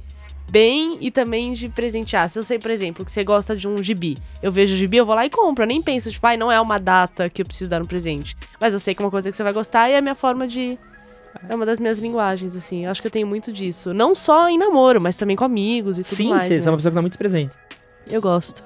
bem 0.49 0.99
e 1.01 1.11
também 1.11 1.53
de 1.53 1.69
presentear. 1.69 2.29
Se 2.29 2.39
eu 2.39 2.43
sei, 2.43 2.59
por 2.59 2.71
exemplo, 2.71 3.05
que 3.05 3.11
você 3.11 3.25
gosta 3.25 3.57
de 3.57 3.67
um 3.67 3.83
gibi, 3.83 4.17
eu 4.43 4.53
vejo 4.53 4.75
o 4.75 4.77
gibi, 4.77 4.97
eu 4.97 5.07
vou 5.07 5.15
lá 5.15 5.27
e 5.27 5.31
compro. 5.31 5.65
Eu 5.65 5.69
nem 5.69 5.83
penso, 5.83 6.11
tipo, 6.11 6.27
ai, 6.27 6.37
não 6.37 6.51
é 6.51 6.61
uma 6.61 6.79
data 6.79 7.29
que 7.29 7.43
eu 7.43 7.47
preciso 7.47 7.71
dar 7.71 7.83
um 7.83 7.87
presente. 7.87 8.37
Mas 8.61 8.73
eu 8.73 8.81
sei 8.81 8.95
que 8.95 9.03
é 9.03 9.05
uma 9.05 9.11
coisa 9.11 9.31
que 9.31 9.37
você 9.37 9.43
vai 9.43 9.53
gostar 9.53 9.89
e 9.91 9.93
é 9.93 9.99
a 9.99 10.03
minha 10.03 10.15
forma 10.15 10.47
de. 10.47 10.79
É 11.49 11.55
uma 11.55 11.67
das 11.67 11.79
minhas 11.79 11.99
linguagens, 11.99 12.57
assim. 12.57 12.85
Eu 12.87 12.91
acho 12.91 13.01
que 13.01 13.09
eu 13.09 13.11
tenho 13.11 13.27
muito 13.27 13.53
disso. 13.53 13.93
Não 13.93 14.15
só 14.15 14.49
em 14.49 14.57
namoro, 14.57 15.01
mas 15.01 15.17
também 15.17 15.37
com 15.37 15.45
amigos 15.45 15.99
e 15.99 16.03
tudo 16.03 16.17
Sim, 16.17 16.31
mais. 16.31 16.45
você 16.45 16.59
né? 16.59 16.65
é 16.65 16.71
uma 16.71 16.77
pessoa 16.77 16.91
que 16.91 16.95
dá 16.95 17.03
muitos 17.03 17.17
presentes. 17.17 17.59
Eu 18.09 18.23
gosto. 18.23 18.63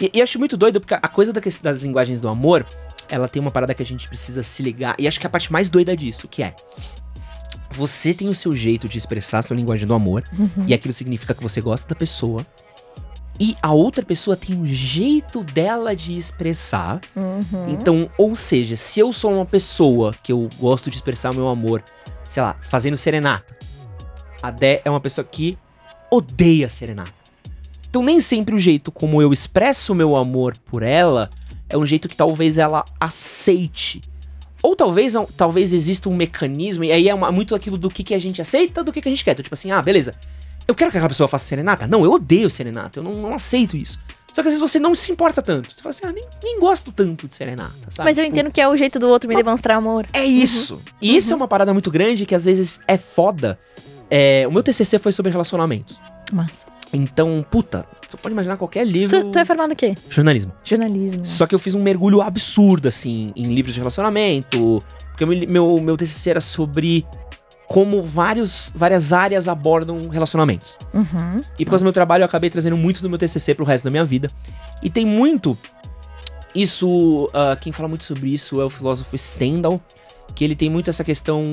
E, 0.00 0.10
e 0.14 0.22
acho 0.22 0.38
muito 0.38 0.56
doido, 0.56 0.80
porque 0.80 0.94
a 0.94 1.08
coisa 1.08 1.32
da 1.32 1.40
das 1.62 1.82
linguagens 1.82 2.20
do 2.20 2.28
amor, 2.28 2.66
ela 3.10 3.28
tem 3.28 3.40
uma 3.40 3.50
parada 3.50 3.74
que 3.74 3.82
a 3.82 3.86
gente 3.86 4.08
precisa 4.08 4.42
se 4.42 4.62
ligar. 4.62 4.94
E 4.98 5.06
acho 5.08 5.18
que 5.20 5.26
a 5.26 5.30
parte 5.30 5.52
mais 5.52 5.68
doida 5.68 5.96
disso, 5.96 6.28
que 6.28 6.42
é. 6.42 6.54
Você 7.72 8.12
tem 8.12 8.28
o 8.28 8.34
seu 8.34 8.54
jeito 8.54 8.88
de 8.88 8.98
expressar 8.98 9.38
a 9.38 9.42
sua 9.42 9.56
linguagem 9.56 9.86
do 9.86 9.94
amor, 9.94 10.24
Uhum. 10.36 10.64
e 10.66 10.74
aquilo 10.74 10.92
significa 10.92 11.34
que 11.34 11.42
você 11.42 11.60
gosta 11.60 11.88
da 11.88 11.94
pessoa. 11.94 12.44
E 13.38 13.56
a 13.62 13.72
outra 13.72 14.04
pessoa 14.04 14.36
tem 14.36 14.54
um 14.56 14.66
jeito 14.66 15.42
dela 15.42 15.94
de 15.96 16.16
expressar. 16.16 17.00
Uhum. 17.16 17.68
Então, 17.68 18.10
ou 18.18 18.34
seja, 18.36 18.76
se 18.76 19.00
eu 19.00 19.12
sou 19.12 19.32
uma 19.34 19.46
pessoa 19.46 20.12
que 20.22 20.32
eu 20.32 20.48
gosto 20.58 20.90
de 20.90 20.96
expressar 20.96 21.30
o 21.30 21.34
meu 21.34 21.48
amor, 21.48 21.82
sei 22.28 22.42
lá, 22.42 22.56
fazendo 22.60 22.96
serenata, 22.96 23.56
a 24.42 24.50
Dé 24.50 24.82
é 24.84 24.90
uma 24.90 25.00
pessoa 25.00 25.24
que 25.24 25.56
odeia 26.10 26.68
serenata. 26.68 27.12
Então, 27.88 28.02
nem 28.02 28.20
sempre 28.20 28.54
o 28.54 28.58
jeito 28.58 28.92
como 28.92 29.22
eu 29.22 29.32
expresso 29.32 29.92
o 29.92 29.96
meu 29.96 30.16
amor 30.16 30.56
por 30.66 30.82
ela 30.82 31.30
é 31.70 31.78
um 31.78 31.86
jeito 31.86 32.08
que 32.08 32.16
talvez 32.16 32.58
ela 32.58 32.84
aceite. 33.00 34.00
Ou 34.62 34.76
talvez, 34.76 35.14
talvez 35.36 35.72
exista 35.72 36.08
um 36.10 36.14
mecanismo, 36.14 36.84
e 36.84 36.92
aí 36.92 37.08
é 37.08 37.14
uma- 37.14 37.32
muito 37.32 37.54
aquilo 37.54 37.78
do 37.78 37.88
que, 37.88 38.04
que 38.04 38.14
a 38.14 38.18
gente 38.18 38.42
aceita, 38.42 38.84
do 38.84 38.92
que, 38.92 39.00
que 39.00 39.08
a 39.08 39.10
gente 39.10 39.24
quer. 39.24 39.32
Então, 39.32 39.42
tipo 39.42 39.54
assim, 39.54 39.70
ah, 39.70 39.80
beleza. 39.80 40.14
Eu 40.68 40.74
quero 40.74 40.90
que 40.90 40.98
aquela 40.98 41.08
pessoa 41.08 41.26
faça 41.26 41.46
serenata? 41.46 41.86
Não, 41.86 42.04
eu 42.04 42.12
odeio 42.12 42.50
serenata, 42.50 42.98
eu 42.98 43.02
não, 43.02 43.12
não 43.14 43.34
aceito 43.34 43.76
isso. 43.76 43.98
Só 44.32 44.42
que 44.42 44.48
às 44.48 44.54
vezes 44.54 44.60
você 44.60 44.78
não 44.78 44.94
se 44.94 45.10
importa 45.10 45.40
tanto. 45.42 45.72
Você 45.74 45.82
fala 45.82 45.90
assim, 45.90 46.06
ah, 46.06 46.12
nem, 46.12 46.24
nem 46.42 46.60
gosto 46.60 46.92
tanto 46.92 47.26
de 47.26 47.34
serenata, 47.34 47.72
sabe? 47.90 48.08
Mas 48.08 48.18
eu 48.18 48.24
Tipo, 48.24 48.36
entendo 48.36 48.52
que 48.52 48.60
é 48.60 48.68
o 48.68 48.76
jeito 48.76 48.98
do 48.98 49.08
outro 49.08 49.28
me 49.28 49.34
demonstrar 49.34 49.78
amor. 49.78 50.06
É 50.12 50.24
isso. 50.24 50.80
E 51.00 51.16
isso 51.16 51.32
é 51.32 51.36
uma 51.36 51.48
parada 51.48 51.72
muito 51.72 51.90
grande 51.90 52.24
que 52.26 52.34
às 52.34 52.44
vezes 52.44 52.78
é 52.86 52.96
foda. 52.98 53.58
É, 54.08 54.44
o 54.46 54.52
meu 54.52 54.62
TCC 54.62 54.98
foi 54.98 55.10
sobre 55.12 55.32
relacionamentos. 55.32 56.00
Massa. 56.32 56.66
Então, 56.92 57.44
puta, 57.48 57.86
você 58.06 58.16
pode 58.16 58.32
imaginar 58.32 58.56
qualquer 58.56 58.86
livro. 58.86 59.22
Tu, 59.22 59.30
tu 59.30 59.38
é 59.38 59.44
formado 59.44 59.72
o 59.72 59.76
quê? 59.76 59.94
Jornalismo. 60.08 60.52
Jornalismo. 60.64 61.24
Só 61.24 61.46
que 61.46 61.54
eu 61.54 61.58
fiz 61.58 61.74
um 61.74 61.82
mergulho 61.82 62.20
absurdo, 62.20 62.88
assim, 62.88 63.32
em 63.36 63.42
livros 63.42 63.74
de 63.74 63.80
relacionamento. 63.80 64.82
Porque 65.10 65.24
meu, 65.24 65.48
meu, 65.48 65.80
meu 65.80 65.96
TCC 65.96 66.30
era 66.30 66.40
sobre 66.40 67.06
como 67.68 68.02
vários, 68.02 68.72
várias 68.74 69.12
áreas 69.12 69.46
abordam 69.46 70.00
relacionamentos. 70.10 70.76
Uhum. 70.92 71.40
E 71.56 71.64
por 71.64 71.70
causa 71.70 71.84
do 71.84 71.86
meu 71.86 71.92
trabalho, 71.92 72.22
eu 72.22 72.26
acabei 72.26 72.50
trazendo 72.50 72.76
muito 72.76 73.00
do 73.00 73.08
meu 73.08 73.16
TCC 73.16 73.54
pro 73.54 73.64
resto 73.64 73.84
da 73.84 73.90
minha 73.90 74.04
vida. 74.04 74.28
E 74.82 74.90
tem 74.90 75.06
muito. 75.06 75.56
Isso. 76.52 77.30
ah, 77.32 77.56
quem 77.60 77.72
fala 77.72 77.88
muito 77.88 78.04
sobre 78.04 78.28
isso 78.30 78.60
é 78.60 78.64
o 78.64 78.70
filósofo 78.70 79.16
Stendhal. 79.16 79.80
Que 80.40 80.44
ele 80.44 80.56
tem 80.56 80.70
muito 80.70 80.88
essa 80.88 81.04
questão 81.04 81.44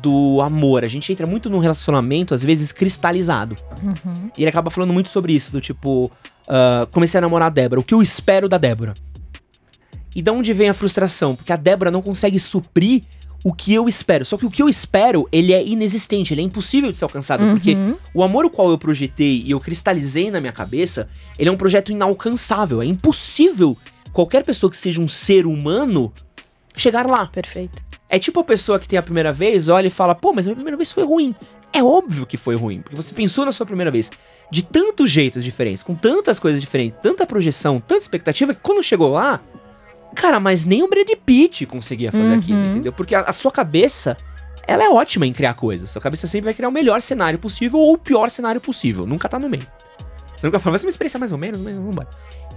do 0.00 0.40
amor. 0.40 0.84
A 0.84 0.86
gente 0.86 1.12
entra 1.12 1.26
muito 1.26 1.50
num 1.50 1.58
relacionamento, 1.58 2.32
às 2.32 2.44
vezes, 2.44 2.70
cristalizado. 2.70 3.56
Uhum. 3.82 4.30
E 4.38 4.42
ele 4.42 4.48
acaba 4.48 4.70
falando 4.70 4.92
muito 4.92 5.10
sobre 5.10 5.32
isso, 5.32 5.50
do 5.50 5.60
tipo, 5.60 6.12
ah, 6.46 6.86
comecei 6.92 7.18
a 7.18 7.20
namorar 7.22 7.48
a 7.48 7.50
Débora, 7.50 7.80
o 7.80 7.82
que 7.82 7.92
eu 7.92 8.00
espero 8.00 8.48
da 8.48 8.56
Débora? 8.56 8.94
E 10.14 10.22
da 10.22 10.30
onde 10.30 10.52
vem 10.52 10.68
a 10.68 10.74
frustração? 10.74 11.34
Porque 11.34 11.52
a 11.52 11.56
Débora 11.56 11.90
não 11.90 12.00
consegue 12.00 12.38
suprir 12.38 13.02
o 13.42 13.52
que 13.52 13.74
eu 13.74 13.88
espero. 13.88 14.24
Só 14.24 14.38
que 14.38 14.46
o 14.46 14.50
que 14.50 14.62
eu 14.62 14.68
espero, 14.68 15.28
ele 15.32 15.52
é 15.52 15.66
inexistente, 15.66 16.32
ele 16.32 16.40
é 16.40 16.44
impossível 16.44 16.92
de 16.92 16.96
ser 16.96 17.04
alcançado, 17.04 17.44
porque 17.50 17.74
Uhum. 17.74 17.96
o 18.14 18.22
amor 18.22 18.44
o 18.44 18.50
qual 18.50 18.70
eu 18.70 18.78
projetei 18.78 19.42
e 19.44 19.50
eu 19.50 19.58
cristalizei 19.58 20.30
na 20.30 20.40
minha 20.40 20.52
cabeça, 20.52 21.08
ele 21.36 21.48
é 21.48 21.52
um 21.52 21.56
projeto 21.56 21.90
inalcançável, 21.90 22.80
é 22.80 22.86
impossível 22.86 23.76
qualquer 24.12 24.44
pessoa 24.44 24.70
que 24.70 24.76
seja 24.76 25.00
um 25.00 25.08
ser 25.08 25.48
humano 25.48 26.12
chegar 26.76 27.06
lá. 27.06 27.26
Perfeito. 27.26 27.85
É 28.08 28.18
tipo 28.18 28.38
a 28.40 28.44
pessoa 28.44 28.78
que 28.78 28.86
tem 28.86 28.98
a 28.98 29.02
primeira 29.02 29.32
vez, 29.32 29.68
olha 29.68 29.88
e 29.88 29.90
fala, 29.90 30.14
pô, 30.14 30.32
mas 30.32 30.46
a 30.46 30.48
minha 30.48 30.54
primeira 30.56 30.76
vez 30.76 30.92
foi 30.92 31.04
ruim. 31.04 31.34
É 31.72 31.82
óbvio 31.82 32.24
que 32.24 32.36
foi 32.36 32.54
ruim, 32.54 32.80
porque 32.80 32.94
você 32.96 33.12
pensou 33.12 33.44
na 33.44 33.52
sua 33.52 33.66
primeira 33.66 33.90
vez 33.90 34.10
de 34.50 34.62
tantos 34.64 35.10
jeitos 35.10 35.42
diferentes, 35.42 35.82
com 35.82 35.94
tantas 35.94 36.38
coisas 36.38 36.60
diferentes, 36.60 36.98
tanta 37.02 37.26
projeção, 37.26 37.80
tanta 37.80 38.02
expectativa, 38.02 38.54
que 38.54 38.60
quando 38.62 38.82
chegou 38.82 39.10
lá, 39.10 39.40
cara, 40.14 40.38
mas 40.38 40.64
nem 40.64 40.82
o 40.84 40.88
Brad 40.88 41.08
Pitt 41.24 41.66
conseguia 41.66 42.12
fazer 42.12 42.24
Uhum. 42.32 42.38
aquilo, 42.38 42.64
entendeu? 42.66 42.92
Porque 42.92 43.14
a, 43.14 43.22
a 43.22 43.32
sua 43.32 43.50
cabeça, 43.50 44.16
ela 44.68 44.84
é 44.84 44.88
ótima 44.88 45.26
em 45.26 45.32
criar 45.32 45.54
coisas. 45.54 45.90
Sua 45.90 46.00
cabeça 46.00 46.28
sempre 46.28 46.44
vai 46.44 46.54
criar 46.54 46.68
o 46.68 46.72
melhor 46.72 47.02
cenário 47.02 47.38
possível 47.40 47.80
ou 47.80 47.94
o 47.94 47.98
pior 47.98 48.30
cenário 48.30 48.60
possível. 48.60 49.04
Nunca 49.04 49.28
tá 49.28 49.38
no 49.38 49.48
meio. 49.48 49.66
Você 50.36 50.46
nunca 50.46 50.58
fala, 50.60 50.72
vai 50.72 50.78
ser 50.78 50.86
uma 50.86 50.90
experiência 50.90 51.18
mais 51.18 51.32
ou 51.32 51.38
menos, 51.38 51.60
mas 51.60 51.74
vambora. 51.74 52.08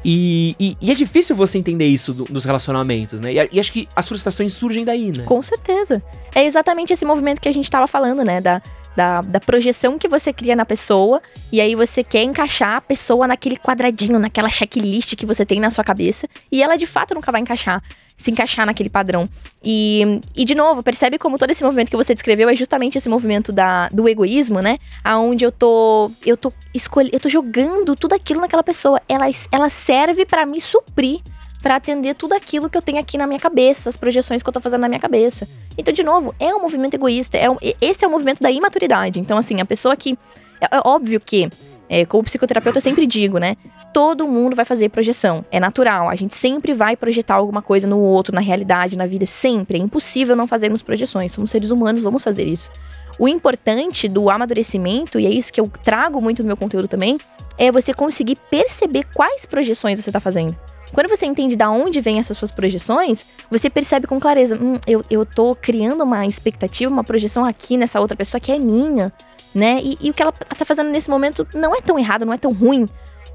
E, 0.04 0.56
e, 0.60 0.78
e 0.82 0.92
é 0.92 0.94
difícil 0.96 1.36
você 1.36 1.58
entender 1.58 1.86
isso 1.88 2.14
do- 2.14 2.24
dos 2.26 2.46
relacionamentos, 2.46 3.20
né? 3.20 3.34
E, 3.34 3.50
e 3.54 3.60
acho 3.60 3.72
que 3.74 3.88
as 3.96 4.08
frustrações 4.08 4.54
surgem 4.54 4.86
daí, 4.86 5.12
né? 5.16 5.24
Com 5.26 5.42
certeza. 5.42 6.02
É 6.34 6.46
exatamente 6.46 6.94
esse 6.94 7.04
movimento 7.06 7.42
que 7.42 7.50
a 7.50 7.54
gente 7.54 7.70
tava 7.70 7.86
falando, 7.88 8.24
né? 8.24 8.40
Da, 8.40 8.62
da, 9.00 9.22
da 9.22 9.40
projeção 9.40 9.98
que 9.98 10.10
você 10.10 10.34
cria 10.34 10.58
na 10.58 10.66
pessoa. 10.66 11.22
E 11.54 11.62
aí 11.62 11.74
você 11.74 12.04
quer 12.04 12.24
encaixar 12.24 12.76
a 12.76 12.82
pessoa 12.82 13.26
naquele 13.26 13.56
quadradinho, 13.56 14.20
naquela 14.20 14.50
checklist 14.50 15.16
que 15.16 15.26
você 15.26 15.46
tem 15.46 15.58
na 15.58 15.72
sua 15.72 15.86
cabeça. 15.86 16.28
E 16.52 16.62
ela 16.62 16.76
de 16.76 16.86
fato 16.86 17.16
nunca 17.16 17.32
vai 17.32 17.40
encaixar, 17.40 17.82
se 18.18 18.30
encaixar 18.30 18.66
naquele 18.66 18.90
padrão. 18.90 19.30
E, 19.64 20.20
e 20.36 20.44
de 20.44 20.54
novo, 20.54 20.84
percebe 20.84 21.18
como 21.18 21.38
todo 21.38 21.50
esse 21.50 21.64
movimento 21.64 21.90
que 21.90 21.96
você 21.96 22.14
descreveu 22.14 22.50
é 22.50 22.56
justamente 22.58 22.98
esse 22.98 23.08
movimento 23.08 23.54
da, 23.54 23.88
do 23.88 24.10
egoísmo, 24.10 24.60
né? 24.60 24.78
Aonde 25.02 25.46
eu 25.46 25.52
tô. 25.52 26.12
Eu 26.26 26.36
tô 26.36 26.52
escolhendo. 26.74 27.16
Eu 27.16 27.22
tô 27.22 27.30
jogando 27.30 27.96
tudo 27.96 28.14
aquilo 28.16 28.42
naquela 28.42 28.64
pessoa. 28.64 29.02
Ela, 29.08 29.28
ela 29.50 29.70
serve 29.70 30.26
pra 30.26 30.46
me 30.46 30.60
suprir 30.60 31.22
Pra 31.62 31.76
atender 31.76 32.16
tudo 32.16 32.34
aquilo 32.34 32.70
que 32.70 32.78
eu 32.78 32.82
tenho 32.82 33.00
aqui 33.00 33.18
na 33.18 33.28
minha 33.28 33.40
cabeça, 33.40 33.90
as 33.90 33.98
projeções 33.98 34.42
que 34.42 34.48
eu 34.48 34.54
tô 34.54 34.62
fazendo 34.62 34.82
na 34.82 34.88
minha 34.88 35.00
cabeça. 35.00 35.48
Então, 35.78 35.94
de 35.94 36.04
novo, 36.04 36.34
é 36.40 36.54
um 36.56 36.62
movimento 36.62 36.94
egoísta, 36.94 37.38
é 37.38 37.50
um- 37.50 37.58
esse 37.82 38.04
é 38.04 38.08
o 38.08 38.12
movimento 38.12 38.42
da 38.42 38.50
imaturidade. 38.50 39.20
Então, 39.20 39.38
assim, 39.38 39.60
a 39.60 39.66
pessoa 39.66 39.96
que. 39.96 40.18
É, 40.62 40.78
é 40.78 40.82
óbvio 40.86 41.20
que, 41.20 41.50
é, 41.90 42.06
como 42.06 42.24
psicoterapeuta, 42.24 42.78
eu 42.78 42.82
sempre 42.82 43.06
digo, 43.06 43.38
né? 43.38 43.58
Todo 43.94 44.28
mundo 44.28 44.56
vai 44.56 44.64
fazer 44.66 44.88
projeção. 44.90 45.44
É 45.52 45.60
natural. 45.60 46.08
A 46.10 46.16
gente 46.16 46.36
sempre 46.36 46.74
vai 46.74 46.96
projetar 46.96 47.36
alguma 47.36 47.62
coisa 47.62 47.88
no 47.88 47.98
outro, 48.00 48.34
na 48.34 48.42
realidade, 48.42 48.98
na 48.98 49.06
vida. 49.06 49.26
Sempre. 49.26 49.80
É 49.80 49.82
impossível 49.82 50.36
não 50.36 50.46
fazermos 50.48 50.82
projeções. 50.82 51.32
Somos 51.32 51.50
seres 51.52 51.72
humanos, 51.72 52.02
vamos 52.02 52.24
fazer 52.24 52.46
isso. 52.46 52.70
O 53.18 53.28
importante 53.28 54.08
do 54.08 54.30
amadurecimento, 54.30 55.20
e 55.20 55.26
é 55.26 55.30
isso 55.30 55.52
que 55.52 55.60
eu 55.60 55.70
trago 55.84 56.22
muito 56.22 56.42
no 56.44 56.48
meu 56.48 56.56
conteúdo 56.56 56.88
também, 56.88 57.18
é 57.58 57.72
você 57.72 57.94
conseguir 57.94 58.38
perceber 58.50 59.06
quais 59.14 59.46
projeções 59.46 60.00
você 60.00 60.12
tá 60.12 60.20
fazendo. 60.20 60.56
Quando 60.94 61.08
você 61.08 61.26
entende 61.26 61.56
da 61.56 61.70
onde 61.70 62.02
vêm 62.02 62.20
essas 62.20 62.38
suas 62.38 62.52
projeções, 62.52 63.26
você 63.50 63.70
percebe 63.70 64.08
com 64.08 64.20
clareza, 64.20 64.56
hum, 64.56 64.76
eu, 64.88 65.04
eu 65.10 65.26
tô 65.26 65.56
criando 65.56 66.04
uma 66.04 66.26
expectativa, 66.26 66.92
uma 66.92 67.04
projeção 67.04 67.46
aqui 67.46 67.78
nessa 67.78 68.00
outra 68.00 68.18
pessoa 68.18 68.42
que 68.42 68.52
é 68.52 68.58
minha, 68.58 69.14
né? 69.54 69.80
E, 69.84 69.98
e 70.02 70.10
o 70.10 70.14
que 70.14 70.22
ela 70.22 70.32
tá 70.32 70.66
fazendo 70.66 70.90
nesse 70.90 71.10
momento 71.10 71.48
não 71.54 71.76
é 71.76 71.82
tão 71.82 71.98
errado, 71.98 72.26
não 72.26 72.34
é 72.34 72.38
tão 72.38 72.52
ruim. 72.52 72.88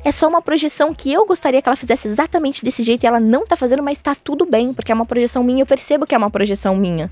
É 0.04 0.12
só 0.12 0.28
uma 0.28 0.42
projeção 0.42 0.92
que 0.92 1.12
eu 1.12 1.24
gostaria 1.24 1.62
que 1.62 1.68
ela 1.68 1.76
fizesse 1.76 2.08
exatamente 2.08 2.62
desse 2.62 2.82
jeito 2.82 3.04
e 3.04 3.06
ela 3.06 3.20
não 3.20 3.46
tá 3.46 3.56
fazendo, 3.56 3.82
mas 3.82 3.98
tá 4.00 4.14
tudo 4.14 4.44
bem, 4.44 4.74
porque 4.74 4.92
é 4.92 4.94
uma 4.94 5.06
projeção 5.06 5.42
minha, 5.42 5.62
eu 5.62 5.66
percebo 5.66 6.06
que 6.06 6.14
é 6.14 6.18
uma 6.18 6.30
projeção 6.30 6.76
minha. 6.76 7.10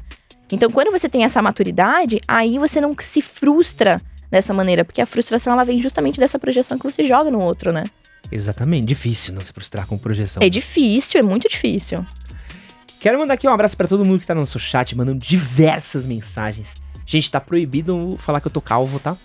Então, 0.50 0.70
quando 0.70 0.90
você 0.90 1.08
tem 1.08 1.24
essa 1.24 1.40
maturidade, 1.40 2.20
aí 2.28 2.58
você 2.58 2.80
não 2.80 2.94
se 3.00 3.22
frustra 3.22 4.00
dessa 4.30 4.52
maneira, 4.52 4.84
porque 4.84 5.00
a 5.00 5.06
frustração 5.06 5.52
ela 5.52 5.64
vem 5.64 5.80
justamente 5.80 6.20
dessa 6.20 6.38
projeção 6.38 6.78
que 6.78 6.84
você 6.84 7.04
joga 7.04 7.30
no 7.30 7.40
outro, 7.40 7.72
né? 7.72 7.84
Exatamente, 8.30 8.86
difícil 8.86 9.34
não 9.34 9.42
se 9.42 9.52
frustrar 9.52 9.86
com 9.86 9.98
projeção. 9.98 10.42
É 10.42 10.48
difícil, 10.48 11.20
é 11.20 11.22
muito 11.22 11.48
difícil. 11.48 12.04
Quero 13.00 13.18
mandar 13.18 13.34
aqui 13.34 13.48
um 13.48 13.52
abraço 13.52 13.76
pra 13.76 13.88
todo 13.88 14.04
mundo 14.04 14.20
que 14.20 14.26
tá 14.26 14.34
no 14.34 14.40
nosso 14.40 14.58
chat, 14.58 14.96
mandando 14.96 15.18
diversas 15.18 16.06
mensagens. 16.06 16.74
Gente, 17.04 17.30
tá 17.30 17.40
proibido 17.40 18.14
falar 18.16 18.40
que 18.40 18.46
eu 18.46 18.52
tô 18.52 18.60
calvo, 18.60 19.00
tá? 19.00 19.16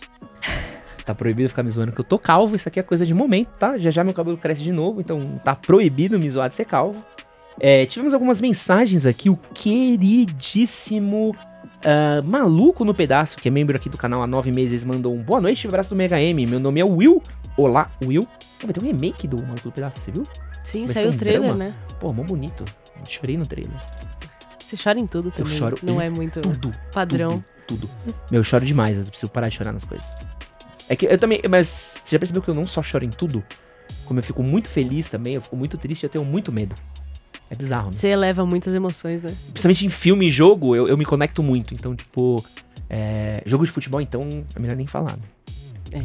Tá 1.06 1.16
proibido 1.16 1.48
ficar 1.48 1.64
me 1.64 1.70
zoando 1.70 1.94
que 1.94 2.02
eu 2.02 2.06
tô 2.06 2.20
calvo, 2.20 2.56
isso 2.56 2.68
aqui 2.68 2.80
é 2.80 2.84
coisa 2.84 3.06
de 3.06 3.14
momento, 3.14 3.50
tá? 3.58 3.78
Já 3.78 3.92
já 3.92 4.04
meu 4.04 4.14
cabelo 4.14 4.38
cresce 4.38 4.62
de 4.62 4.74
novo, 4.74 5.00
então 5.00 5.40
tá 5.44 5.56
proibido 5.56 6.20
me 6.20 6.30
zoar 6.30 6.50
de 6.50 6.56
ser 6.56 6.66
calvo. 6.66 7.02
É, 7.60 7.86
tivemos 7.86 8.14
algumas 8.14 8.42
mensagens 8.42 9.06
aqui, 9.06 9.30
o 9.30 9.38
queridíssimo 9.54 11.34
ah, 11.88 12.22
Maluco 12.22 12.84
no 12.84 12.94
Pedaço, 12.94 13.38
que 13.38 13.48
é 13.48 13.52
membro 13.52 13.76
aqui 13.76 13.90
do 13.90 13.98
canal 13.98 14.22
há 14.22 14.28
nove 14.28 14.52
meses, 14.52 14.84
mandou 14.84 15.16
um 15.16 15.24
boa 15.24 15.40
noite, 15.40 15.66
abraço 15.68 15.90
do 15.92 15.96
Mega 15.96 16.22
M. 16.22 16.46
Meu 16.46 16.60
nome 16.60 16.82
é 16.82 16.84
Will. 16.84 17.22
Olá, 17.58 17.90
Will. 18.04 18.28
Oh, 18.62 18.66
vai 18.66 18.74
ter 18.74 18.84
um 18.84 18.86
remake 18.86 19.28
do 19.28 19.38
Maluco 19.42 19.66
no 19.68 19.72
Pedaço, 19.72 20.02
você 20.02 20.12
viu? 20.12 20.28
Sim, 20.64 20.86
Vai 20.86 20.90
saiu 20.90 21.04
ser 21.04 21.10
o 21.10 21.14
um 21.14 21.18
trailer, 21.18 21.42
drama? 21.44 21.56
né? 21.64 21.74
Pô, 22.00 22.12
mó 22.12 22.24
bonito. 22.24 22.66
Chorei 23.08 23.38
no 23.38 23.46
trailer. 23.46 23.80
Você 24.60 24.76
chora 24.76 25.00
em 25.00 25.08
tudo 25.08 25.32
também. 25.32 25.58
choro 25.58 25.78
Não 25.82 26.02
é 26.02 26.10
muito 26.10 26.42
Tudo. 26.42 26.74
padrão. 26.92 27.44
Tudo, 27.66 27.88
tudo. 27.88 28.16
Meu, 28.30 28.42
eu 28.42 28.44
choro 28.44 28.66
demais, 28.66 28.98
eu 28.98 29.06
preciso 29.06 29.32
parar 29.32 29.48
de 29.48 29.56
chorar 29.56 29.72
nas 29.72 29.86
coisas. 29.86 30.06
É 30.90 30.96
que 30.96 31.06
eu 31.06 31.18
também, 31.18 31.42
mas 31.50 32.02
você 32.04 32.16
já 32.16 32.20
percebeu 32.20 32.42
que 32.42 32.50
eu 32.50 32.54
não 32.54 32.68
só 32.68 32.84
choro 32.84 33.06
em 33.06 33.10
tudo? 33.10 33.44
Como 34.06 34.20
eu 34.20 34.24
fico 34.24 34.44
muito 34.44 34.70
feliz 34.70 35.08
também, 35.08 35.36
eu 35.36 35.42
fico 35.42 35.56
muito 35.56 35.78
triste, 35.78 36.04
eu 36.04 36.10
tenho 36.10 36.26
muito 36.26 36.52
medo. 36.52 36.76
É 37.50 37.56
bizarro, 37.56 37.88
né? 37.88 37.94
Você 37.94 38.08
eleva 38.08 38.46
muitas 38.46 38.74
emoções, 38.74 39.24
né? 39.24 39.34
Principalmente 39.52 39.86
em 39.86 39.90
filme 39.90 40.28
e 40.28 40.30
jogo, 40.30 40.76
eu, 40.76 40.88
eu 40.88 40.98
me 40.98 41.06
conecto 41.06 41.42
muito. 41.42 41.74
Então, 41.74 41.96
tipo, 41.96 42.44
é, 42.90 43.42
jogo 43.46 43.66
de 43.66 43.72
futebol, 43.72 44.02
então, 44.02 44.22
é 44.56 44.60
melhor 44.60 44.76
nem 44.76 44.88
falar, 44.88 45.18
né? 45.18 45.24
É. 45.92 46.02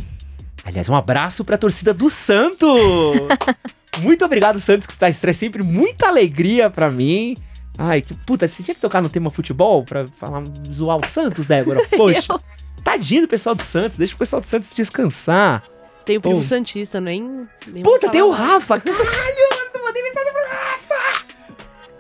Aliás, 0.64 0.88
um 0.88 0.94
abraço 0.94 1.44
pra 1.44 1.58
torcida 1.58 1.92
do 1.92 2.08
Santos! 2.08 2.68
muito 4.00 4.24
obrigado, 4.24 4.60
Santos, 4.60 4.86
que 4.86 4.92
está 4.92 5.08
é 5.08 5.32
sempre 5.32 5.62
muita 5.62 6.06
alegria 6.06 6.70
pra 6.70 6.90
mim. 6.90 7.36
Ai, 7.76 8.00
que 8.00 8.14
puta, 8.14 8.46
você 8.46 8.62
tinha 8.62 8.74
que 8.74 8.80
tocar 8.80 9.00
no 9.00 9.08
tema 9.08 9.30
futebol 9.30 9.84
pra 9.84 10.06
falar, 10.06 10.44
zoar 10.72 10.98
o 10.98 11.06
Santos, 11.06 11.46
Débora? 11.46 11.84
Poxa, 11.96 12.38
tadinho 12.84 13.22
do 13.22 13.28
pessoal 13.28 13.54
do 13.54 13.62
Santos, 13.62 13.98
deixa 13.98 14.14
o 14.14 14.18
pessoal 14.18 14.40
do 14.40 14.46
Santos 14.46 14.72
descansar. 14.72 15.64
Tem 16.04 16.16
o 16.16 16.20
primo 16.20 16.36
Pô. 16.36 16.42
Santista, 16.42 17.00
nem. 17.00 17.48
nem 17.66 17.82
Puta, 17.82 18.08
tem 18.08 18.22
o. 18.22 18.30
Rafa! 18.30 18.78
Caralho, 18.80 19.51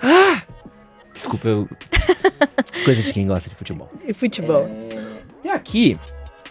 Ah! 0.02 0.42
Desculpa, 1.12 1.48
eu. 1.48 1.68
Coisa 2.84 3.02
de 3.02 3.12
quem 3.12 3.26
gosta 3.26 3.48
de 3.48 3.56
futebol. 3.56 3.90
E 4.06 4.12
futebol. 4.12 4.68
Tem 5.42 5.50
aqui. 5.52 5.98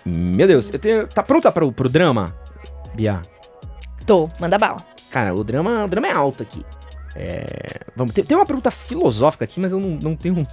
Meu 0.05 0.47
Deus, 0.47 0.69
eu 0.71 0.79
tenho. 0.79 1.07
Tá 1.07 1.21
pronta 1.21 1.51
pro, 1.51 1.71
pro 1.71 1.89
drama, 1.89 2.35
Bia? 2.93 3.21
Tô, 4.05 4.29
manda 4.39 4.57
bala. 4.57 4.85
Cara, 5.09 5.33
o 5.33 5.43
drama, 5.43 5.83
o 5.83 5.87
drama 5.87 6.07
é 6.07 6.11
alto 6.11 6.43
aqui. 6.43 6.65
É, 7.15 7.81
vamos, 7.95 8.13
tem, 8.13 8.23
tem 8.23 8.37
uma 8.37 8.45
pergunta 8.45 8.71
filosófica 8.71 9.43
aqui, 9.43 9.59
mas 9.59 9.71
eu 9.71 9.79
não, 9.79 9.89
não 10.01 10.15
tenho. 10.15 10.45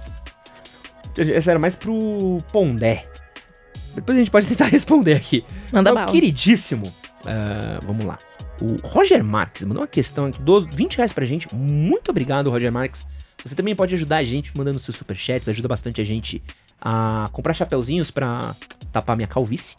Essa 1.17 1.51
era 1.51 1.59
mais 1.59 1.75
pro 1.75 2.39
Pondé. 2.51 3.07
Depois 3.95 4.17
a 4.17 4.19
gente 4.19 4.31
pode 4.31 4.47
tentar 4.47 4.65
responder 4.71 5.13
aqui. 5.15 5.43
Manda 5.71 5.91
Meu 5.91 5.95
bala. 6.01 6.11
queridíssimo. 6.11 6.91
ah, 7.25 7.79
vamos 7.83 8.05
lá. 8.05 8.17
O 8.61 8.75
Roger 8.87 9.23
Marques 9.23 9.63
mandou 9.63 9.81
uma 9.81 9.87
questão 9.87 10.25
aqui, 10.25 10.41
do 10.41 10.67
20 10.67 10.97
reais 10.97 11.13
pra 11.13 11.25
gente. 11.25 11.53
Muito 11.55 12.09
obrigado, 12.09 12.49
Roger 12.49 12.71
Marques. 12.71 13.05
Você 13.43 13.55
também 13.55 13.75
pode 13.75 13.95
ajudar 13.95 14.17
a 14.17 14.23
gente 14.23 14.51
mandando 14.57 14.79
seus 14.79 14.97
superchats, 14.97 15.47
ajuda 15.47 15.67
bastante 15.67 16.01
a 16.01 16.03
gente 16.03 16.43
a 16.81 17.29
comprar 17.31 17.53
chapeuzinhos 17.53 18.11
pra 18.11 18.55
tapar 18.91 19.15
minha 19.15 19.27
calvície. 19.27 19.75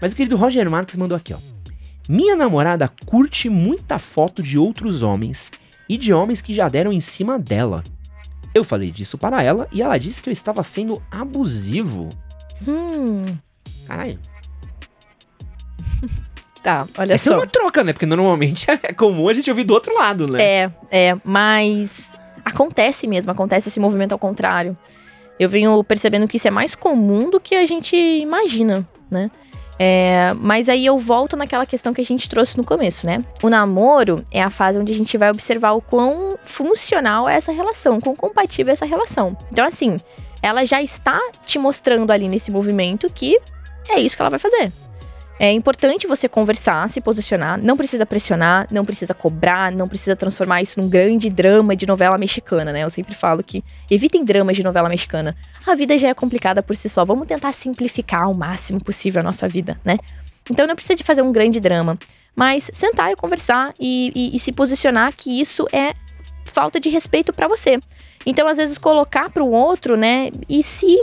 Mas 0.00 0.12
o 0.12 0.16
querido 0.16 0.36
Roger 0.36 0.68
Marques 0.68 0.96
mandou 0.96 1.16
aqui, 1.16 1.32
ó. 1.32 1.38
Minha 2.08 2.36
namorada 2.36 2.90
curte 3.06 3.48
muita 3.48 3.98
foto 3.98 4.42
de 4.42 4.58
outros 4.58 5.02
homens 5.02 5.50
e 5.88 5.96
de 5.96 6.12
homens 6.12 6.40
que 6.40 6.52
já 6.52 6.68
deram 6.68 6.92
em 6.92 7.00
cima 7.00 7.38
dela. 7.38 7.82
Eu 8.54 8.62
falei 8.62 8.90
disso 8.90 9.16
para 9.16 9.42
ela 9.42 9.68
e 9.72 9.80
ela 9.80 9.96
disse 9.96 10.20
que 10.20 10.28
eu 10.28 10.32
estava 10.32 10.62
sendo 10.62 11.02
abusivo. 11.10 12.08
Hum, 12.66 13.24
Caralho. 13.86 14.18
Tá, 16.64 16.88
olha 16.96 17.12
Essa 17.12 17.28
é 17.28 17.32
só. 17.32 17.38
uma 17.38 17.46
troca, 17.46 17.84
né? 17.84 17.92
Porque 17.92 18.06
normalmente 18.06 18.66
é 18.82 18.92
comum 18.92 19.28
a 19.28 19.34
gente 19.34 19.50
ouvir 19.50 19.64
do 19.64 19.74
outro 19.74 19.94
lado, 19.94 20.26
né? 20.26 20.42
É, 20.42 20.70
é, 20.90 21.16
mas 21.22 22.16
acontece 22.44 23.06
mesmo, 23.06 23.30
acontece 23.30 23.68
esse 23.68 23.78
movimento 23.78 24.12
ao 24.12 24.18
contrário. 24.18 24.76
Eu 25.38 25.48
venho 25.48 25.82
percebendo 25.84 26.26
que 26.26 26.38
isso 26.38 26.48
é 26.48 26.50
mais 26.50 26.74
comum 26.74 27.28
do 27.28 27.38
que 27.38 27.54
a 27.54 27.66
gente 27.66 27.94
imagina, 27.94 28.86
né? 29.10 29.30
É, 29.76 30.32
mas 30.38 30.68
aí 30.68 30.86
eu 30.86 30.96
volto 30.98 31.36
naquela 31.36 31.66
questão 31.66 31.92
que 31.92 32.00
a 32.00 32.04
gente 32.04 32.28
trouxe 32.28 32.56
no 32.56 32.64
começo, 32.64 33.04
né? 33.04 33.24
O 33.42 33.50
namoro 33.50 34.24
é 34.30 34.40
a 34.40 34.48
fase 34.48 34.78
onde 34.78 34.92
a 34.92 34.94
gente 34.94 35.18
vai 35.18 35.30
observar 35.30 35.72
o 35.72 35.82
quão 35.82 36.38
funcional 36.44 37.28
é 37.28 37.34
essa 37.34 37.50
relação, 37.52 38.00
quão 38.00 38.14
compatível 38.14 38.70
é 38.70 38.74
essa 38.74 38.86
relação. 38.86 39.36
Então, 39.50 39.66
assim, 39.66 39.96
ela 40.40 40.64
já 40.64 40.80
está 40.80 41.20
te 41.44 41.58
mostrando 41.58 42.12
ali 42.12 42.28
nesse 42.28 42.52
movimento 42.52 43.12
que 43.12 43.36
é 43.88 43.98
isso 43.98 44.14
que 44.14 44.22
ela 44.22 44.30
vai 44.30 44.38
fazer. 44.38 44.72
É 45.38 45.50
importante 45.50 46.06
você 46.06 46.28
conversar, 46.28 46.88
se 46.88 47.00
posicionar, 47.00 47.60
não 47.60 47.76
precisa 47.76 48.06
pressionar, 48.06 48.68
não 48.70 48.84
precisa 48.84 49.12
cobrar, 49.12 49.72
não 49.72 49.88
precisa 49.88 50.14
transformar 50.14 50.62
isso 50.62 50.80
num 50.80 50.88
grande 50.88 51.28
drama 51.28 51.74
de 51.74 51.86
novela 51.86 52.16
mexicana, 52.16 52.72
né? 52.72 52.84
Eu 52.84 52.90
sempre 52.90 53.14
falo 53.16 53.42
que 53.42 53.62
evitem 53.90 54.24
dramas 54.24 54.56
de 54.56 54.62
novela 54.62 54.88
mexicana. 54.88 55.36
A 55.66 55.74
vida 55.74 55.98
já 55.98 56.08
é 56.08 56.14
complicada 56.14 56.62
por 56.62 56.76
si 56.76 56.88
só, 56.88 57.04
vamos 57.04 57.26
tentar 57.26 57.52
simplificar 57.52 58.22
ao 58.22 58.32
máximo 58.34 58.80
possível 58.82 59.20
a 59.20 59.24
nossa 59.24 59.48
vida, 59.48 59.78
né? 59.84 59.98
Então 60.48 60.66
não 60.68 60.76
precisa 60.76 60.94
de 60.94 61.02
fazer 61.02 61.22
um 61.22 61.32
grande 61.32 61.58
drama, 61.58 61.98
mas 62.36 62.70
sentar 62.72 63.10
e 63.10 63.16
conversar 63.16 63.74
e, 63.78 64.12
e- 64.14 64.36
e 64.36 64.38
se 64.38 64.52
posicionar 64.52 65.12
que 65.16 65.40
isso 65.40 65.66
é 65.72 65.94
falta 66.44 66.78
de 66.78 66.88
respeito 66.88 67.32
pra 67.32 67.48
você. 67.48 67.80
Então 68.24 68.46
às 68.46 68.56
vezes 68.58 68.78
colocar 68.78 69.28
pro 69.30 69.46
outro, 69.48 69.96
né? 69.96 70.30
E 70.48 70.62
se 70.62 70.96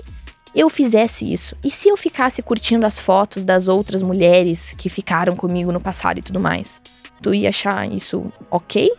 eu 0.56 0.70
fizesse 0.70 1.32
isso? 1.32 1.56
E 1.64 1.70
se 1.72 1.88
eu 1.90 1.96
ficasse 1.98 2.42
curtindo 2.42 2.86
as 2.86 3.00
fotos 3.00 3.46
das 3.46 3.68
outras 3.68 4.02
mulheres 4.02 4.74
que 4.78 4.90
ficaram 4.90 5.36
comigo 5.36 5.72
no 5.72 5.80
passado 5.80 6.20
e 6.20 6.22
tudo 6.22 6.40
mais? 6.40 6.82
Tu 7.22 7.34
ia 7.34 7.50
achar 7.50 7.90
isso 7.92 8.32
ok? 8.50 8.92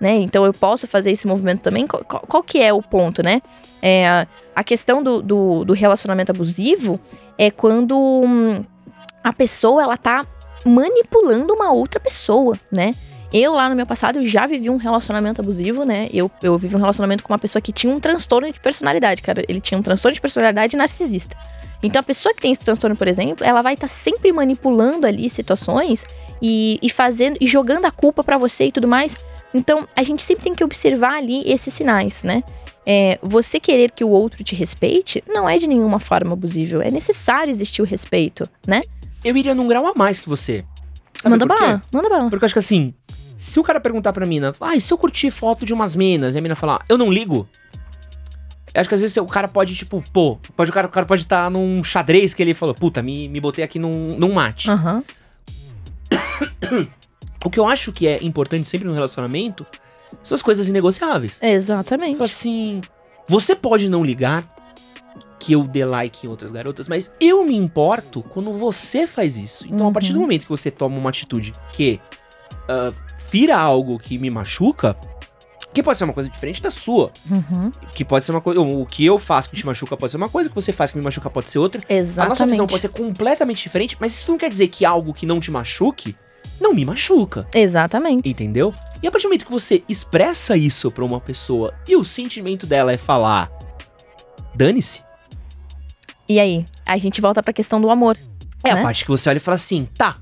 Né? 0.00 0.16
Então 0.18 0.44
eu 0.44 0.52
posso 0.54 0.86
fazer 0.86 1.10
esse 1.10 1.26
movimento 1.26 1.60
também? 1.60 1.86
Qual, 1.86 2.02
qual- 2.04 2.42
que 2.42 2.58
é 2.62 2.72
o 2.72 2.82
ponto, 2.82 3.22
né? 3.22 3.42
É, 3.82 4.08
a- 4.08 4.26
a 4.54 4.64
questão 4.64 5.02
do, 5.02 5.20
do, 5.22 5.64
do 5.64 5.72
relacionamento 5.74 6.32
abusivo 6.32 6.98
é 7.36 7.50
quando 7.50 7.96
hum, 7.98 8.64
a 9.22 9.32
pessoa 9.32 9.82
ela 9.82 9.96
tá 9.98 10.24
manipulando 10.64 11.52
uma 11.54 11.72
outra 11.72 11.98
pessoa, 12.00 12.58
né? 12.70 12.94
Eu, 13.32 13.54
lá 13.54 13.68
no 13.68 13.76
meu 13.76 13.86
passado, 13.86 14.24
já 14.24 14.46
vivi 14.46 14.68
um 14.68 14.76
relacionamento 14.76 15.40
abusivo, 15.40 15.84
né? 15.84 16.08
Eu, 16.12 16.30
eu 16.42 16.58
vivi 16.58 16.74
um 16.74 16.80
relacionamento 16.80 17.22
com 17.22 17.32
uma 17.32 17.38
pessoa 17.38 17.62
que 17.62 17.72
tinha 17.72 17.92
um 17.92 18.00
transtorno 18.00 18.50
de 18.50 18.58
personalidade, 18.58 19.22
cara. 19.22 19.44
Ele 19.48 19.60
tinha 19.60 19.78
um 19.78 19.82
transtorno 19.82 20.14
de 20.14 20.20
personalidade 20.20 20.76
narcisista. 20.76 21.36
Então, 21.82 22.00
a 22.00 22.02
pessoa 22.02 22.34
que 22.34 22.42
tem 22.42 22.52
esse 22.52 22.64
transtorno, 22.64 22.96
por 22.96 23.08
exemplo, 23.08 23.46
ela 23.46 23.62
vai 23.62 23.74
estar 23.74 23.88
sempre 23.88 24.32
manipulando 24.32 25.06
ali 25.06 25.30
situações 25.30 26.04
e, 26.42 26.78
e 26.82 26.90
fazendo 26.90 27.38
e 27.40 27.46
jogando 27.46 27.86
a 27.86 27.90
culpa 27.90 28.22
pra 28.22 28.36
você 28.36 28.66
e 28.66 28.72
tudo 28.72 28.88
mais. 28.88 29.16
Então, 29.54 29.88
a 29.96 30.02
gente 30.02 30.22
sempre 30.22 30.44
tem 30.44 30.54
que 30.54 30.62
observar 30.62 31.14
ali 31.14 31.42
esses 31.50 31.72
sinais, 31.72 32.22
né? 32.22 32.42
É, 32.86 33.18
você 33.22 33.60
querer 33.60 33.90
que 33.90 34.02
o 34.02 34.08
outro 34.08 34.42
te 34.42 34.54
respeite 34.54 35.22
não 35.28 35.48
é 35.48 35.56
de 35.58 35.68
nenhuma 35.68 36.00
forma 36.00 36.32
abusível. 36.32 36.82
É 36.82 36.90
necessário 36.90 37.50
existir 37.50 37.82
o 37.82 37.84
respeito, 37.84 38.48
né? 38.66 38.82
Eu 39.24 39.36
iria 39.36 39.54
num 39.54 39.68
grau 39.68 39.86
a 39.86 39.94
mais 39.94 40.18
que 40.18 40.28
você. 40.28 40.64
Sabe 41.20 41.32
manda 41.32 41.44
bala, 41.44 41.82
manda 41.92 42.08
bala. 42.08 42.30
Porque 42.30 42.44
eu 42.44 42.46
acho 42.46 42.54
que 42.54 42.58
assim, 42.58 42.94
se 43.40 43.58
o 43.58 43.62
cara 43.62 43.80
perguntar 43.80 44.12
pra 44.12 44.26
mina, 44.26 44.52
ah, 44.60 44.76
e 44.76 44.80
se 44.80 44.92
eu 44.92 44.98
curtir 44.98 45.30
foto 45.30 45.64
de 45.64 45.72
umas 45.72 45.96
minas? 45.96 46.34
E 46.34 46.38
a 46.38 46.40
mina 46.42 46.54
falar, 46.54 46.84
eu 46.88 46.98
não 46.98 47.10
ligo. 47.10 47.48
Eu 48.74 48.80
acho 48.80 48.88
que 48.88 48.94
às 48.94 49.00
vezes 49.00 49.16
o 49.16 49.24
cara 49.26 49.48
pode, 49.48 49.74
tipo, 49.74 50.04
pô, 50.12 50.36
pode, 50.56 50.70
o, 50.70 50.74
cara, 50.74 50.86
o 50.86 50.90
cara 50.90 51.06
pode 51.06 51.22
estar 51.22 51.50
num 51.50 51.82
xadrez 51.82 52.34
que 52.34 52.42
ele 52.42 52.54
falou, 52.54 52.74
puta, 52.74 53.02
me, 53.02 53.28
me 53.28 53.40
botei 53.40 53.64
aqui 53.64 53.78
num, 53.78 54.16
num 54.16 54.32
mate. 54.32 54.70
Aham. 54.70 55.02
O 57.42 57.48
que 57.48 57.58
eu 57.58 57.66
acho 57.66 57.90
que 57.90 58.06
é 58.06 58.22
importante 58.22 58.68
sempre 58.68 58.86
no 58.86 58.92
relacionamento 58.92 59.66
são 60.22 60.34
as 60.36 60.42
coisas 60.42 60.68
inegociáveis. 60.68 61.40
Exatamente. 61.42 62.18
Fala 62.18 62.26
assim, 62.28 62.82
você 63.26 63.56
pode 63.56 63.88
não 63.88 64.04
ligar 64.04 64.44
que 65.38 65.54
eu 65.54 65.64
dê 65.64 65.82
like 65.86 66.26
em 66.26 66.28
outras 66.28 66.52
garotas, 66.52 66.86
mas 66.86 67.10
eu 67.18 67.42
me 67.42 67.56
importo 67.56 68.22
quando 68.24 68.52
você 68.52 69.06
faz 69.06 69.38
isso. 69.38 69.66
Então, 69.70 69.88
a 69.88 69.90
partir 69.90 70.12
do 70.12 70.16
Uhum. 70.16 70.22
momento 70.26 70.42
que 70.42 70.50
você 70.50 70.70
toma 70.70 70.98
uma 70.98 71.08
atitude 71.08 71.54
que 71.72 71.98
ah, 72.68 72.92
fira 73.30 73.56
algo 73.56 73.98
que 73.98 74.18
me 74.18 74.28
machuca, 74.30 74.96
que 75.72 75.82
pode 75.82 75.98
ser 75.98 76.04
uma 76.04 76.12
coisa 76.12 76.28
diferente 76.28 76.60
da 76.60 76.70
sua, 76.70 77.12
Uhum. 77.30 77.70
que 77.92 78.04
pode 78.04 78.24
ser 78.24 78.32
uma 78.32 78.40
coisa, 78.40 78.60
o 78.60 78.84
que 78.84 79.04
eu 79.06 79.18
faço 79.18 79.48
que 79.48 79.56
te 79.56 79.64
machuca 79.64 79.96
pode 79.96 80.10
ser 80.10 80.16
uma 80.16 80.28
coisa, 80.28 80.48
o 80.48 80.50
que 80.50 80.54
você 80.60 80.72
faz 80.72 80.90
que 80.90 80.98
me 80.98 81.04
machuca 81.04 81.30
pode 81.30 81.48
ser 81.48 81.58
outra. 81.60 81.80
A 81.88 81.92
Exatamente. 81.94 82.28
nossa 82.30 82.46
visão 82.46 82.66
pode 82.66 82.80
ser 82.82 82.88
completamente 82.88 83.62
diferente, 83.62 83.96
mas 84.00 84.12
isso 84.12 84.30
não 84.30 84.36
quer 84.38 84.50
dizer 84.50 84.66
que 84.68 84.84
algo 84.84 85.14
que 85.14 85.24
não 85.26 85.38
te 85.38 85.50
machuque 85.50 86.16
não 86.60 86.74
me 86.74 86.84
machuca. 86.84 87.46
Exatamente. 87.54 88.28
Entendeu? 88.28 88.74
E 89.02 89.06
a 89.06 89.10
partir 89.10 89.26
do 89.26 89.28
momento 89.30 89.46
que 89.46 89.52
você 89.52 89.82
expressa 89.88 90.56
isso 90.56 90.90
pra 90.90 91.04
uma 91.04 91.20
pessoa 91.20 91.72
e 91.88 91.94
o 91.96 92.04
sentimento 92.04 92.66
dela 92.66 92.92
é 92.92 92.98
falar, 92.98 93.48
dane-se, 94.54 95.02
E 96.28 96.38
aí? 96.38 96.64
A 96.86 96.96
gente 96.96 97.20
volta 97.20 97.42
pra 97.42 97.52
questão 97.52 97.80
do 97.80 97.90
amor. 97.90 98.16
é 98.64 98.74
Né? 98.74 98.80
a 98.80 98.82
parte 98.82 99.04
que 99.04 99.10
você 99.10 99.28
olha 99.30 99.36
e 99.38 99.40
fala 99.40 99.54
assim, 99.56 99.84
tá. 99.96 100.16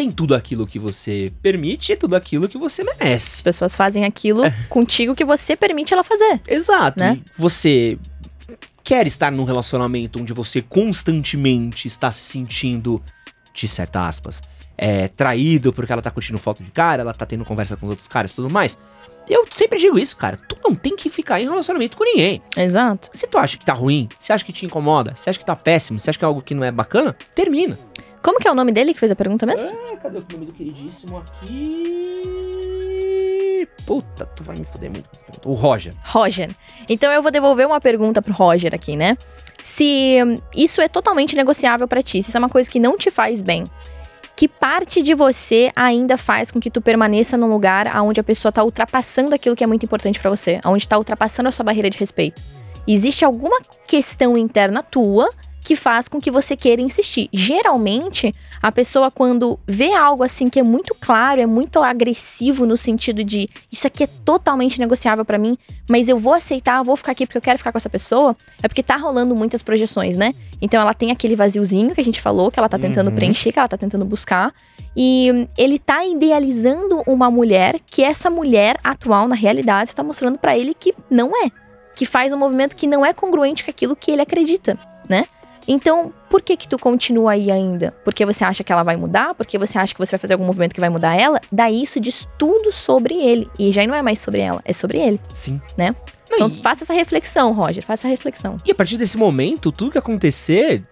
Tem 0.00 0.10
tudo 0.10 0.34
aquilo 0.34 0.66
que 0.66 0.78
você 0.78 1.30
permite 1.42 1.92
e 1.92 1.96
tudo 1.96 2.16
aquilo 2.16 2.48
que 2.48 2.56
você 2.56 2.80
As 2.80 2.88
merece. 2.98 3.42
pessoas 3.42 3.76
fazem 3.76 4.06
aquilo 4.06 4.42
É. 4.46 4.50
contigo 4.70 5.14
que 5.14 5.26
você 5.26 5.54
permite 5.54 5.92
ela 5.92 6.02
fazer. 6.02 6.40
Exato. 6.48 6.98
Né? 7.00 7.20
Você 7.36 7.98
quer 8.82 9.06
estar 9.06 9.30
num 9.30 9.44
relacionamento 9.44 10.18
onde 10.18 10.32
você 10.32 10.62
constantemente 10.62 11.86
está 11.86 12.10
se 12.12 12.22
sentindo, 12.22 13.02
de 13.52 13.68
certas 13.68 14.02
aspas, 14.08 14.42
é, 14.78 15.06
traído 15.08 15.70
porque 15.70 15.92
ela 15.92 16.00
tá 16.00 16.10
curtindo 16.10 16.38
foto 16.38 16.64
de 16.64 16.70
cara, 16.70 17.02
ela 17.02 17.12
tá 17.12 17.26
tendo 17.26 17.44
conversa 17.44 17.76
com 17.76 17.84
os 17.84 17.90
outros 17.90 18.08
caras 18.08 18.30
e 18.30 18.36
tudo 18.36 18.48
mais. 18.48 18.78
Eu 19.28 19.46
sempre 19.50 19.78
digo 19.78 19.96
isso, 19.96 20.16
cara. 20.16 20.36
Tu 20.48 20.56
não 20.64 20.74
tem 20.74 20.96
que 20.96 21.08
ficar 21.08 21.40
em 21.40 21.44
relacionamento 21.44 21.96
com 21.96 22.02
ninguém. 22.04 22.42
Exato. 22.56 23.10
Se 23.12 23.28
tu 23.28 23.38
acha 23.38 23.56
que 23.56 23.64
tá 23.64 23.72
ruim, 23.72 24.08
se 24.18 24.32
acha 24.32 24.44
que 24.44 24.52
te 24.52 24.66
incomoda, 24.66 25.12
se 25.14 25.30
acha 25.30 25.38
que 25.38 25.44
tá 25.44 25.54
péssimo, 25.54 26.00
se 26.00 26.10
acha 26.10 26.18
que 26.18 26.24
é 26.24 26.26
algo 26.26 26.42
que 26.42 26.52
não 26.54 26.64
é 26.64 26.72
bacana, 26.72 27.14
termina. 27.32 27.78
Como 28.22 28.38
que 28.38 28.46
é 28.46 28.50
o 28.50 28.54
nome 28.54 28.72
dele 28.72 28.92
que 28.92 29.00
fez 29.00 29.10
a 29.10 29.16
pergunta 29.16 29.46
mesmo? 29.46 29.68
Ah, 29.68 29.96
cadê 29.96 30.18
o 30.18 30.26
nome 30.32 30.46
do 30.46 30.52
queridíssimo 30.52 31.18
aqui? 31.18 32.10
Puta, 33.86 34.26
tu 34.26 34.44
vai 34.44 34.56
me 34.56 34.64
foder 34.64 34.90
muito. 34.90 35.08
O 35.44 35.54
Roger. 35.54 35.94
Roger. 36.04 36.50
Então 36.88 37.10
eu 37.12 37.22
vou 37.22 37.30
devolver 37.30 37.66
uma 37.66 37.80
pergunta 37.80 38.20
pro 38.20 38.32
Roger 38.32 38.74
aqui, 38.74 38.96
né? 38.96 39.16
Se 39.62 40.18
hum, 40.24 40.38
isso 40.54 40.80
é 40.80 40.88
totalmente 40.88 41.36
negociável 41.36 41.86
pra 41.88 42.02
ti, 42.02 42.22
se 42.22 42.28
isso 42.28 42.36
é 42.36 42.40
uma 42.40 42.48
coisa 42.48 42.70
que 42.70 42.78
não 42.78 42.96
te 42.96 43.10
faz 43.10 43.42
bem, 43.42 43.64
que 44.36 44.48
parte 44.48 45.02
de 45.02 45.12
você 45.12 45.70
ainda 45.76 46.16
faz 46.16 46.50
com 46.50 46.58
que 46.60 46.70
tu 46.70 46.80
permaneça 46.80 47.36
num 47.36 47.48
lugar 47.48 47.86
onde 48.02 48.20
a 48.20 48.24
pessoa 48.24 48.50
tá 48.50 48.64
ultrapassando 48.64 49.34
aquilo 49.34 49.54
que 49.54 49.64
é 49.64 49.66
muito 49.66 49.84
importante 49.84 50.18
pra 50.18 50.30
você, 50.30 50.60
onde 50.64 50.88
tá 50.88 50.96
ultrapassando 50.96 51.48
a 51.48 51.52
sua 51.52 51.64
barreira 51.64 51.90
de 51.90 51.98
respeito? 51.98 52.40
Existe 52.86 53.24
alguma 53.24 53.60
questão 53.86 54.36
interna 54.38 54.82
tua 54.82 55.30
que 55.62 55.76
faz 55.76 56.08
com 56.08 56.20
que 56.20 56.30
você 56.30 56.56
queira 56.56 56.80
insistir. 56.80 57.28
Geralmente, 57.32 58.34
a 58.62 58.72
pessoa 58.72 59.10
quando 59.10 59.58
vê 59.66 59.92
algo 59.94 60.22
assim 60.22 60.48
que 60.48 60.58
é 60.58 60.62
muito 60.62 60.94
claro, 60.98 61.40
é 61.40 61.46
muito 61.46 61.80
agressivo 61.82 62.64
no 62.66 62.76
sentido 62.76 63.22
de 63.22 63.48
isso 63.70 63.86
aqui 63.86 64.04
é 64.04 64.06
totalmente 64.06 64.78
negociável 64.78 65.24
pra 65.24 65.38
mim, 65.38 65.56
mas 65.88 66.08
eu 66.08 66.18
vou 66.18 66.32
aceitar, 66.34 66.78
eu 66.78 66.84
vou 66.84 66.96
ficar 66.96 67.12
aqui 67.12 67.26
porque 67.26 67.38
eu 67.38 67.42
quero 67.42 67.58
ficar 67.58 67.72
com 67.72 67.78
essa 67.78 67.90
pessoa, 67.90 68.36
é 68.62 68.68
porque 68.68 68.82
tá 68.82 68.96
rolando 68.96 69.34
muitas 69.36 69.62
projeções, 69.62 70.16
né? 70.16 70.34
Então 70.62 70.80
ela 70.80 70.94
tem 70.94 71.10
aquele 71.10 71.36
vaziozinho 71.36 71.94
que 71.94 72.00
a 72.00 72.04
gente 72.04 72.20
falou, 72.20 72.50
que 72.50 72.58
ela 72.58 72.68
tá 72.68 72.78
tentando 72.78 73.08
Uhum. 73.08 73.14
preencher, 73.14 73.52
que 73.52 73.58
ela 73.58 73.68
tá 73.68 73.76
tentando 73.76 74.04
buscar, 74.04 74.52
e 74.96 75.46
ele 75.56 75.78
tá 75.78 76.04
idealizando 76.04 77.02
uma 77.06 77.30
mulher 77.30 77.78
que 77.86 78.02
essa 78.02 78.28
mulher 78.30 78.76
atual 78.82 79.28
na 79.28 79.34
realidade 79.34 79.90
está 79.90 80.02
mostrando 80.02 80.38
pra 80.38 80.56
ele 80.56 80.74
que 80.74 80.94
não 81.10 81.30
é, 81.36 81.50
que 81.94 82.06
faz 82.06 82.32
um 82.32 82.36
movimento 82.36 82.74
que 82.74 82.86
não 82.86 83.04
é 83.04 83.12
congruente 83.12 83.62
com 83.62 83.70
aquilo 83.70 83.94
que 83.94 84.10
ele 84.10 84.22
acredita, 84.22 84.78
né? 85.08 85.26
Então, 85.68 86.12
por 86.28 86.40
que 86.42 86.56
que 86.56 86.68
tu 86.68 86.78
continua 86.78 87.32
aí 87.32 87.50
ainda? 87.50 87.92
Porque 88.04 88.24
você 88.26 88.44
acha 88.44 88.64
que 88.64 88.72
ela 88.72 88.82
vai 88.82 88.96
mudar? 88.96 89.34
Porque 89.34 89.58
você 89.58 89.78
acha 89.78 89.94
que 89.94 89.98
você 89.98 90.12
vai 90.12 90.18
fazer 90.18 90.34
algum 90.34 90.44
movimento 90.46 90.74
que 90.74 90.80
vai 90.80 90.88
mudar 90.90 91.14
ela? 91.20 91.40
Daí 91.52 91.82
isso 91.82 92.00
diz 92.00 92.26
tudo 92.38 92.72
sobre 92.72 93.14
ele. 93.14 93.48
E 93.58 93.70
já 93.72 93.86
não 93.86 93.94
é 93.94 94.02
mais 94.02 94.20
sobre 94.20 94.40
ela, 94.40 94.60
é 94.64 94.72
sobre 94.72 94.98
ele. 94.98 95.20
Sim. 95.34 95.60
Né? 95.76 95.94
Não, 96.30 96.46
Então 96.46 96.48
e, 96.48 96.62
faça 96.62 96.84
essa 96.84 96.94
reflexão, 96.94 97.52
Roger. 97.52 97.82
Faça 97.84 98.02
essa 98.02 98.08
reflexão. 98.08 98.56
e 98.64 98.70
a 98.70 98.74
partir 98.74 98.96
desse 98.96 99.16
momento, 99.16 99.70
tudo 99.72 99.90
que 99.92 99.98
acontecer, 99.98 100.82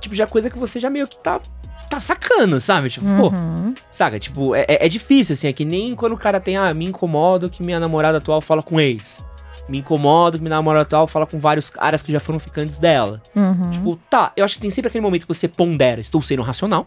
tipo, 0.00 0.14
já 0.14 0.24
é 0.24 0.26
coisa 0.26 0.48
que 0.50 0.58
você 0.58 0.78
já 0.80 0.88
meio 0.88 1.06
que 1.08 1.18
tá, 1.18 1.40
tá 1.88 1.98
sacando, 2.00 2.60
sabe? 2.60 2.88
Tipo, 2.88 3.06
pô, 3.16 3.28
Uhum. 3.30 3.74
saca? 3.90 4.18
Tipo, 4.18 4.54
é, 4.54 4.64
é 4.68 4.86
é 4.86 4.88
difícil, 4.88 5.32
assim, 5.34 5.48
é 5.48 5.52
que 5.52 5.64
nem 5.64 5.94
quando 5.96 6.12
o 6.12 6.16
cara 6.18 6.38
tem, 6.40 6.56
ah, 6.56 6.72
me 6.72 6.84
incomoda 6.86 7.48
que 7.48 7.62
minha 7.64 7.80
namorada 7.80 8.18
atual 8.18 8.40
fala 8.40 8.62
com 8.62 8.80
ex. 8.80 9.22
Me 9.68 9.78
incomoda 9.78 10.36
que 10.36 10.42
minha 10.42 10.56
namorada 10.56 10.82
atual 10.82 11.06
fala 11.06 11.26
com 11.26 11.38
vários 11.38 11.70
caras 11.70 12.02
que 12.02 12.10
já 12.10 12.18
foram 12.18 12.38
ficantes 12.38 12.78
dela. 12.78 13.22
Uhum. 13.36 13.70
Tipo, 13.70 13.96
tá, 14.10 14.32
eu 14.36 14.44
acho 14.44 14.56
que 14.56 14.60
tem 14.62 14.70
sempre 14.70 14.88
aquele 14.88 15.02
momento 15.02 15.22
que 15.26 15.32
você 15.34 15.46
pondera, 15.46 16.00
estou 16.00 16.20
sendo 16.22 16.42
racional. 16.42 16.86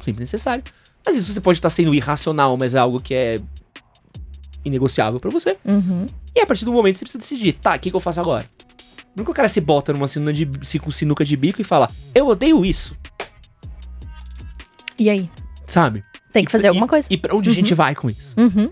sempre 0.00 0.20
necessário. 0.22 0.64
Às 1.06 1.14
vezes 1.14 1.28
você 1.34 1.40
pode 1.40 1.58
estar 1.58 1.68
sendo 1.70 1.94
irracional, 1.94 2.56
mas 2.56 2.74
é 2.74 2.78
algo 2.78 3.00
que 3.00 3.12
é 3.14 3.38
inegociável 4.64 5.18
pra 5.20 5.30
você. 5.30 5.58
Uhum. 5.64 6.06
E 6.34 6.40
a 6.40 6.46
partir 6.46 6.64
do 6.64 6.72
momento 6.72 6.96
você 6.96 7.04
precisa 7.04 7.18
decidir, 7.18 7.52
tá, 7.54 7.74
o 7.74 7.78
que, 7.78 7.90
que 7.90 7.96
eu 7.96 8.00
faço 8.00 8.20
agora? 8.20 8.46
Nunca 9.14 9.30
o 9.30 9.34
cara 9.34 9.48
se 9.48 9.60
bota 9.60 9.92
numa 9.92 10.06
sinuca 10.06 10.32
de, 10.32 10.48
sinuca 10.92 11.24
de 11.24 11.36
bico 11.36 11.60
e 11.60 11.64
fala, 11.64 11.90
eu 12.14 12.26
odeio 12.28 12.64
isso, 12.64 12.96
E 14.98 15.10
aí? 15.10 15.28
sabe? 15.66 16.02
Tem 16.32 16.44
que 16.44 16.50
fazer 16.50 16.64
E- 16.64 16.68
alguma 16.68 16.86
coisa. 16.88 17.06
E 17.10 17.18
pra 17.18 17.34
onde 17.36 17.50
a 17.50 17.52
gente 17.52 17.74
vai 17.74 17.94
com 17.94 18.08
isso? 18.08 18.34
Uhum. 18.40 18.70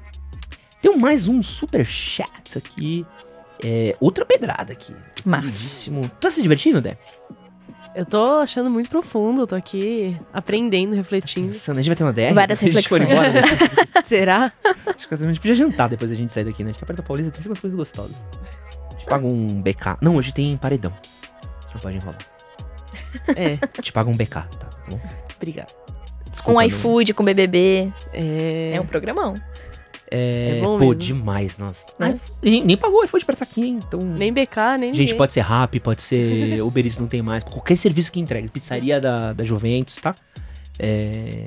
Tem 0.83 0.97
mais 0.97 1.29
um 1.29 1.43
super 1.43 1.85
chat 1.85 2.57
aqui. 2.57 3.07
É, 3.63 3.95
outra 4.01 4.25
pedrada 4.25 4.73
aqui. 4.73 4.95
Queridíssimo. 5.23 6.11
Tá 6.21 6.31
se 6.31 6.41
divertindo, 6.41 6.81
Dé? 6.81 6.97
Eu 7.95 8.07
tô 8.07 8.25
achando 8.39 8.71
muito 8.71 8.89
profundo, 8.89 9.47
tô 9.47 9.55
aqui 9.57 10.17
aprendendo, 10.33 10.95
refletindo. 10.95 11.49
Pensando, 11.49 11.79
a 11.79 11.83
gente 11.83 11.89
vai 11.89 11.97
ter 11.97 12.05
uma 12.05 12.13
DR? 12.13 12.33
Várias 12.33 12.59
A 12.63 12.65
reflexões. 12.65 13.03
embora, 13.03 13.29
né? 13.33 13.43
Será? 14.05 14.53
Acho 14.87 15.09
que 15.09 15.15
a 15.15 15.17
gente 15.17 15.41
podia 15.41 15.55
jantar 15.57 15.89
depois 15.89 16.11
da 16.11 16.17
gente 16.17 16.33
sair 16.33 16.45
daqui, 16.45 16.63
né? 16.63 16.71
A 16.71 16.73
gente 16.73 16.81
tá 16.81 16.87
perto 16.87 16.99
da 16.99 17.03
Paulista, 17.03 17.31
tem 17.33 17.45
umas 17.47 17.59
coisas 17.61 17.77
gostosas. 17.77 18.25
A 18.89 18.93
gente 18.93 19.07
paga 19.07 19.27
um 19.27 19.61
BK. 19.61 19.99
Não, 20.01 20.17
hoje 20.17 20.33
tem 20.33 20.57
paredão. 20.57 20.93
A 21.03 21.63
gente 21.65 21.75
não 21.75 21.81
pode 21.81 21.97
enrolar. 21.97 22.19
É, 23.37 23.55
A 23.61 23.77
gente 23.77 23.93
paga 23.93 24.09
um 24.09 24.15
BK, 24.17 24.29
tá? 24.35 24.43
Tá 24.43 24.71
bom? 24.89 25.01
obrigado. 25.37 25.75
Desculpa, 26.31 26.61
Com 26.61 26.63
iFood, 26.63 27.13
com 27.13 27.25
BBB. 27.25 27.93
É, 28.13 28.73
É 28.77 28.81
um 28.81 28.87
programão. 28.87 29.35
É, 30.11 30.59
É 30.59 30.61
bom 30.61 30.73
pô, 30.79 30.89
mesmo. 30.89 30.95
demais, 30.97 31.57
nossa. 31.57 31.87
Ah, 32.01 32.15
Nem, 32.43 32.65
nem 32.65 32.77
pagou 32.77 33.05
iFood 33.05 33.25
pra 33.25 33.33
estar 33.35 33.45
aqui, 33.45 33.63
hein? 33.63 33.79
Então. 33.87 34.01
nem 34.01 34.33
BK, 34.33 34.57
nem 34.79 34.93
Gente, 34.93 35.01
ninguém. 35.01 35.17
pode 35.17 35.33
ser 35.33 35.41
Rap, 35.43 35.79
pode 35.81 36.03
ser 36.03 36.61
Uber 36.65 36.85
Eats, 36.85 36.99
não 36.99 37.07
tem 37.07 37.23
mais. 37.23 37.45
Qualquer 37.45 37.77
serviço 37.77 38.11
que 38.11 38.19
entregue. 38.19 38.49
Pizzaria 38.49 39.01
da, 39.01 39.33
da 39.33 39.45
Juventus, 39.45 39.97
tá? 39.97 40.15
É... 40.79 41.47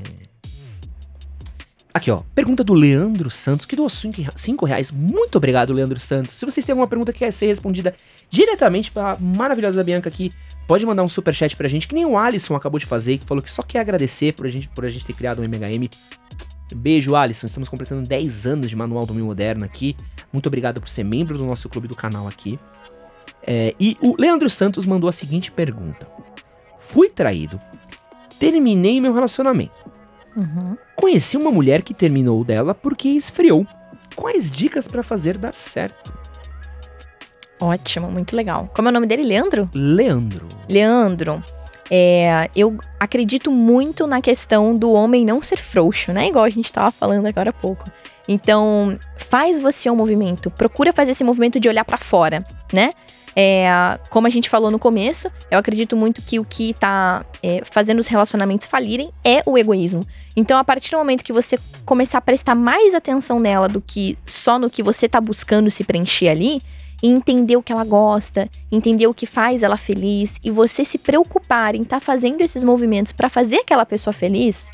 Aqui, 1.93 2.09
ó. 2.09 2.24
Pergunta 2.34 2.64
do 2.64 2.74
Leandro 2.74 3.30
Santos, 3.30 3.68
que 3.68 3.76
doou 3.76 3.88
5 3.88 4.66
reais. 4.66 4.89
Muito 4.89 5.36
obrigado, 5.38 5.72
Leandro 5.72 5.99
Santos. 5.99 6.36
Se 6.36 6.43
vocês 6.43 6.66
têm 6.66 6.74
alguma 6.74 6.88
pergunta 6.88 7.14
que 7.14 7.20
quer 7.20 7.32
ser 7.32 7.45
respondida 7.45 7.93
diretamente 8.32 8.89
pela 8.89 9.16
maravilhosa 9.20 9.84
Bianca 9.84 10.09
aqui, 10.09 10.32
pode 10.68 10.84
mandar 10.88 11.03
um 11.03 11.07
superchat 11.07 11.55
pra 11.55 11.68
gente, 11.68 11.88
que 11.88 11.93
nem 11.93 12.03
o 12.03 12.18
Alisson 12.18 12.55
acabou 12.55 12.80
de 12.80 12.88
fazer, 12.88 13.20
que 13.20 13.26
falou 13.26 13.43
que 13.43 13.51
só 13.51 13.61
quer 13.61 13.80
agradecer 13.80 14.34
por 14.34 14.47
a 14.47 14.49
gente, 14.49 14.68
por 14.70 14.86
a 14.86 14.89
gente 14.89 15.05
ter 15.05 15.14
criado 15.14 15.39
um 15.39 15.45
MHM. 15.45 15.88
Beijo, 16.76 17.16
Alisson. 17.16 17.47
Estamos 17.47 17.70
completando 17.70 18.07
10 18.07 18.47
anos 18.47 18.70
de 18.70 18.76
Manual 18.76 19.05
do 19.05 19.14
Meio 19.14 19.26
Moderno 19.26 19.66
aqui. 19.66 19.95
Muito 20.32 20.47
obrigado 20.47 20.80
por 20.80 20.89
ser 20.89 21.03
membro 21.03 21.38
do 21.38 21.45
nosso 21.45 21.68
clube 21.70 21.88
do 21.88 21.95
canal 21.95 22.28
aqui. 22.28 22.59
É, 23.45 23.76
e 23.80 23.97
o 24.01 24.16
Leandro 24.20 24.49
Santos 24.49 24.86
mandou 24.86 25.09
a 25.09 25.14
seguinte 25.14 25.51
pergunta: 25.51 26.07
Fui 26.80 27.09
traído. 27.09 27.59
Terminei 28.39 28.99
meu 28.99 29.14
relacionamento. 29.14 29.91
Uhum. 30.36 30.78
Conheci 30.95 31.38
uma 31.38 31.51
mulher 31.51 31.82
que 31.82 31.93
terminou 31.93 32.43
dela 32.43 32.74
porque 32.74 33.09
esfriou. 33.09 33.68
Quais 34.16 34.51
dicas 34.51 34.88
pra 34.88 35.03
fazer 35.03 35.38
dar 35.38 35.55
certo? 35.55 36.14
Ótimo, 37.59 38.11
muito 38.11 38.36
legal. 38.36 38.70
Como 38.74 38.88
é 38.88 38.91
o 38.91 38.93
nome 38.93 39.07
dele? 39.07 39.24
Leandro? 39.24 39.70
Leandro. 39.74 40.47
Leandro, 40.70 41.43
é, 41.95 42.49
eu 42.55 42.75
acredito 42.99 43.51
muito 43.51 44.07
na 44.07 44.19
questão 44.19 44.75
do 44.75 44.91
homem 44.91 45.23
não 45.23 45.43
ser 45.43 45.57
frouxo, 45.57 46.11
né? 46.11 46.27
Igual 46.27 46.43
a 46.43 46.49
gente 46.49 46.73
tava 46.73 46.89
falando 46.89 47.27
agora 47.27 47.51
há 47.51 47.53
pouco. 47.53 47.85
Então, 48.27 48.97
faz 49.15 49.61
você 49.61 49.91
um 49.91 49.95
movimento, 49.95 50.49
procura 50.49 50.91
fazer 50.91 51.11
esse 51.11 51.23
movimento 51.23 51.59
de 51.59 51.69
olhar 51.69 51.85
pra 51.85 51.99
fora, 51.99 52.43
né? 52.73 52.93
É, 53.35 53.99
como 54.09 54.25
a 54.25 54.29
gente 54.31 54.49
falou 54.49 54.71
no 54.71 54.79
começo, 54.79 55.29
eu 55.51 55.59
acredito 55.59 55.95
muito 55.95 56.19
que 56.23 56.39
o 56.39 56.43
que 56.43 56.73
tá 56.73 57.23
é, 57.43 57.61
fazendo 57.71 57.99
os 57.99 58.07
relacionamentos 58.07 58.65
falirem 58.65 59.11
é 59.23 59.43
o 59.45 59.55
egoísmo. 59.55 60.03
Então, 60.35 60.57
a 60.57 60.63
partir 60.63 60.89
do 60.89 60.97
momento 60.97 61.23
que 61.23 61.33
você 61.33 61.59
começar 61.85 62.17
a 62.17 62.21
prestar 62.21 62.55
mais 62.55 62.95
atenção 62.95 63.39
nela 63.39 63.69
do 63.69 63.79
que 63.79 64.17
só 64.25 64.57
no 64.57 64.67
que 64.67 64.81
você 64.81 65.07
tá 65.07 65.21
buscando 65.21 65.69
se 65.69 65.83
preencher 65.83 66.29
ali, 66.29 66.59
e 67.04 67.10
entender 67.10 67.58
o 67.58 67.62
que 67.62 67.74
ela 67.74 67.84
gosta, 67.84 68.49
entender 68.72 69.06
o 69.08 69.14
que 69.14 69.26
faz 69.26 69.62
ela 69.62 69.76
feliz 69.76 70.36
e 70.41 70.49
você 70.49 70.86
se 70.86 70.97
preocupar 70.97 71.76
em 71.76 71.82
estar 71.82 71.99
fazendo 71.99 72.39
esses 72.39 72.64
movimentos 72.64 73.12
pra 73.12 73.30
fazer 73.30 73.58
aquela 73.58 73.86
pessoa 73.86 74.14
feliz, 74.14 74.72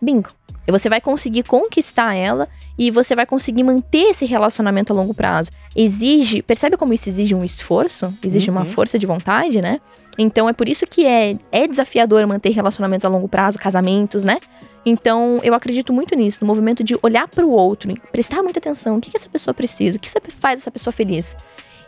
bingo. 0.00 0.30
Você 0.70 0.88
vai 0.88 1.00
conseguir 1.00 1.42
conquistar 1.42 2.14
ela 2.14 2.48
e 2.78 2.88
você 2.88 3.16
vai 3.16 3.26
conseguir 3.26 3.64
manter 3.64 4.10
esse 4.10 4.24
relacionamento 4.24 4.92
a 4.92 4.96
longo 4.96 5.12
prazo. 5.12 5.50
Exige, 5.74 6.40
percebe 6.40 6.76
como 6.76 6.94
isso 6.94 7.08
exige 7.08 7.34
um 7.34 7.44
esforço? 7.44 8.14
Exige 8.22 8.48
uma 8.48 8.60
Uhum. 8.60 8.66
força 8.66 8.96
de 8.96 9.04
vontade, 9.04 9.60
né? 9.60 9.80
Então 10.16 10.48
é 10.48 10.52
por 10.52 10.68
isso 10.68 10.86
que 10.86 11.04
é, 11.04 11.36
é 11.50 11.66
desafiador 11.66 12.24
manter 12.28 12.50
relacionamentos 12.50 13.04
a 13.04 13.08
longo 13.08 13.28
prazo, 13.28 13.58
casamentos, 13.58 14.22
né? 14.22 14.38
Então, 14.84 15.40
eu 15.44 15.54
acredito 15.54 15.92
muito 15.92 16.14
nisso, 16.16 16.38
no 16.40 16.46
movimento 16.46 16.82
de 16.82 16.96
olhar 17.02 17.28
para 17.28 17.46
o 17.46 17.50
outro, 17.50 17.92
prestar 18.10 18.42
muita 18.42 18.58
atenção. 18.58 18.96
O 18.96 19.00
que, 19.00 19.10
que 19.10 19.16
essa 19.16 19.28
pessoa 19.28 19.54
precisa? 19.54 19.96
O 19.96 20.00
que 20.00 20.08
faz 20.40 20.60
essa 20.60 20.70
pessoa 20.70 20.92
feliz? 20.92 21.36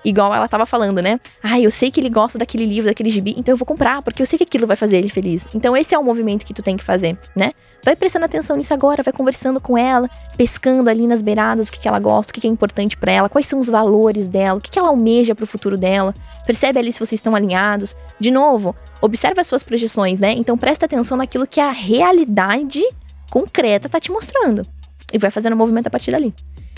Igual 0.05 0.35
ela 0.35 0.47
tava 0.47 0.67
falando, 0.67 1.01
né? 1.01 1.19
Ah, 1.43 1.59
eu 1.59 1.71
sei 1.71 1.91
que 1.91 1.99
ele 1.99 2.11
gosta 2.11 2.39
daquele 2.39 2.67
livro, 2.67 2.89
daquele 2.91 3.09
gibi, 3.09 3.35
então 3.39 3.53
eu 3.53 3.57
vou 3.57 3.65
comprar, 3.65 4.03
porque 4.03 4.21
eu 4.21 4.27
sei 4.27 4.37
que 4.37 4.43
aquilo 4.45 4.67
vai 4.67 4.77
fazer 4.77 4.99
ele 4.99 5.09
feliz. 5.09 5.49
Então, 5.55 5.75
esse 5.77 5.95
é 5.95 5.99
o 5.99 6.05
movimento 6.05 6.45
que 6.45 6.53
tu 6.53 6.63
tem 6.63 6.77
que 6.77 6.85
fazer, 6.85 7.19
né? 7.35 7.53
Vai 7.83 7.97
prestando 7.97 8.25
atenção 8.25 8.57
nisso 8.57 8.73
agora, 8.73 9.03
vai 9.03 9.13
conversando 9.13 9.61
com 9.61 9.77
ela, 9.79 10.09
pescando 10.37 10.91
ali 10.91 11.07
nas 11.07 11.23
beiradas 11.23 11.69
o 11.69 11.73
que, 11.73 11.81
que 11.81 11.89
ela 11.89 11.99
gosta, 11.99 12.31
o 12.31 12.35
que, 12.35 12.41
que 12.41 12.47
é 12.47 12.51
importante 12.51 12.97
pra 12.97 13.13
ela, 13.13 13.29
quais 13.29 13.47
são 13.47 13.59
os 13.61 13.69
valores 13.69 14.29
dela, 14.29 14.59
o 14.59 14.61
que, 14.61 14.71
que 14.71 14.79
ela 14.79 14.89
almeja 14.89 15.35
pro 15.35 15.47
futuro 15.47 15.79
dela. 15.79 16.15
Percebe 16.47 16.79
ali 16.79 16.93
se 16.93 16.99
vocês 16.99 17.19
estão 17.19 17.35
alinhados. 17.35 17.95
De 18.19 18.31
novo, 18.31 18.75
observe 19.01 19.41
as 19.41 19.47
suas 19.47 19.63
projeções, 19.63 20.21
né? 20.21 20.33
Então, 20.33 20.57
presta 20.57 20.87
atenção 20.87 21.17
naquilo 21.17 21.47
que 21.47 21.61
a 21.61 21.71
realidade 21.71 22.83
concreta 23.31 23.89
tá 23.89 23.99
te 23.99 24.11
mostrando. 24.11 24.67
E 25.13 25.19
vai 25.19 25.31
fazendo 25.31 25.53
o 25.53 25.57
movimento 25.57 25.87
a 25.87 25.91
partir 25.91 26.11
dali. 26.11 26.35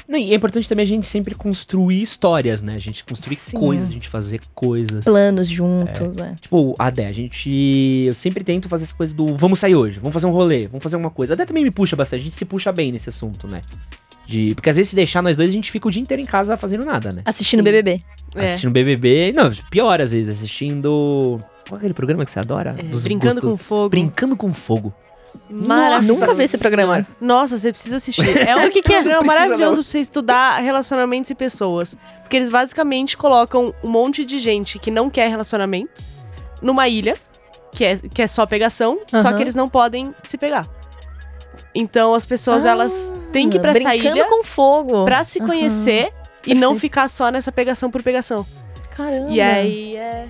Não, 0.08 0.18
e 0.18 0.32
é 0.32 0.36
importante 0.36 0.68
também 0.68 0.84
a 0.84 0.86
gente 0.86 1.06
sempre 1.06 1.34
construir 1.34 2.00
histórias, 2.00 2.62
né? 2.62 2.74
A 2.74 2.78
gente 2.78 3.02
construir 3.04 3.36
Sim. 3.36 3.56
coisas, 3.58 3.88
a 3.88 3.92
gente 3.92 4.08
fazer 4.08 4.40
coisas. 4.54 5.04
Planos 5.04 5.48
juntos, 5.48 6.18
é. 6.18 6.34
Tipo, 6.40 6.74
a 6.78 6.90
Dé, 6.90 7.06
a 7.08 7.12
gente. 7.12 8.04
Eu 8.06 8.14
sempre 8.14 8.44
tento 8.44 8.68
fazer 8.68 8.84
essa 8.84 8.94
coisa 8.94 9.14
do 9.14 9.36
vamos 9.36 9.58
sair 9.58 9.74
hoje, 9.74 9.98
vamos 9.98 10.14
fazer 10.14 10.26
um 10.26 10.30
rolê, 10.30 10.68
vamos 10.68 10.82
fazer 10.82 10.96
alguma 10.96 11.10
coisa. 11.10 11.32
A 11.32 11.36
Dé 11.36 11.44
também 11.44 11.64
me 11.64 11.70
puxa 11.70 11.96
bastante, 11.96 12.20
a 12.20 12.24
gente 12.24 12.34
se 12.34 12.44
puxa 12.44 12.70
bem 12.70 12.92
nesse 12.92 13.08
assunto, 13.08 13.48
né? 13.48 13.60
De, 14.26 14.54
porque 14.54 14.70
às 14.70 14.76
vezes 14.76 14.90
se 14.90 14.96
deixar 14.96 15.22
nós 15.22 15.36
dois, 15.36 15.50
a 15.50 15.52
gente 15.52 15.70
fica 15.70 15.86
o 15.86 15.90
dia 15.90 16.02
inteiro 16.02 16.20
em 16.20 16.26
casa 16.26 16.56
fazendo 16.56 16.84
nada, 16.84 17.12
né? 17.12 17.22
Assistindo. 17.24 17.62
BBB. 17.62 18.02
É. 18.34 18.46
Assistindo 18.46 18.72
BBB. 18.72 19.32
Não, 19.32 19.50
pior 19.70 20.00
às 20.00 20.12
vezes, 20.12 20.36
assistindo. 20.36 21.40
Qual 21.68 21.76
é 21.76 21.78
aquele 21.78 21.94
programa 21.94 22.24
que 22.24 22.30
você 22.30 22.38
adora? 22.38 22.76
É, 22.78 22.82
brincando 22.82 23.40
com 23.40 23.56
fogo. 23.56 23.88
Brincando 23.88 24.36
com 24.36 24.52
fogo. 24.52 24.94
Maravilhoso. 25.50 26.20
Nunca 26.20 26.34
vi 26.34 26.44
esse 26.44 26.58
programa. 26.58 27.06
Nossa, 27.20 27.58
você 27.58 27.70
precisa 27.70 27.96
assistir. 27.96 28.36
É 28.46 28.56
um 28.56 28.66
O 28.66 28.70
que 28.70 28.82
que 28.82 28.92
é? 28.92 28.96
programa 29.02 29.24
maravilhoso 29.26 29.76
não. 29.76 29.82
pra 29.82 29.82
você 29.92 29.98
estudar 30.00 30.58
relacionamentos 30.60 31.30
e 31.30 31.34
pessoas. 31.34 31.96
Porque 32.22 32.36
eles 32.36 32.50
basicamente 32.50 33.16
colocam 33.16 33.72
um 33.82 33.88
monte 33.88 34.24
de 34.24 34.38
gente 34.38 34.78
que 34.78 34.90
não 34.90 35.08
quer 35.10 35.28
relacionamento 35.28 36.02
numa 36.62 36.88
ilha, 36.88 37.14
que 37.72 37.84
é, 37.84 37.96
que 37.96 38.22
é 38.22 38.26
só 38.26 38.46
pegação, 38.46 38.98
só 39.10 39.32
que 39.32 39.42
eles 39.42 39.54
não 39.54 39.68
podem 39.68 40.14
se 40.22 40.36
pegar. 40.38 40.66
Então 41.74 42.14
as 42.14 42.24
pessoas, 42.24 42.64
Ah, 42.64 42.70
elas 42.70 43.12
têm 43.32 43.50
que 43.50 43.58
ir 43.58 43.60
pra 43.60 43.72
essa 43.72 43.94
ilha 43.94 44.24
com 44.24 44.42
fogo. 44.42 45.04
pra 45.04 45.24
se 45.24 45.38
conhecer 45.40 46.10
e 46.46 46.54
não 46.54 46.70
Perfeito. 46.72 46.80
ficar 46.80 47.08
só 47.10 47.28
nessa 47.30 47.52
pegação 47.52 47.90
por 47.90 48.02
pegação. 48.02 48.46
Caramba. 48.96 49.30
E 49.30 49.40
aí 49.40 49.94
é. 49.96 50.26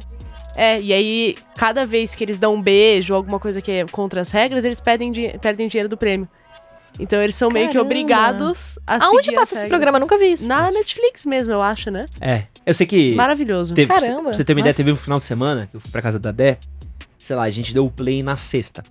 É, 0.56 0.80
e 0.80 0.92
aí, 0.92 1.36
cada 1.56 1.84
vez 1.84 2.14
que 2.14 2.24
eles 2.24 2.38
dão 2.38 2.54
um 2.54 2.62
beijo 2.62 3.12
ou 3.12 3.16
alguma 3.18 3.38
coisa 3.38 3.60
que 3.60 3.70
é 3.70 3.84
contra 3.86 4.20
as 4.22 4.30
regras, 4.30 4.64
eles 4.64 4.80
pedem, 4.80 5.12
di- 5.12 5.36
perdem 5.40 5.68
dinheiro 5.68 5.88
do 5.88 5.96
prêmio. 5.96 6.26
Então 6.98 7.22
eles 7.22 7.34
são 7.34 7.50
meio 7.50 7.66
que 7.66 7.74
Caramba. 7.74 7.90
obrigados 7.90 8.78
a 8.86 8.94
Aonde 9.04 9.24
seguir 9.26 9.36
passa 9.36 9.54
as 9.54 9.60
esse 9.60 9.68
programa? 9.68 9.98
Nunca 9.98 10.16
vi 10.16 10.32
isso. 10.32 10.46
Na 10.48 10.70
Netflix 10.70 11.26
mesmo, 11.26 11.52
eu 11.52 11.60
acho, 11.60 11.90
né? 11.90 12.06
É. 12.20 12.44
Eu 12.64 12.72
sei 12.72 12.86
que. 12.86 13.14
Maravilhoso. 13.14 13.74
Teve, 13.74 13.88
Caramba, 13.92 14.22
pra 14.22 14.32
você 14.32 14.42
ter 14.42 14.54
uma 14.54 14.60
ideia, 14.60 14.70
nossa. 14.72 14.76
teve 14.78 14.92
um 14.92 14.96
final 14.96 15.18
de 15.18 15.24
semana 15.24 15.68
que 15.70 15.76
eu 15.76 15.80
fui 15.80 15.90
pra 15.90 16.00
casa 16.00 16.18
da 16.18 16.32
Dé. 16.32 16.56
Sei 17.18 17.36
lá, 17.36 17.42
a 17.42 17.50
gente 17.50 17.74
deu 17.74 17.84
o 17.84 17.90
play 17.90 18.22
na 18.22 18.38
sexta. 18.38 18.82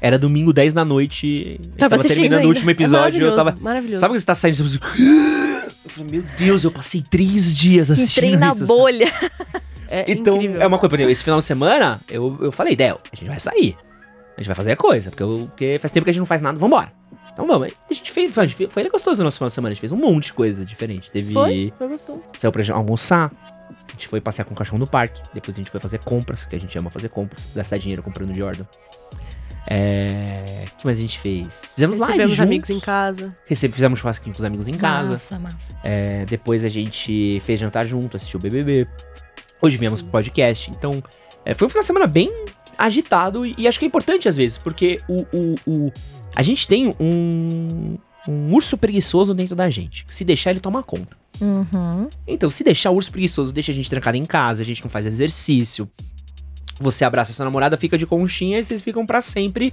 Era 0.00 0.18
domingo, 0.18 0.50
10 0.50 0.72
da 0.72 0.82
noite. 0.84 1.60
Tava 1.76 1.76
tava 1.76 1.96
assistindo 1.96 2.14
terminando 2.22 2.38
ainda. 2.38 2.46
o 2.48 2.50
último 2.50 2.70
episódio. 2.70 3.26
é 3.26 3.28
eu 3.28 3.34
tava. 3.34 3.54
maravilhoso. 3.60 4.00
Sabe 4.00 4.12
quando 4.14 4.20
você 4.20 4.26
tá 4.26 4.34
saindo? 4.34 4.56
Você 4.56 4.62
assim, 4.62 4.78
eu 5.84 5.90
falei, 5.90 6.10
meu 6.10 6.22
Deus, 6.38 6.64
eu 6.64 6.70
passei 6.70 7.02
três 7.02 7.54
dias 7.54 7.90
assistindo 7.90 8.24
Entrei 8.24 8.36
na 8.38 8.52
isso. 8.52 8.66
sabe? 8.66 9.62
É 9.94 10.04
Então, 10.08 10.36
incrível. 10.36 10.62
é 10.62 10.66
uma 10.66 10.78
coisa, 10.78 10.88
por 10.90 10.96
exemplo, 10.96 11.12
esse 11.12 11.22
final 11.24 11.38
de 11.40 11.44
semana, 11.44 12.00
eu, 12.08 12.38
eu 12.40 12.52
falei, 12.52 12.74
Del, 12.74 12.98
a 13.12 13.16
gente 13.16 13.28
vai 13.28 13.38
sair. 13.40 13.76
A 14.36 14.40
gente 14.40 14.46
vai 14.46 14.54
fazer 14.56 14.72
a 14.72 14.76
coisa, 14.76 15.10
porque, 15.10 15.22
eu- 15.22 15.46
porque 15.48 15.78
faz 15.80 15.90
tempo 15.92 16.04
que 16.04 16.10
a 16.10 16.12
gente 16.12 16.20
não 16.20 16.26
faz 16.26 16.40
nada, 16.40 16.58
vambora. 16.58 16.92
Então 17.32 17.46
vamos. 17.46 17.68
A 17.90 17.94
gente 17.94 18.10
fez, 18.10 18.34
foi, 18.34 18.48
foi 18.68 18.88
gostoso 18.90 19.20
o 19.20 19.24
nosso 19.24 19.36
final 19.38 19.48
de 19.48 19.54
semana, 19.54 19.72
a 19.72 19.74
gente 19.74 19.80
fez 19.80 19.92
um 19.92 19.96
monte 19.96 20.24
de 20.26 20.32
coisa 20.34 20.64
diferente. 20.64 21.10
Teve. 21.10 21.32
Foi? 21.32 21.72
Foi 21.78 21.88
gostoso. 21.88 22.22
Saiu 22.38 22.52
pra 22.52 22.62
gente 22.62 22.72
almoçar. 22.74 23.30
A 23.88 23.92
gente 23.92 24.08
foi 24.08 24.20
passear 24.20 24.44
com 24.44 24.52
o 24.52 24.56
cachorro 24.56 24.78
no 24.78 24.86
parque. 24.86 25.22
Depois 25.34 25.56
a 25.56 25.60
gente 25.60 25.70
foi 25.70 25.80
fazer 25.80 25.98
compras, 25.98 26.44
que 26.44 26.54
a 26.56 26.58
gente 26.60 26.76
ama 26.78 26.90
fazer 26.90 27.08
compras. 27.08 27.48
Gastar 27.54 27.78
dinheiro 27.78 28.02
comprando 28.02 28.32
de 28.32 28.38
Jordan. 28.38 28.64
É. 29.68 30.64
O 30.74 30.76
que 30.78 30.84
mais 30.84 30.98
a 30.98 31.00
gente 31.00 31.18
fez? 31.18 31.72
Fizemos 31.74 31.96
live 31.98 32.12
Recebemos 32.12 32.32
juntos. 32.36 32.46
amigos 32.48 32.70
em 32.70 32.80
casa. 32.80 33.36
Recebe, 33.46 33.74
fizemos 33.74 33.98
churrasquinho 33.98 34.34
com 34.34 34.38
os 34.40 34.44
amigos 34.44 34.68
em 34.68 34.74
casa. 34.74 35.12
Massa, 35.12 35.38
massa. 35.38 35.74
É, 35.84 36.24
depois 36.26 36.64
a 36.64 36.68
gente 36.68 37.40
fez 37.44 37.60
jantar 37.60 37.86
junto, 37.86 38.16
assistiu 38.16 38.38
o 38.38 38.42
BBB. 38.42 38.86
Hoje 39.62 39.76
viemos 39.76 40.02
pro 40.02 40.10
podcast. 40.10 40.70
Então, 40.70 41.02
é, 41.44 41.54
foi 41.54 41.66
um 41.66 41.70
final 41.70 41.82
de 41.82 41.86
semana 41.86 42.06
bem 42.06 42.30
agitado 42.76 43.46
e, 43.46 43.54
e 43.56 43.68
acho 43.68 43.78
que 43.78 43.84
é 43.84 43.88
importante 43.88 44.28
às 44.28 44.36
vezes, 44.36 44.58
porque 44.58 45.00
o, 45.08 45.22
o, 45.32 45.54
o- 45.66 45.92
a 46.34 46.42
gente 46.42 46.66
tem 46.66 46.94
um, 46.98 47.96
um 48.26 48.52
urso 48.54 48.76
preguiçoso 48.76 49.32
dentro 49.34 49.54
da 49.54 49.70
gente. 49.70 50.04
que 50.04 50.14
Se 50.14 50.24
deixar, 50.24 50.50
ele 50.50 50.60
toma 50.60 50.82
conta. 50.82 51.16
Uhum. 51.40 52.08
Então, 52.26 52.48
se 52.50 52.64
deixar 52.64 52.90
o 52.90 52.94
urso 52.96 53.10
preguiçoso, 53.10 53.52
deixa 53.52 53.70
a 53.72 53.74
gente 53.74 53.88
trancado 53.90 54.16
em 54.16 54.24
casa, 54.24 54.62
a 54.62 54.64
gente 54.64 54.82
não 54.82 54.90
faz 54.90 55.06
exercício. 55.06 55.88
Você 56.80 57.04
abraça 57.04 57.32
sua 57.32 57.44
namorada, 57.44 57.76
fica 57.76 57.96
de 57.96 58.06
conchinha 58.06 58.58
e 58.58 58.64
vocês 58.64 58.80
ficam 58.82 59.06
pra 59.06 59.20
sempre. 59.20 59.72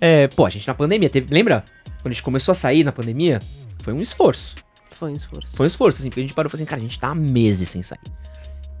É, 0.00 0.26
pô, 0.28 0.46
a 0.46 0.50
gente 0.50 0.66
na 0.66 0.74
pandemia 0.74 1.08
teve. 1.10 1.32
Lembra? 1.32 1.64
Quando 2.02 2.06
a 2.06 2.10
gente 2.14 2.22
começou 2.22 2.52
a 2.52 2.54
sair 2.54 2.82
na 2.82 2.90
pandemia, 2.92 3.40
foi 3.82 3.92
um 3.92 4.00
esforço. 4.00 4.56
Foi 4.90 5.10
um 5.12 5.14
esforço. 5.14 5.54
Foi 5.56 5.64
um 5.64 5.66
esforço, 5.66 5.98
assim, 6.00 6.08
porque 6.08 6.20
a 6.20 6.24
gente 6.24 6.34
parou 6.34 6.48
e 6.48 6.50
falou 6.50 6.62
assim, 6.62 6.68
cara, 6.68 6.80
a 6.80 6.82
gente 6.82 6.98
tá 6.98 7.08
há 7.08 7.14
meses 7.14 7.68
sem 7.68 7.82
sair. 7.82 8.00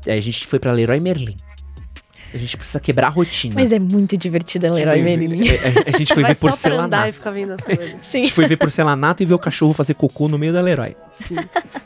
A 0.06 0.20
gente 0.20 0.46
foi 0.46 0.58
pra 0.58 0.72
Leroy 0.72 1.00
Merlin. 1.00 1.36
A 2.32 2.38
gente 2.38 2.56
precisa 2.56 2.80
quebrar 2.80 3.08
a 3.08 3.10
rotina. 3.10 3.54
Mas 3.54 3.72
é 3.72 3.78
muito 3.78 4.16
divertido 4.16 4.66
a 4.66 4.70
Leroy 4.70 5.02
Merlin. 5.02 5.42
A, 5.48 5.52
a- 5.52 5.94
a 5.94 5.98
gente 5.98 6.12
foi 6.14 6.22
Vai 6.22 6.34
ver 6.34 6.38
só 6.38 6.46
pra 6.48 6.74
andar 6.74 7.06
porcelanato. 7.06 7.08
e 7.08 7.12
ficar 7.12 7.30
vendo 7.30 7.52
as 7.52 7.64
coisas. 7.64 7.94
A 7.94 7.98
Sim. 7.98 8.22
gente 8.22 8.32
foi 8.32 8.46
ver 8.46 8.56
porcelanato 8.56 9.22
e 9.22 9.26
ver 9.26 9.34
o 9.34 9.38
cachorro 9.38 9.72
fazer 9.74 9.94
cocô 9.94 10.28
no 10.28 10.38
meio 10.38 10.52
da 10.52 10.60
Leroy. 10.60 10.96
Sim. 11.10 11.34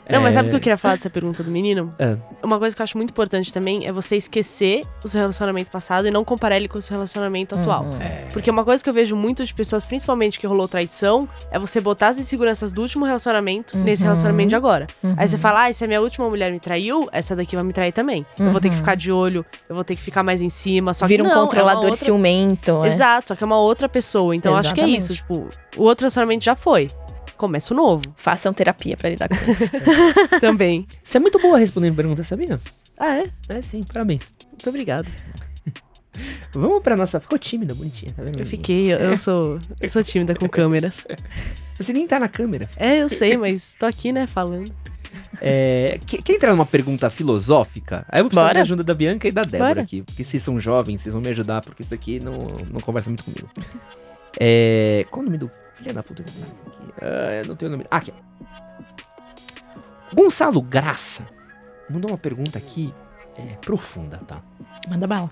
Não, 0.09 0.21
mas 0.21 0.33
É. 0.33 0.37
sabe 0.37 0.47
o 0.47 0.51
que 0.51 0.55
eu 0.57 0.61
queria 0.61 0.77
falar 0.77 0.95
dessa 0.95 1.09
pergunta 1.09 1.43
do 1.43 1.49
menino? 1.51 1.93
É. 1.97 2.15
Uma 2.43 2.59
coisa 2.59 2.75
que 2.75 2.81
eu 2.81 2.83
acho 2.83 2.95
muito 2.97 3.09
importante 3.09 3.51
também 3.51 3.85
é 3.87 3.91
você 3.91 4.15
esquecer 4.15 4.81
o 5.03 5.07
seu 5.07 5.19
relacionamento 5.19 5.71
passado 5.71 6.07
e 6.07 6.11
não 6.11 6.23
comparar 6.23 6.55
ele 6.57 6.67
com 6.67 6.77
o 6.77 6.81
seu 6.81 6.93
relacionamento 6.93 7.55
atual. 7.55 7.83
Uhum. 7.83 7.97
Porque 8.31 8.49
uma 8.51 8.63
coisa 8.63 8.83
que 8.83 8.89
eu 8.89 8.93
vejo 8.93 9.15
muito 9.15 9.43
de 9.43 9.53
pessoas, 9.53 9.83
principalmente 9.83 10.39
que 10.39 10.45
rolou 10.45 10.67
traição, 10.67 11.27
é 11.51 11.57
você 11.57 11.81
botar 11.81 12.09
as 12.09 12.19
inseguranças 12.19 12.71
do 12.71 12.81
último 12.81 13.03
relacionamento 13.05 13.77
nesse 13.79 14.03
Uhum. 14.03 14.07
relacionamento 14.09 14.49
de 14.49 14.55
agora. 14.55 14.85
Uhum. 15.03 15.15
Aí 15.17 15.27
você 15.27 15.37
fala, 15.37 15.65
ah, 15.67 15.73
se 15.73 15.83
a 15.83 15.87
minha 15.87 16.01
última 16.01 16.29
mulher 16.29 16.51
me 16.51 16.59
traiu, 16.59 17.09
essa 17.11 17.35
daqui 17.35 17.55
vai 17.55 17.65
me 17.65 17.73
trair 17.73 17.91
também. 17.91 18.25
Eu 18.39 18.51
vou 18.51 18.61
ter 18.61 18.69
que 18.69 18.75
Uhum. 18.75 18.81
ficar 18.81 18.95
de 18.95 19.11
olho, 19.11 19.43
eu 19.67 19.73
vou 19.75 19.83
ter 19.83 19.95
que 19.95 20.01
ficar 20.01 20.21
mais 20.23 20.34
em 20.41 20.49
cima. 20.49 20.93
Só 20.93 21.05
Vira 21.07 21.23
que 21.23 21.29
um 21.29 21.31
não, 21.31 21.39
é 21.39 21.43
controlador 21.43 21.85
outra- 21.85 21.99
ciumento. 21.99 22.83
é. 22.83 22.87
Exato, 22.89 23.29
só 23.29 23.35
que 23.35 23.43
é 23.43 23.47
uma 23.47 23.59
outra 23.59 23.87
pessoa. 23.89 24.35
Então 24.35 24.51
eu 24.53 24.57
acho 24.57 24.73
que 24.73 24.81
é 24.81 24.87
isso. 24.87 25.13
Tipo, 25.13 25.49
o 25.77 25.83
outro 25.83 26.03
relacionamento 26.03 26.43
já 26.43 26.55
foi. 26.55 26.89
Começa 27.37 27.73
o 27.73 27.77
novo. 27.77 28.03
Façam 28.15 28.53
terapia 28.53 28.95
pra 28.95 29.09
lidar 29.09 29.27
com 29.27 29.35
isso. 29.51 29.65
também. 30.39 30.87
Você 31.03 31.17
é 31.17 31.19
muito 31.19 31.37
boa 31.39 31.57
respondendo 31.57 31.95
perguntas, 31.95 32.27
sabia? 32.27 32.59
Ah, 32.97 33.17
é? 33.17 33.29
É 33.49 33.61
sim, 33.61 33.81
parabéns. 33.83 34.31
Muito 34.51 34.69
obrigada. 34.69 35.07
Vamos 36.53 36.81
pra 36.81 36.95
nossa. 36.95 37.19
Ficou 37.19 37.37
tímida, 37.37 37.73
bonitinha, 37.75 38.13
tá 38.15 38.23
vendo? 38.23 38.39
Eu 38.39 38.45
fiquei, 38.45 38.93
eu, 38.93 38.97
eu 38.99 39.17
sou. 39.17 39.59
Eu 39.81 39.89
sou 39.89 40.01
tímida 40.03 40.33
com 40.33 40.47
câmeras. 40.47 41.05
Você 41.77 41.91
nem 41.91 42.07
tá 42.07 42.17
na 42.19 42.29
câmera. 42.29 42.69
É, 42.77 43.01
eu 43.01 43.09
sei, 43.09 43.35
mas 43.37 43.75
tô 43.77 43.85
aqui, 43.85 44.13
né, 44.13 44.25
falando. 44.25 44.71
É, 45.41 45.99
que- 46.05 46.21
quer 46.21 46.33
entrar 46.33 46.51
numa 46.51 46.65
pergunta 46.65 47.09
filosófica? 47.09 48.05
Aí 48.09 48.19
eu 48.19 48.23
vou 48.23 48.29
precisar 48.29 48.47
Bora. 48.47 48.53
da 48.55 48.61
ajuda 48.61 48.83
da 48.83 48.93
Bianca 48.93 49.27
e 49.27 49.31
da 49.31 49.43
Débora 49.43 49.69
Bora. 49.69 49.81
aqui. 49.81 50.01
Porque 50.01 50.23
vocês 50.23 50.41
são 50.41 50.59
jovens, 50.59 51.01
vocês 51.01 51.13
vão 51.13 51.21
me 51.21 51.29
ajudar, 51.29 51.61
porque 51.61 51.83
isso 51.83 51.93
aqui 51.93 52.19
não, 52.19 52.37
não 52.71 52.79
conversa 52.79 53.09
muito 53.09 53.23
comigo. 53.23 53.49
É, 54.37 55.05
qual 55.09 55.21
o 55.21 55.25
nome 55.25 55.37
do 55.37 55.49
filho 55.77 55.93
da 55.93 56.03
puta? 56.03 56.25
Ah, 57.01 57.41
não 57.47 57.55
tenho 57.55 57.69
o 57.69 57.71
nome. 57.71 57.85
Ah, 57.89 57.95
aqui. 57.97 58.11
Gonçalo 60.13 60.61
Graça 60.61 61.25
mandou 61.89 62.11
uma 62.11 62.17
pergunta 62.17 62.57
aqui 62.57 62.93
é, 63.37 63.41
profunda, 63.61 64.17
tá? 64.27 64.41
Manda 64.89 65.07
bala. 65.07 65.31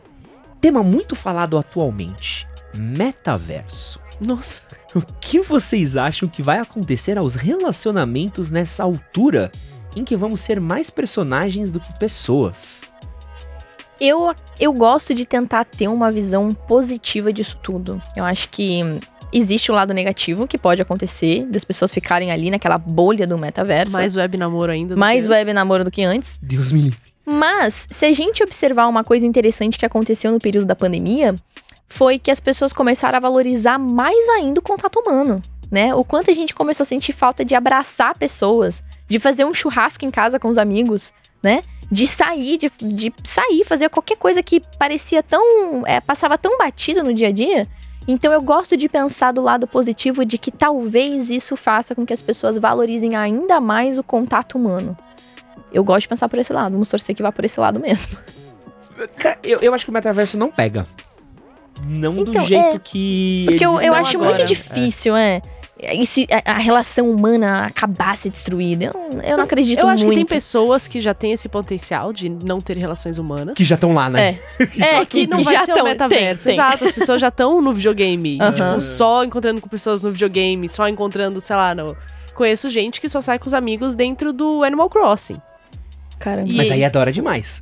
Tema 0.62 0.82
muito 0.84 1.16
falado 1.16 1.58
atualmente: 1.58 2.48
metaverso. 2.74 4.00
Nossa. 4.22 4.62
O 4.96 5.02
que 5.20 5.40
vocês 5.42 5.98
acham 5.98 6.30
que 6.30 6.42
vai 6.44 6.60
acontecer 6.60 7.18
aos 7.18 7.36
relacionamentos 7.36 8.52
nessa 8.52 8.84
altura 8.84 9.52
em 9.96 10.04
que 10.04 10.16
vamos 10.16 10.42
ser 10.42 10.60
mais 10.60 10.90
personagens 10.90 11.72
do 11.72 11.80
que 11.80 11.98
pessoas? 11.98 12.82
Eu, 14.00 14.34
eu 14.60 14.74
gosto 14.74 15.14
de 15.14 15.26
tentar 15.26 15.66
ter 15.66 15.88
uma 15.88 16.12
visão 16.12 16.54
positiva 16.54 17.32
disso 17.32 17.58
tudo. 17.62 18.02
Eu 18.16 18.26
acho 18.26 18.50
que 18.50 18.82
existe 19.32 19.72
o 19.72 19.76
lado 19.76 19.94
negativo 19.94 20.48
que 20.48 20.58
pode 20.58 20.82
acontecer, 20.82 21.46
das 21.46 21.64
pessoas 21.64 21.94
ficarem 21.94 22.32
ali 22.32 22.52
naquela 22.52 22.78
bolha 22.78 23.26
do 23.26 23.38
metaverso. 23.38 23.94
Mais 23.94 24.16
web 24.16 24.38
namoro 24.38 24.72
ainda. 24.72 24.96
do 24.96 25.00
mais 25.00 25.26
que 25.26 25.32
web 25.32 25.44
antes. 25.44 25.54
namoro 25.54 25.84
do 25.84 25.92
que 25.92 26.04
antes. 26.04 26.40
Deus 26.42 26.72
me 26.72 26.82
livre. 26.82 27.00
Mas, 27.26 27.88
se 27.90 28.06
a 28.06 28.12
gente 28.12 28.44
observar 28.44 28.88
uma 28.88 29.04
coisa 29.04 29.26
interessante 29.26 29.78
que 29.78 29.86
aconteceu 29.86 30.32
no 30.32 30.40
período 30.40 30.66
da 30.66 30.76
pandemia, 30.76 31.36
foi 31.88 32.20
que 32.20 32.30
as 32.30 32.40
pessoas 32.40 32.74
começaram 32.74 33.18
a 33.18 33.22
valorizar 33.22 33.80
mais 33.80 34.28
ainda 34.30 34.60
o 34.60 34.64
contato 34.64 35.00
humano, 35.00 35.42
né? 35.72 35.96
O 35.96 36.04
quanto 36.04 36.30
a 36.30 36.34
gente 36.34 36.54
começou 36.54 36.84
a 36.84 36.88
sentir 36.88 37.14
falta 37.14 37.46
de 37.46 37.56
abraçar 37.56 38.18
pessoas, 38.18 38.84
de 39.08 39.20
fazer 39.20 39.46
um 39.46 39.54
churrasco 39.54 40.06
em 40.06 40.12
casa 40.12 40.40
com 40.40 40.48
os 40.48 40.58
amigos, 40.58 41.14
né? 41.42 41.62
De 41.92 42.08
sair, 42.08 42.58
de, 42.58 42.72
de 42.82 43.14
sair, 43.24 43.64
fazer 43.66 43.90
qualquer 43.90 44.18
coisa 44.18 44.42
que 44.42 44.62
parecia 44.80 45.22
tão. 45.22 45.86
é, 45.86 46.00
passava 46.02 46.38
tão 46.38 46.58
batido 46.58 47.04
no 47.04 47.14
dia 47.14 47.28
a 47.28 47.32
dia. 47.32 47.68
Então 48.08 48.34
eu 48.34 48.42
gosto 48.42 48.76
de 48.76 48.90
pensar 48.90 49.32
do 49.32 49.42
lado 49.42 49.66
positivo 49.68 50.26
de 50.26 50.38
que 50.38 50.52
talvez 50.52 51.30
isso 51.30 51.56
faça 51.56 51.96
com 51.96 52.06
que 52.06 52.12
as 52.14 52.22
pessoas 52.22 52.58
valorizem 52.58 53.16
ainda 53.16 53.62
mais 53.62 53.98
o 53.98 54.04
contato 54.04 54.58
humano. 54.58 54.98
Eu 55.72 55.84
gosto 55.84 56.02
de 56.02 56.08
pensar 56.10 56.28
por 56.28 56.38
esse 56.40 56.52
lado. 56.52 56.74
Vamos 56.74 56.90
torcer 56.90 57.16
que 57.16 57.24
vá 57.24 57.32
por 57.32 57.46
esse 57.46 57.60
lado 57.60 57.80
mesmo. 57.80 58.18
Eu, 59.42 59.60
eu 59.60 59.74
acho 59.74 59.86
que 59.86 59.90
o 59.92 59.94
metaverso 59.94 60.38
não 60.38 60.52
pega. 60.52 60.86
Não 61.86 62.14
do 62.14 62.30
Então, 62.30 62.46
jeito 62.46 62.76
é. 62.76 62.80
que. 62.80 63.46
Porque 63.48 63.66
eu, 63.66 63.80
eu 63.82 63.94
acho 63.94 64.18
agora. 64.18 64.36
muito 64.36 64.48
difícil, 64.48 65.16
é. 65.16 65.42
E 65.92 66.06
se 66.06 66.28
a, 66.46 66.52
a 66.54 66.58
relação 66.58 67.10
humana 67.12 67.66
acabar 67.66 68.16
se 68.18 68.30
destruída? 68.30 68.86
Eu, 68.86 68.94
não- 68.94 69.22
eu 69.24 69.38
não 69.38 69.44
acredito 69.44 69.80
Eu 69.80 69.88
acho 69.88 70.06
muito. 70.06 70.20
que 70.20 70.26
tem 70.26 70.38
pessoas 70.38 70.88
que 70.88 71.00
já 71.02 71.14
têm 71.14 71.32
esse 71.34 71.50
potencial 71.50 72.14
de 72.14 72.30
não 72.30 72.62
ter 72.62 72.78
relações 72.78 73.18
humanas. 73.18 73.56
Que 73.56 73.64
já 73.64 73.76
estão 73.76 73.94
lá, 73.94 74.10
né? 74.10 74.38
É. 74.60 74.64
É, 74.84 74.98
Só 74.98 75.06
que 75.06 75.28
não 75.28 75.38
que 75.38 75.44
vai 75.44 75.54
já 75.56 75.66
ser 75.66 75.72
o 75.72 75.76
tão- 75.76 75.84
metaverso. 75.86 76.44
tem, 76.46 76.56
tem. 76.56 76.66
Exato, 76.66 76.86
as 76.86 76.92
pessoas 76.92 77.20
já 77.22 77.28
estão 77.30 77.62
no 77.62 77.74
videogame. 77.74 78.38
Tipo, 78.54 78.82
só 78.82 79.24
encontrando 79.24 79.60
com 79.62 79.68
pessoas 79.70 80.02
no 80.02 80.12
videogame, 80.12 80.68
só 80.70 80.88
encontrando, 80.88 81.40
sei 81.42 81.56
lá, 81.56 81.74
no... 81.76 81.96
Conheço 82.34 82.70
gente 82.70 83.00
que 83.02 83.08
só 83.10 83.22
sai 83.22 83.38
com 83.40 83.46
os 83.48 83.54
amigos 83.54 83.94
dentro 83.96 84.34
do 84.34 84.64
Animal 84.64 84.90
Crossing. 84.90 85.40
Caramba. 86.20 86.50
E- 86.50 86.56
Mas 86.56 86.72
aí 86.72 86.84
adora 86.84 87.12
demais. 87.12 87.62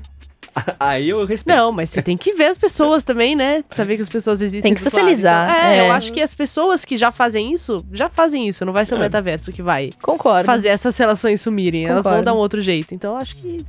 Aí 0.79 1.09
eu 1.09 1.23
respeito. 1.25 1.55
Não, 1.57 1.71
mas 1.71 1.89
você 1.89 2.01
tem 2.01 2.17
que 2.17 2.33
ver 2.33 2.45
as 2.47 2.57
pessoas 2.57 3.03
também, 3.03 3.35
né? 3.35 3.63
Saber 3.69 3.95
que 3.95 4.01
as 4.01 4.09
pessoas 4.09 4.41
existem. 4.41 4.61
Tem 4.69 4.73
que 4.73 4.81
socializar, 4.81 5.47
lado. 5.47 5.57
Então, 5.57 5.69
é, 5.69 5.77
é. 5.77 5.87
eu 5.87 5.91
acho 5.93 6.11
que 6.11 6.21
as 6.21 6.33
pessoas 6.33 6.83
que 6.83 6.97
já 6.97 7.11
fazem 7.11 7.53
isso, 7.53 7.85
já 7.93 8.09
fazem 8.09 8.47
isso. 8.47 8.65
Não 8.65 8.73
vai 8.73 8.85
ser 8.85 8.95
o 8.95 8.97
É. 8.97 9.01
metaverso 9.01 9.51
que 9.51 9.61
vai 9.61 9.91
Concordo. 10.01 10.45
fazer 10.45 10.67
essas 10.69 10.97
relações 10.97 11.39
sumirem. 11.41 11.85
Elas 11.85 12.03
vão 12.03 12.11
Concordo. 12.13 12.25
dar 12.25 12.33
um 12.33 12.37
outro 12.37 12.59
jeito. 12.61 12.93
Então, 12.93 13.11
eu 13.13 13.17
acho 13.17 13.35
que 13.37 13.65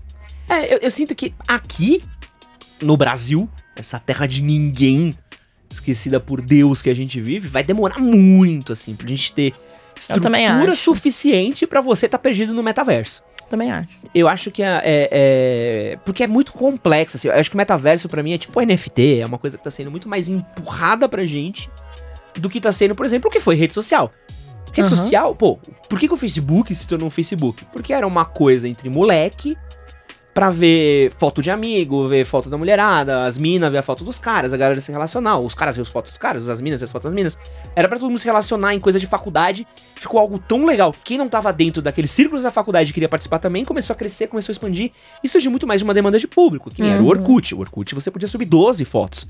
É, 0.49 0.75
eu, 0.75 0.79
eu 0.79 0.91
sinto 0.91 1.15
que 1.15 1.33
aqui, 1.47 2.03
no 2.81 2.97
Brasil, 2.97 3.49
essa 3.77 3.99
terra 4.01 4.27
de 4.27 4.43
ninguém, 4.43 5.15
esquecida 5.71 6.19
por 6.19 6.43
Deus 6.43 6.83
que 6.83 6.91
a 6.91 6.95
gente 6.95 7.21
vive, 7.21 7.49
vai 7.49 7.63
demorar 7.63 7.99
muito, 8.01 8.73
assim, 8.73 8.95
pra 8.97 9.07
gente 9.07 9.33
ter 9.33 9.55
estrutura 9.97 10.75
suficiente 10.75 11.67
pra 11.67 11.81
você 11.81 12.07
estar 12.07 12.19
perdido 12.19 12.53
no 12.53 12.63
metaverso. 12.63 13.23
Também 13.53 13.71
acho. 13.71 13.89
Eu 14.15 14.29
acho 14.29 14.51
que 14.51 14.63
é, 14.63 14.81
é- 14.83 15.09
é- 15.13 15.99
Porque 16.07 16.25
é 16.25 16.27
muito 16.27 16.55
complexo, 16.55 17.19
assim. 17.19 17.29
Eu 17.29 17.35
acho 17.35 17.51
que 17.51 17.55
o 17.55 17.59
metaverso 17.59 18.09
pra 18.09 18.23
mim 18.23 18.33
é 18.33 18.39
tipo 18.39 18.59
NFT, 18.63 19.19
é 19.21 19.27
uma 19.27 19.37
coisa 19.37 19.59
que 19.59 19.63
tá 19.63 19.71
sendo 19.71 19.91
muito 19.91 20.09
mais 20.09 20.27
empurrada 20.27 21.07
pra 21.07 21.27
gente 21.27 21.69
do 22.35 22.49
que 22.49 22.59
tá 22.63 22.73
sendo, 22.73 22.95
por 22.95 23.05
exemplo, 23.05 23.29
o 23.29 23.31
que 23.31 23.39
foi 23.39 23.55
rede 23.55 23.75
social. 23.75 24.11
Rede 24.73 24.87
Aham. 24.89 24.97
social, 24.97 25.35
pô, 25.35 25.59
por 25.87 25.99
que, 25.99 26.09
que 26.09 26.15
o 26.15 26.17
Facebook 26.17 26.75
se 26.75 26.87
tornou 26.87 27.09
um 27.09 27.11
Facebook? 27.11 27.63
Porque 27.75 27.93
era 27.93 28.07
uma 28.07 28.25
coisa 28.25 28.67
entre 28.67 28.89
moleque 28.89 29.55
pra 30.35 30.51
ver 30.51 31.13
foto 31.13 31.43
de 31.43 31.51
amigo, 31.51 32.09
ver 32.09 32.25
foto 32.25 32.49
da 32.49 32.57
mulherada, 32.57 33.25
as 33.25 33.37
minas 33.37 33.71
ver 33.71 33.79
a 33.79 33.83
foto 33.83 34.03
dos 34.03 34.19
caras, 34.19 34.53
a 34.53 34.57
galera 34.57 34.81
se 34.81 34.91
relacionar, 34.91 35.39
os 35.39 35.55
caras 35.55 35.77
ver 35.77 35.83
as 35.83 35.89
fotos 35.89 36.13
dos 36.13 36.19
caras, 36.19 36.49
as 36.49 36.61
minas 36.61 36.81
ver 36.81 36.87
as 36.87 36.93
fotos 36.93 37.05
das 37.11 37.15
minas. 37.15 37.39
Era 37.77 37.87
pra 37.89 37.99
todo 37.99 38.09
mundo 38.09 38.19
se 38.19 38.25
relacionar 38.25 38.75
em 38.75 38.81
coisa 38.81 38.99
de 38.99 39.07
faculdade. 39.07 39.67
Ficou 39.95 40.19
algo 40.19 40.39
tão 40.39 40.65
legal. 40.65 40.95
Quem 41.05 41.19
não 41.19 41.29
tava 41.29 41.53
dentro 41.53 41.83
daqueles 41.83 42.11
círculos 42.11 42.43
da 42.43 42.51
faculdade 42.51 42.91
e 42.91 42.95
queria 42.95 43.09
participar 43.09 43.39
também, 43.39 43.65
começou 43.65 43.93
a 43.93 43.97
crescer, 43.97 44.27
começou 44.27 44.53
a 44.53 44.55
expandir. 44.55 44.91
E 45.23 45.29
surgiu 45.29 45.51
muito 45.51 45.67
mais 45.67 45.81
de 45.81 45.85
uma 45.85 45.95
demanda 45.95 46.19
de 46.19 46.27
público, 46.27 46.71
que 46.71 46.81
nem 46.81 46.93
era 46.93 47.03
o 47.03 47.05
Uhum. 47.05 47.11
Orkut. 47.11 47.55
O 47.55 47.61
Orkut 47.61 47.95
você 47.95 48.11
podia 48.11 48.29
subir 48.29 48.47
12 48.47 48.85
fotos. 48.85 49.27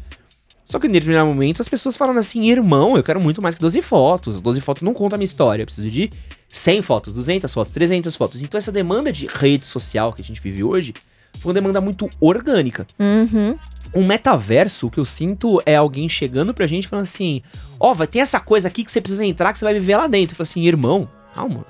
Só 0.65 0.79
que 0.79 0.87
em 0.87 0.91
determinado 0.91 1.29
momento 1.29 1.61
as 1.61 1.69
pessoas 1.69 1.97
falam 1.97 2.17
assim, 2.17 2.49
irmão, 2.51 2.97
eu 2.97 3.03
quero 3.03 3.21
muito 3.21 3.43
mais 3.43 3.55
que 3.55 3.61
12 3.61 3.83
fotos. 3.83 4.41
12 4.41 4.61
fotos 4.61 4.83
não 4.83 4.95
conta 4.95 5.17
a 5.17 5.19
minha 5.19 5.25
história. 5.25 5.63
Eu 5.63 5.67
preciso 5.67 5.91
de 5.91 6.11
100 6.49 6.83
fotos, 6.83 7.15
200 7.15 7.53
fotos, 7.53 7.75
300 7.75 8.17
fotos. 8.17 8.43
Então 8.43 8.59
essa 8.59 8.71
demanda 8.71 9.13
de 9.13 9.27
rede 9.27 9.67
social 9.67 10.13
que 10.13 10.23
a 10.23 10.25
gente 10.25 10.41
vive 10.41 10.63
hoje 10.63 10.95
foi 11.39 11.51
uma 11.51 11.55
demanda 11.55 11.81
muito 11.81 12.09
orgânica. 12.21 12.87
Uhum. 12.99 13.57
Um 13.95 14.07
metaverso, 14.07 14.87
o 14.87 14.91
que 14.91 14.99
eu 14.99 15.05
sinto 15.05 15.61
é 15.67 15.77
alguém 15.77 16.09
chegando 16.09 16.55
pra 16.55 16.67
gente 16.67 16.89
falando 16.89 17.05
assim: 17.05 17.43
Ó, 17.79 17.93
vai 17.93 18.07
ter 18.07 18.21
essa 18.21 18.41
coisa 18.41 18.69
aqui 18.69 18.85
que 18.85 18.93
você 18.93 19.01
precisa 19.01 19.25
entrar 19.25 19.53
que 19.53 19.59
você 19.59 19.65
vai 19.65 19.75
viver 19.75 19.97
lá 19.97 20.07
dentro. 20.07 20.33
Eu 20.33 20.37
falo 20.37 20.45
assim, 20.45 20.63
irmão, 20.63 21.09
calma. 21.35 21.67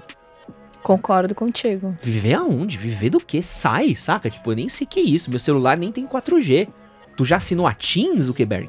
Concordo 0.83 1.35
contigo. 1.35 1.97
Viver 2.03 2.35
aonde? 2.35 2.77
Viver 2.77 3.11
do 3.11 3.21
quê? 3.21 3.41
Sai, 3.41 3.95
saca? 3.95 4.29
Tipo, 4.29 4.51
eu 4.51 4.57
nem 4.57 4.69
sei 4.69 4.85
o 4.85 4.91
que 4.91 5.01
é 5.01 5.03
isso. 5.03 5.31
Meu 5.31 5.39
celular 5.39 5.77
nem 5.77 5.93
tem 5.93 6.07
4G. 6.07 6.69
Tu 7.17 7.25
já 7.25 7.37
assinou 7.37 7.67
a 7.67 7.75
TIM, 7.75 8.21
Zuckerberg? 8.21 8.69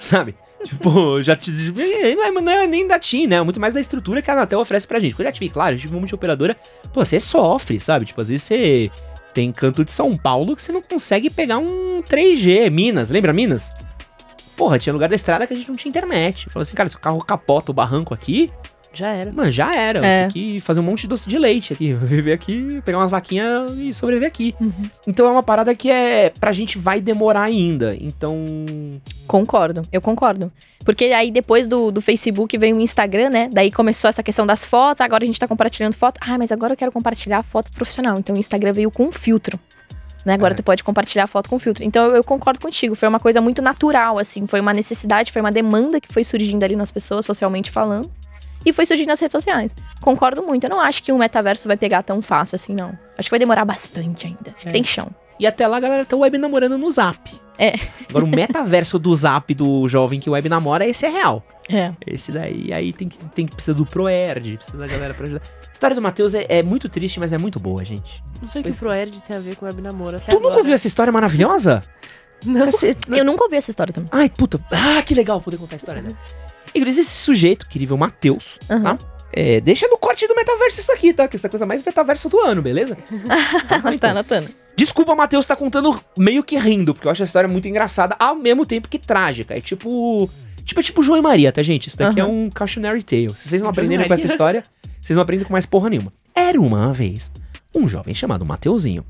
Sabe? 0.00 0.34
Tipo, 0.62 1.22
já 1.22 1.34
te. 1.34 1.50
Não 1.50 2.26
é, 2.26 2.30
não 2.30 2.52
é 2.52 2.66
nem 2.66 2.86
da 2.86 2.98
TIM, 2.98 3.26
né? 3.26 3.36
É 3.36 3.42
muito 3.42 3.58
mais 3.58 3.72
da 3.72 3.80
estrutura 3.80 4.20
que 4.20 4.30
a 4.30 4.34
Anatel 4.34 4.60
oferece 4.60 4.86
pra 4.86 5.00
gente. 5.00 5.14
Quando 5.14 5.20
eu 5.20 5.32
já 5.32 5.32
tive, 5.32 5.48
claro, 5.48 5.74
eu 5.74 5.80
tive 5.80 5.94
uma 5.94 6.00
multioperadora, 6.00 6.54
pô, 6.92 7.02
você 7.02 7.18
sofre, 7.18 7.80
sabe? 7.80 8.04
Tipo, 8.04 8.20
às 8.20 8.28
vezes 8.28 8.42
você 8.42 8.90
tem 9.32 9.50
canto 9.52 9.82
de 9.82 9.90
São 9.90 10.14
Paulo 10.16 10.54
que 10.54 10.62
você 10.62 10.70
não 10.70 10.82
consegue 10.82 11.30
pegar 11.30 11.56
um 11.56 12.02
3G. 12.02 12.68
Minas, 12.70 13.08
lembra 13.08 13.32
Minas? 13.32 13.72
Porra, 14.54 14.78
tinha 14.78 14.92
lugar 14.92 15.08
da 15.08 15.16
estrada 15.16 15.46
que 15.46 15.54
a 15.54 15.56
gente 15.56 15.68
não 15.68 15.76
tinha 15.76 15.88
internet. 15.88 16.50
Falou 16.50 16.62
assim, 16.62 16.74
cara, 16.74 16.90
se 16.90 16.96
o 16.96 17.00
carro 17.00 17.24
capota 17.24 17.70
o 17.70 17.74
barranco 17.74 18.12
aqui, 18.12 18.52
Já 18.92 19.08
era. 19.10 19.32
mano, 19.32 19.50
já 19.50 19.74
era. 19.74 20.04
É. 20.04 20.22
Tem 20.24 20.30
que 20.32 20.60
fazer 20.60 20.80
um 20.80 20.82
monte 20.82 21.02
de 21.02 21.08
doce 21.08 21.28
de 21.28 21.38
leite 21.38 21.72
aqui. 21.72 21.92
Viver 22.02 22.32
aqui, 22.32 22.80
pegar 22.84 22.98
umas 22.98 23.10
vaquinhas 23.10 23.70
e 23.76 23.92
sobreviver 23.94 24.28
aqui. 24.28 24.54
Uhum. 24.60 24.90
Então 25.06 25.26
é 25.26 25.30
uma 25.30 25.42
parada 25.42 25.74
que 25.74 25.90
é. 25.90 26.30
Pra 26.40 26.52
gente 26.52 26.76
vai 26.78 27.00
demorar 27.00 27.42
ainda. 27.42 27.96
Então. 28.00 28.44
Concordo, 29.26 29.82
eu 29.92 30.00
concordo. 30.00 30.52
Porque 30.84 31.04
aí 31.06 31.30
depois 31.30 31.68
do, 31.68 31.90
do 31.90 32.00
Facebook 32.00 32.56
veio 32.58 32.76
o 32.76 32.80
Instagram, 32.80 33.30
né? 33.30 33.48
Daí 33.52 33.70
começou 33.70 34.08
essa 34.08 34.22
questão 34.22 34.46
das 34.46 34.66
fotos, 34.66 35.00
agora 35.00 35.22
a 35.22 35.26
gente 35.26 35.38
tá 35.38 35.46
compartilhando 35.46 35.94
foto. 35.94 36.18
Ah, 36.20 36.36
mas 36.38 36.50
agora 36.50 36.72
eu 36.72 36.76
quero 36.76 36.90
compartilhar 36.90 37.42
foto 37.42 37.70
profissional. 37.72 38.18
Então 38.18 38.34
o 38.34 38.38
Instagram 38.38 38.72
veio 38.72 38.90
com 38.90 39.04
um 39.04 39.12
filtro. 39.12 39.58
Né? 40.24 40.34
Agora 40.34 40.52
É. 40.52 40.56
tu 40.56 40.62
pode 40.62 40.82
compartilhar 40.84 41.26
foto 41.26 41.48
com 41.48 41.58
filtro. 41.58 41.82
Então 41.84 42.06
eu, 42.06 42.16
eu 42.16 42.24
concordo 42.24 42.60
contigo, 42.60 42.94
foi 42.94 43.08
uma 43.08 43.20
coisa 43.20 43.40
muito 43.40 43.62
natural, 43.62 44.18
assim. 44.18 44.46
Foi 44.46 44.60
uma 44.60 44.72
necessidade, 44.74 45.32
foi 45.32 45.40
uma 45.40 45.52
demanda 45.52 46.00
que 46.00 46.12
foi 46.12 46.24
surgindo 46.24 46.62
ali 46.62 46.76
nas 46.76 46.90
pessoas, 46.90 47.24
socialmente 47.24 47.70
falando. 47.70 48.10
E 48.64 48.72
foi 48.72 48.84
surgindo 48.86 49.08
nas 49.08 49.20
redes 49.20 49.32
sociais. 49.32 49.74
Concordo 50.00 50.42
muito. 50.42 50.64
Eu 50.64 50.70
não 50.70 50.80
acho 50.80 51.02
que 51.02 51.10
o 51.12 51.18
metaverso 51.18 51.66
vai 51.66 51.76
pegar 51.76 52.02
tão 52.02 52.20
fácil 52.20 52.56
assim, 52.56 52.74
não. 52.74 52.96
Acho 53.18 53.28
que 53.28 53.30
vai 53.30 53.38
demorar 53.38 53.64
bastante 53.64 54.26
ainda. 54.26 54.50
Acho 54.54 54.62
que 54.64 54.68
É. 54.68 54.72
Tem 54.72 54.84
chão. 54.84 55.08
E 55.38 55.46
até 55.46 55.66
lá 55.66 55.78
a 55.78 55.80
galera 55.80 56.04
tá 56.04 56.14
web 56.16 56.36
namorando 56.36 56.76
no 56.76 56.90
zap. 56.90 57.18
É. 57.58 57.72
Agora 58.10 58.24
o 58.24 58.28
metaverso 58.28 58.98
do 58.98 59.14
zap 59.14 59.54
do 59.54 59.88
jovem 59.88 60.20
que 60.20 60.28
web 60.28 60.48
namora, 60.50 60.86
esse 60.86 61.06
é 61.06 61.08
real. 61.08 61.42
É. 61.72 61.92
Esse 62.06 62.30
daí, 62.32 62.72
aí 62.72 62.92
tem 62.92 63.08
que, 63.08 63.16
tem 63.28 63.46
que 63.46 63.54
precisar 63.54 63.76
do 63.76 63.86
Proerd, 63.86 64.56
precisa 64.56 64.76
da 64.76 64.86
galera 64.86 65.14
pra 65.14 65.24
ajudar. 65.24 65.40
A 65.68 65.72
história 65.72 65.94
do 65.96 66.02
Matheus 66.02 66.34
é, 66.34 66.44
é 66.48 66.62
muito 66.62 66.88
triste, 66.88 67.18
mas 67.18 67.32
é 67.32 67.38
muito 67.38 67.58
boa, 67.58 67.82
gente. 67.84 68.22
Não 68.42 68.48
sei 68.48 68.60
o 68.60 68.64
que 68.64 68.70
o 68.70 68.72
Pois- 68.72 68.78
ProErd 68.80 69.22
tem 69.22 69.36
a 69.36 69.40
ver 69.40 69.56
com 69.56 69.64
web 69.64 69.80
namoro 69.80 70.16
até 70.16 70.26
tu 70.26 70.34
nunca 70.34 70.46
agora. 70.48 70.58
ouviu 70.58 70.74
essa 70.74 70.86
história 70.86 71.10
maravilhosa? 71.12 71.82
Não. 72.44 72.66
Você- 72.66 72.94
Eu 73.08 73.24
nunca 73.24 73.44
ouvi 73.44 73.56
essa 73.56 73.70
história 73.70 73.92
também. 73.94 74.10
Ai, 74.12 74.28
puta. 74.28 74.60
Ah, 74.72 75.00
que 75.02 75.14
legal 75.14 75.40
poder 75.40 75.56
contar 75.58 75.76
a 75.76 75.78
história 75.78 76.02
dela. 76.02 76.16
Igreja, 76.74 77.00
esse 77.00 77.10
sujeito, 77.10 77.66
querido 77.68 77.96
Matheus, 77.96 78.58
Aham. 78.68 78.96
tá? 78.96 78.98
É, 79.32 79.60
deixa 79.60 79.86
no 79.88 79.96
corte 79.96 80.26
do 80.26 80.34
metaverso 80.34 80.80
isso 80.80 80.90
aqui, 80.90 81.12
tá? 81.12 81.28
Que 81.28 81.36
essa 81.36 81.46
é 81.46 81.48
a 81.48 81.50
coisa 81.50 81.64
mais 81.66 81.84
metaverso 81.84 82.28
do 82.28 82.38
ano, 82.40 82.60
beleza? 82.60 82.96
Tá, 83.68 83.80
Tá 83.80 83.94
então. 83.94 84.10
anotando. 84.10 84.48
Desculpa, 84.76 85.14
Matheus 85.14 85.44
tá 85.46 85.54
contando 85.54 86.00
meio 86.18 86.42
que 86.42 86.56
rindo, 86.58 86.94
porque 86.94 87.06
eu 87.06 87.12
acho 87.12 87.22
essa 87.22 87.28
história 87.28 87.48
muito 87.48 87.68
engraçada, 87.68 88.16
ao 88.18 88.34
mesmo 88.34 88.64
tempo 88.66 88.88
que 88.88 88.98
trágica. 88.98 89.56
É 89.56 89.60
tipo. 89.60 90.28
Tipo, 90.64 90.80
é 90.80 90.82
tipo 90.82 91.02
João 91.02 91.18
e 91.18 91.22
Maria, 91.22 91.50
tá, 91.52 91.62
gente? 91.62 91.86
Isso 91.88 91.96
daqui 91.98 92.20
é 92.20 92.22
Aham. 92.22 92.30
um 92.32 92.50
cautionary 92.50 93.02
tale. 93.02 93.30
Se 93.34 93.48
vocês 93.48 93.62
não 93.62 93.70
aprenderem 93.70 94.06
com 94.06 94.14
essa 94.14 94.26
história, 94.26 94.62
vocês 95.00 95.16
não 95.16 95.22
aprendem 95.22 95.46
com 95.46 95.52
mais 95.52 95.66
porra 95.66 95.90
nenhuma. 95.90 96.12
Era 96.34 96.60
uma 96.60 96.92
vez 96.92 97.30
um 97.74 97.86
jovem 97.88 98.14
chamado 98.14 98.44
Mateuzinho. 98.44 99.04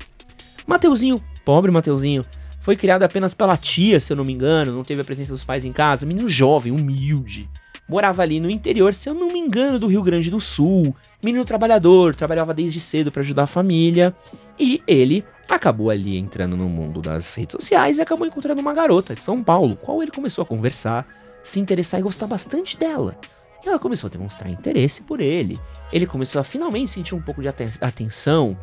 Mateuzinho, 0.67 1.21
pobre 1.45 1.71
Mateuzinho, 1.71 2.23
foi 2.61 2.75
criado 2.77 3.03
apenas 3.03 3.33
pela 3.33 3.57
tia, 3.57 3.99
se 3.99 4.13
eu 4.13 4.17
não 4.17 4.23
me 4.23 4.31
engano, 4.31 4.71
não 4.71 4.83
teve 4.83 5.01
a 5.01 5.05
presença 5.05 5.31
dos 5.31 5.43
pais 5.43 5.65
em 5.65 5.73
casa. 5.73 6.05
Menino 6.05 6.29
jovem, 6.29 6.71
humilde. 6.71 7.49
Morava 7.89 8.21
ali 8.21 8.39
no 8.39 8.49
interior, 8.49 8.93
se 8.93 9.09
eu 9.09 9.13
não 9.13 9.27
me 9.27 9.39
engano, 9.39 9.77
do 9.77 9.87
Rio 9.87 10.01
Grande 10.01 10.31
do 10.31 10.39
Sul. 10.39 10.95
Menino 11.21 11.43
trabalhador, 11.43 12.15
trabalhava 12.15 12.53
desde 12.53 12.79
cedo 12.79 13.11
pra 13.11 13.21
ajudar 13.21 13.43
a 13.43 13.47
família. 13.47 14.15
E 14.57 14.81
ele 14.87 15.25
acabou 15.49 15.89
ali 15.89 16.17
entrando 16.17 16.55
no 16.55 16.69
mundo 16.69 17.01
das 17.01 17.35
redes 17.35 17.53
sociais 17.59 17.97
e 17.97 18.01
acabou 18.01 18.25
encontrando 18.25 18.61
uma 18.61 18.73
garota 18.73 19.13
de 19.13 19.21
São 19.21 19.43
Paulo, 19.43 19.75
qual 19.75 20.01
ele 20.01 20.11
começou 20.11 20.43
a 20.43 20.45
conversar, 20.45 21.05
se 21.43 21.59
interessar 21.59 21.99
e 21.99 22.03
gostar 22.03 22.27
bastante 22.27 22.77
dela. 22.77 23.17
E 23.65 23.67
ela 23.67 23.77
começou 23.77 24.07
a 24.07 24.11
demonstrar 24.11 24.49
interesse 24.49 25.01
por 25.01 25.19
ele. 25.19 25.59
Ele 25.91 26.05
começou 26.05 26.39
a 26.39 26.43
finalmente 26.43 26.91
sentir 26.91 27.13
um 27.13 27.21
pouco 27.21 27.41
de 27.41 27.49
aten- 27.49 27.73
atenção, 27.81 28.57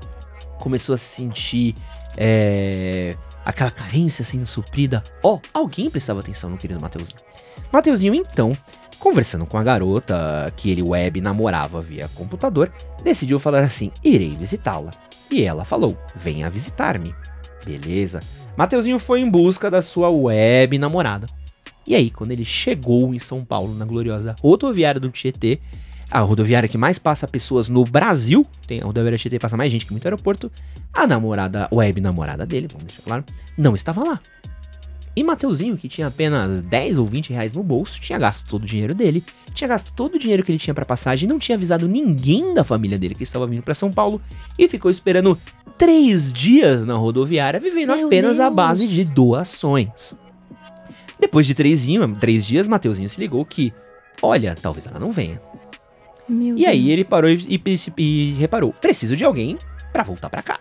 começou 0.58 0.94
a 0.94 0.98
se 0.98 1.04
sentir 1.16 1.74
é, 2.16 3.14
aquela 3.48 3.70
carência 3.70 4.22
sendo 4.26 4.44
suprida. 4.44 5.02
Ó, 5.22 5.40
alguém 5.54 5.88
prestava 5.88 6.20
atenção 6.20 6.50
no 6.50 6.58
querido 6.58 6.78
Mateuzinho. 6.78 7.18
Mateuzinho, 7.72 8.14
então, 8.14 8.52
conversando 8.98 9.46
com 9.46 9.56
a 9.56 9.64
garota 9.64 10.52
que 10.54 10.70
ele 10.70 10.82
web 10.82 11.18
namorava 11.22 11.80
via 11.80 12.08
computador, 12.08 12.70
decidiu 13.02 13.38
falar 13.38 13.60
assim: 13.60 13.90
irei 14.04 14.34
visitá-la. 14.34 14.90
E 15.30 15.42
ela 15.42 15.64
falou: 15.64 15.96
venha 16.14 16.50
visitar-me. 16.50 17.14
Beleza. 17.64 18.20
Mateuzinho 18.54 18.98
foi 18.98 19.20
em 19.20 19.30
busca 19.30 19.70
da 19.70 19.80
sua 19.80 20.10
web 20.10 20.78
namorada. 20.78 21.26
E 21.86 21.94
aí, 21.94 22.10
quando 22.10 22.32
ele 22.32 22.44
chegou 22.44 23.14
em 23.14 23.18
São 23.18 23.42
Paulo, 23.42 23.74
na 23.74 23.86
gloriosa 23.86 24.36
rodoviária 24.42 25.00
do 25.00 25.10
Tietê, 25.10 25.58
a 26.10 26.20
rodoviária 26.20 26.68
que 26.68 26.78
mais 26.78 26.98
passa 26.98 27.28
pessoas 27.28 27.68
no 27.68 27.84
Brasil, 27.84 28.46
tem 28.66 28.80
a 28.80 28.84
rodoviária 28.84 29.18
Tietê 29.18 29.38
passa 29.38 29.56
mais 29.56 29.70
gente 29.70 29.84
que 29.84 29.92
muito 29.92 30.06
aeroporto, 30.06 30.50
a 30.92 31.06
namorada, 31.06 31.68
web 31.72 32.00
namorada 32.00 32.46
dele, 32.46 32.68
vamos 32.68 32.86
deixar 32.86 33.02
claro, 33.02 33.24
não 33.56 33.74
estava 33.74 34.02
lá. 34.02 34.20
E 35.14 35.24
Mateuzinho, 35.24 35.76
que 35.76 35.88
tinha 35.88 36.06
apenas 36.06 36.62
10 36.62 36.96
ou 36.96 37.04
20 37.04 37.32
reais 37.32 37.52
no 37.52 37.62
bolso, 37.62 38.00
tinha 38.00 38.18
gasto 38.18 38.48
todo 38.48 38.62
o 38.62 38.66
dinheiro 38.66 38.94
dele, 38.94 39.24
tinha 39.52 39.66
gasto 39.66 39.92
todo 39.92 40.14
o 40.14 40.18
dinheiro 40.18 40.44
que 40.44 40.52
ele 40.52 40.60
tinha 40.60 40.72
pra 40.72 40.84
passagem, 40.84 41.28
não 41.28 41.40
tinha 41.40 41.56
avisado 41.56 41.88
ninguém 41.88 42.54
da 42.54 42.62
família 42.62 42.96
dele 42.96 43.16
que 43.16 43.24
estava 43.24 43.46
vindo 43.46 43.62
pra 43.62 43.74
São 43.74 43.90
Paulo 43.90 44.22
e 44.56 44.68
ficou 44.68 44.88
esperando 44.90 45.36
três 45.76 46.32
dias 46.32 46.86
na 46.86 46.94
rodoviária, 46.94 47.58
vivendo 47.58 47.96
Meu 47.96 48.06
apenas 48.06 48.38
a 48.38 48.44
Deus. 48.44 48.54
base 48.54 48.86
de 48.86 49.04
doações. 49.06 50.14
Depois 51.18 51.46
de 51.46 51.54
três 51.54 51.84
dias, 52.46 52.68
Mateuzinho 52.68 53.08
se 53.08 53.18
ligou 53.18 53.44
que, 53.44 53.72
olha, 54.22 54.54
talvez 54.54 54.86
ela 54.86 55.00
não 55.00 55.10
venha. 55.10 55.40
Meu 56.28 56.56
E 56.58 56.66
aí 56.66 56.78
Deus. 56.80 56.90
ele 56.92 57.04
parou 57.04 57.30
e, 57.30 57.36
e- 57.66 58.02
e 58.02 58.32
reparou: 58.34 58.72
preciso 58.72 59.16
de 59.16 59.24
alguém 59.24 59.56
pra 59.92 60.02
voltar 60.02 60.28
pra 60.28 60.42
casa. 60.42 60.60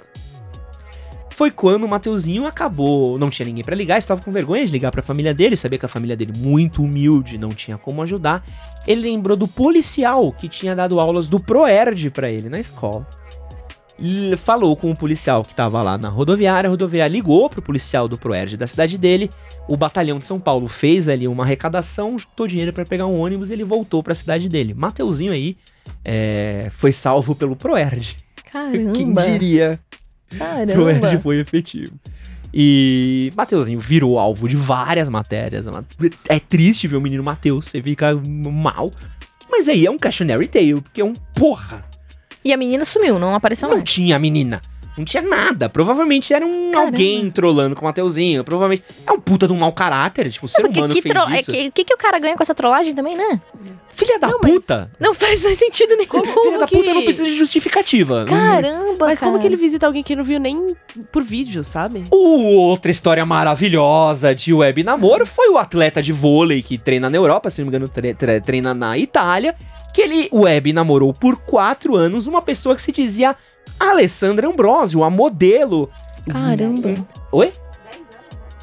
Foi 1.31 1.51
quando 1.51 1.83
o 1.83 1.87
Mateuzinho 1.87 2.47
acabou, 2.47 3.19
não 3.19 3.29
tinha 3.29 3.45
ninguém 3.45 3.63
pra 3.63 3.75
ligar, 3.75 3.99
estava 3.99 4.19
com 4.19 4.31
vergonha 4.31 4.65
de 4.65 4.71
ligar 4.71 4.91
pra 4.91 5.03
família 5.03 5.35
dele, 5.35 5.55
sabia 5.55 5.77
que 5.77 5.85
a 5.85 5.89
família 5.89 6.17
dele 6.17 6.33
muito 6.35 6.81
humilde, 6.81 7.37
não 7.37 7.49
tinha 7.49 7.77
como 7.77 8.01
ajudar. 8.01 8.43
Ele 8.87 9.01
lembrou 9.01 9.37
do 9.37 9.47
policial 9.47 10.31
que 10.31 10.49
tinha 10.49 10.75
dado 10.75 10.99
aulas 10.99 11.27
do 11.27 11.39
Proerd 11.39 12.09
pra 12.09 12.27
ele 12.31 12.49
na 12.49 12.59
escola. 12.59 13.05
Falou 14.37 14.75
com 14.75 14.91
o 14.91 14.95
policial 14.95 15.43
que 15.43 15.55
tava 15.55 15.81
lá 15.81 15.97
na 15.97 16.07
rodoviária, 16.07 16.67
a 16.67 16.71
rodoviária 16.71 17.11
ligou 17.11 17.49
pro 17.49 17.61
policial 17.61 18.07
do 18.07 18.17
Proerd 18.17 18.55
da 18.55 18.67
cidade 18.67 18.97
dele. 18.97 19.29
O 19.67 19.75
batalhão 19.75 20.19
de 20.19 20.25
São 20.25 20.39
Paulo 20.39 20.67
fez 20.67 21.09
ali 21.09 21.27
uma 21.27 21.43
arrecadação, 21.43 22.17
juntou 22.17 22.47
dinheiro 22.47 22.71
pra 22.71 22.85
pegar 22.85 23.07
um 23.07 23.19
ônibus 23.19 23.49
e 23.49 23.53
ele 23.53 23.63
voltou 23.63 24.03
pra 24.03 24.13
cidade 24.13 24.47
dele. 24.47 24.73
Mateuzinho 24.73 25.31
aí 25.31 25.57
é, 26.05 26.67
foi 26.71 26.91
salvo 26.91 27.33
pelo 27.33 27.55
Proerd. 27.55 28.17
Caramba. 28.51 28.93
Quem 28.93 29.13
diria? 29.13 29.79
Caramba. 30.37 30.73
Proerd 30.73 31.17
foi 31.19 31.39
efetivo. 31.39 31.93
E 32.53 33.31
Mateuzinho 33.35 33.79
virou 33.79 34.19
alvo 34.19 34.47
de 34.47 34.55
várias 34.55 35.09
matérias. 35.09 35.65
É 36.29 36.39
triste 36.39 36.87
ver 36.87 36.97
o 36.97 37.01
menino 37.01 37.23
Mateus, 37.23 37.65
você 37.65 37.81
fica 37.81 38.13
mal. 38.15 38.91
Mas 39.49 39.67
aí 39.67 39.85
é 39.85 39.91
um 39.91 39.97
cautionary 39.97 40.47
tale, 40.47 40.81
porque 40.81 41.01
é 41.01 41.05
um 41.05 41.13
porra. 41.35 41.86
E 42.47 42.53
a 42.53 42.57
menina 42.57 42.85
sumiu, 42.85 43.19
não 43.19 43.35
apareceu 43.35 43.67
Não 43.67 43.77
mais. 43.77 43.89
tinha 43.91 44.15
a 44.15 44.19
menina. 44.19 44.61
Não 44.97 45.05
tinha 45.05 45.21
nada. 45.21 45.69
Provavelmente 45.69 46.33
era 46.33 46.43
um 46.43 46.71
Caramba. 46.71 46.91
alguém 46.91 47.29
trolando 47.29 47.75
com 47.75 47.81
o 47.81 47.85
Mateuzinho. 47.85 48.43
Provavelmente. 48.43 48.83
É 49.05 49.11
um 49.11 49.19
puta 49.19 49.45
de 49.47 49.53
um 49.53 49.57
mau 49.57 49.71
caráter. 49.71 50.27
Tipo, 50.31 50.47
o 50.47 50.49
ser 50.49 50.65
humano 50.65 50.87
que 50.91 51.03
fez 51.03 51.13
tro... 51.13 51.31
é 51.31 51.39
isso. 51.39 51.51
que, 51.51 51.69
que, 51.69 51.83
que 51.85 51.93
o 51.93 51.97
cara 51.97 52.17
ganha 52.17 52.35
com 52.35 52.41
essa 52.41 52.55
trollagem 52.55 52.95
também, 52.95 53.15
né? 53.15 53.39
Filha 53.89 54.17
da 54.17 54.27
Não, 54.29 54.39
puta. 54.39 54.91
Não 54.99 55.13
faz 55.13 55.39
sentido 55.41 55.95
nenhum. 55.95 56.09
Filha 56.41 56.57
da 56.57 56.65
que- 56.65 56.75
puta 56.77 56.93
não 56.95 57.03
precisa 57.05 57.25
de 57.27 57.35
justificativa. 57.35 58.25
Caramba, 58.27 59.05
Mas 59.05 59.19
como 59.19 59.33
cara. 59.33 59.41
que 59.41 59.47
ele 59.47 59.55
visita 59.55 59.85
alguém 59.85 60.01
que 60.01 60.15
não 60.15 60.23
viu 60.23 60.39
nem 60.39 60.75
por 61.11 61.21
vídeo, 61.21 61.63
sabe? 61.63 62.05
O 62.09 62.55
outra 62.67 62.89
história 62.89 63.23
maravilhosa 63.23 64.33
de 64.33 64.51
web 64.53 64.83
namoro 64.83 65.25
foi 65.27 65.49
o 65.49 65.57
atleta 65.59 66.01
de 66.01 66.11
vôlei 66.11 66.63
que 66.63 66.75
treina 66.77 67.07
na 67.09 67.17
Europa, 67.17 67.51
se 67.51 67.61
não 67.61 67.65
me 67.65 67.69
engano, 67.69 67.87
tre- 67.87 68.13
tre- 68.15 68.41
treina 68.41 68.73
na 68.73 68.97
Itália, 68.97 69.55
que 69.93 70.01
ele 70.01 70.29
web 70.31 70.71
namorou 70.73 71.13
por 71.13 71.37
quatro 71.37 71.95
anos 71.95 72.27
uma 72.27 72.41
pessoa 72.41 72.75
que 72.75 72.81
se 72.81 72.91
dizia 72.91 73.35
Alessandra 73.79 74.47
Ambrosio, 74.47 75.03
a 75.03 75.09
modelo. 75.09 75.89
Caramba. 76.29 76.95
Oi? 77.31 77.51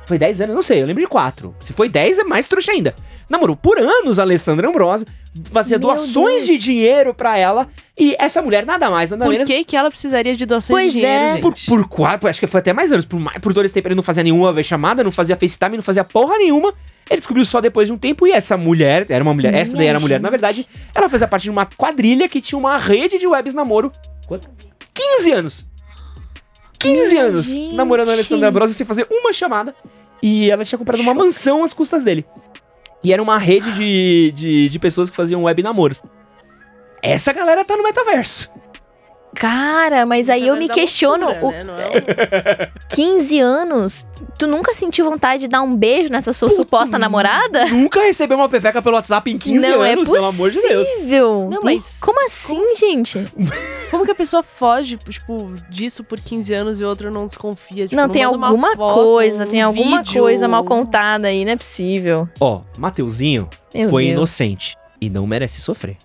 Foi 0.07 0.19
10 0.19 0.43
anos, 0.43 0.55
não 0.55 0.63
sei, 0.63 0.83
eu 0.83 0.87
lembro 0.87 1.03
de 1.03 1.09
4. 1.09 1.55
Se 1.61 1.73
foi 1.73 1.89
10, 1.89 2.19
é 2.19 2.25
mais 2.25 2.47
trouxa 2.47 2.73
ainda. 2.73 2.95
Namorou 3.29 3.57
por 3.57 3.79
anos 3.79 4.19
a 4.19 4.23
Alessandra 4.23 4.69
Ambrosio, 4.69 5.07
fazia 5.45 5.79
Meu 5.79 5.89
doações 5.89 6.47
Deus. 6.47 6.47
de 6.47 6.59
dinheiro 6.59 7.15
pra 7.15 7.39
ela, 7.39 7.69
e 7.99 8.15
essa 8.19 8.43
mulher 8.43 8.67
nada 8.67 8.91
mais, 8.91 9.11
nada 9.11 9.25
Por 9.25 9.33
menos 9.33 9.49
que, 9.49 9.65
que 9.65 9.77
ela 9.77 9.89
precisaria 9.89 10.37
de 10.37 10.45
doações 10.45 10.69
Pois 10.83 10.93
de 10.93 10.99
dinheiro, 11.01 11.25
é. 11.25 11.33
gente? 11.33 11.43
por, 11.43 11.55
por 11.67 11.89
quatro, 11.89 12.29
acho 12.29 12.39
que 12.39 12.47
foi 12.47 12.61
até 12.61 12.73
mais 12.75 12.93
anos. 12.93 13.07
Por, 13.07 13.19
mais, 13.19 13.39
por 13.39 13.55
todo 13.55 13.65
esse 13.65 13.73
tempo 13.73 13.89
ele 13.89 13.95
não 13.95 14.03
fazia 14.03 14.23
nenhuma 14.23 14.63
chamada, 14.63 15.03
não 15.03 15.11
fazia 15.11 15.37
FaceTime, 15.37 15.77
não 15.77 15.83
fazia 15.83 16.05
porra 16.05 16.37
nenhuma. 16.37 16.75
Ele 17.09 17.19
descobriu 17.19 17.45
só 17.45 17.61
depois 17.61 17.87
de 17.89 17.93
um 17.93 17.99
tempo 17.99 18.27
e 18.27 18.33
essa 18.33 18.57
mulher, 18.57 19.07
era 19.09 19.25
uma 19.25 19.33
mulher, 19.33 19.53
Minha 19.53 19.63
essa 19.63 19.77
daí 19.77 19.87
era 19.87 19.99
a 19.99 20.01
mulher, 20.01 20.21
na 20.21 20.31
verdade, 20.31 20.67
ela 20.95 21.09
fazia 21.09 21.27
parte 21.27 21.45
de 21.45 21.51
uma 21.51 21.65
quadrilha 21.65 22.29
que 22.29 22.41
tinha 22.41 22.59
uma 22.59 22.77
rede 22.77 23.19
de 23.19 23.27
webs 23.27 23.55
namoro. 23.55 23.91
Quanto? 24.27 24.49
15 24.93 25.33
anos! 25.33 25.67
15 26.93 27.11
Minha 27.13 27.25
anos 27.25 27.45
gente. 27.45 27.75
namorando 27.75 28.11
a 28.11 28.13
Alessandra 28.13 28.51
Brosa 28.51 28.75
sem 28.75 28.87
fazer 28.87 29.07
uma 29.11 29.33
chamada. 29.33 29.75
E 30.23 30.51
ela 30.51 30.65
tinha 30.65 30.79
comprado 30.79 31.01
uma 31.01 31.13
mansão 31.15 31.63
às 31.65 31.73
custas 31.73 32.03
dele. 32.05 32.25
E 33.03 33.13
era 33.13 33.23
uma 33.23 33.39
rede 33.39 33.73
de, 33.75 34.33
de, 34.35 34.69
de 34.69 34.79
pessoas 34.79 35.11
que 35.11 35.17
faziam 35.17 35.45
web 35.45 35.63
namoros. 35.63 36.03
Essa 37.03 37.33
galera 37.33 37.65
tá 37.65 37.77
no 37.77 37.83
metaverso. 37.83 38.51
Cara, 39.35 40.07
mas 40.07 40.31
aí 40.31 40.47
eu 40.47 40.57
me 40.57 40.67
é 40.67 40.69
questiono, 40.69 41.27
loucura, 41.27 41.47
o 41.49 41.51
né? 41.53 41.65
Não 41.65 41.75
é 41.79 41.87
um- 42.71 42.85
15 42.95 43.41
anos, 43.41 44.07
tu 44.39 44.47
nunca 44.47 44.75
sentiu 44.75 45.05
vontade 45.05 45.43
de 45.43 45.49
dar 45.49 45.63
um 45.63 45.75
beijo 45.75 46.11
nessa 46.11 46.33
sua 46.33 46.49
suposta 46.51 46.99
namorada? 46.99 47.67
Nunca 47.67 48.01
recebeu 48.01 48.37
uma 48.39 48.49
pepeca 48.49 48.81
pelo 48.81 48.95
WhatsApp 48.97 49.31
em 49.31 49.37
15 49.39 49.67
não 49.67 49.81
anos, 49.83 50.09
é 50.09 50.13
pelo 50.13 50.25
amor 50.27 50.51
de 50.51 50.61
Deus. 50.61 50.89
possível. 50.89 51.49
Não, 51.51 51.61
mas 51.63 51.99
Como 52.01 52.25
assim, 52.25 52.75
gente? 52.77 53.27
como 53.91 54.05
que 54.05 54.11
a 54.11 54.15
pessoa 54.15 54.43
foge, 54.43 54.97
tipo, 54.97 55.55
disso 55.69 56.05
por 56.05 56.19
15 56.21 56.55
anos 56.55 56.81
e 56.81 56.85
o 56.85 56.89
outro 56.89 57.11
não 57.11 57.27
desconfia? 57.27 57.85
Tipo, 57.87 57.97
não, 58.01 58.09
tem 58.09 58.25
manda 58.25 58.37
uma 58.37 58.47
alguma 58.49 58.77
foto, 58.77 58.95
coisa, 58.95 59.45
um 59.45 59.49
tem 59.49 59.63
alguma 59.63 60.03
vídeo. 60.03 60.23
coisa 60.23 60.47
mal 60.49 60.65
contada 60.65 61.29
aí, 61.29 61.45
não 61.45 61.53
é 61.53 61.57
possível. 61.57 62.29
Ó, 62.41 62.61
Mateuzinho 62.79 63.49
Meu 63.75 63.89
foi 63.89 64.05
Deus. 64.05 64.13
inocente 64.17 64.77
e 65.01 65.11
não 65.11 65.27
merece 65.27 65.61
sofrer. 65.61 65.97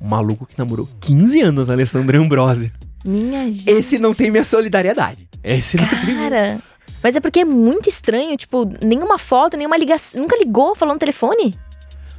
Um 0.00 0.08
maluco 0.08 0.46
que 0.46 0.58
namorou 0.58 0.88
15 1.00 1.40
anos, 1.40 1.70
Alessandra 1.70 2.18
Ambrosio. 2.20 2.70
Minha 3.04 3.44
gente. 3.52 3.68
Esse 3.70 3.98
não 3.98 4.14
tem 4.14 4.30
minha 4.30 4.44
solidariedade. 4.44 5.28
Esse 5.42 5.76
não 5.76 5.88
tem. 5.88 6.14
Cara, 6.16 6.60
mas 7.02 7.14
é 7.16 7.20
porque 7.20 7.40
é 7.40 7.44
muito 7.44 7.88
estranho, 7.88 8.36
tipo, 8.36 8.68
nenhuma 8.84 9.18
foto, 9.18 9.56
nenhuma 9.56 9.76
ligação. 9.76 10.20
Nunca 10.20 10.36
ligou 10.36 10.74
falando 10.74 10.94
no 10.94 11.00
telefone? 11.00 11.54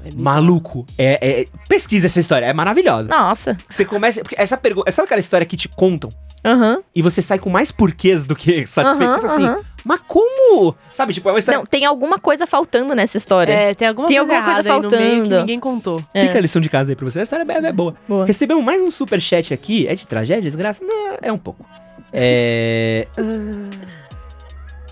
É. 0.05 0.09
Maluco. 0.15 0.85
É, 0.97 1.41
é- 1.41 1.45
pesquisa 1.67 2.05
essa 2.07 2.19
história, 2.19 2.45
é 2.45 2.53
maravilhosa. 2.53 3.09
Nossa. 3.09 3.57
Você 3.69 3.83
começa. 3.83 4.21
Porque 4.21 4.35
essa 4.37 4.55
pergunta. 4.57 4.89
Sabe 4.91 5.05
aquela 5.05 5.19
história 5.19 5.45
que 5.45 5.57
te 5.57 5.67
contam 5.67 6.09
Aham. 6.45 6.81
e 6.95 7.01
você 7.01 7.21
sai 7.21 7.37
com 7.37 7.49
mais 7.49 7.71
porquês 7.71 8.23
do 8.23 8.35
que 8.35 8.65
satisfeito? 8.65 9.11
aham, 9.11 9.15
você 9.15 9.27
fala 9.27 9.33
assim, 9.33 9.43
aham. 9.45 9.61
Mas 9.83 10.01
como? 10.07 10.75
Sabe, 10.91 11.13
tipo, 11.13 11.29
é 11.29 11.31
uma 11.31 11.39
história. 11.39 11.57
Não, 11.59 11.65
tem 11.65 11.85
alguma 11.85 12.19
coisa 12.19 12.45
faltando 12.45 12.93
nessa 12.95 13.17
história. 13.17 13.53
É, 13.53 13.73
tem 13.73 13.87
alguma 13.87 14.07
Tem 14.07 14.17
coisa 14.17 14.33
alguma 14.33 14.53
coisa 14.53 14.69
meio 14.69 14.81
que 14.81 14.97
faltando. 14.97 15.39
ninguém 15.39 15.59
contou. 15.59 16.03
É. 16.13 16.25
Fica 16.25 16.37
a 16.37 16.41
lição 16.41 16.61
de 16.61 16.69
casa 16.69 16.91
aí 16.91 16.95
pra 16.95 17.05
você. 17.05 17.19
A 17.19 17.23
história 17.23 17.45
é, 17.47 17.67
é 17.67 17.71
boa. 17.71 17.95
Boa. 18.07 18.25
Recebemos 18.25 18.63
mais 18.63 18.81
um 18.81 18.91
superchat 18.91 19.53
aqui. 19.53 19.87
É 19.87 19.95
de 19.95 20.05
tragédia, 20.07 20.43
desgraça? 20.43 20.83
Não, 20.83 21.17
é 21.21 21.31
um 21.31 21.37
pouco. 21.37 21.65
É. 22.11 23.07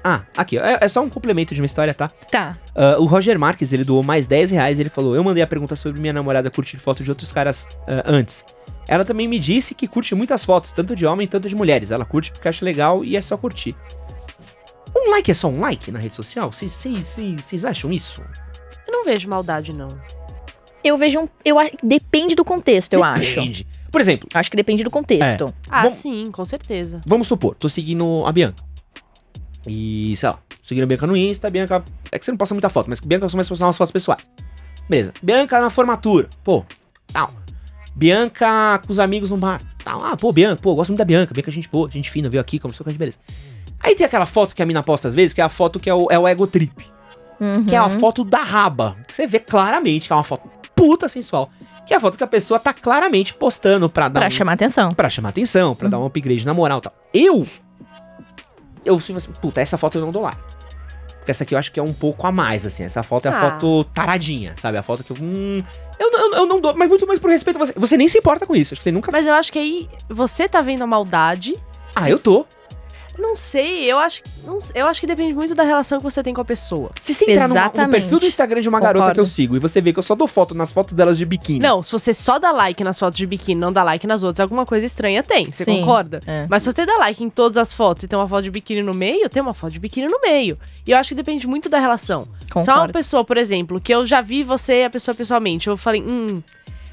Ah, 0.03 0.22
aqui, 0.38 0.57
ó. 0.57 0.64
É, 0.64 0.77
é 0.81 0.88
só 0.88 1.01
um 1.01 1.09
complemento 1.09 1.53
de 1.53 1.59
uma 1.59 1.65
história, 1.65 1.93
tá? 1.93 2.09
Tá. 2.31 2.57
Ah, 2.76 2.95
o 2.97 3.05
Roger 3.05 3.38
Marques, 3.38 3.73
ele 3.73 3.84
doou 3.84 4.01
mais 4.03 4.26
10 4.26 4.51
reais. 4.51 4.80
Ele 4.80 4.89
falou: 4.89 5.15
Eu 5.15 5.23
mandei 5.23 5.43
a 5.43 5.47
pergunta 5.47 5.76
sobre 5.76 5.99
minha 5.99 6.14
namorada 6.14 6.49
curtir 6.49 6.77
foto 6.77 7.03
de 7.03 7.09
outros 7.09 7.31
caras 7.31 7.68
ah, 7.88 8.03
antes. 8.05 8.45
Ela 8.88 9.03
também 9.03 9.27
me 9.27 9.38
disse 9.38 9.76
que 9.76 9.85
curte 9.85 10.15
muitas 10.15 10.45
fotos, 10.45 10.72
tanto 10.72 10.95
de 10.95 11.05
homem 11.05 11.27
quanto 11.27 11.49
de 11.49 11.55
mulheres. 11.55 11.91
Ela 11.91 12.05
curte 12.05 12.31
porque 12.31 12.47
acha 12.47 12.64
legal 12.64 13.03
e 13.03 13.18
é 13.18 13.22
só 13.22 13.35
curtir. 13.35 13.76
Um 15.05 15.11
like 15.11 15.29
é 15.29 15.33
só 15.33 15.47
um 15.47 15.59
like 15.59 15.91
na 15.91 15.99
rede 15.99 16.15
social? 16.15 16.51
Vocês- 16.51 17.63
acham 17.65 17.91
isso? 17.93 18.21
Eu 18.87 18.93
não 18.93 19.03
vejo 19.05 19.27
maldade, 19.29 19.73
não. 19.73 19.89
Eu 20.83 20.97
vejo 20.97 21.19
um. 21.19 21.27
Eu, 21.43 21.57
depende 21.83 22.35
do 22.35 22.45
contexto, 22.45 22.93
eu 22.93 23.03
acho. 23.03 23.35
Depende. 23.35 23.67
Por 23.91 24.01
exemplo, 24.01 24.27
Acho 24.33 24.49
que 24.51 24.57
depende 24.57 24.83
do 24.83 24.89
contexto. 24.89 25.53
Ah, 25.69 25.83
Bom- 25.83 25.91
sim, 25.91 26.29
com 26.31 26.43
certeza. 26.45 27.01
Vamos 27.05 27.27
supor, 27.27 27.55
tô 27.55 27.67
seguindo 27.69 28.23
a 28.25 28.31
Bianca. 28.31 28.63
E, 29.65 30.15
sei 30.15 30.29
lá, 30.29 30.39
seguindo 30.61 30.83
a 30.83 30.87
Bianca 30.87 31.07
no 31.07 31.15
Insta, 31.17 31.47
a 31.47 31.49
Bianca. 31.49 31.83
É 32.11 32.17
que 32.19 32.25
você 32.25 32.31
não 32.31 32.37
posta 32.37 32.53
muita 32.55 32.69
foto, 32.69 32.89
mas 32.89 32.99
que 32.99 33.07
Bianca 33.07 33.27
começa 33.29 33.47
a 33.47 33.51
postar 33.51 33.65
umas 33.67 33.77
fotos 33.77 33.91
pessoais. 33.91 34.29
Beleza. 34.89 35.13
Bianca 35.21 35.59
na 35.59 35.69
formatura. 35.69 36.29
Pô, 36.43 36.63
tal. 37.11 37.33
Bianca 37.95 38.79
com 38.85 38.91
os 38.91 38.99
amigos 38.99 39.31
no 39.31 39.37
bar. 39.37 39.61
Tal. 39.83 40.03
Ah, 40.03 40.15
pô, 40.15 40.31
Bianca, 40.31 40.61
pô, 40.61 40.75
gosto 40.75 40.91
muito 40.91 40.99
da 40.99 41.05
Bianca. 41.05 41.33
Bianca, 41.33 41.51
gente 41.51 41.67
boa, 41.67 41.89
gente 41.89 42.09
fina, 42.09 42.29
veio 42.29 42.39
aqui, 42.39 42.59
conversou 42.59 42.83
com 42.83 42.89
a 42.89 42.93
gente, 42.93 42.99
beleza. 42.99 43.19
Aí 43.79 43.95
tem 43.95 44.05
aquela 44.05 44.25
foto 44.25 44.55
que 44.55 44.61
a 44.61 44.65
mina 44.65 44.81
posta 44.83 45.07
às 45.07 45.15
vezes, 45.15 45.33
que 45.33 45.41
é 45.41 45.43
a 45.43 45.49
foto 45.49 45.79
que 45.79 45.89
é 45.89 45.93
o, 45.93 46.07
é 46.09 46.17
o 46.19 46.27
ego 46.27 46.45
trip. 46.47 46.85
Uhum. 47.39 47.65
Que 47.65 47.75
é 47.75 47.77
a 47.77 47.89
foto 47.89 48.23
da 48.23 48.39
raba. 48.39 48.97
Que 49.07 49.13
você 49.13 49.27
vê 49.27 49.39
claramente 49.39 50.07
que 50.07 50.13
é 50.13 50.15
uma 50.15 50.23
foto 50.23 50.49
puta 50.75 51.07
sensual. 51.07 51.49
Que 51.85 51.93
é 51.93 51.97
a 51.97 51.99
foto 51.99 52.17
que 52.17 52.23
a 52.23 52.27
pessoa 52.27 52.59
tá 52.59 52.73
claramente 52.73 53.33
postando 53.33 53.87
pra 53.89 54.09
dar 54.09 54.19
Pra 54.21 54.27
um- 54.27 54.31
chamar 54.31 54.53
atenção. 54.53 54.93
Pra 54.93 55.09
chamar 55.09 55.29
atenção, 55.29 55.73
pra 55.75 55.87
dar 55.87 55.99
um 55.99 56.05
upgrade 56.05 56.45
na 56.45 56.53
moral 56.53 56.79
e 56.79 56.81
tal. 56.81 56.93
Eu. 57.13 57.47
Eu 58.83 58.97
fico 58.99 59.17
assim, 59.17 59.31
puta, 59.41 59.61
essa 59.61 59.77
foto 59.77 59.97
eu 59.97 60.01
não 60.01 60.11
dou 60.11 60.21
like. 60.23 60.41
Porque 61.19 61.31
essa 61.31 61.43
aqui 61.43 61.53
eu 61.53 61.59
acho 61.59 61.71
que 61.71 61.79
é 61.79 61.83
um 61.83 61.93
pouco 61.93 62.25
a 62.25 62.31
mais, 62.31 62.65
assim. 62.65 62.83
Essa 62.83 63.03
foto 63.03 63.25
é 63.27 63.29
a 63.29 63.37
Ah. 63.37 63.41
foto 63.51 63.83
taradinha, 63.93 64.53
sabe? 64.57 64.77
A 64.77 64.83
foto 64.83 65.03
que 65.03 65.11
eu. 65.11 65.17
Hum, 65.19 65.61
eu, 65.99 66.11
não- 66.11 66.19
eu, 66.19 66.33
eu 66.39 66.45
não 66.45 66.61
dou, 66.61 66.73
mas 66.75 66.87
muito 66.89 67.05
mais 67.05 67.19
por 67.19 67.29
respeito 67.29 67.57
a 67.61 67.65
você. 67.65 67.73
Você 67.75 67.97
nem 67.97 68.07
se 68.07 68.17
importa 68.17 68.45
com 68.45 68.55
isso. 68.55 68.73
Acho 68.73 68.79
que 68.79 68.83
você 68.83 68.91
nunca. 68.91 69.11
Mas 69.11 69.27
eu 69.27 69.33
acho 69.33 69.51
que 69.51 69.59
aí 69.59 69.89
você 70.09 70.47
tá 70.47 70.61
vendo 70.61 70.83
a 70.83 70.87
maldade. 70.87 71.55
Ah, 71.95 72.09
eu 72.09 72.17
tô. 72.19 72.45
Não 73.18 73.35
sei, 73.35 73.84
eu 73.91 73.98
acho, 73.98 74.22
não 74.45 74.61
sei, 74.61 74.81
eu 74.81 74.88
acho 74.88 74.99
que 75.02 75.07
depende 75.07 75.34
muito 75.34 75.56
da 75.56 75.64
relação 75.64 75.98
que 75.98 76.03
você 76.03 76.22
tem 76.22 76.34
com 76.34 76.41
a 76.41 76.45
pessoa. 76.45 76.91
Se 77.02 77.14
você 77.14 77.31
entrar 77.31 77.48
numa- 77.48 77.65
no 77.65 77.89
perfil 77.91 78.19
do 78.19 78.26
Instagram 78.26 78.61
de 78.61 78.69
uma 78.69 78.80
garota 78.80 78.99
Concordo. 78.99 79.14
que 79.15 79.19
eu 79.19 79.26
sigo 79.26 79.56
e 79.56 79.60
você 79.60 79.81
vê 79.81 79.91
que 79.91 79.99
eu 79.99 80.03
só 80.03 80.14
dou 80.15 80.27
foto 80.27 80.53
nas 80.53 80.72
fotos 80.72 80.94
delas 80.94 81.18
de 81.18 81.26
biquíni. 81.26 81.60
Não, 81.60 81.81
se 81.81 81.91
você 81.91 82.14
só 82.14 82.38
dá 82.38 82.52
like 82.52 82.84
nas 82.84 82.99
fotos 82.99 83.18
de 83.18 83.26
biquíni, 83.26 83.60
não 83.60 83.73
dá 83.73 83.84
like 83.84 84.06
nas 84.06 84.22
outras, 84.23 84.41
alguma 84.41 84.65
coisa 84.65 84.85
estranha 84.85 85.23
tem. 85.23 85.49
Você 85.49 85.64
Sim, 85.64 85.80
concorda? 85.80 86.19
é. 86.27 86.45
Mas 86.49 86.64
se 86.64 86.72
você 86.72 86.85
dá 86.85 86.98
like 86.98 87.23
em 87.23 87.30
todas 87.30 87.57
as 87.57 87.73
fotos 87.73 88.03
e 88.03 88.07
tem 88.07 88.18
uma 88.18 88.27
foto 88.30 88.44
de 88.44 88.52
biquíni 88.52 88.84
no 88.84 88.94
meio, 88.94 89.27
tem 89.30 89.41
uma 89.41 89.53
foto 89.53 89.73
de 89.73 89.80
biquíni 89.80 90.07
no 90.07 90.19
meio. 90.22 90.57
E 90.85 90.91
eu 90.91 90.98
acho 90.98 91.10
que 91.10 91.15
depende 91.15 91.48
muito 91.48 91.68
da 91.69 91.80
relação. 91.80 92.27
Só 92.53 92.60
uma 92.60 92.65
Concordo. 92.65 92.94
pessoa, 92.94 93.26
por 93.26 93.38
exemplo, 93.38 93.81
que 93.81 93.94
eu 93.94 94.06
já 94.06 94.22
vi 94.22 94.44
você 94.44 94.81
e 94.81 94.85
a 94.85 94.89
pessoa 94.89 95.14
pessoalmente, 95.15 95.68
eu 95.68 95.76
falei, 95.76 96.02
hum, 96.02 96.41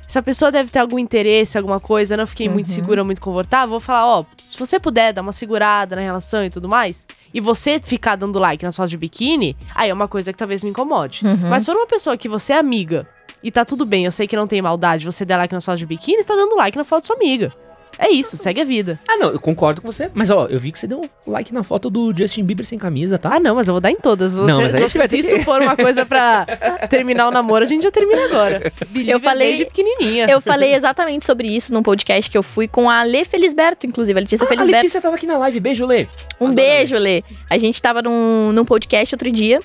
essa 0.09 0.22
pessoa 0.22 0.52
deve 0.52 0.70
ter 0.70 0.78
algum 0.78 0.98
interesse, 0.98 1.56
alguma 1.59 1.81
coisa, 1.81 2.14
eu 2.14 2.18
não 2.18 2.26
fiquei 2.26 2.48
muito 2.48 2.68
Uhum. 2.68 2.74
segura, 2.74 3.05
muito 3.05 3.20
confortável, 3.20 3.70
vou 3.70 3.81
falar, 3.81 4.06
ó, 4.06 4.24
se 4.51 4.59
você 4.59 4.78
puder 4.78 5.12
dar 5.12 5.22
uma 5.22 5.32
segurada 5.32 5.97
na 5.97 6.02
relação 6.02 6.44
e 6.44 6.51
tudo 6.51 6.68
mais, 6.68 7.06
e 7.32 7.40
você 7.40 7.81
ficar 7.81 8.16
dando 8.16 8.39
like 8.39 8.64
nas 8.64 8.76
fotos 8.76 8.90
de 8.90 8.97
biquíni, 8.98 9.56
aí 9.74 9.90
é 9.90 9.94
uma 9.94 10.06
coisa 10.09 10.32
que 10.32 10.39
talvez 10.39 10.62
me 10.62 10.70
incomode. 10.70 11.20
Uhum. 11.24 11.48
Mas 11.48 11.62
se 11.62 11.66
for 11.72 11.76
uma 11.76 11.86
pessoa 11.86 12.16
que 12.16 12.28
você 12.28 12.52
é 12.52 12.59
amiga 12.59 13.06
e 13.43 13.51
tá 13.51 13.64
tudo 13.64 13.85
bem, 13.85 14.05
eu 14.05 14.12
sei 14.12 14.26
que 14.28 14.36
não 14.36 14.47
tem 14.47 14.62
maldade, 14.62 15.05
você 15.05 15.24
der 15.24 15.36
like 15.36 15.52
nas 15.52 15.64
fotos 15.64 15.81
de 15.81 15.86
biquíni, 15.86 16.22
você 16.22 16.28
tá 16.28 16.36
dando 16.36 16.55
like 16.56 16.76
na 16.78 16.85
foto 16.85 17.02
da 17.02 17.06
sua 17.06 17.16
amiga. 17.16 17.52
É 17.99 18.11
isso, 18.11 18.37
segue 18.37 18.61
a 18.61 18.65
vida. 18.65 18.99
Ah, 19.09 19.16
não, 19.16 19.31
eu 19.31 19.41
concordo 19.41 19.81
com 19.83 19.91
você. 19.93 20.11
Mas, 20.15 20.31
ó, 20.31 20.47
eu 20.47 20.59
vi 20.61 20.73
que 20.73 20.79
você 20.79 20.87
deu 20.87 21.01
um 21.01 21.09
like 21.31 21.53
na 21.55 21.62
foto 21.62 21.89
do 21.91 22.12
Justin 22.16 22.45
Bieber 22.45 22.66
sem 22.66 22.79
camisa, 22.79 23.19
tá? 23.19 23.31
Ah, 23.35 23.41
não, 23.41 23.55
mas 23.55 23.69
eu 23.69 23.75
vou 23.75 23.81
dar 23.81 23.91
em 23.91 23.97
todas. 23.97 24.35
Você, 24.35 24.47
Não, 24.51 24.61
mas 24.61 24.75
aí 24.75 24.83
você- 24.83 25.09
se 25.09 25.19
isso 25.19 25.35
que- 25.37 25.45
for 25.45 25.61
uma 25.62 25.77
coisa 25.77 26.05
pra 26.07 26.47
terminar 26.89 27.29
o 27.29 27.31
namoro, 27.31 27.65
a 27.65 27.66
gente 27.66 27.83
já 27.83 27.91
termina 27.91 28.25
agora. 28.25 28.73
Believe 28.89 29.19
falei- 29.21 29.47
desde 29.49 29.65
pequenininha. 29.66 30.27
Eu 30.29 30.41
falei 30.41 30.75
exatamente 30.75 31.25
sobre 31.25 31.49
isso 31.49 31.73
num 31.73 31.83
podcast 31.83 32.31
que 32.31 32.37
eu 32.39 32.43
fui 32.43 32.66
com 32.69 32.89
a 32.91 33.03
Lê 33.03 33.25
Felisberto, 33.25 33.87
inclusive. 33.87 34.19
A 34.19 34.21
Letícia 34.23 34.45
Ah, 34.45 34.47
a 34.47 34.49
Felisberto. 34.49 34.77
Letícia 34.83 35.01
tava 35.01 35.16
aqui 35.16 35.27
na 35.27 35.37
live. 35.39 35.61
Beijo, 35.61 35.87
Lê. 35.87 36.03
Um 36.41 36.47
Adoro 36.47 36.55
beijo, 36.55 36.97
Lê. 36.97 37.23
A 37.49 37.59
gente 37.59 37.81
tava 37.81 38.03
num, 38.03 38.53
num 38.53 38.65
podcast 38.65 39.15
outro 39.15 39.31
dia 39.31 39.61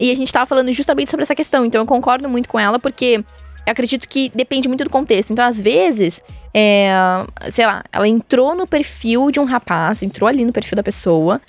e 0.00 0.10
a 0.10 0.14
gente 0.16 0.32
tava 0.32 0.46
falando 0.46 0.72
justamente 0.72 1.10
sobre 1.10 1.22
essa 1.22 1.34
questão. 1.34 1.64
Então 1.64 1.80
eu 1.82 1.86
concordo 1.86 2.28
muito 2.28 2.48
com 2.48 2.58
ela, 2.58 2.78
porque 2.78 3.22
eu 3.66 3.72
acredito 3.72 4.08
que 4.08 4.30
depende 4.34 4.68
muito 4.68 4.84
do 4.84 4.90
contexto. 4.90 5.32
Então, 5.32 5.44
às 5.44 5.60
vezes, 5.60 6.22
é, 6.52 6.90
sei 7.50 7.66
lá, 7.66 7.82
ela 7.92 8.06
entrou 8.06 8.54
no 8.54 8.66
perfil 8.66 9.30
de 9.30 9.40
um 9.40 9.44
rapaz, 9.44 10.02
entrou 10.02 10.28
ali 10.28 10.44
no 10.44 10.52
perfil 10.52 10.76
da 10.76 10.82
pessoa. 10.82 11.40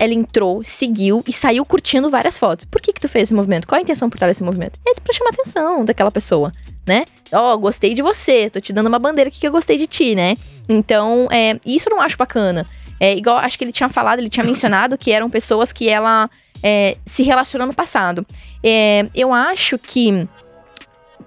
Ela 0.00 0.14
entrou, 0.14 0.62
seguiu 0.64 1.24
e 1.26 1.32
saiu 1.32 1.64
curtindo 1.64 2.08
várias 2.08 2.38
fotos. 2.38 2.64
Por 2.64 2.80
que 2.80 2.92
que 2.92 3.00
tu 3.00 3.08
fez 3.08 3.24
esse 3.24 3.34
movimento? 3.34 3.66
Qual 3.66 3.78
a 3.78 3.82
intenção 3.82 4.08
por 4.08 4.16
trás 4.16 4.30
desse 4.30 4.44
movimento? 4.44 4.78
É 4.86 4.94
pra 4.94 5.12
chamar 5.12 5.30
a 5.30 5.34
atenção 5.34 5.84
daquela 5.84 6.10
pessoa, 6.10 6.52
né? 6.86 7.04
Ó, 7.32 7.56
gostei 7.56 7.94
de 7.94 8.00
você, 8.00 8.48
tô 8.48 8.60
te 8.60 8.72
dando 8.72 8.86
uma 8.86 8.98
bandeira 8.98 9.28
aqui 9.28 9.40
que 9.40 9.46
eu 9.46 9.50
gostei 9.50 9.76
de 9.76 9.88
ti, 9.88 10.14
né? 10.14 10.36
Então, 10.68 11.26
é, 11.32 11.58
isso 11.66 11.88
eu 11.88 11.96
não 11.96 12.00
acho 12.00 12.16
bacana. 12.16 12.64
É 13.00 13.16
igual, 13.16 13.38
acho 13.38 13.58
que 13.58 13.64
ele 13.64 13.72
tinha 13.72 13.88
falado, 13.88 14.18
ele 14.20 14.28
tinha 14.28 14.44
mencionado 14.44 14.96
que 14.96 15.10
eram 15.10 15.28
pessoas 15.28 15.72
que 15.72 15.88
ela 15.88 16.30
é, 16.62 16.96
se 17.04 17.22
relacionou 17.22 17.66
no 17.66 17.74
passado. 17.74 18.26
É, 18.62 19.06
eu 19.14 19.32
acho 19.32 19.78
que. 19.78 20.28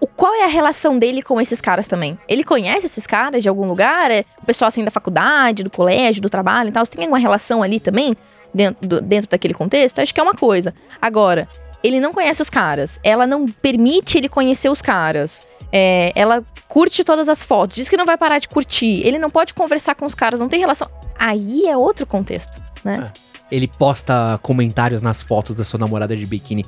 O, 0.02 0.07
qual 0.07 0.34
é 0.34 0.44
a 0.44 0.48
relação 0.48 0.98
dele 0.98 1.22
com 1.22 1.40
esses 1.40 1.61
caras 1.61 1.88
também? 1.88 2.18
Ele 2.28 2.44
conhece 2.44 2.88
esses 2.88 3.06
caras 3.07 3.44
de 3.44 3.48
algum 3.48 3.68
lugar? 3.68 4.10
É 4.11 4.26
o 4.41 4.45
pessoal 4.45 4.68
assim 4.68 4.84
da 4.84 4.90
faculdade, 4.91 5.64
do 5.64 5.69
colégio, 5.69 6.22
do 6.22 6.30
trabalho 6.30 6.69
e 6.69 6.72
tal? 6.72 6.84
Você 6.86 6.91
tem 6.94 7.03
alguma 7.06 7.19
relação 7.19 7.61
ali 7.61 7.80
também? 7.80 8.14
Dentro, 8.53 8.86
do- 8.88 8.99
dentro 9.02 9.30
daquele 9.30 9.53
contexto? 9.53 9.99
Acho 9.99 10.14
que 10.14 10.19
é 10.19 10.23
uma 10.23 10.34
coisa. 10.34 10.73
Agora, 11.02 11.48
ele 11.84 11.99
não 11.99 12.11
conhece 12.14 12.41
os 12.41 12.49
caras. 12.49 12.99
Ela 13.03 13.26
não 13.28 13.48
permite 13.48 14.18
ele 14.18 14.28
conhecer 14.28 14.69
os 14.69 14.82
caras. 14.82 15.41
É, 15.72 16.11
ela 16.15 16.44
curte 16.68 17.03
todas 17.03 17.30
as 17.30 17.44
fotos, 17.44 17.76
diz 17.78 17.88
que 17.88 17.95
não 17.95 18.06
vai 18.06 18.18
parar 18.18 18.40
de 18.40 18.48
curtir. 18.49 19.06
Ele 19.06 19.18
não 19.19 19.30
pode 19.30 19.53
conversar 19.53 19.95
com 19.95 20.06
os 20.06 20.15
caras, 20.15 20.40
não 20.40 20.49
tem 20.49 20.60
relação. 20.60 20.90
Aí 21.18 21.65
é 21.68 21.78
outro 21.78 22.06
contexto, 22.07 22.61
né? 22.84 23.11
Ele 23.52 23.68
posta 23.68 24.40
comentários 24.41 25.02
nas 25.02 25.22
fotos 25.22 25.56
da 25.56 25.64
sua 25.64 25.80
namorada 25.80 26.15
de 26.15 26.26
biquíni. 26.26 26.65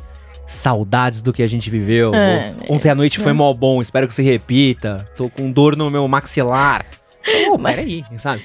Saudades 0.53 1.21
do 1.21 1.34
que 1.34 1.43
a 1.43 1.47
gente 1.47 1.69
viveu. 1.69 2.13
É. 2.13 2.53
Ontem 2.69 2.89
à 2.89 2.95
noite 2.95 3.19
foi 3.19 3.34
mó 3.34 3.51
bom, 3.53 3.81
espero 3.81 4.07
que 4.07 4.13
se 4.13 4.23
repita. 4.23 5.07
Tô 5.17 5.30
com 5.30 5.51
dor 5.51 5.75
no 5.75 5.89
meu 5.89 6.07
maxilar. 6.07 6.85
Mas- 7.59 7.75
peraí, 7.75 8.03
sabe? 8.17 8.41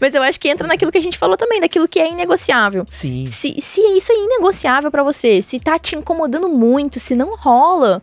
Mas 0.00 0.14
eu 0.14 0.22
acho 0.22 0.40
que 0.40 0.48
entra 0.48 0.66
naquilo 0.66 0.90
que 0.90 0.98
a 0.98 1.02
gente 1.02 1.16
falou 1.16 1.36
também, 1.36 1.60
daquilo 1.60 1.86
que 1.86 2.00
é 2.00 2.10
inegociável. 2.10 2.84
Sim. 2.90 3.26
Se, 3.28 3.54
se 3.60 3.80
isso 3.96 4.12
é 4.12 4.16
inegociável 4.16 4.90
pra 4.90 5.02
você, 5.04 5.40
se 5.40 5.60
tá 5.60 5.78
te 5.78 5.94
incomodando 5.96 6.48
muito, 6.48 6.98
se 6.98 7.14
não 7.14 7.36
rola, 7.36 8.02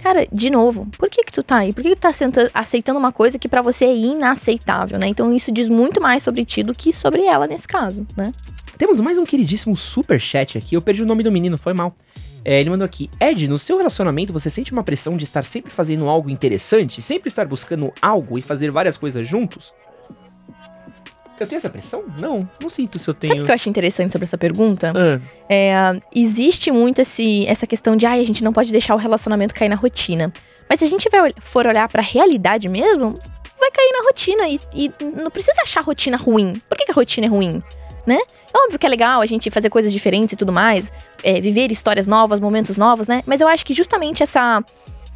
cara, 0.00 0.26
de 0.32 0.50
novo, 0.50 0.86
por 0.96 1.10
que 1.10 1.24
que 1.24 1.32
tu 1.32 1.42
tá 1.42 1.58
aí? 1.58 1.72
Por 1.72 1.82
que 1.82 1.90
que 1.90 1.96
tu 1.96 2.00
tá 2.00 2.12
aceitando 2.54 2.98
uma 2.98 3.10
coisa 3.10 3.38
que 3.40 3.48
pra 3.48 3.60
você 3.60 3.86
é 3.86 3.96
inaceitável, 3.96 4.98
né? 5.00 5.08
Então 5.08 5.34
isso 5.34 5.50
diz 5.50 5.68
muito 5.68 6.00
mais 6.00 6.22
sobre 6.22 6.44
ti 6.44 6.62
do 6.62 6.72
que 6.74 6.92
sobre 6.92 7.24
ela 7.24 7.46
nesse 7.48 7.66
caso, 7.66 8.06
né? 8.16 8.30
Temos 8.78 9.00
mais 9.00 9.18
um 9.18 9.24
queridíssimo 9.24 9.74
super 9.76 10.20
chat 10.20 10.56
aqui. 10.58 10.76
Eu 10.76 10.82
perdi 10.82 11.02
o 11.02 11.06
nome 11.06 11.22
do 11.22 11.32
menino, 11.32 11.56
foi 11.58 11.72
mal. 11.72 11.96
É, 12.48 12.60
ele 12.60 12.70
mandou 12.70 12.86
aqui: 12.86 13.10
Ed, 13.20 13.48
no 13.48 13.58
seu 13.58 13.76
relacionamento 13.76 14.32
você 14.32 14.48
sente 14.48 14.72
uma 14.72 14.84
pressão 14.84 15.16
de 15.16 15.24
estar 15.24 15.42
sempre 15.42 15.72
fazendo 15.72 16.08
algo 16.08 16.30
interessante? 16.30 17.02
Sempre 17.02 17.26
estar 17.26 17.44
buscando 17.44 17.92
algo 18.00 18.38
e 18.38 18.42
fazer 18.42 18.70
várias 18.70 18.96
coisas 18.96 19.26
juntos? 19.26 19.74
Eu 21.40 21.46
tenho 21.46 21.58
essa 21.58 21.68
pressão? 21.68 22.04
Não, 22.16 22.48
não 22.62 22.68
sinto 22.68 23.00
se 23.00 23.10
eu 23.10 23.14
tenho. 23.14 23.32
Sabe 23.32 23.42
o 23.42 23.44
que 23.44 23.50
eu 23.50 23.54
acho 23.54 23.68
interessante 23.68 24.12
sobre 24.12 24.24
essa 24.24 24.38
pergunta? 24.38 24.92
Ah, 24.94 25.20
É, 25.50 25.74
existe 26.14 26.70
muito 26.70 27.00
esse, 27.00 27.44
essa 27.46 27.66
questão 27.66 27.96
de, 27.96 28.06
ai, 28.06 28.20
a 28.20 28.24
gente 28.24 28.44
não 28.44 28.52
pode 28.52 28.70
deixar 28.70 28.94
o 28.94 28.98
relacionamento 28.98 29.52
cair 29.52 29.68
na 29.68 29.74
rotina. 29.76 30.32
Mas 30.70 30.78
se 30.78 30.86
a 30.86 30.88
gente 30.88 31.10
vai, 31.10 31.32
for 31.40 31.66
olhar 31.66 31.88
pra 31.88 32.00
realidade 32.00 32.68
mesmo, 32.68 33.12
vai 33.58 33.70
cair 33.72 33.92
na 33.92 34.04
rotina. 34.04 34.48
E, 34.48 34.60
e 34.72 34.90
não 35.20 35.30
precisa 35.32 35.60
achar 35.62 35.80
a 35.80 35.82
rotina 35.82 36.16
ruim. 36.16 36.62
Por 36.68 36.78
que, 36.78 36.86
que 36.86 36.92
a 36.92 36.94
rotina 36.94 37.26
é 37.26 37.28
ruim? 37.28 37.60
Né? 38.06 38.18
É 38.54 38.58
óbvio 38.64 38.78
que 38.78 38.86
é 38.86 38.88
legal 38.88 39.20
a 39.20 39.26
gente 39.26 39.50
fazer 39.50 39.68
coisas 39.68 39.92
diferentes 39.92 40.34
e 40.34 40.36
tudo 40.36 40.52
mais, 40.52 40.92
é, 41.24 41.40
viver 41.40 41.72
histórias 41.72 42.06
novas, 42.06 42.38
momentos 42.38 42.76
novos, 42.76 43.08
né? 43.08 43.20
Mas 43.26 43.40
eu 43.40 43.48
acho 43.48 43.66
que 43.66 43.74
justamente 43.74 44.22
essa, 44.22 44.64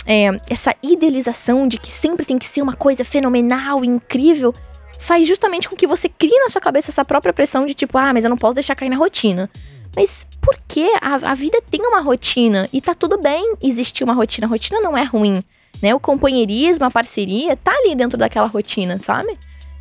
é, 0.05 0.27
essa 0.49 0.75
idealização 0.83 1.69
de 1.69 1.79
que 1.79 1.93
sempre 1.93 2.27
tem 2.27 2.37
que 2.37 2.47
ser 2.47 2.63
uma 2.63 2.75
coisa 2.75 3.05
fenomenal 3.05 3.85
incrível 3.85 4.53
faz 4.99 5.27
justamente 5.27 5.69
com 5.69 5.77
que 5.77 5.87
você 5.87 6.09
crie 6.09 6.39
na 6.41 6.51
sua 6.51 6.61
cabeça 6.61 6.91
essa 6.91 7.05
própria 7.05 7.33
pressão 7.33 7.65
de 7.65 7.75
tipo, 7.75 7.97
ah, 7.97 8.13
mas 8.13 8.25
eu 8.25 8.31
não 8.31 8.37
posso 8.37 8.55
deixar 8.55 8.75
cair 8.75 8.91
na 8.91 8.97
rotina. 8.97 9.49
Mas 9.97 10.27
por 10.41 10.57
que 10.69 10.89
a, 11.01 11.31
a 11.31 11.35
vida 11.35 11.61
tem 11.71 11.81
uma 11.81 12.01
rotina 12.01 12.69
e 12.73 12.81
tá 12.81 12.95
tudo 12.95 13.19
bem 13.19 13.55
existir 13.63 14.05
uma 14.05 14.13
rotina? 14.13 14.47
A 14.47 14.51
rotina 14.51 14.81
não 14.81 14.97
é 14.97 15.05
ruim, 15.05 15.43
né? 15.83 15.95
O 15.95 16.01
companheirismo, 16.01 16.85
a 16.85 16.91
parceria 16.91 17.57
tá 17.57 17.73
ali 17.73 17.95
dentro 17.95 18.19
daquela 18.19 18.47
rotina, 18.47 19.01
sabe? 19.01 19.37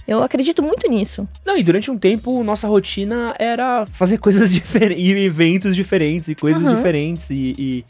Eu 0.10 0.24
acredito 0.24 0.62
muito 0.64 0.90
nisso. 0.90 1.28
Não, 1.46 1.58
e 1.58 1.64
durante 1.64 1.92
um 1.92 1.98
tempo, 1.98 2.44
nossa 2.44 2.68
rotina 2.68 3.36
era 3.38 3.86
fazer 3.94 4.18
coisas 4.20 4.52
diferentes, 4.52 5.04
e 5.06 5.12
eventos 5.12 5.76
diferentes, 5.76 6.28
e 6.30 6.36
coisas 6.36 6.64
Aham. 6.66 6.76
diferentes, 6.76 7.30
e, 7.30 7.54
e, 7.58 7.86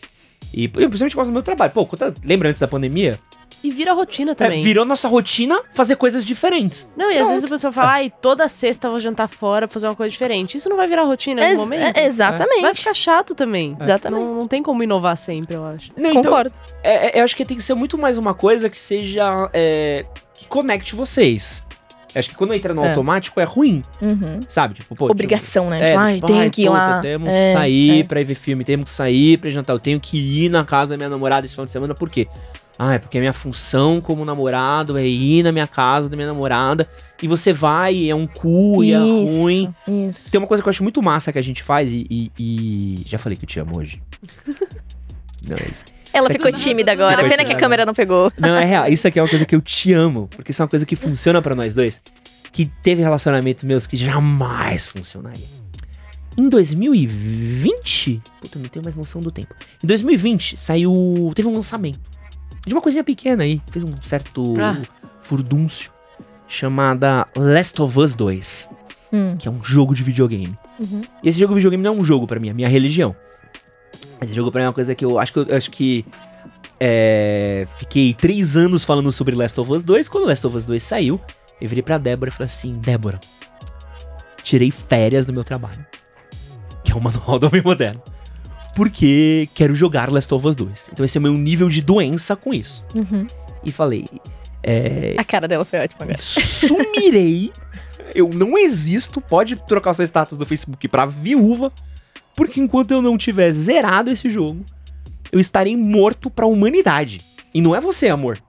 e 0.63 0.67
principalmente 0.67 1.15
gosto 1.15 1.27
do 1.29 1.33
meu 1.33 1.41
trabalho. 1.43 1.71
Pô, 1.71 1.85
quanta- 1.85 2.13
lembra 2.25 2.49
antes 2.49 2.59
da 2.59 2.67
pandemia? 2.67 3.19
E 3.63 3.71
vira 3.71 3.91
rotina 3.93 4.31
É, 4.31 4.35
também. 4.35 4.61
virou 4.61 4.85
nossa 4.85 5.07
rotina 5.07 5.59
fazer 5.73 5.97
coisas 5.97 6.25
diferentes. 6.25 6.87
Não, 6.95 7.11
e 7.11 7.17
às 7.17 7.27
vezes 7.27 7.43
a 7.43 7.47
pessoa 7.47 7.73
fala, 7.73 7.91
ai, 7.91 8.09
toda 8.21 8.47
sexta 8.47 8.87
eu 8.87 8.91
vou 8.91 8.99
jantar 9.01 9.27
fora 9.27 9.67
pra 9.67 9.73
fazer 9.73 9.87
uma 9.87 9.95
coisa 9.95 10.09
diferente. 10.11 10.55
Isso 10.55 10.69
não 10.69 10.77
vai 10.77 10.87
virar 10.87 11.03
rotina 11.03 11.41
Ex- 11.41 11.53
no 11.57 11.65
momento. 11.65 11.97
é, 11.97 12.05
exatamente. 12.05 12.61
Vai 12.61 12.73
ficar 12.73 12.93
chato 12.93 13.35
também. 13.35 13.75
Exatamente. 13.81 14.19
Não, 14.21 14.35
não 14.35 14.47
tem 14.47 14.63
como 14.63 14.81
inovar 14.81 15.17
sempre, 15.17 15.55
eu 15.57 15.65
acho. 15.65 15.91
Não, 15.97 16.09
então, 16.11 16.23
Concordo. 16.23 16.53
é, 16.83 17.17
é, 17.17 17.19
eu 17.19 17.23
acho 17.25 17.35
que 17.35 17.43
tem 17.43 17.57
que 17.57 17.63
ser 17.63 17.73
muito 17.73 17.97
mais 17.97 18.17
uma 18.17 18.33
coisa 18.33 18.69
que 18.69 18.77
seja. 18.77 19.49
é, 19.51 20.05
que 20.33 20.47
conecte 20.47 20.95
vocês. 20.95 21.61
Acho 22.15 22.29
que 22.29 22.35
quando 22.35 22.53
entra 22.53 22.73
no 22.73 22.83
É. 22.83 22.89
automático 22.89 23.39
é 23.39 23.43
ruim, 23.43 23.83
Uhum. 24.01 24.39
sabe? 24.49 24.73
Tipo, 24.73 24.95
pô, 24.95 25.05
Obrigação, 25.11 25.69
né? 25.69 25.79
É, 25.81 25.87
tipo, 25.91 25.99
ai, 25.99 26.15
tipo, 26.15 26.27
tenho 26.27 26.39
ai, 26.39 26.49
que 26.49 26.61
ir 26.63 26.65
puta, 26.65 26.77
lá. 26.77 27.01
Temos 27.01 27.29
É, 27.29 27.51
que 27.53 27.57
sair 27.59 27.99
é. 27.99 28.03
pra 28.03 28.21
ir 28.21 28.23
ver 28.25 28.35
filme, 28.35 28.63
temos 28.63 28.89
que 28.89 28.95
sair 28.95 29.37
pra 29.37 29.49
jantar. 29.49 29.73
Eu 29.73 29.79
tenho 29.79 29.99
que 29.99 30.17
ir 30.17 30.49
na 30.49 30.63
casa 30.65 30.91
da 30.91 30.97
minha 30.97 31.09
namorada 31.09 31.45
esse 31.45 31.53
final 31.53 31.65
de 31.65 31.71
semana, 31.71 31.93
por 31.93 32.09
quê? 32.09 32.27
Ah, 32.81 32.93
é 32.93 32.97
porque 32.99 33.17
a 33.17 33.21
minha 33.21 33.33
função 33.33 33.99
como 33.99 34.23
namorado 34.23 34.97
é 34.97 35.05
ir 35.05 35.43
na 35.43 35.51
minha 35.51 35.67
casa 35.67 36.07
da 36.09 36.15
minha 36.15 36.29
namorada. 36.29 36.87
E 37.21 37.27
você 37.27 37.51
vai, 37.51 37.93
e 37.93 38.09
é 38.09 38.15
um 38.15 38.25
cu, 38.25 38.81
e 38.83 38.93
é 38.93 38.97
Isso, 38.97 39.33
ruim. 39.41 39.75
Isso. 40.09 40.31
Tem 40.31 40.39
uma 40.39 40.47
coisa 40.47 40.63
que 40.63 40.69
eu 40.69 40.71
acho 40.71 40.81
muito 40.81 41.03
massa 41.03 41.31
que 41.33 41.37
a 41.37 41.41
gente 41.41 41.61
faz, 41.61 41.91
e. 41.91 42.07
e- 42.09 42.31
e- 42.39 43.03
Já 43.05 43.17
falei 43.19 43.37
que 43.37 43.43
eu 43.43 43.49
te 43.49 43.59
amo 43.59 43.77
hoje. 43.77 44.01
Não, 45.47 45.57
é 45.57 45.69
isso. 45.71 45.83
Ela 46.13 46.25
Isso 46.27 46.33
ficou 46.33 46.49
aqui- 46.49 46.59
tímida 46.59 46.91
agora. 46.91 47.17
Ficou 47.17 47.29
Pena 47.29 47.45
que 47.45 47.53
a 47.53 47.57
câmera 47.57 47.85
não 47.85 47.93
pegou. 47.93 48.31
Não, 48.37 48.55
é 48.55 48.65
real. 48.65 48.87
Isso 48.87 49.07
aqui 49.07 49.19
é 49.19 49.21
uma 49.21 49.29
coisa 49.29 49.45
que 49.45 49.55
eu 49.55 49.61
te 49.61 49.93
amo. 49.93 50.27
Porque 50.35 50.51
isso 50.51 50.61
é 50.61 50.63
uma 50.63 50.69
coisa 50.69 50.85
que 50.85 50.95
funciona 50.97 51.41
pra 51.41 51.53
nós 51.55 51.73
dois. 51.75 52.01
Que 52.51 52.65
teve 52.81 53.01
relacionamentos 53.01 53.63
meus 53.63 53.85
que 53.85 53.95
jamais 53.95 54.87
funcionaria. 54.87 55.45
Em 56.37 56.47
2020. 56.49 58.21
Puta, 58.41 58.57
eu 58.57 58.61
não 58.61 58.69
tenho 58.69 58.83
mais 58.83 58.95
noção 58.95 59.21
do 59.21 59.31
tempo. 59.31 59.53
Em 59.83 59.87
2020 59.87 60.57
saiu. 60.57 61.31
Teve 61.35 61.47
um 61.47 61.53
lançamento. 61.53 61.99
De 62.65 62.73
uma 62.73 62.81
coisinha 62.81 63.03
pequena 63.03 63.43
aí. 63.43 63.61
Fez 63.71 63.83
um 63.83 63.91
certo 64.01 64.53
Ah. 64.59 64.77
furdúncio. 65.21 65.91
Chamada 66.47 67.27
Last 67.37 67.79
of 67.81 67.99
Us 67.99 68.13
2. 68.15 68.69
Hum. 69.13 69.35
Que 69.37 69.47
é 69.47 69.51
um 69.51 69.63
jogo 69.63 69.93
de 69.93 70.03
videogame. 70.03 70.57
Uhum. 70.79 71.01
E 71.23 71.29
esse 71.29 71.39
jogo 71.39 71.53
de 71.53 71.59
videogame 71.59 71.83
não 71.83 71.93
é 71.95 71.97
um 71.97 72.03
jogo 72.03 72.25
pra 72.25 72.39
mim, 72.39 72.49
é 72.49 72.53
minha 72.53 72.67
religião. 72.69 73.15
Esse 74.21 74.33
jogo 74.33 74.51
pra 74.51 74.59
mim 74.61 74.65
é 74.65 74.67
uma 74.67 74.73
coisa 74.73 74.93
que 74.93 75.05
eu 75.05 75.17
acho 75.19 75.31
que 75.33 75.39
eu, 75.39 75.55
acho 75.55 75.71
que. 75.71 76.05
é, 76.79 77.67
fiquei 77.77 78.13
três 78.13 78.55
anos 78.57 78.83
falando 78.83 79.11
sobre 79.11 79.35
Last 79.35 79.59
of 79.59 79.71
Us 79.71 79.83
2. 79.83 80.09
Quando 80.09 80.27
Last 80.27 80.45
of 80.45 80.55
Us 80.57 80.65
2 80.65 80.81
saiu, 80.83 81.19
eu 81.61 81.67
virei 81.69 81.81
pra 81.83 81.97
Débora 81.97 82.29
e 82.29 82.31
falei 82.31 82.47
assim: 82.47 82.77
Débora, 82.79 83.19
tirei 84.43 84.71
férias 84.71 85.25
do 85.25 85.33
meu 85.33 85.43
trabalho. 85.43 85.85
Que 86.83 86.91
é 86.91 86.95
o 86.95 87.01
manual 87.01 87.39
do 87.39 87.47
homem 87.47 87.61
moderno. 87.61 88.01
Porque 88.75 89.49
quero 89.53 89.73
jogar 89.75 90.09
Last 90.11 90.33
of 90.33 90.47
Us 90.47 90.55
2. 90.55 90.89
Então 90.93 91.05
esse 91.05 91.17
é 91.17 91.19
o 91.19 91.21
meu 91.21 91.33
nível 91.33 91.69
de 91.69 91.81
doença 91.81 92.35
com 92.35 92.53
isso. 92.53 92.83
Uhum. 92.95 93.25
E 93.63 93.71
falei: 93.71 94.05
é, 94.63 95.15
A 95.17 95.23
cara 95.23 95.47
dela 95.47 95.65
foi 95.65 95.79
ótima 95.79 96.03
agora. 96.03 96.17
sumirei. 96.21 97.51
Eu 98.15 98.29
não 98.29 98.57
existo. 98.57 99.21
Pode 99.21 99.55
trocar 99.67 99.91
o 99.91 99.93
seu 99.93 100.03
status 100.05 100.37
do 100.37 100.45
Facebook 100.45 100.87
pra 100.87 101.05
viúva. 101.05 101.71
Porque 102.39 102.61
enquanto 102.61 102.91
eu 102.91 103.01
não 103.01 103.17
tiver 103.17 103.51
zerado 103.51 104.09
esse 104.09 104.29
jogo, 104.29 104.63
eu 105.29 105.41
estarei 105.41 105.75
morto 105.75 106.29
pra 106.29 106.45
humanidade. 106.45 107.19
E 107.53 107.59
não 107.59 107.75
é 107.75 107.81
você, 107.81 108.07
amor. 108.07 108.41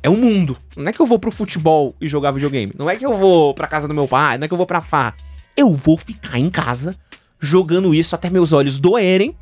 É 0.00 0.08
o 0.08 0.16
mundo. 0.16 0.56
Não 0.76 0.86
é 0.86 0.92
que 0.92 1.00
eu 1.00 1.06
vou 1.06 1.18
pro 1.18 1.32
futebol 1.32 1.92
e 2.00 2.08
jogar 2.08 2.30
videogame. 2.30 2.72
Não 2.78 2.88
é 2.88 2.94
que 2.94 3.04
eu 3.04 3.12
vou 3.14 3.52
pra 3.52 3.66
casa 3.66 3.88
do 3.88 3.94
meu 3.94 4.06
pai. 4.06 4.38
Não 4.38 4.44
é 4.44 4.48
que 4.48 4.54
eu 4.54 4.56
vou 4.56 4.64
pra 4.64 4.80
farra. 4.80 5.16
Eu 5.56 5.74
vou 5.74 5.98
ficar 5.98 6.38
em 6.38 6.48
casa 6.48 6.94
jogando 7.40 7.92
isso 7.92 8.14
até 8.14 8.30
meus 8.30 8.52
olhos 8.52 8.78
doerem. 8.78 9.36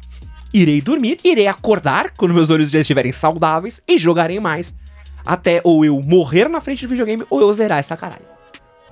Irei 0.55 0.81
dormir, 0.81 1.19
irei 1.23 1.47
acordar 1.47 2.15
quando 2.17 2.33
meus 2.33 2.49
olhos 2.49 2.71
já 2.71 2.81
estiverem 2.81 3.13
saudáveis 3.13 3.83
e 3.87 3.99
jogarei 3.99 4.41
mais. 4.41 4.75
Até 5.27 5.61
ou 5.63 5.85
eu 5.85 6.01
morrer 6.01 6.49
na 6.49 6.63
frente 6.63 6.87
do 6.87 6.89
videogame 6.89 7.27
ou 7.29 7.43
eu 7.43 7.53
zerar 7.53 7.81
essa 7.81 7.99
caralho. 7.99 8.25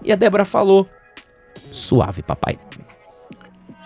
E 0.05 0.13
a 0.13 0.17
Débora 0.17 0.45
falou: 0.45 0.87
Suave, 1.73 2.21
papai. 2.21 2.59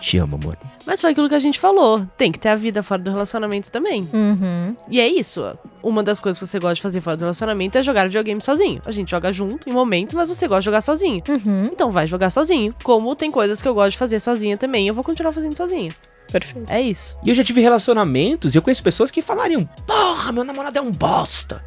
Te 0.03 0.17
amo, 0.17 0.35
amor. 0.35 0.57
Mas 0.85 0.99
foi 0.99 1.11
aquilo 1.11 1.29
que 1.29 1.33
a 1.33 1.39
gente 1.39 1.57
falou. 1.57 2.05
Tem 2.17 2.29
que 2.29 2.37
ter 2.37 2.49
a 2.49 2.57
vida 2.57 2.83
fora 2.83 3.01
do 3.01 3.09
relacionamento 3.09 3.71
também. 3.71 4.09
Uhum. 4.11 4.75
E 4.89 4.99
é 4.99 5.07
isso. 5.07 5.57
Uma 5.81 6.03
das 6.03 6.19
coisas 6.19 6.37
que 6.41 6.45
você 6.45 6.59
gosta 6.59 6.75
de 6.75 6.81
fazer 6.81 6.99
fora 6.99 7.15
do 7.15 7.21
relacionamento 7.21 7.77
é 7.77 7.83
jogar 7.83 8.03
videogame 8.03 8.41
sozinho. 8.41 8.81
A 8.85 8.91
gente 8.91 9.11
joga 9.11 9.31
junto 9.31 9.69
em 9.69 9.71
momentos, 9.71 10.13
mas 10.13 10.27
você 10.27 10.45
gosta 10.45 10.59
de 10.59 10.65
jogar 10.65 10.81
sozinho. 10.81 11.23
Uhum. 11.25 11.69
Então 11.71 11.89
vai 11.89 12.05
jogar 12.05 12.29
sozinho. 12.31 12.75
Como 12.83 13.15
tem 13.15 13.31
coisas 13.31 13.61
que 13.61 13.67
eu 13.67 13.73
gosto 13.73 13.91
de 13.91 13.97
fazer 13.97 14.19
sozinha 14.19 14.57
também, 14.57 14.89
eu 14.89 14.93
vou 14.93 15.05
continuar 15.05 15.31
fazendo 15.31 15.55
sozinha. 15.55 15.95
Perfeito. 16.29 16.69
É 16.69 16.81
isso. 16.81 17.15
E 17.23 17.29
eu 17.29 17.35
já 17.35 17.43
tive 17.43 17.61
relacionamentos 17.61 18.53
e 18.53 18.57
eu 18.57 18.61
conheço 18.61 18.83
pessoas 18.83 19.09
que 19.09 19.21
falariam: 19.21 19.65
Porra, 19.87 20.33
meu 20.33 20.43
namorado 20.43 20.77
é 20.77 20.81
um 20.81 20.91
bosta. 20.91 21.63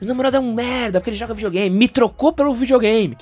Meu 0.00 0.08
namorado 0.08 0.38
é 0.38 0.40
um 0.40 0.54
merda 0.54 1.00
porque 1.00 1.10
ele 1.10 1.18
joga 1.18 1.34
videogame. 1.34 1.76
Me 1.76 1.86
trocou 1.86 2.32
pelo 2.32 2.54
videogame. 2.54 3.14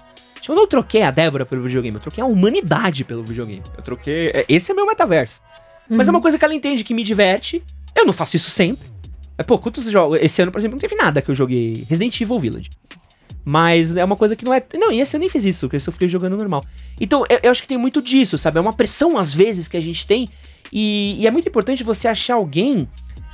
Tipo, 0.43 0.55
eu 0.55 0.57
não 0.57 0.67
troquei 0.67 1.03
a 1.03 1.11
Débora 1.13 1.47
pelo 1.47 1.63
videogame, 1.63 1.97
eu 1.97 2.01
troquei 2.03 2.23
a 2.23 2.27
humanidade 2.27 3.05
pelo 3.05 3.23
videogame. 3.23 3.63
Eu 3.77 3.83
troquei. 3.83 4.27
é, 4.35 4.45
Esse 4.49 4.73
é 4.73 4.75
meu 4.75 4.85
metaverso. 4.85 5.41
Mas 5.89 6.09
é 6.09 6.11
uma 6.11 6.21
coisa 6.21 6.37
que 6.37 6.45
ela 6.45 6.55
entende 6.55 6.83
que 6.83 6.93
me 6.93 7.05
diverte. 7.05 7.63
Eu 7.95 8.05
não 8.05 8.13
faço 8.13 8.35
isso 8.35 8.51
sempre. 8.51 8.89
É, 9.39 9.43
pô, 9.45 9.57
quantos 9.57 9.85
jogos. 9.85 10.19
Esse 10.21 10.43
ano, 10.43 10.51
por 10.51 10.59
exemplo, 10.59 10.75
não 10.75 10.81
teve 10.81 10.97
nada 10.97 11.23
que 11.23 11.31
eu 11.31 11.35
joguei. 11.35 11.87
Resident 11.89 12.21
Evil 12.21 12.39
Village. 12.41 12.71
Mas 13.45 13.95
é 13.95 14.05
uma 14.05 14.17
coisa 14.17 14.35
que 14.35 14.45
não 14.45 14.53
é. 14.53 14.63
Não, 14.75 14.91
e 14.91 15.01
esse 15.01 15.15
eu 15.15 15.21
nem 15.21 15.29
fiz 15.29 15.45
isso, 15.45 15.69
porque 15.69 15.77
eu 15.89 15.93
fiquei 15.93 16.09
jogando 16.09 16.37
normal. 16.37 16.65
Então, 17.01 17.25
eu, 17.29 17.39
eu 17.43 17.51
acho 17.51 17.63
que 17.63 17.69
tem 17.69 17.79
muito 17.79 18.03
disso, 18.03 18.37
sabe? 18.37 18.59
É 18.59 18.61
uma 18.61 18.73
pressão, 18.73 19.17
às 19.17 19.35
vezes, 19.35 19.69
que 19.69 19.77
a 19.77 19.81
gente 19.81 20.07
tem. 20.07 20.29
E, 20.73 21.17
e 21.21 21.27
é 21.27 21.31
muito 21.31 21.49
importante 21.49 21.85
você 21.85 22.09
achar 22.09 22.35
alguém 22.35 22.89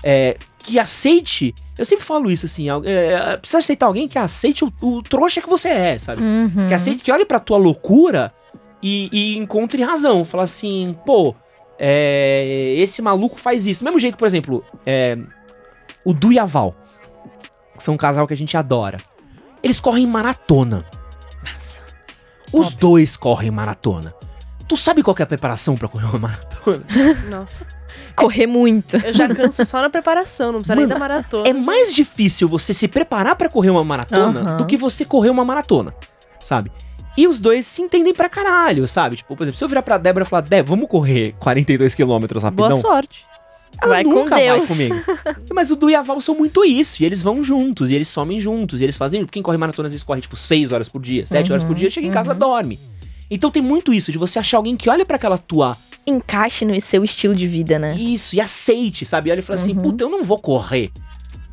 é, 0.04 0.36
que 0.58 0.78
aceite. 0.78 1.54
Eu 1.76 1.84
sempre 1.84 2.04
falo 2.04 2.30
isso, 2.30 2.46
assim. 2.46 2.68
al- 2.68 2.82
É, 2.84 3.36
precisa 3.36 3.58
aceitar 3.58 3.86
alguém 3.86 4.08
que 4.08 4.18
aceite 4.18 4.64
o, 4.64 4.72
o 4.82 5.02
trouxa 5.02 5.40
que 5.40 5.48
você 5.48 5.68
é, 5.68 5.98
sabe? 5.98 6.22
Uhum. 6.22 6.68
Que 6.68 6.74
aceite, 6.74 7.02
que 7.04 7.12
olhe 7.12 7.24
pra 7.24 7.38
tua 7.40 7.56
loucura 7.56 8.32
e, 8.82 9.08
e 9.12 9.36
encontre 9.38 9.82
razão. 9.82 10.24
Fala 10.24 10.42
assim, 10.44 10.96
pô, 11.06 11.34
é, 11.78 12.74
esse 12.78 13.00
maluco 13.00 13.38
faz 13.38 13.66
isso. 13.66 13.80
Do 13.80 13.84
mesmo 13.84 14.00
jeito, 14.00 14.16
por 14.18 14.26
exemplo, 14.26 14.64
é, 14.84 15.16
o 16.04 16.12
Du 16.12 16.32
e 16.32 16.38
a 16.38 16.44
Val, 16.44 16.74
que 17.76 17.82
são 17.82 17.94
um 17.94 17.98
casal 17.98 18.26
que 18.26 18.34
a 18.34 18.36
gente 18.36 18.56
adora. 18.56 18.98
Eles 19.62 19.80
correm 19.80 20.06
maratona. 20.06 20.84
Massa. 21.44 21.82
Os 22.52 22.72
dois 22.72 23.16
correm 23.16 23.50
maratona. 23.50 24.14
Tu 24.66 24.76
sabe 24.76 25.02
qual 25.02 25.14
que 25.14 25.22
é 25.22 25.24
a 25.24 25.26
preparação 25.26 25.76
pra 25.76 25.88
correr 25.88 26.06
uma 26.06 26.18
maratona? 26.18 26.84
Nossa. 27.30 27.66
Correr 28.18 28.46
muito. 28.46 28.96
Eu 28.96 29.12
já 29.12 29.28
canso 29.28 29.64
só 29.64 29.80
na 29.80 29.88
preparação, 29.88 30.52
não 30.52 30.60
precisa 30.60 30.74
nem 30.74 30.84
Mano, 30.84 30.94
da 30.94 30.98
maratona. 30.98 31.48
É 31.48 31.52
mais 31.52 31.92
difícil 31.92 32.48
você 32.48 32.74
se 32.74 32.88
preparar 32.88 33.36
pra 33.36 33.48
correr 33.48 33.70
uma 33.70 33.84
maratona 33.84 34.40
Aham. 34.40 34.56
do 34.58 34.66
que 34.66 34.76
você 34.76 35.04
correr 35.04 35.30
uma 35.30 35.44
maratona, 35.44 35.94
sabe? 36.40 36.70
E 37.16 37.26
os 37.26 37.38
dois 37.40 37.66
se 37.66 37.82
entendem 37.82 38.14
pra 38.14 38.28
caralho, 38.28 38.86
sabe? 38.86 39.16
Tipo, 39.16 39.34
por 39.34 39.42
exemplo, 39.42 39.58
se 39.58 39.64
eu 39.64 39.68
virar 39.68 39.82
pra 39.82 39.98
Débora 39.98 40.24
e 40.24 40.28
falar, 40.28 40.42
Débora, 40.42 40.76
vamos 40.76 40.88
correr 40.88 41.34
42 41.40 41.94
quilômetros 41.94 42.42
rapidão? 42.42 42.68
Boa 42.68 42.80
sorte. 42.80 43.26
Ela 43.80 43.94
Vai 43.94 44.04
com 44.04 44.10
nunca 44.10 44.36
Deus. 44.36 44.68
vai 44.68 44.88
comigo. 44.88 45.04
Mas 45.52 45.70
o 45.70 45.76
Du 45.76 45.88
e 45.88 45.94
a 45.94 46.02
Val 46.02 46.20
são 46.20 46.34
muito 46.34 46.64
isso. 46.64 47.02
E 47.02 47.06
eles 47.06 47.22
vão 47.22 47.42
juntos, 47.42 47.90
e 47.90 47.94
eles 47.94 48.08
somem 48.08 48.40
juntos, 48.40 48.80
e 48.80 48.84
eles 48.84 48.96
fazem. 48.96 49.24
Quem 49.26 49.42
corre 49.42 49.56
maratona 49.56 49.86
às 49.86 49.92
vezes 49.92 50.04
corre 50.04 50.20
tipo 50.20 50.36
6 50.36 50.72
horas 50.72 50.88
por 50.88 51.00
dia, 51.00 51.26
7 51.26 51.52
horas 51.52 51.64
por 51.64 51.74
dia, 51.74 51.90
chega 51.90 52.06
em 52.06 52.10
casa 52.10 52.32
uhum. 52.32 52.38
dorme. 52.38 52.78
Então 53.30 53.50
tem 53.50 53.62
muito 53.62 53.92
isso, 53.92 54.10
de 54.10 54.18
você 54.18 54.38
achar 54.38 54.56
alguém 54.56 54.76
que 54.76 54.88
olha 54.88 55.04
pra 55.04 55.16
aquela 55.16 55.38
tua 55.38 55.76
Encaixe 56.06 56.64
no 56.64 56.80
seu 56.80 57.04
estilo 57.04 57.34
de 57.34 57.46
vida, 57.46 57.78
né? 57.78 57.94
isso 57.94 58.34
e 58.34 58.40
aceite, 58.40 59.04
sabe? 59.04 59.30
Olha 59.30 59.40
e 59.40 59.42
fala 59.42 59.58
assim: 59.58 59.72
Uhum. 59.72 59.82
puta, 59.82 60.04
eu 60.04 60.08
não 60.08 60.24
vou 60.24 60.38
correr 60.38 60.90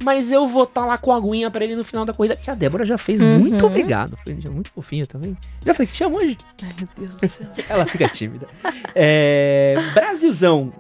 mas 0.04 0.32
eu 0.32 0.48
vou 0.48 0.64
estar 0.64 0.86
lá 0.86 0.98
com 0.98 1.12
a 1.12 1.18
aguinha 1.18 1.50
pra 1.50 1.64
ele 1.64 1.76
no 1.76 1.84
final 1.84 2.06
da 2.06 2.14
corrida, 2.14 2.36
que 2.36 2.50
a 2.50 2.54
Débora 2.54 2.86
já 2.86 2.98
fez. 2.98 3.20
Uhum. 3.20 3.40
Muito 3.40 3.66
obrigado. 3.66 4.18
Foi 4.24 4.36
muito 4.52 4.70
fofinho 4.72 5.08
também. 5.08 5.36
Já 5.66 5.74
falei 5.74 5.88
que 5.88 5.94
te 5.94 6.04
amo 6.04 6.18
hoje. 6.18 6.38
Ai, 6.62 6.70
meu 6.78 6.88
Deus 6.96 7.16
do 7.16 7.28
céu. 7.28 7.48
Ela 7.68 7.86
fica 7.88 8.08
tímida. 8.10 8.48
É, 8.94 9.76
Brasilzão. 9.94 10.72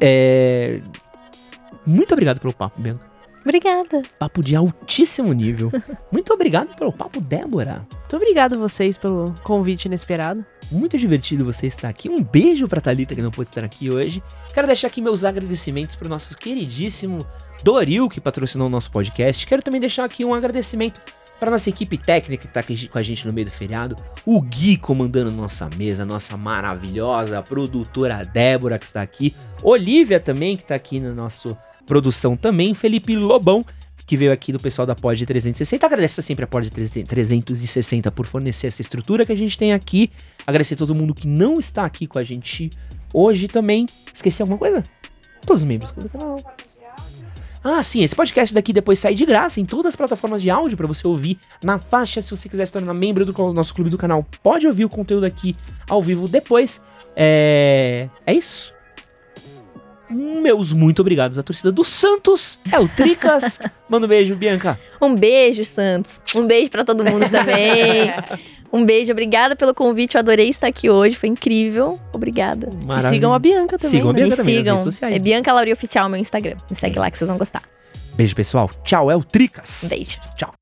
é, 0.00 0.80
muito 1.86 2.12
obrigado 2.12 2.40
pelo 2.40 2.52
papo, 2.52 2.80
Bianca. 2.80 3.09
Obrigada. 3.50 4.02
Papo 4.16 4.44
de 4.44 4.54
altíssimo 4.54 5.32
nível. 5.32 5.72
Muito 6.12 6.32
obrigado 6.32 6.72
pelo 6.76 6.92
papo, 6.92 7.20
Débora. 7.20 7.84
Muito 7.90 8.14
obrigada 8.14 8.54
a 8.54 8.58
vocês 8.58 8.96
pelo 8.96 9.34
convite 9.42 9.86
inesperado. 9.86 10.46
Muito 10.70 10.96
divertido 10.96 11.44
você 11.44 11.66
estar 11.66 11.88
aqui. 11.88 12.08
Um 12.08 12.22
beijo 12.22 12.68
pra 12.68 12.80
Thalita 12.80 13.12
que 13.12 13.20
não 13.20 13.32
pôde 13.32 13.48
estar 13.48 13.64
aqui 13.64 13.90
hoje. 13.90 14.22
Quero 14.54 14.68
deixar 14.68 14.86
aqui 14.86 15.00
meus 15.00 15.24
agradecimentos 15.24 15.96
pro 15.96 16.08
nosso 16.08 16.38
queridíssimo 16.38 17.26
Doril, 17.64 18.08
que 18.08 18.20
patrocinou 18.20 18.68
o 18.68 18.70
nosso 18.70 18.88
podcast. 18.92 19.44
Quero 19.44 19.62
também 19.62 19.80
deixar 19.80 20.04
aqui 20.04 20.24
um 20.24 20.32
agradecimento 20.32 21.00
para 21.40 21.50
nossa 21.50 21.70
equipe 21.70 21.98
técnica 21.98 22.46
que 22.46 22.52
tá 22.52 22.60
aqui 22.60 22.86
com 22.86 22.98
a 22.98 23.02
gente 23.02 23.26
no 23.26 23.32
meio 23.32 23.46
do 23.46 23.50
feriado. 23.50 23.96
O 24.24 24.40
Gui 24.40 24.76
comandando 24.76 25.36
nossa 25.36 25.68
mesa, 25.76 26.04
nossa 26.04 26.36
maravilhosa 26.36 27.42
produtora 27.42 28.24
Débora 28.24 28.78
que 28.78 28.86
está 28.86 29.02
aqui. 29.02 29.34
Olivia 29.60 30.20
também 30.20 30.56
que 30.56 30.64
tá 30.64 30.76
aqui 30.76 31.00
na 31.00 31.12
nossa 31.12 31.58
produção 31.90 32.36
também. 32.36 32.72
Felipe 32.72 33.16
Lobão 33.16 33.64
que 34.06 34.16
veio 34.16 34.32
aqui 34.32 34.50
do 34.50 34.58
pessoal 34.58 34.84
da 34.84 34.94
Pod 34.96 35.24
360. 35.24 35.86
Agradeço 35.86 36.20
sempre 36.20 36.44
a 36.44 36.48
Pod 36.48 36.68
360 36.68 38.10
por 38.10 38.26
fornecer 38.26 38.66
essa 38.66 38.80
estrutura 38.80 39.24
que 39.24 39.30
a 39.30 39.36
gente 39.36 39.56
tem 39.56 39.72
aqui. 39.72 40.10
Agradecer 40.44 40.74
a 40.74 40.76
todo 40.76 40.94
mundo 40.96 41.14
que 41.14 41.28
não 41.28 41.60
está 41.60 41.84
aqui 41.84 42.08
com 42.08 42.18
a 42.18 42.24
gente 42.24 42.70
hoje 43.14 43.46
também. 43.46 43.86
Esqueci 44.12 44.42
alguma 44.42 44.58
coisa? 44.58 44.82
Todos 45.46 45.62
os 45.62 45.68
membros 45.68 45.92
do 45.92 46.08
canal. 46.08 46.38
Ah, 47.62 47.82
sim, 47.84 48.02
esse 48.02 48.16
podcast 48.16 48.52
daqui 48.52 48.72
depois 48.72 48.98
sai 48.98 49.14
de 49.14 49.24
graça 49.24 49.60
em 49.60 49.64
todas 49.64 49.90
as 49.90 49.96
plataformas 49.96 50.42
de 50.42 50.50
áudio 50.50 50.76
para 50.76 50.88
você 50.88 51.06
ouvir 51.06 51.38
na 51.62 51.78
faixa. 51.78 52.20
Se 52.20 52.30
você 52.32 52.48
quiser 52.48 52.66
se 52.66 52.72
tornar 52.72 52.94
membro 52.94 53.24
do 53.24 53.52
nosso 53.52 53.72
clube 53.72 53.90
do 53.90 53.98
canal, 53.98 54.26
pode 54.42 54.66
ouvir 54.66 54.84
o 54.84 54.88
conteúdo 54.88 55.24
aqui 55.24 55.54
ao 55.88 56.02
vivo 56.02 56.26
depois. 56.26 56.82
É, 57.14 58.08
é 58.26 58.34
isso. 58.34 58.74
Meus 60.10 60.72
muito 60.72 61.00
obrigados 61.00 61.38
à 61.38 61.42
torcida 61.42 61.70
do 61.70 61.84
Santos. 61.84 62.58
É 62.70 62.78
o 62.78 62.88
Tricas. 62.88 63.58
Manda 63.88 64.06
um 64.06 64.08
beijo, 64.08 64.34
Bianca. 64.34 64.78
Um 65.00 65.14
beijo, 65.14 65.64
Santos. 65.64 66.20
Um 66.34 66.46
beijo 66.46 66.70
pra 66.70 66.84
todo 66.84 67.04
mundo 67.04 67.28
também. 67.30 68.12
um 68.72 68.84
beijo, 68.84 69.12
obrigada 69.12 69.54
pelo 69.54 69.74
convite. 69.74 70.16
Eu 70.16 70.20
adorei 70.20 70.48
estar 70.48 70.66
aqui 70.66 70.90
hoje, 70.90 71.16
foi 71.16 71.28
incrível. 71.28 71.98
Obrigada. 72.12 72.70
E 72.98 73.02
sigam 73.08 73.32
a 73.32 73.38
Bianca 73.38 73.78
também. 73.78 73.96
Sigam 73.96 74.10
a 74.10 74.12
né? 74.12 74.18
Bianca 74.20 74.30
Me 74.30 74.36
também 74.36 74.54
nas 74.56 74.64
sigam. 74.64 74.76
redes 74.76 74.94
sociais. 74.94 75.16
É 75.16 75.18
Bianca 75.18 75.52
Lauri 75.52 75.72
Oficial, 75.72 76.08
meu 76.08 76.20
Instagram. 76.20 76.56
Me 76.68 76.76
segue 76.76 76.98
lá 76.98 77.10
que 77.10 77.16
vocês 77.16 77.28
vão 77.28 77.38
gostar. 77.38 77.62
Beijo, 78.14 78.34
pessoal. 78.34 78.68
Tchau, 78.84 79.10
é 79.10 79.16
o 79.16 79.22
Tricas. 79.22 79.84
Um 79.84 79.88
beijo. 79.88 80.18
Tchau. 80.36 80.52